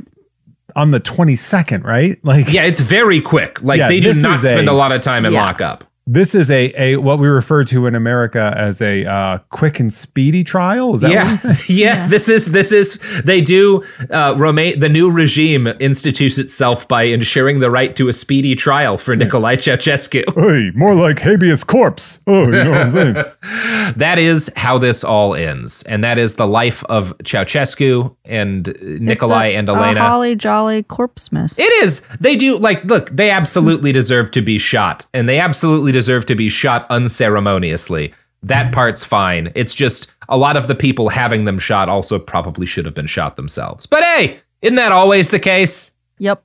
on 0.76 0.91
the 0.91 0.99
22nd, 0.99 1.84
right? 1.84 2.20
Like 2.24 2.53
Yeah, 2.53 2.64
it's 2.64 2.80
very 2.82 3.20
quick. 3.20 3.62
Like 3.64 3.80
Yeah, 3.80 3.88
they 3.88 3.99
do 3.99 4.14
not 4.14 4.40
spend 4.40 4.68
a- 4.70 4.72
a 4.72 4.74
lot 4.74 4.91
of 4.91 5.02
time 5.02 5.26
in 5.26 5.34
Yeah. 5.34 5.41
lockup. 5.41 5.86
This 6.14 6.36
is 6.36 6.52
a 6.52 6.74
a 6.78 6.98
what 6.98 7.20
we 7.20 7.28
refer 7.30 7.64
to 7.66 7.86
in 7.88 7.96
America 7.96 8.54
as 8.58 8.82
a 8.82 9.06
uh, 9.06 9.38
quick 9.50 9.80
and 9.80 9.94
speedy 9.94 10.44
trial. 10.44 10.94
Is 10.94 11.02
that 11.02 11.08
what 11.08 11.14
yeah. 11.14 11.36
said? 11.36 11.58
yeah, 11.70 12.08
This 12.10 12.28
is 12.28 12.48
this 12.52 12.74
is 12.74 13.00
they 13.24 13.40
do 13.40 13.82
uh 14.10 14.36
Roma- 14.38 14.76
the 14.76 14.90
new 14.90 15.10
regime 15.10 15.68
institutes 15.80 16.38
itself 16.38 16.86
by 16.90 17.04
ensuring 17.04 17.62
the 17.62 17.72
right 17.72 17.96
to 17.96 18.10
a 18.10 18.14
speedy 18.14 18.56
trial 18.56 18.98
for 18.98 19.16
Nicolae 19.16 19.56
Ceausescu. 19.58 20.24
Hey, 20.36 20.72
more 20.78 20.94
like 20.96 21.20
habeas 21.20 21.64
corpse. 21.64 22.20
Oh, 22.28 22.44
you 22.44 22.52
know 22.52 22.72
what 22.72 22.82
I'm 22.82 22.92
saying? 22.92 23.14
that 23.96 24.20
is 24.20 24.52
how 24.58 24.78
this 24.78 25.06
all 25.06 25.34
ends. 25.34 25.82
And 25.84 26.04
that 26.04 26.18
is 26.18 26.36
the 26.36 26.48
life 26.48 26.84
of 26.90 27.18
Ceausescu 27.20 28.14
and 28.26 28.68
uh, 28.68 28.74
Nicolae 28.74 29.52
It's 29.52 29.56
a- 29.56 29.58
and 29.60 29.70
a 29.70 29.72
Elena. 29.72 30.00
holly 30.02 30.36
jolly 30.36 30.84
corpse 30.84 31.32
miss. 31.32 31.58
It 31.58 31.72
is. 31.84 32.02
They 32.20 32.36
do 32.36 32.58
like 32.58 32.84
look, 32.84 33.10
they 33.12 33.30
absolutely 33.30 33.94
deserve 33.94 34.32
to 34.32 34.42
be 34.42 34.58
shot 34.58 35.06
and 35.14 35.30
they 35.30 35.40
absolutely 35.40 35.94
deserve 35.94 36.01
to 36.07 36.36
be 36.36 36.49
shot 36.49 36.86
unceremoniously. 36.90 38.14
That 38.44 38.72
part's 38.73 39.03
fine. 39.03 39.52
It's 39.56 39.73
just 39.73 40.11
a 40.30 40.38
lot 40.38 40.57
of 40.57 40.68
the 40.68 40.76
people 40.76 41.10
having 41.10 41.45
them 41.45 41.60
shot 41.60 41.90
also 41.90 42.18
probably 42.18 42.65
should 42.65 42.86
have 42.86 42.95
been 42.95 43.07
shot 43.07 43.36
themselves. 43.36 43.86
But 43.86 44.03
hey, 44.03 44.40
isn't 44.61 44.76
that 44.76 44.91
always 44.91 45.30
the 45.30 45.40
case? 45.40 45.95
Yep. 46.19 46.44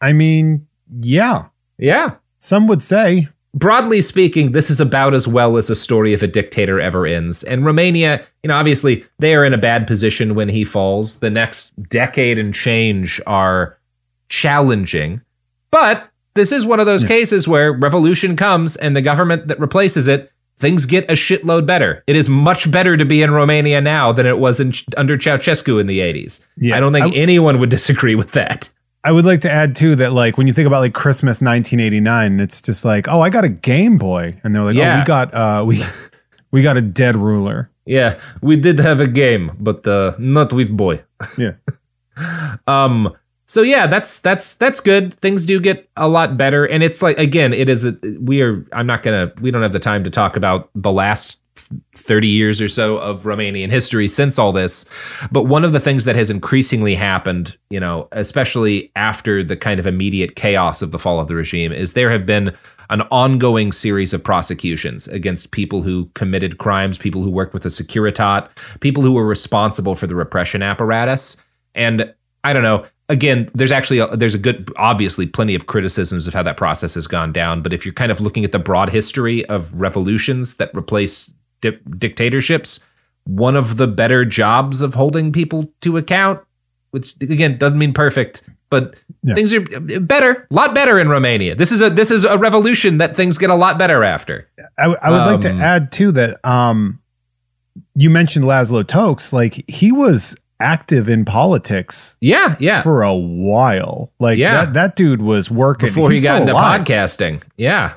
I 0.00 0.12
mean, 0.12 0.66
yeah, 1.00 1.46
Yeah. 1.78 2.14
some 2.38 2.66
would 2.66 2.82
say. 2.82 3.28
broadly 3.54 4.00
speaking, 4.00 4.52
this 4.52 4.70
is 4.70 4.78
about 4.80 5.12
as 5.12 5.26
well 5.26 5.56
as 5.56 5.68
a 5.70 5.74
story 5.74 6.12
of 6.12 6.22
a 6.22 6.26
dictator 6.28 6.80
ever 6.80 7.04
ends. 7.06 7.42
And 7.44 7.64
Romania, 7.64 8.22
you 8.42 8.48
know, 8.48 8.54
obviously 8.54 9.04
they 9.18 9.34
are 9.34 9.44
in 9.44 9.52
a 9.52 9.58
bad 9.58 9.86
position 9.86 10.34
when 10.36 10.48
he 10.48 10.64
falls. 10.64 11.18
The 11.18 11.30
next 11.30 11.70
decade 11.88 12.38
and 12.38 12.54
change 12.54 13.20
are 13.26 13.76
challenging. 14.28 15.20
But 15.70 16.08
this 16.34 16.52
is 16.52 16.64
one 16.66 16.80
of 16.80 16.86
those 16.86 17.04
cases 17.04 17.46
where 17.48 17.72
revolution 17.72 18.36
comes 18.36 18.76
and 18.76 18.96
the 18.96 19.02
government 19.02 19.48
that 19.48 19.58
replaces 19.60 20.06
it, 20.08 20.30
things 20.58 20.86
get 20.86 21.04
a 21.10 21.14
shitload 21.14 21.66
better. 21.66 22.04
It 22.06 22.16
is 22.16 22.28
much 22.28 22.70
better 22.70 22.96
to 22.96 23.04
be 23.04 23.22
in 23.22 23.30
Romania 23.30 23.80
now 23.80 24.12
than 24.12 24.26
it 24.26 24.38
was 24.38 24.60
in, 24.60 24.72
under 24.96 25.16
Ceausescu 25.16 25.80
in 25.80 25.86
the 25.86 26.00
80s. 26.00 26.44
Yeah, 26.56 26.76
I 26.76 26.80
don't 26.80 26.92
think 26.92 27.14
I- 27.14 27.18
anyone 27.18 27.58
would 27.60 27.70
disagree 27.78 28.14
with 28.14 28.32
that. 28.32 28.68
I 29.02 29.12
would 29.12 29.24
like 29.24 29.40
to 29.40 29.50
add 29.50 29.74
too 29.74 29.96
that 29.96 30.12
like 30.12 30.36
when 30.36 30.46
you 30.46 30.52
think 30.52 30.66
about 30.66 30.80
like 30.80 30.92
Christmas 30.92 31.40
1989, 31.40 32.38
it's 32.38 32.60
just 32.60 32.84
like, 32.84 33.08
oh, 33.08 33.22
I 33.22 33.30
got 33.30 33.44
a 33.44 33.48
Game 33.48 33.96
Boy, 33.96 34.38
and 34.44 34.54
they're 34.54 34.62
like, 34.62 34.76
oh, 34.76 34.98
we 34.98 35.04
got 35.04 35.32
uh 35.32 35.64
we 35.66 35.82
we 36.50 36.62
got 36.62 36.76
a 36.76 36.82
dead 36.82 37.16
ruler. 37.16 37.70
Yeah, 37.86 38.20
we 38.42 38.56
did 38.56 38.78
have 38.78 39.00
a 39.00 39.06
game, 39.06 39.56
but 39.58 39.86
uh, 39.86 40.14
not 40.18 40.52
with 40.52 40.76
boy. 40.76 41.02
Yeah. 41.38 41.52
Um. 42.66 43.14
So 43.50 43.62
yeah, 43.62 43.88
that's 43.88 44.20
that's 44.20 44.54
that's 44.54 44.78
good. 44.78 45.12
Things 45.12 45.44
do 45.44 45.58
get 45.58 45.90
a 45.96 46.06
lot 46.06 46.36
better, 46.36 46.66
and 46.66 46.84
it's 46.84 47.02
like 47.02 47.18
again, 47.18 47.52
it 47.52 47.68
is. 47.68 47.84
A, 47.84 47.98
we 48.20 48.42
are. 48.42 48.64
I'm 48.72 48.86
not 48.86 49.02
gonna. 49.02 49.32
We 49.40 49.50
don't 49.50 49.62
have 49.62 49.72
the 49.72 49.80
time 49.80 50.04
to 50.04 50.10
talk 50.10 50.36
about 50.36 50.70
the 50.76 50.92
last 50.92 51.36
30 51.96 52.28
years 52.28 52.60
or 52.60 52.68
so 52.68 52.98
of 52.98 53.24
Romanian 53.24 53.68
history 53.68 54.06
since 54.06 54.38
all 54.38 54.52
this. 54.52 54.84
But 55.32 55.46
one 55.46 55.64
of 55.64 55.72
the 55.72 55.80
things 55.80 56.04
that 56.04 56.14
has 56.14 56.30
increasingly 56.30 56.94
happened, 56.94 57.58
you 57.70 57.80
know, 57.80 58.06
especially 58.12 58.92
after 58.94 59.42
the 59.42 59.56
kind 59.56 59.80
of 59.80 59.86
immediate 59.86 60.36
chaos 60.36 60.80
of 60.80 60.92
the 60.92 60.98
fall 61.00 61.18
of 61.18 61.26
the 61.26 61.34
regime, 61.34 61.72
is 61.72 61.94
there 61.94 62.08
have 62.08 62.24
been 62.24 62.56
an 62.90 63.00
ongoing 63.10 63.72
series 63.72 64.12
of 64.12 64.22
prosecutions 64.22 65.08
against 65.08 65.50
people 65.50 65.82
who 65.82 66.08
committed 66.14 66.58
crimes, 66.58 66.98
people 66.98 67.24
who 67.24 67.30
worked 67.30 67.52
with 67.52 67.64
the 67.64 67.68
Securitate, 67.68 68.48
people 68.78 69.02
who 69.02 69.12
were 69.12 69.26
responsible 69.26 69.96
for 69.96 70.06
the 70.06 70.14
repression 70.14 70.62
apparatus. 70.62 71.36
And 71.74 72.14
I 72.44 72.52
don't 72.52 72.62
know. 72.62 72.86
Again, 73.10 73.50
there's 73.54 73.72
actually 73.72 73.98
a, 73.98 74.06
there's 74.16 74.34
a 74.34 74.38
good, 74.38 74.70
obviously, 74.76 75.26
plenty 75.26 75.54
of 75.54 75.66
criticisms 75.66 76.26
of 76.28 76.32
how 76.34 76.42
that 76.44 76.56
process 76.56 76.94
has 76.94 77.06
gone 77.06 77.32
down. 77.32 77.60
But 77.62 77.72
if 77.72 77.84
you're 77.84 77.92
kind 77.94 78.12
of 78.12 78.20
looking 78.20 78.44
at 78.44 78.52
the 78.52 78.58
broad 78.58 78.88
history 78.88 79.44
of 79.46 79.72
revolutions 79.74 80.56
that 80.56 80.70
replace 80.76 81.32
di- 81.60 81.76
dictatorships, 81.98 82.80
one 83.24 83.56
of 83.56 83.76
the 83.76 83.86
better 83.88 84.24
jobs 84.24 84.80
of 84.80 84.94
holding 84.94 85.32
people 85.32 85.70
to 85.82 85.96
account, 85.96 86.40
which 86.92 87.14
again 87.20 87.58
doesn't 87.58 87.78
mean 87.78 87.92
perfect, 87.92 88.42
but 88.70 88.94
Yeah. 89.22 89.34
things 89.34 89.52
are 89.52 89.60
better, 89.60 90.46
a 90.50 90.54
lot 90.54 90.72
better 90.74 90.98
in 91.00 91.08
Romania. 91.08 91.54
This 91.56 91.72
is 91.72 91.82
a 91.82 91.90
this 91.90 92.10
is 92.10 92.24
a 92.24 92.38
revolution 92.38 92.98
that 92.98 93.14
things 93.16 93.36
get 93.38 93.50
a 93.50 93.54
lot 93.56 93.76
better 93.78 94.04
after. 94.04 94.48
I, 94.78 94.82
w- 94.84 94.98
I 95.02 95.10
would 95.10 95.26
like 95.32 95.40
to 95.42 95.50
Um, 95.52 95.60
add 95.60 95.92
too 95.92 96.12
that 96.12 96.38
um 96.44 97.00
you 97.94 98.08
mentioned 98.10 98.44
Laszlo 98.44 98.86
Tokes, 98.86 99.32
like 99.32 99.64
he 99.68 99.90
was 99.92 100.36
active 100.60 101.08
in 101.08 101.24
politics 101.24 102.16
Yeah, 102.20 102.56
yeah. 102.60 102.82
for 102.82 103.02
a 103.02 103.14
while. 103.14 104.12
Like 104.20 104.38
Yeah. 104.38 104.64
that 104.66 104.74
that 104.74 104.96
dude 104.96 105.22
was 105.22 105.50
working 105.50 105.88
Before 105.88 106.10
He's 106.10 106.20
he 106.20 106.24
got 106.24 106.40
into 106.42 106.52
alive. 106.52 106.82
podcasting, 106.82 107.42
yeah. 107.56 107.94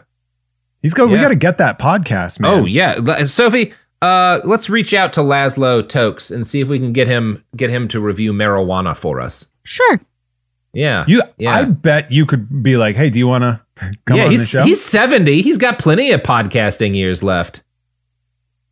He's 0.81 0.93
go. 0.93 1.07
We 1.07 1.15
got 1.17 1.29
to 1.29 1.35
get 1.35 1.59
that 1.59 1.79
podcast, 1.79 2.39
man. 2.41 2.51
Oh 2.53 2.65
yeah, 2.65 3.23
Sophie. 3.25 3.73
Uh, 4.01 4.41
let's 4.43 4.69
reach 4.69 4.93
out 4.93 5.13
to 5.13 5.21
Laszlo 5.21 5.87
Tokes 5.87 6.29
and 6.29 6.45
see 6.45 6.59
if 6.59 6.67
we 6.67 6.77
can 6.77 6.91
get 6.91 7.07
him 7.07 7.41
get 7.55 7.69
him 7.69 7.87
to 7.87 8.01
review 8.01 8.33
marijuana 8.33 8.97
for 8.97 9.21
us. 9.21 9.49
Sure. 9.63 10.01
Yeah, 10.73 11.05
You, 11.07 11.21
yeah. 11.37 11.51
I 11.53 11.65
bet 11.65 12.11
you 12.11 12.25
could 12.25 12.63
be 12.63 12.75
like, 12.77 12.95
"Hey, 12.97 13.09
do 13.11 13.17
you 13.19 13.27
want 13.27 13.43
to 13.43 13.61
come 14.05 14.17
yeah, 14.17 14.25
on 14.25 14.35
the 14.35 14.43
show?" 14.43 14.63
he's 14.63 14.83
seventy. 14.83 15.41
He's 15.41 15.57
got 15.57 15.79
plenty 15.79 16.11
of 16.11 16.21
podcasting 16.21 16.95
years 16.95 17.23
left. 17.23 17.61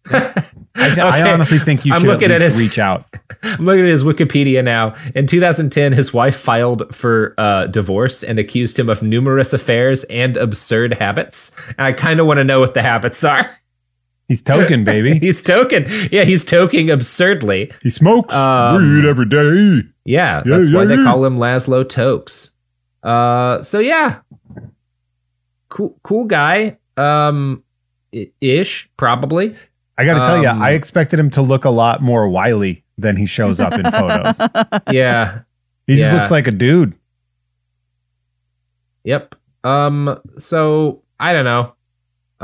I, 0.10 0.44
th- 0.88 0.98
I 0.98 1.32
honestly 1.32 1.60
think 1.60 1.86
you 1.86 1.94
I'm 1.94 2.02
should 2.02 2.24
at 2.24 2.32
at 2.32 2.42
his- 2.42 2.60
reach 2.60 2.80
out. 2.80 3.06
I'm 3.44 3.66
looking 3.66 3.86
at 3.86 3.90
his 3.92 4.04
Wikipedia 4.04 4.64
now. 4.64 4.96
In 5.16 5.26
2010, 5.26 5.94
his 5.94 6.14
wife 6.14 6.36
filed 6.36 6.96
for 6.96 7.34
uh, 7.40 7.66
divorce 7.68 8.24
and 8.24 8.38
accused 8.38 8.78
him 8.78 8.88
of 8.90 9.02
numerous 9.02 9.52
affairs 9.54 10.04
and 10.06 10.38
absurd 10.38 10.94
habits. 10.94 11.56
And 11.70 11.82
I 11.82 11.92
kind 11.94 12.20
of 12.20 12.28
want 12.28 12.38
to 12.38 12.44
know 12.44 12.60
what 12.60 12.74
the 12.76 12.82
habits 12.84 13.24
are. 13.24 13.50
He's 14.28 14.42
token, 14.44 14.84
baby. 14.84 15.18
he's 15.22 15.42
token. 15.42 15.86
Yeah, 16.12 16.24
he's 16.24 16.46
toking 16.46 16.92
absurdly. 16.94 17.72
he 17.82 17.90
smokes 17.90 18.34
Um, 18.34 18.96
weed 18.96 19.06
every 19.06 19.26
day. 19.28 19.88
Yeah, 20.06 20.42
Yeah, 20.46 20.58
that's 20.58 20.72
why 20.72 20.84
yeah, 20.84 20.88
they 20.96 21.04
call 21.04 21.26
him 21.26 21.38
Laszlo 21.38 21.88
Tokes. 21.88 22.54
Uh, 23.04 23.64
so 23.64 23.80
yeah, 23.80 24.20
cool, 25.70 25.98
cool 26.04 26.26
guy. 26.26 26.78
Um, 26.98 27.64
ish, 28.42 28.90
probably. 28.98 29.56
I 30.02 30.06
got 30.06 30.20
to 30.20 30.26
tell 30.26 30.42
you, 30.42 30.48
Um, 30.50 30.62
I 30.62 30.72
expected 30.72 31.20
him 31.20 31.30
to 31.32 31.42
look 31.42 31.64
a 31.66 31.70
lot 31.70 32.02
more 32.02 32.28
wily 32.28 32.84
than 32.98 33.16
he 33.16 33.26
shows 33.26 33.60
up 33.60 33.74
in 33.74 33.90
photos. 33.92 34.40
Yeah. 34.92 35.42
He 35.88 35.96
just 35.96 36.14
looks 36.14 36.32
like 36.32 36.48
a 36.48 36.52
dude. 36.52 36.96
Yep. 39.04 39.36
Um. 39.64 40.20
So 40.38 41.02
I 41.20 41.34
don't 41.34 41.46
know. 41.46 41.74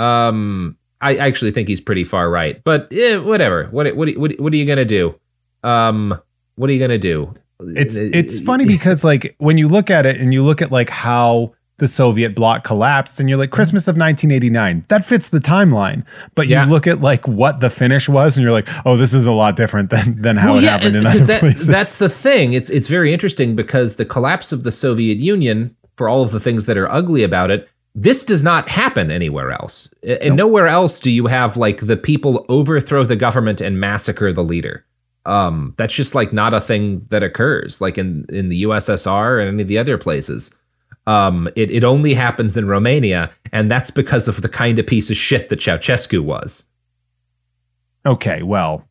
Um. 0.02 0.78
I 1.00 1.16
actually 1.18 1.52
think 1.52 1.68
he's 1.68 1.80
pretty 1.82 2.04
far 2.04 2.30
right, 2.30 2.64
but 2.64 2.92
eh, 2.92 3.18
whatever. 3.18 3.66
What 3.72 3.96
what 3.96 4.10
what 4.18 4.40
what 4.40 4.54
are 4.54 4.56
you 4.56 4.66
gonna 4.66 4.86
do? 4.86 5.20
Um. 5.64 6.20
What 6.56 6.70
are 6.70 6.74
you 6.74 6.80
gonna 6.80 6.98
do? 6.98 7.34
It's 7.60 7.96
it's 7.96 8.40
funny 8.40 8.66
because 8.76 9.04
like 9.04 9.36
when 9.38 9.58
you 9.58 9.68
look 9.68 9.90
at 9.90 10.06
it 10.06 10.20
and 10.20 10.34
you 10.34 10.44
look 10.44 10.62
at 10.62 10.72
like 10.72 10.90
how 10.90 11.54
the 11.80 11.88
Soviet 11.88 12.34
bloc 12.36 12.64
collapsed 12.64 13.20
and 13.20 13.30
you're 13.30 13.38
like 13.38 13.52
Christmas 13.52 13.88
of 13.88 13.94
1989 13.98 14.86
that 14.88 15.06
fits 15.06 15.30
the 15.30 15.40
timeline 15.40 16.04
but 16.34 16.48
Yeah. 16.48 16.66
you 16.66 16.72
look 16.72 16.88
at 16.88 17.02
like 17.02 17.28
what 17.28 17.60
the 17.60 17.70
finish 17.70 18.10
was 18.10 18.36
and 18.36 18.44
you're 18.44 18.52
like 18.52 18.68
oh 18.86 18.98
this 18.98 19.14
is 19.14 19.28
a 19.28 19.32
lot 19.32 19.56
different 19.56 19.90
than 19.92 20.22
than 20.22 20.38
how 20.38 20.50
Well, 20.50 20.58
it 20.58 20.64
yeah, 20.64 20.72
happened 20.72 20.96
in 20.96 21.04
because 21.04 21.24
other 21.24 21.34
that, 21.34 21.40
places 21.42 21.68
That's 21.68 21.98
the 22.00 22.10
thing. 22.10 22.54
It's 22.54 22.70
it's 22.70 22.88
very 22.88 23.14
interesting 23.14 23.56
because 23.56 23.96
the 23.98 24.06
collapse 24.06 24.52
of 24.52 24.64
the 24.64 24.72
Soviet 24.72 25.18
Union, 25.20 25.76
for 25.98 26.10
all 26.10 26.24
of 26.24 26.32
the 26.32 26.40
things 26.40 26.66
that 26.66 26.78
are 26.78 26.92
ugly 26.92 27.22
about 27.24 27.52
it, 27.52 27.70
this 27.94 28.24
does 28.24 28.42
not 28.44 28.70
happen 28.70 29.10
anywhere 29.12 29.52
else. 29.52 29.94
And 30.22 30.36
nowhere 30.36 30.68
else 30.68 31.00
do 31.00 31.10
you 31.12 31.28
have 31.28 31.58
like 31.58 31.86
the 31.86 31.98
people 31.98 32.46
overthrow 32.50 33.04
the 33.04 33.16
government 33.16 33.62
and 33.62 33.80
massacre 33.80 34.32
the 34.34 34.44
leader. 34.44 34.84
Um, 35.26 35.74
that's 35.78 35.94
just 35.94 36.16
like 36.16 36.32
not 36.32 36.54
a 36.54 36.62
thing 36.62 37.06
that 37.10 37.22
occurs, 37.22 37.82
like 37.82 37.98
in 37.98 38.26
in 38.30 38.50
the 38.50 38.64
USSR 38.64 39.40
and 39.40 39.48
any 39.50 39.62
of 39.62 39.68
the 39.68 39.78
other 39.78 39.98
places. 39.98 40.52
Um, 41.08 41.48
it 41.56 41.72
it 41.72 41.84
only 41.84 42.14
happens 42.14 42.56
in 42.58 42.68
Romania, 42.68 43.32
and 43.52 43.72
that's 43.72 43.90
because 43.92 44.28
of 44.28 44.42
the 44.42 44.50
kind 44.50 44.78
of 44.78 44.86
piece 44.86 45.10
of 45.10 45.18
shit 45.18 45.50
that 45.50 45.60
Ceausescu 45.60 46.20
was. 46.20 46.70
okay 48.06 48.42
well 48.44 48.88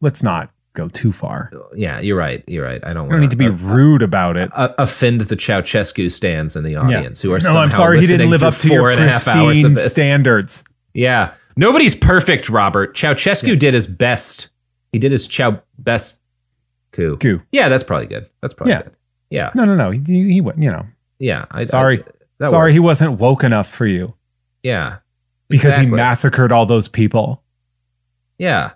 let's 0.00 0.22
not 0.22 0.50
go 0.74 0.88
too 0.88 1.10
far 1.12 1.50
Yeah, 1.74 2.00
you're 2.00 2.16
right. 2.16 2.42
You're 2.46 2.64
right. 2.64 2.82
I 2.84 2.92
don't. 2.92 3.06
I 3.08 3.10
don't 3.12 3.20
need 3.20 3.30
to 3.30 3.36
be 3.36 3.48
wanna- 3.50 3.62
rude 3.74 4.02
about 4.02 4.36
it 4.36 4.50
uh, 4.54 4.72
offend 4.78 5.20
the 5.22 5.36
Ceausescu 5.36 6.10
stands 6.12 6.54
in 6.56 6.64
the 6.64 6.76
audience 6.76 7.20
who 7.20 7.32
are 7.32 7.38
no 7.38 7.40
somehow 7.52 7.60
I'm 7.62 7.70
sorry 7.72 8.00
he 8.00 8.06
didn't 8.06 8.30
live 8.30 8.42
up 8.42 8.54
to 8.58 8.68
four 8.68 8.76
your 8.76 8.90
and 8.90 9.00
a 9.04 9.08
half 9.08 9.26
hours 9.28 9.36
of 9.64 9.72
pristine 9.72 9.74
this. 9.74 9.92
standards 9.92 10.64
Yeah, 10.94 11.34
nobody's 11.56 11.94
perfect, 11.94 12.48
Robert. 12.48 12.94
Ceausescu 12.96 13.58
did 13.58 13.74
his 13.74 13.86
best. 13.86 14.48
He 14.92 14.98
did 14.98 15.12
his 15.12 15.26
Chow 15.26 15.60
best 15.78 16.20
coup. 16.92 17.16
Coup. 17.18 17.40
Yeah, 17.52 17.68
that's 17.68 17.84
probably 17.84 18.06
good. 18.06 18.28
That's 18.40 18.54
probably 18.54 18.72
Yeah. 18.72 18.82
good. 18.82 18.92
Yeah, 19.30 19.50
no 19.54 19.64
no 19.64 19.74
no 19.76 19.90
he, 19.90 20.00
he, 20.06 20.32
he 20.34 20.40
went 20.40 20.62
you 20.62 20.70
know 20.70 20.86
yeah. 21.20 21.44
I, 21.52 21.62
Sorry. 21.62 22.00
I, 22.02 22.04
that 22.38 22.50
sorry 22.50 22.70
worked. 22.70 22.72
he 22.72 22.80
wasn't 22.80 23.18
woke 23.20 23.44
enough 23.44 23.68
for 23.70 23.86
you 23.86 24.14
Yeah, 24.64 24.96
because 25.48 25.76
he 25.76 25.86
massacred 25.86 26.50
all 26.50 26.66
those 26.66 26.88
people 26.88 27.42
Yeah, 28.38 28.72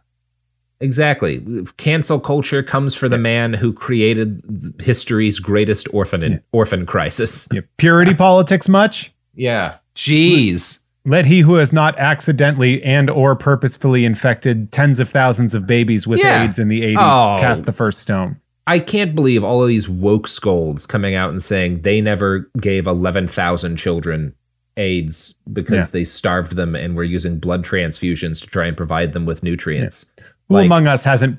exactly. 0.80 1.44
Cancel 1.78 2.20
culture 2.20 2.62
comes 2.62 2.94
for 2.94 3.08
the 3.08 3.18
man 3.18 3.52
who 3.54 3.72
created 3.72 4.42
history's 4.80 5.38
greatest 5.38 5.88
orphan 5.94 6.42
orphan 6.52 6.84
crisis. 6.86 7.48
Yeah, 7.52 7.62
purity 7.78 8.14
politics 8.26 8.68
much 8.68 9.12
Yeah. 9.34 9.78
Jeez. 9.96 10.80
Let 11.06 11.26
he 11.26 11.40
who 11.40 11.54
has 11.56 11.72
not 11.72 11.98
accidentally 11.98 12.82
and 12.82 13.10
or 13.10 13.36
purposefully 13.36 14.04
infected 14.06 14.72
tens 14.72 15.00
of 15.00 15.08
thousands 15.08 15.54
of 15.54 15.66
babies 15.66 16.06
with 16.06 16.18
Yeah. 16.18 16.42
AIDS 16.44 16.58
in 16.58 16.68
the 16.68 16.82
80s 16.82 16.96
Oh. 16.98 17.40
cast 17.40 17.66
the 17.66 17.72
first 17.72 18.00
stone. 18.00 18.36
I 18.66 18.78
can't 18.78 19.14
believe 19.14 19.44
all 19.44 19.62
of 19.62 19.68
these 19.68 19.88
woke 19.88 20.26
scolds 20.26 20.86
coming 20.86 21.14
out 21.14 21.30
and 21.30 21.42
saying 21.42 21.82
they 21.82 22.00
never 22.00 22.50
gave 22.60 22.86
11,000 22.86 23.76
children 23.76 24.34
AIDS 24.76 25.36
because 25.52 25.86
Yeah. 25.88 25.90
they 25.92 26.04
starved 26.04 26.56
them 26.56 26.74
and 26.74 26.96
were 26.96 27.04
using 27.04 27.38
blood 27.38 27.64
transfusions 27.64 28.40
to 28.42 28.46
try 28.48 28.66
and 28.66 28.76
provide 28.76 29.12
them 29.12 29.26
with 29.26 29.42
nutrients. 29.42 30.06
Who 30.48 30.54
Like- 30.56 30.66
among 30.66 30.86
us 30.86 31.04
hasn't 31.04 31.38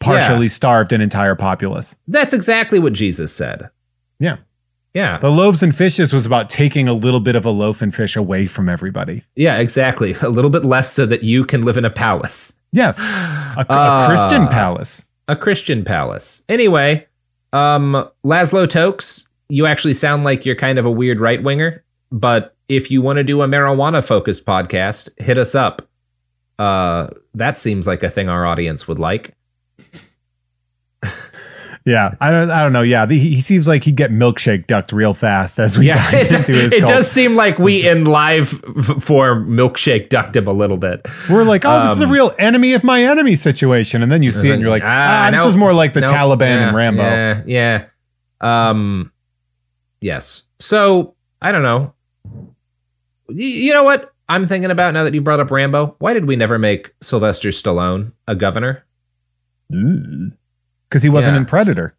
partially 0.00 0.46
Yeah. 0.46 0.50
starved 0.50 0.92
an 0.92 1.00
entire 1.00 1.34
populace? 1.34 1.96
That's 2.08 2.34
exactly 2.34 2.78
what 2.78 2.92
Jesus 2.92 3.32
said. 3.32 3.68
Yeah. 4.18 4.36
Yeah. 4.94 5.18
The 5.18 5.30
loaves 5.30 5.62
and 5.62 5.74
fishes 5.74 6.12
was 6.12 6.24
about 6.26 6.48
taking 6.48 6.86
a 6.88 6.92
little 6.92 7.20
bit 7.20 7.34
of 7.36 7.44
a 7.46 7.50
loaf 7.50 7.82
and 7.82 7.94
fish 7.94 8.16
away 8.16 8.46
from 8.46 8.68
everybody. 8.68 9.24
Yeah, 9.34 9.56
exactly. 9.58 10.14
A 10.20 10.28
little 10.28 10.50
bit 10.50 10.64
less 10.64 10.92
so 10.92 11.04
that 11.06 11.22
you 11.24 11.44
can 11.44 11.62
live 11.62 11.76
in 11.76 11.84
a 11.84 11.90
palace. 11.90 12.58
Yes. 12.72 12.98
A, 13.56 13.64
a 13.68 13.72
Uh, 13.72 14.06
Christian 14.08 14.46
palace. 14.48 15.04
A 15.28 15.36
Christian 15.36 15.84
palace. 15.84 16.44
Anyway, 16.48 17.06
um, 17.52 18.08
Laszlo 18.24 18.68
Tokes, 18.68 19.28
you 19.48 19.66
actually 19.66 19.94
sound 19.94 20.24
like 20.24 20.44
you're 20.44 20.56
kind 20.56 20.78
of 20.78 20.84
a 20.84 20.90
weird 20.90 21.20
right 21.20 21.42
winger, 21.42 21.84
but 22.10 22.54
if 22.68 22.90
you 22.90 23.02
want 23.02 23.18
to 23.18 23.24
do 23.24 23.42
a 23.42 23.46
marijuana 23.46 24.04
focused 24.04 24.44
podcast, 24.44 25.08
hit 25.20 25.38
us 25.38 25.54
up. 25.54 25.86
Uh, 26.58 27.08
that 27.34 27.58
seems 27.58 27.86
like 27.86 28.02
a 28.02 28.10
thing 28.10 28.28
our 28.28 28.46
audience 28.46 28.86
would 28.88 28.98
like. 28.98 29.34
Yeah, 31.86 32.14
I 32.18 32.30
don't. 32.30 32.50
I 32.50 32.62
don't 32.62 32.72
know. 32.72 32.80
Yeah, 32.80 33.04
the, 33.04 33.18
he 33.18 33.42
seems 33.42 33.68
like 33.68 33.84
he'd 33.84 33.96
get 33.96 34.10
milkshake 34.10 34.66
ducked 34.66 34.90
real 34.90 35.12
fast 35.12 35.58
as 35.60 35.78
we 35.78 35.88
Yeah, 35.88 35.96
dive 36.10 36.14
it, 36.32 36.32
into 36.32 36.52
his. 36.52 36.72
it 36.72 36.80
cult. 36.80 36.90
does 36.92 37.10
seem 37.10 37.34
like 37.36 37.58
we 37.58 37.86
in 37.86 38.06
live 38.06 38.48
form 39.02 39.48
milkshake 39.50 40.08
ducked 40.08 40.34
him 40.34 40.46
a 40.46 40.52
little 40.52 40.78
bit. 40.78 41.04
We're 41.28 41.44
like, 41.44 41.66
oh, 41.66 41.82
this 41.82 41.92
is 41.92 42.00
a 42.00 42.04
Um, 42.06 42.10
real 42.10 42.32
enemy 42.38 42.72
of 42.72 42.84
my 42.84 43.04
enemy 43.04 43.34
situation, 43.34 44.02
and 44.02 44.10
then 44.10 44.22
you 44.22 44.32
see 44.32 44.48
it, 44.48 44.52
and 44.54 44.62
you're 44.62 44.70
like, 44.70 44.82
ah, 44.86 45.28
this 45.30 45.38
no, 45.40 45.46
is 45.46 45.56
more 45.56 45.74
like 45.74 45.92
the 45.92 46.00
no, 46.00 46.06
Taliban 46.10 46.40
yeah, 46.40 46.68
and 46.68 46.76
Rambo. 46.76 47.02
Yeah, 47.02 47.42
yeah. 47.46 47.84
Um, 48.70 49.12
yes. 50.00 50.44
So 50.60 51.14
I 51.42 51.52
don't 51.52 51.62
know. 51.62 51.92
You 53.28 53.74
know 53.74 53.84
what 53.84 54.10
I'm 54.30 54.48
thinking 54.48 54.70
about 54.70 54.94
now 54.94 55.04
that 55.04 55.12
you 55.12 55.20
brought 55.20 55.40
up 55.40 55.50
Rambo? 55.50 55.96
Why 55.98 56.14
did 56.14 56.24
we 56.24 56.34
never 56.36 56.58
make 56.58 56.94
Sylvester 57.02 57.50
Stallone 57.50 58.12
a 58.26 58.34
governor? 58.34 58.84
Because 60.94 61.02
he 61.02 61.08
wasn't 61.08 61.34
Yeah. 61.34 61.38
in 61.40 61.44
Predator. 61.46 61.92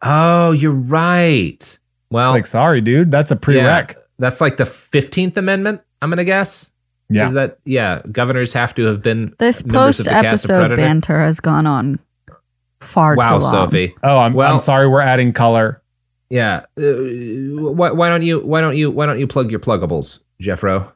Oh, 0.00 0.52
you're 0.52 0.70
right. 0.70 1.76
Well, 2.12 2.26
It's 2.28 2.32
like, 2.32 2.46
sorry, 2.46 2.80
dude, 2.80 3.10
that's 3.10 3.32
a 3.32 3.36
prereq. 3.36 3.96
that's 4.20 4.40
like 4.40 4.58
the 4.58 4.64
Fifteenth 4.66 5.36
Amendment. 5.36 5.80
I'm 6.00 6.08
gonna 6.08 6.22
guess. 6.24 6.70
Yeah. 7.08 7.26
Is 7.26 7.32
that 7.32 7.58
yeah? 7.64 8.02
Governors 8.12 8.52
have 8.52 8.76
to 8.76 8.84
have 8.84 9.00
been 9.02 9.34
This 9.40 9.64
members 9.64 9.96
post 9.96 9.98
of 9.98 10.04
the 10.04 10.10
cast 10.12 10.44
of 10.44 10.50
episode 10.52 10.76
banter 10.76 11.20
has 11.20 11.40
gone 11.40 11.66
on 11.66 11.98
far 12.78 13.16
Wow, 13.16 13.38
too 13.38 13.42
long. 13.42 13.52
Wow, 13.52 13.64
Sophie. 13.66 13.94
Oh, 14.04 14.18
I'm, 14.18 14.34
Well- 14.34 14.54
I'm 14.54 14.60
sorry. 14.60 14.86
We're 14.86 15.00
adding 15.00 15.32
color. 15.32 15.82
Yeah. 16.28 16.66
Uh, 16.78 16.82
why, 17.74 17.90
why 17.90 18.08
don't 18.08 18.22
you? 18.22 18.38
Why 18.38 18.60
don't 18.60 18.76
you? 18.76 18.88
Why 18.92 19.04
don't 19.06 19.18
you 19.18 19.26
plug 19.26 19.50
your 19.50 19.58
pluggables, 19.58 20.22
Jeffro? 20.40 20.92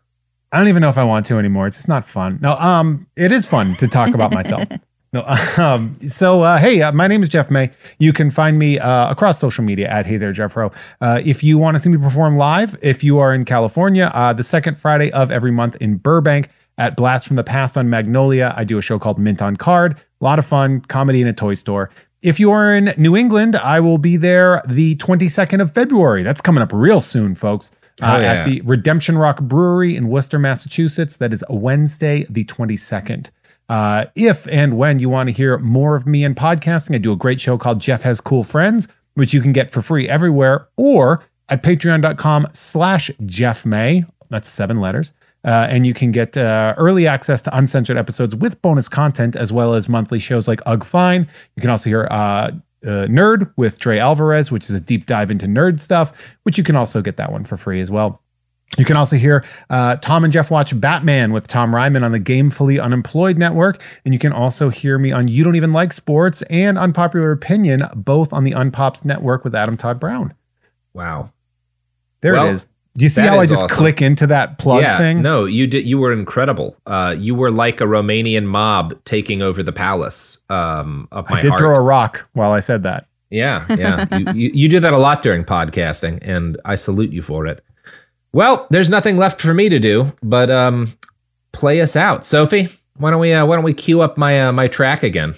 I 0.52 0.58
don't 0.58 0.68
even 0.68 0.80
know 0.80 0.90
if 0.90 0.98
I 0.98 1.02
want 1.02 1.26
to 1.26 1.38
anymore. 1.40 1.66
It's 1.66 1.76
just 1.76 1.88
not 1.88 2.04
fun. 2.08 2.38
No, 2.40 2.56
um, 2.56 3.08
it 3.16 3.32
is 3.32 3.46
fun 3.48 3.74
to 3.78 3.88
talk 3.88 4.14
about 4.14 4.32
myself. 4.32 4.68
No, 5.14 5.24
um, 5.56 5.94
so 6.08 6.42
uh, 6.42 6.58
hey, 6.58 6.82
uh, 6.82 6.90
my 6.90 7.06
name 7.06 7.22
is 7.22 7.28
Jeff 7.28 7.48
May. 7.48 7.70
You 7.98 8.12
can 8.12 8.30
find 8.30 8.58
me 8.58 8.80
uh, 8.80 9.10
across 9.10 9.38
social 9.38 9.62
media 9.62 9.88
at 9.88 10.06
Hey 10.06 10.16
There 10.16 10.32
Jeffro. 10.32 10.74
Uh, 11.00 11.22
if 11.24 11.42
you 11.44 11.56
want 11.56 11.76
to 11.76 11.78
see 11.78 11.88
me 11.88 11.96
perform 11.96 12.36
live, 12.36 12.76
if 12.82 13.04
you 13.04 13.18
are 13.20 13.32
in 13.32 13.44
California, 13.44 14.10
uh, 14.12 14.32
the 14.32 14.42
second 14.42 14.76
Friday 14.76 15.12
of 15.12 15.30
every 15.30 15.52
month 15.52 15.76
in 15.76 15.96
Burbank 15.98 16.48
at 16.78 16.96
Blast 16.96 17.28
from 17.28 17.36
the 17.36 17.44
Past 17.44 17.78
on 17.78 17.88
Magnolia, 17.88 18.52
I 18.56 18.64
do 18.64 18.76
a 18.76 18.82
show 18.82 18.98
called 18.98 19.20
Mint 19.20 19.40
on 19.40 19.54
Card. 19.56 19.96
A 20.20 20.24
lot 20.24 20.40
of 20.40 20.46
fun, 20.46 20.80
comedy 20.80 21.22
in 21.22 21.28
a 21.28 21.32
toy 21.32 21.54
store. 21.54 21.90
If 22.20 22.40
you 22.40 22.50
are 22.50 22.74
in 22.74 22.92
New 22.96 23.16
England, 23.16 23.54
I 23.54 23.78
will 23.78 23.98
be 23.98 24.16
there 24.16 24.62
the 24.68 24.96
22nd 24.96 25.60
of 25.60 25.72
February. 25.72 26.24
That's 26.24 26.40
coming 26.40 26.60
up 26.62 26.72
real 26.72 27.00
soon, 27.00 27.36
folks. 27.36 27.70
Uh, 28.02 28.16
Oh, 28.16 28.20
yeah. 28.20 28.32
At 28.32 28.46
the 28.46 28.60
Redemption 28.62 29.16
Rock 29.16 29.40
Brewery 29.42 29.94
in 29.94 30.08
Worcester, 30.08 30.40
Massachusetts. 30.40 31.18
That 31.18 31.32
is 31.32 31.44
Wednesday, 31.48 32.26
the 32.28 32.44
22nd. 32.44 33.30
Uh, 33.68 34.06
if 34.14 34.46
and 34.48 34.76
when 34.76 34.98
you 34.98 35.08
want 35.08 35.28
to 35.28 35.32
hear 35.32 35.58
more 35.58 35.96
of 35.96 36.06
me 36.06 36.24
in 36.24 36.34
podcasting, 36.34 36.94
I 36.94 36.98
do 36.98 37.12
a 37.12 37.16
great 37.16 37.40
show 37.40 37.56
called 37.56 37.80
Jeff 37.80 38.02
Has 38.02 38.20
Cool 38.20 38.44
Friends, 38.44 38.88
which 39.14 39.32
you 39.32 39.40
can 39.40 39.52
get 39.52 39.70
for 39.70 39.80
free 39.82 40.08
everywhere 40.08 40.68
or 40.76 41.24
at 41.48 41.62
patreon.com 41.62 42.48
slash 42.52 43.10
Jeff 43.26 43.64
May. 43.64 44.04
That's 44.30 44.48
seven 44.48 44.80
letters. 44.80 45.12
Uh, 45.44 45.66
and 45.68 45.86
you 45.86 45.92
can 45.92 46.10
get 46.10 46.36
uh, 46.38 46.74
early 46.78 47.06
access 47.06 47.42
to 47.42 47.54
uncensored 47.56 47.98
episodes 47.98 48.34
with 48.34 48.60
bonus 48.62 48.88
content, 48.88 49.36
as 49.36 49.52
well 49.52 49.74
as 49.74 49.90
monthly 49.90 50.18
shows 50.18 50.48
like 50.48 50.60
Ugh 50.64 50.82
Fine. 50.82 51.28
You 51.56 51.60
can 51.60 51.68
also 51.68 51.90
hear 51.90 52.08
uh, 52.10 52.50
uh, 52.84 53.06
Nerd 53.08 53.52
with 53.56 53.78
Trey 53.78 53.98
Alvarez, 53.98 54.50
which 54.50 54.64
is 54.64 54.70
a 54.70 54.80
deep 54.80 55.04
dive 55.06 55.30
into 55.30 55.46
nerd 55.46 55.80
stuff, 55.80 56.12
which 56.44 56.56
you 56.56 56.64
can 56.64 56.76
also 56.76 57.02
get 57.02 57.18
that 57.18 57.30
one 57.30 57.44
for 57.44 57.58
free 57.58 57.80
as 57.80 57.90
well. 57.90 58.22
You 58.76 58.84
can 58.84 58.96
also 58.96 59.16
hear 59.16 59.44
uh, 59.70 59.96
Tom 59.96 60.24
and 60.24 60.32
Jeff 60.32 60.50
watch 60.50 60.78
Batman 60.80 61.32
with 61.32 61.46
Tom 61.46 61.72
Reimann 61.72 62.04
on 62.04 62.12
the 62.12 62.20
Gamefully 62.20 62.82
Unemployed 62.82 63.38
Network. 63.38 63.80
And 64.04 64.12
you 64.12 64.18
can 64.18 64.32
also 64.32 64.68
hear 64.68 64.98
me 64.98 65.12
on 65.12 65.28
You 65.28 65.44
Don't 65.44 65.56
Even 65.56 65.72
Like 65.72 65.92
Sports 65.92 66.42
and 66.42 66.76
Unpopular 66.76 67.32
Opinion, 67.32 67.84
both 67.94 68.32
on 68.32 68.44
the 68.44 68.52
Unpops 68.52 69.04
Network 69.04 69.44
with 69.44 69.54
Adam 69.54 69.76
Todd 69.76 70.00
Brown. 70.00 70.34
Wow. 70.92 71.32
There 72.20 72.32
Well, 72.32 72.48
it 72.48 72.52
is. 72.52 72.68
Do 72.96 73.04
you 73.04 73.08
see 73.08 73.22
how 73.22 73.40
I 73.40 73.46
just 73.46 73.64
awesome. 73.64 73.76
click 73.76 74.00
into 74.00 74.24
that 74.28 74.58
plug 74.58 74.82
yeah, 74.82 74.96
thing? 74.98 75.20
No, 75.20 75.46
you 75.46 75.66
did. 75.66 75.84
You 75.84 75.98
were 75.98 76.12
incredible. 76.12 76.76
Uh, 76.86 77.16
you 77.18 77.34
were 77.34 77.50
like 77.50 77.80
a 77.80 77.84
Romanian 77.84 78.44
mob 78.44 78.94
taking 79.04 79.42
over 79.42 79.64
the 79.64 79.72
palace 79.72 80.38
um, 80.48 81.08
of 81.10 81.28
my 81.28 81.38
I 81.38 81.40
did 81.40 81.48
heart. 81.48 81.58
throw 81.58 81.74
a 81.74 81.80
rock 81.80 82.28
while 82.34 82.52
I 82.52 82.60
said 82.60 82.84
that. 82.84 83.08
Yeah, 83.30 83.66
yeah. 83.68 84.06
you, 84.18 84.32
you, 84.32 84.50
you 84.54 84.68
do 84.68 84.78
that 84.78 84.92
a 84.92 84.98
lot 84.98 85.24
during 85.24 85.42
podcasting, 85.44 86.20
and 86.22 86.56
I 86.64 86.76
salute 86.76 87.10
you 87.10 87.20
for 87.20 87.48
it. 87.48 87.64
Well, 88.34 88.66
there's 88.70 88.88
nothing 88.88 89.16
left 89.16 89.40
for 89.40 89.54
me 89.54 89.68
to 89.68 89.78
do 89.78 90.12
but 90.22 90.50
um, 90.50 90.92
play 91.52 91.80
us 91.80 91.96
out, 91.96 92.26
Sophie. 92.26 92.68
Why 92.96 93.10
don't 93.10 93.20
we 93.20 93.32
uh, 93.32 93.46
Why 93.46 93.56
don't 93.56 93.64
we 93.64 93.74
cue 93.74 94.02
up 94.02 94.18
my 94.18 94.46
uh, 94.48 94.52
my 94.52 94.68
track 94.68 95.02
again? 95.02 95.34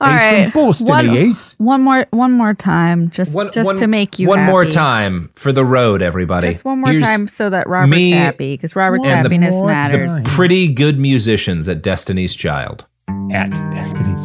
All 0.00 0.08
Ace 0.08 0.20
right, 0.20 0.52
from 0.52 0.66
Boston, 0.66 0.86
one, 0.88 1.08
Ace? 1.16 1.54
one 1.58 1.82
more, 1.82 2.06
one 2.10 2.30
more 2.30 2.54
time, 2.54 3.10
just 3.10 3.34
One- 3.34 3.50
just 3.50 3.66
one- 3.66 3.76
to 3.78 3.88
make 3.88 4.20
you 4.20 4.28
one 4.28 4.44
more 4.44 4.64
time 4.64 5.28
for 5.34 5.52
the 5.52 5.64
road, 5.64 6.02
everybody. 6.02 6.46
Just 6.52 6.64
one 6.64 6.80
more 6.82 6.90
Here's 6.92 7.00
time, 7.02 7.26
so 7.26 7.50
that 7.50 7.66
Robert's 7.66 7.96
me 7.96 8.10
happy, 8.12 8.54
because 8.54 8.76
Robert's 8.76 9.08
and 9.08 9.24
the- 9.24 9.28
happiness 9.28 9.56
more 9.56 9.66
matters. 9.66 10.12
time. 10.14 10.22
Pretty 10.24 10.68
good 10.72 11.00
musicians 11.00 11.68
at 11.68 11.82
Destiny's 11.82 12.36
Child. 12.36 12.84
At 13.32 13.50
Destiny's. 13.72 14.20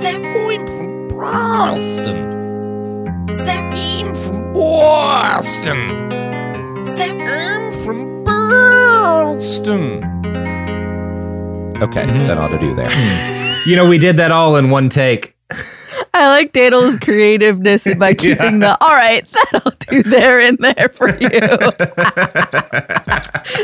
Sapien 0.00 0.68
from 0.78 1.08
Boston. 1.18 3.26
Sapien 3.28 4.16
from 4.16 4.52
Boston. 4.52 6.27
Sapien 6.96 7.84
from 7.84 8.24
Boston. 8.24 10.04
Okay, 11.82 12.06
mm-hmm. 12.06 12.26
that 12.26 12.38
ought 12.38 12.48
to 12.48 12.58
do 12.58 12.74
there. 12.74 12.90
You 13.66 13.76
know, 13.76 13.86
we 13.86 13.98
did 13.98 14.16
that 14.16 14.30
all 14.30 14.56
in 14.56 14.70
one 14.70 14.88
take. 14.88 15.34
I 16.18 16.28
like 16.28 16.52
Daniel's 16.52 16.96
creativeness 17.00 17.86
in 17.86 17.98
by 17.98 18.14
keeping 18.14 18.58
the 18.60 18.76
all 18.82 18.90
right. 18.90 19.26
That'll 19.52 19.72
do 19.88 20.02
there 20.02 20.40
and 20.40 20.58
there 20.58 20.90
for 20.94 21.08
you. 21.18 21.28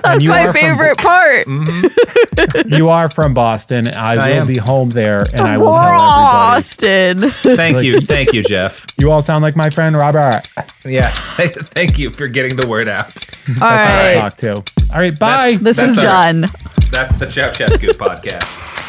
That's 0.03 0.25
you 0.25 0.31
my 0.31 0.47
are 0.47 0.53
from 0.53 0.61
favorite 0.61 0.99
part. 0.99 1.47
Mm-hmm. 1.47 2.73
You 2.75 2.89
are 2.89 3.09
from 3.11 3.35
Boston. 3.35 3.89
I, 3.89 4.13
I 4.13 4.29
will 4.31 4.35
am. 4.43 4.47
be 4.47 4.57
home 4.57 4.91
there, 4.91 5.25
and 5.33 5.41
I 5.43 5.59
will 5.59 5.75
tell 5.75 5.85
everybody. 5.85 6.03
Austin. 6.03 7.31
Thank 7.57 7.83
you, 7.83 8.01
thank 8.01 8.33
you, 8.33 8.43
Jeff. 8.43 8.85
You 8.99 9.11
all 9.11 9.23
sound 9.23 9.43
like 9.43 9.57
my 9.57 9.71
friend 9.71 9.97
Robert. 9.97 10.43
Yeah, 10.85 11.11
thank 11.39 11.99
you 11.99 12.11
for 12.11 12.27
getting 12.27 12.57
the 12.57 12.67
word 12.69 12.89
out. 12.89 13.07
All 13.49 13.55
That's 13.55 13.97
how 13.97 14.05
I 14.05 14.15
talk 14.15 14.37
too. 14.37 14.63
All 14.93 15.01
right, 15.01 15.19
bye. 15.19 15.57
this 15.61 15.77
That's 15.77 15.93
is 15.93 15.99
all 15.99 16.05
right. 16.05 16.33
done. 16.33 16.41
That's 16.91 17.17
the 17.19 17.27
Ceausescu 17.27 17.91
podcast. 17.95 18.83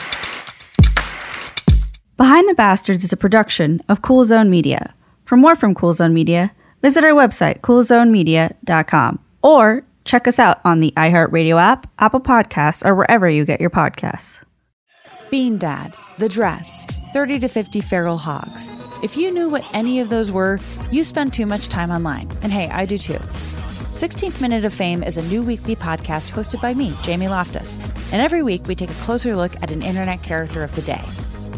Behind 2.18 2.48
the 2.48 2.54
Bastards 2.54 3.04
is 3.04 3.12
a 3.12 3.18
production 3.18 3.82
of 3.90 4.02
Cool 4.02 4.24
Zone 4.24 4.50
Media. 4.50 4.94
For 5.26 5.36
more 5.36 5.54
from 5.54 5.76
Cool 5.76 5.92
Zone 5.92 6.14
Media, 6.14 6.54
visit 6.82 7.04
our 7.04 7.12
website, 7.12 7.60
coolzonemedia.com, 7.60 9.20
or 9.42 9.84
check 10.06 10.26
us 10.26 10.40
out 10.40 10.62
on 10.64 10.80
the 10.80 10.94
iHeartRadio 10.96 11.62
app, 11.62 11.92
Apple 12.00 12.22
Podcasts, 12.22 12.86
or 12.86 12.96
wherever 12.96 13.30
you 13.30 13.44
get 13.44 13.60
your 13.60 13.70
podcasts. 13.70 14.46
Bean 15.30 15.58
Dad, 15.58 15.98
The 16.18 16.30
Dress, 16.30 16.86
30 17.12 17.40
to 17.40 17.50
50 17.50 17.82
Feral 17.82 18.18
Hogs. 18.18 18.72
If 19.04 19.18
you 19.18 19.30
knew 19.30 19.50
what 19.50 19.68
any 19.74 20.00
of 20.00 20.08
those 20.08 20.32
were, 20.32 20.62
you 20.92 21.04
spend 21.04 21.34
too 21.34 21.46
much 21.46 21.68
time 21.68 21.92
online. 21.92 22.30
And 22.44 22.52
hey, 22.52 22.70
I 22.70 22.86
do 22.86 22.98
too. 22.98 23.20
16th 23.20 24.40
Minute 24.40 24.64
of 24.64 24.74
Fame 24.74 25.04
is 25.04 25.18
a 25.18 25.24
new 25.24 25.44
weekly 25.44 25.76
podcast 25.76 26.32
hosted 26.32 26.62
by 26.62 26.74
me, 26.74 26.96
Jamie 27.02 27.28
Loftus. 27.28 27.76
And 28.14 28.22
every 28.22 28.42
week 28.42 28.68
we 28.68 28.76
take 28.76 28.90
a 28.90 29.04
closer 29.04 29.36
look 29.36 29.62
at 29.62 29.72
an 29.72 29.82
internet 29.82 30.24
character 30.24 30.64
of 30.64 30.74
the 30.76 30.82
day. 30.82 31.04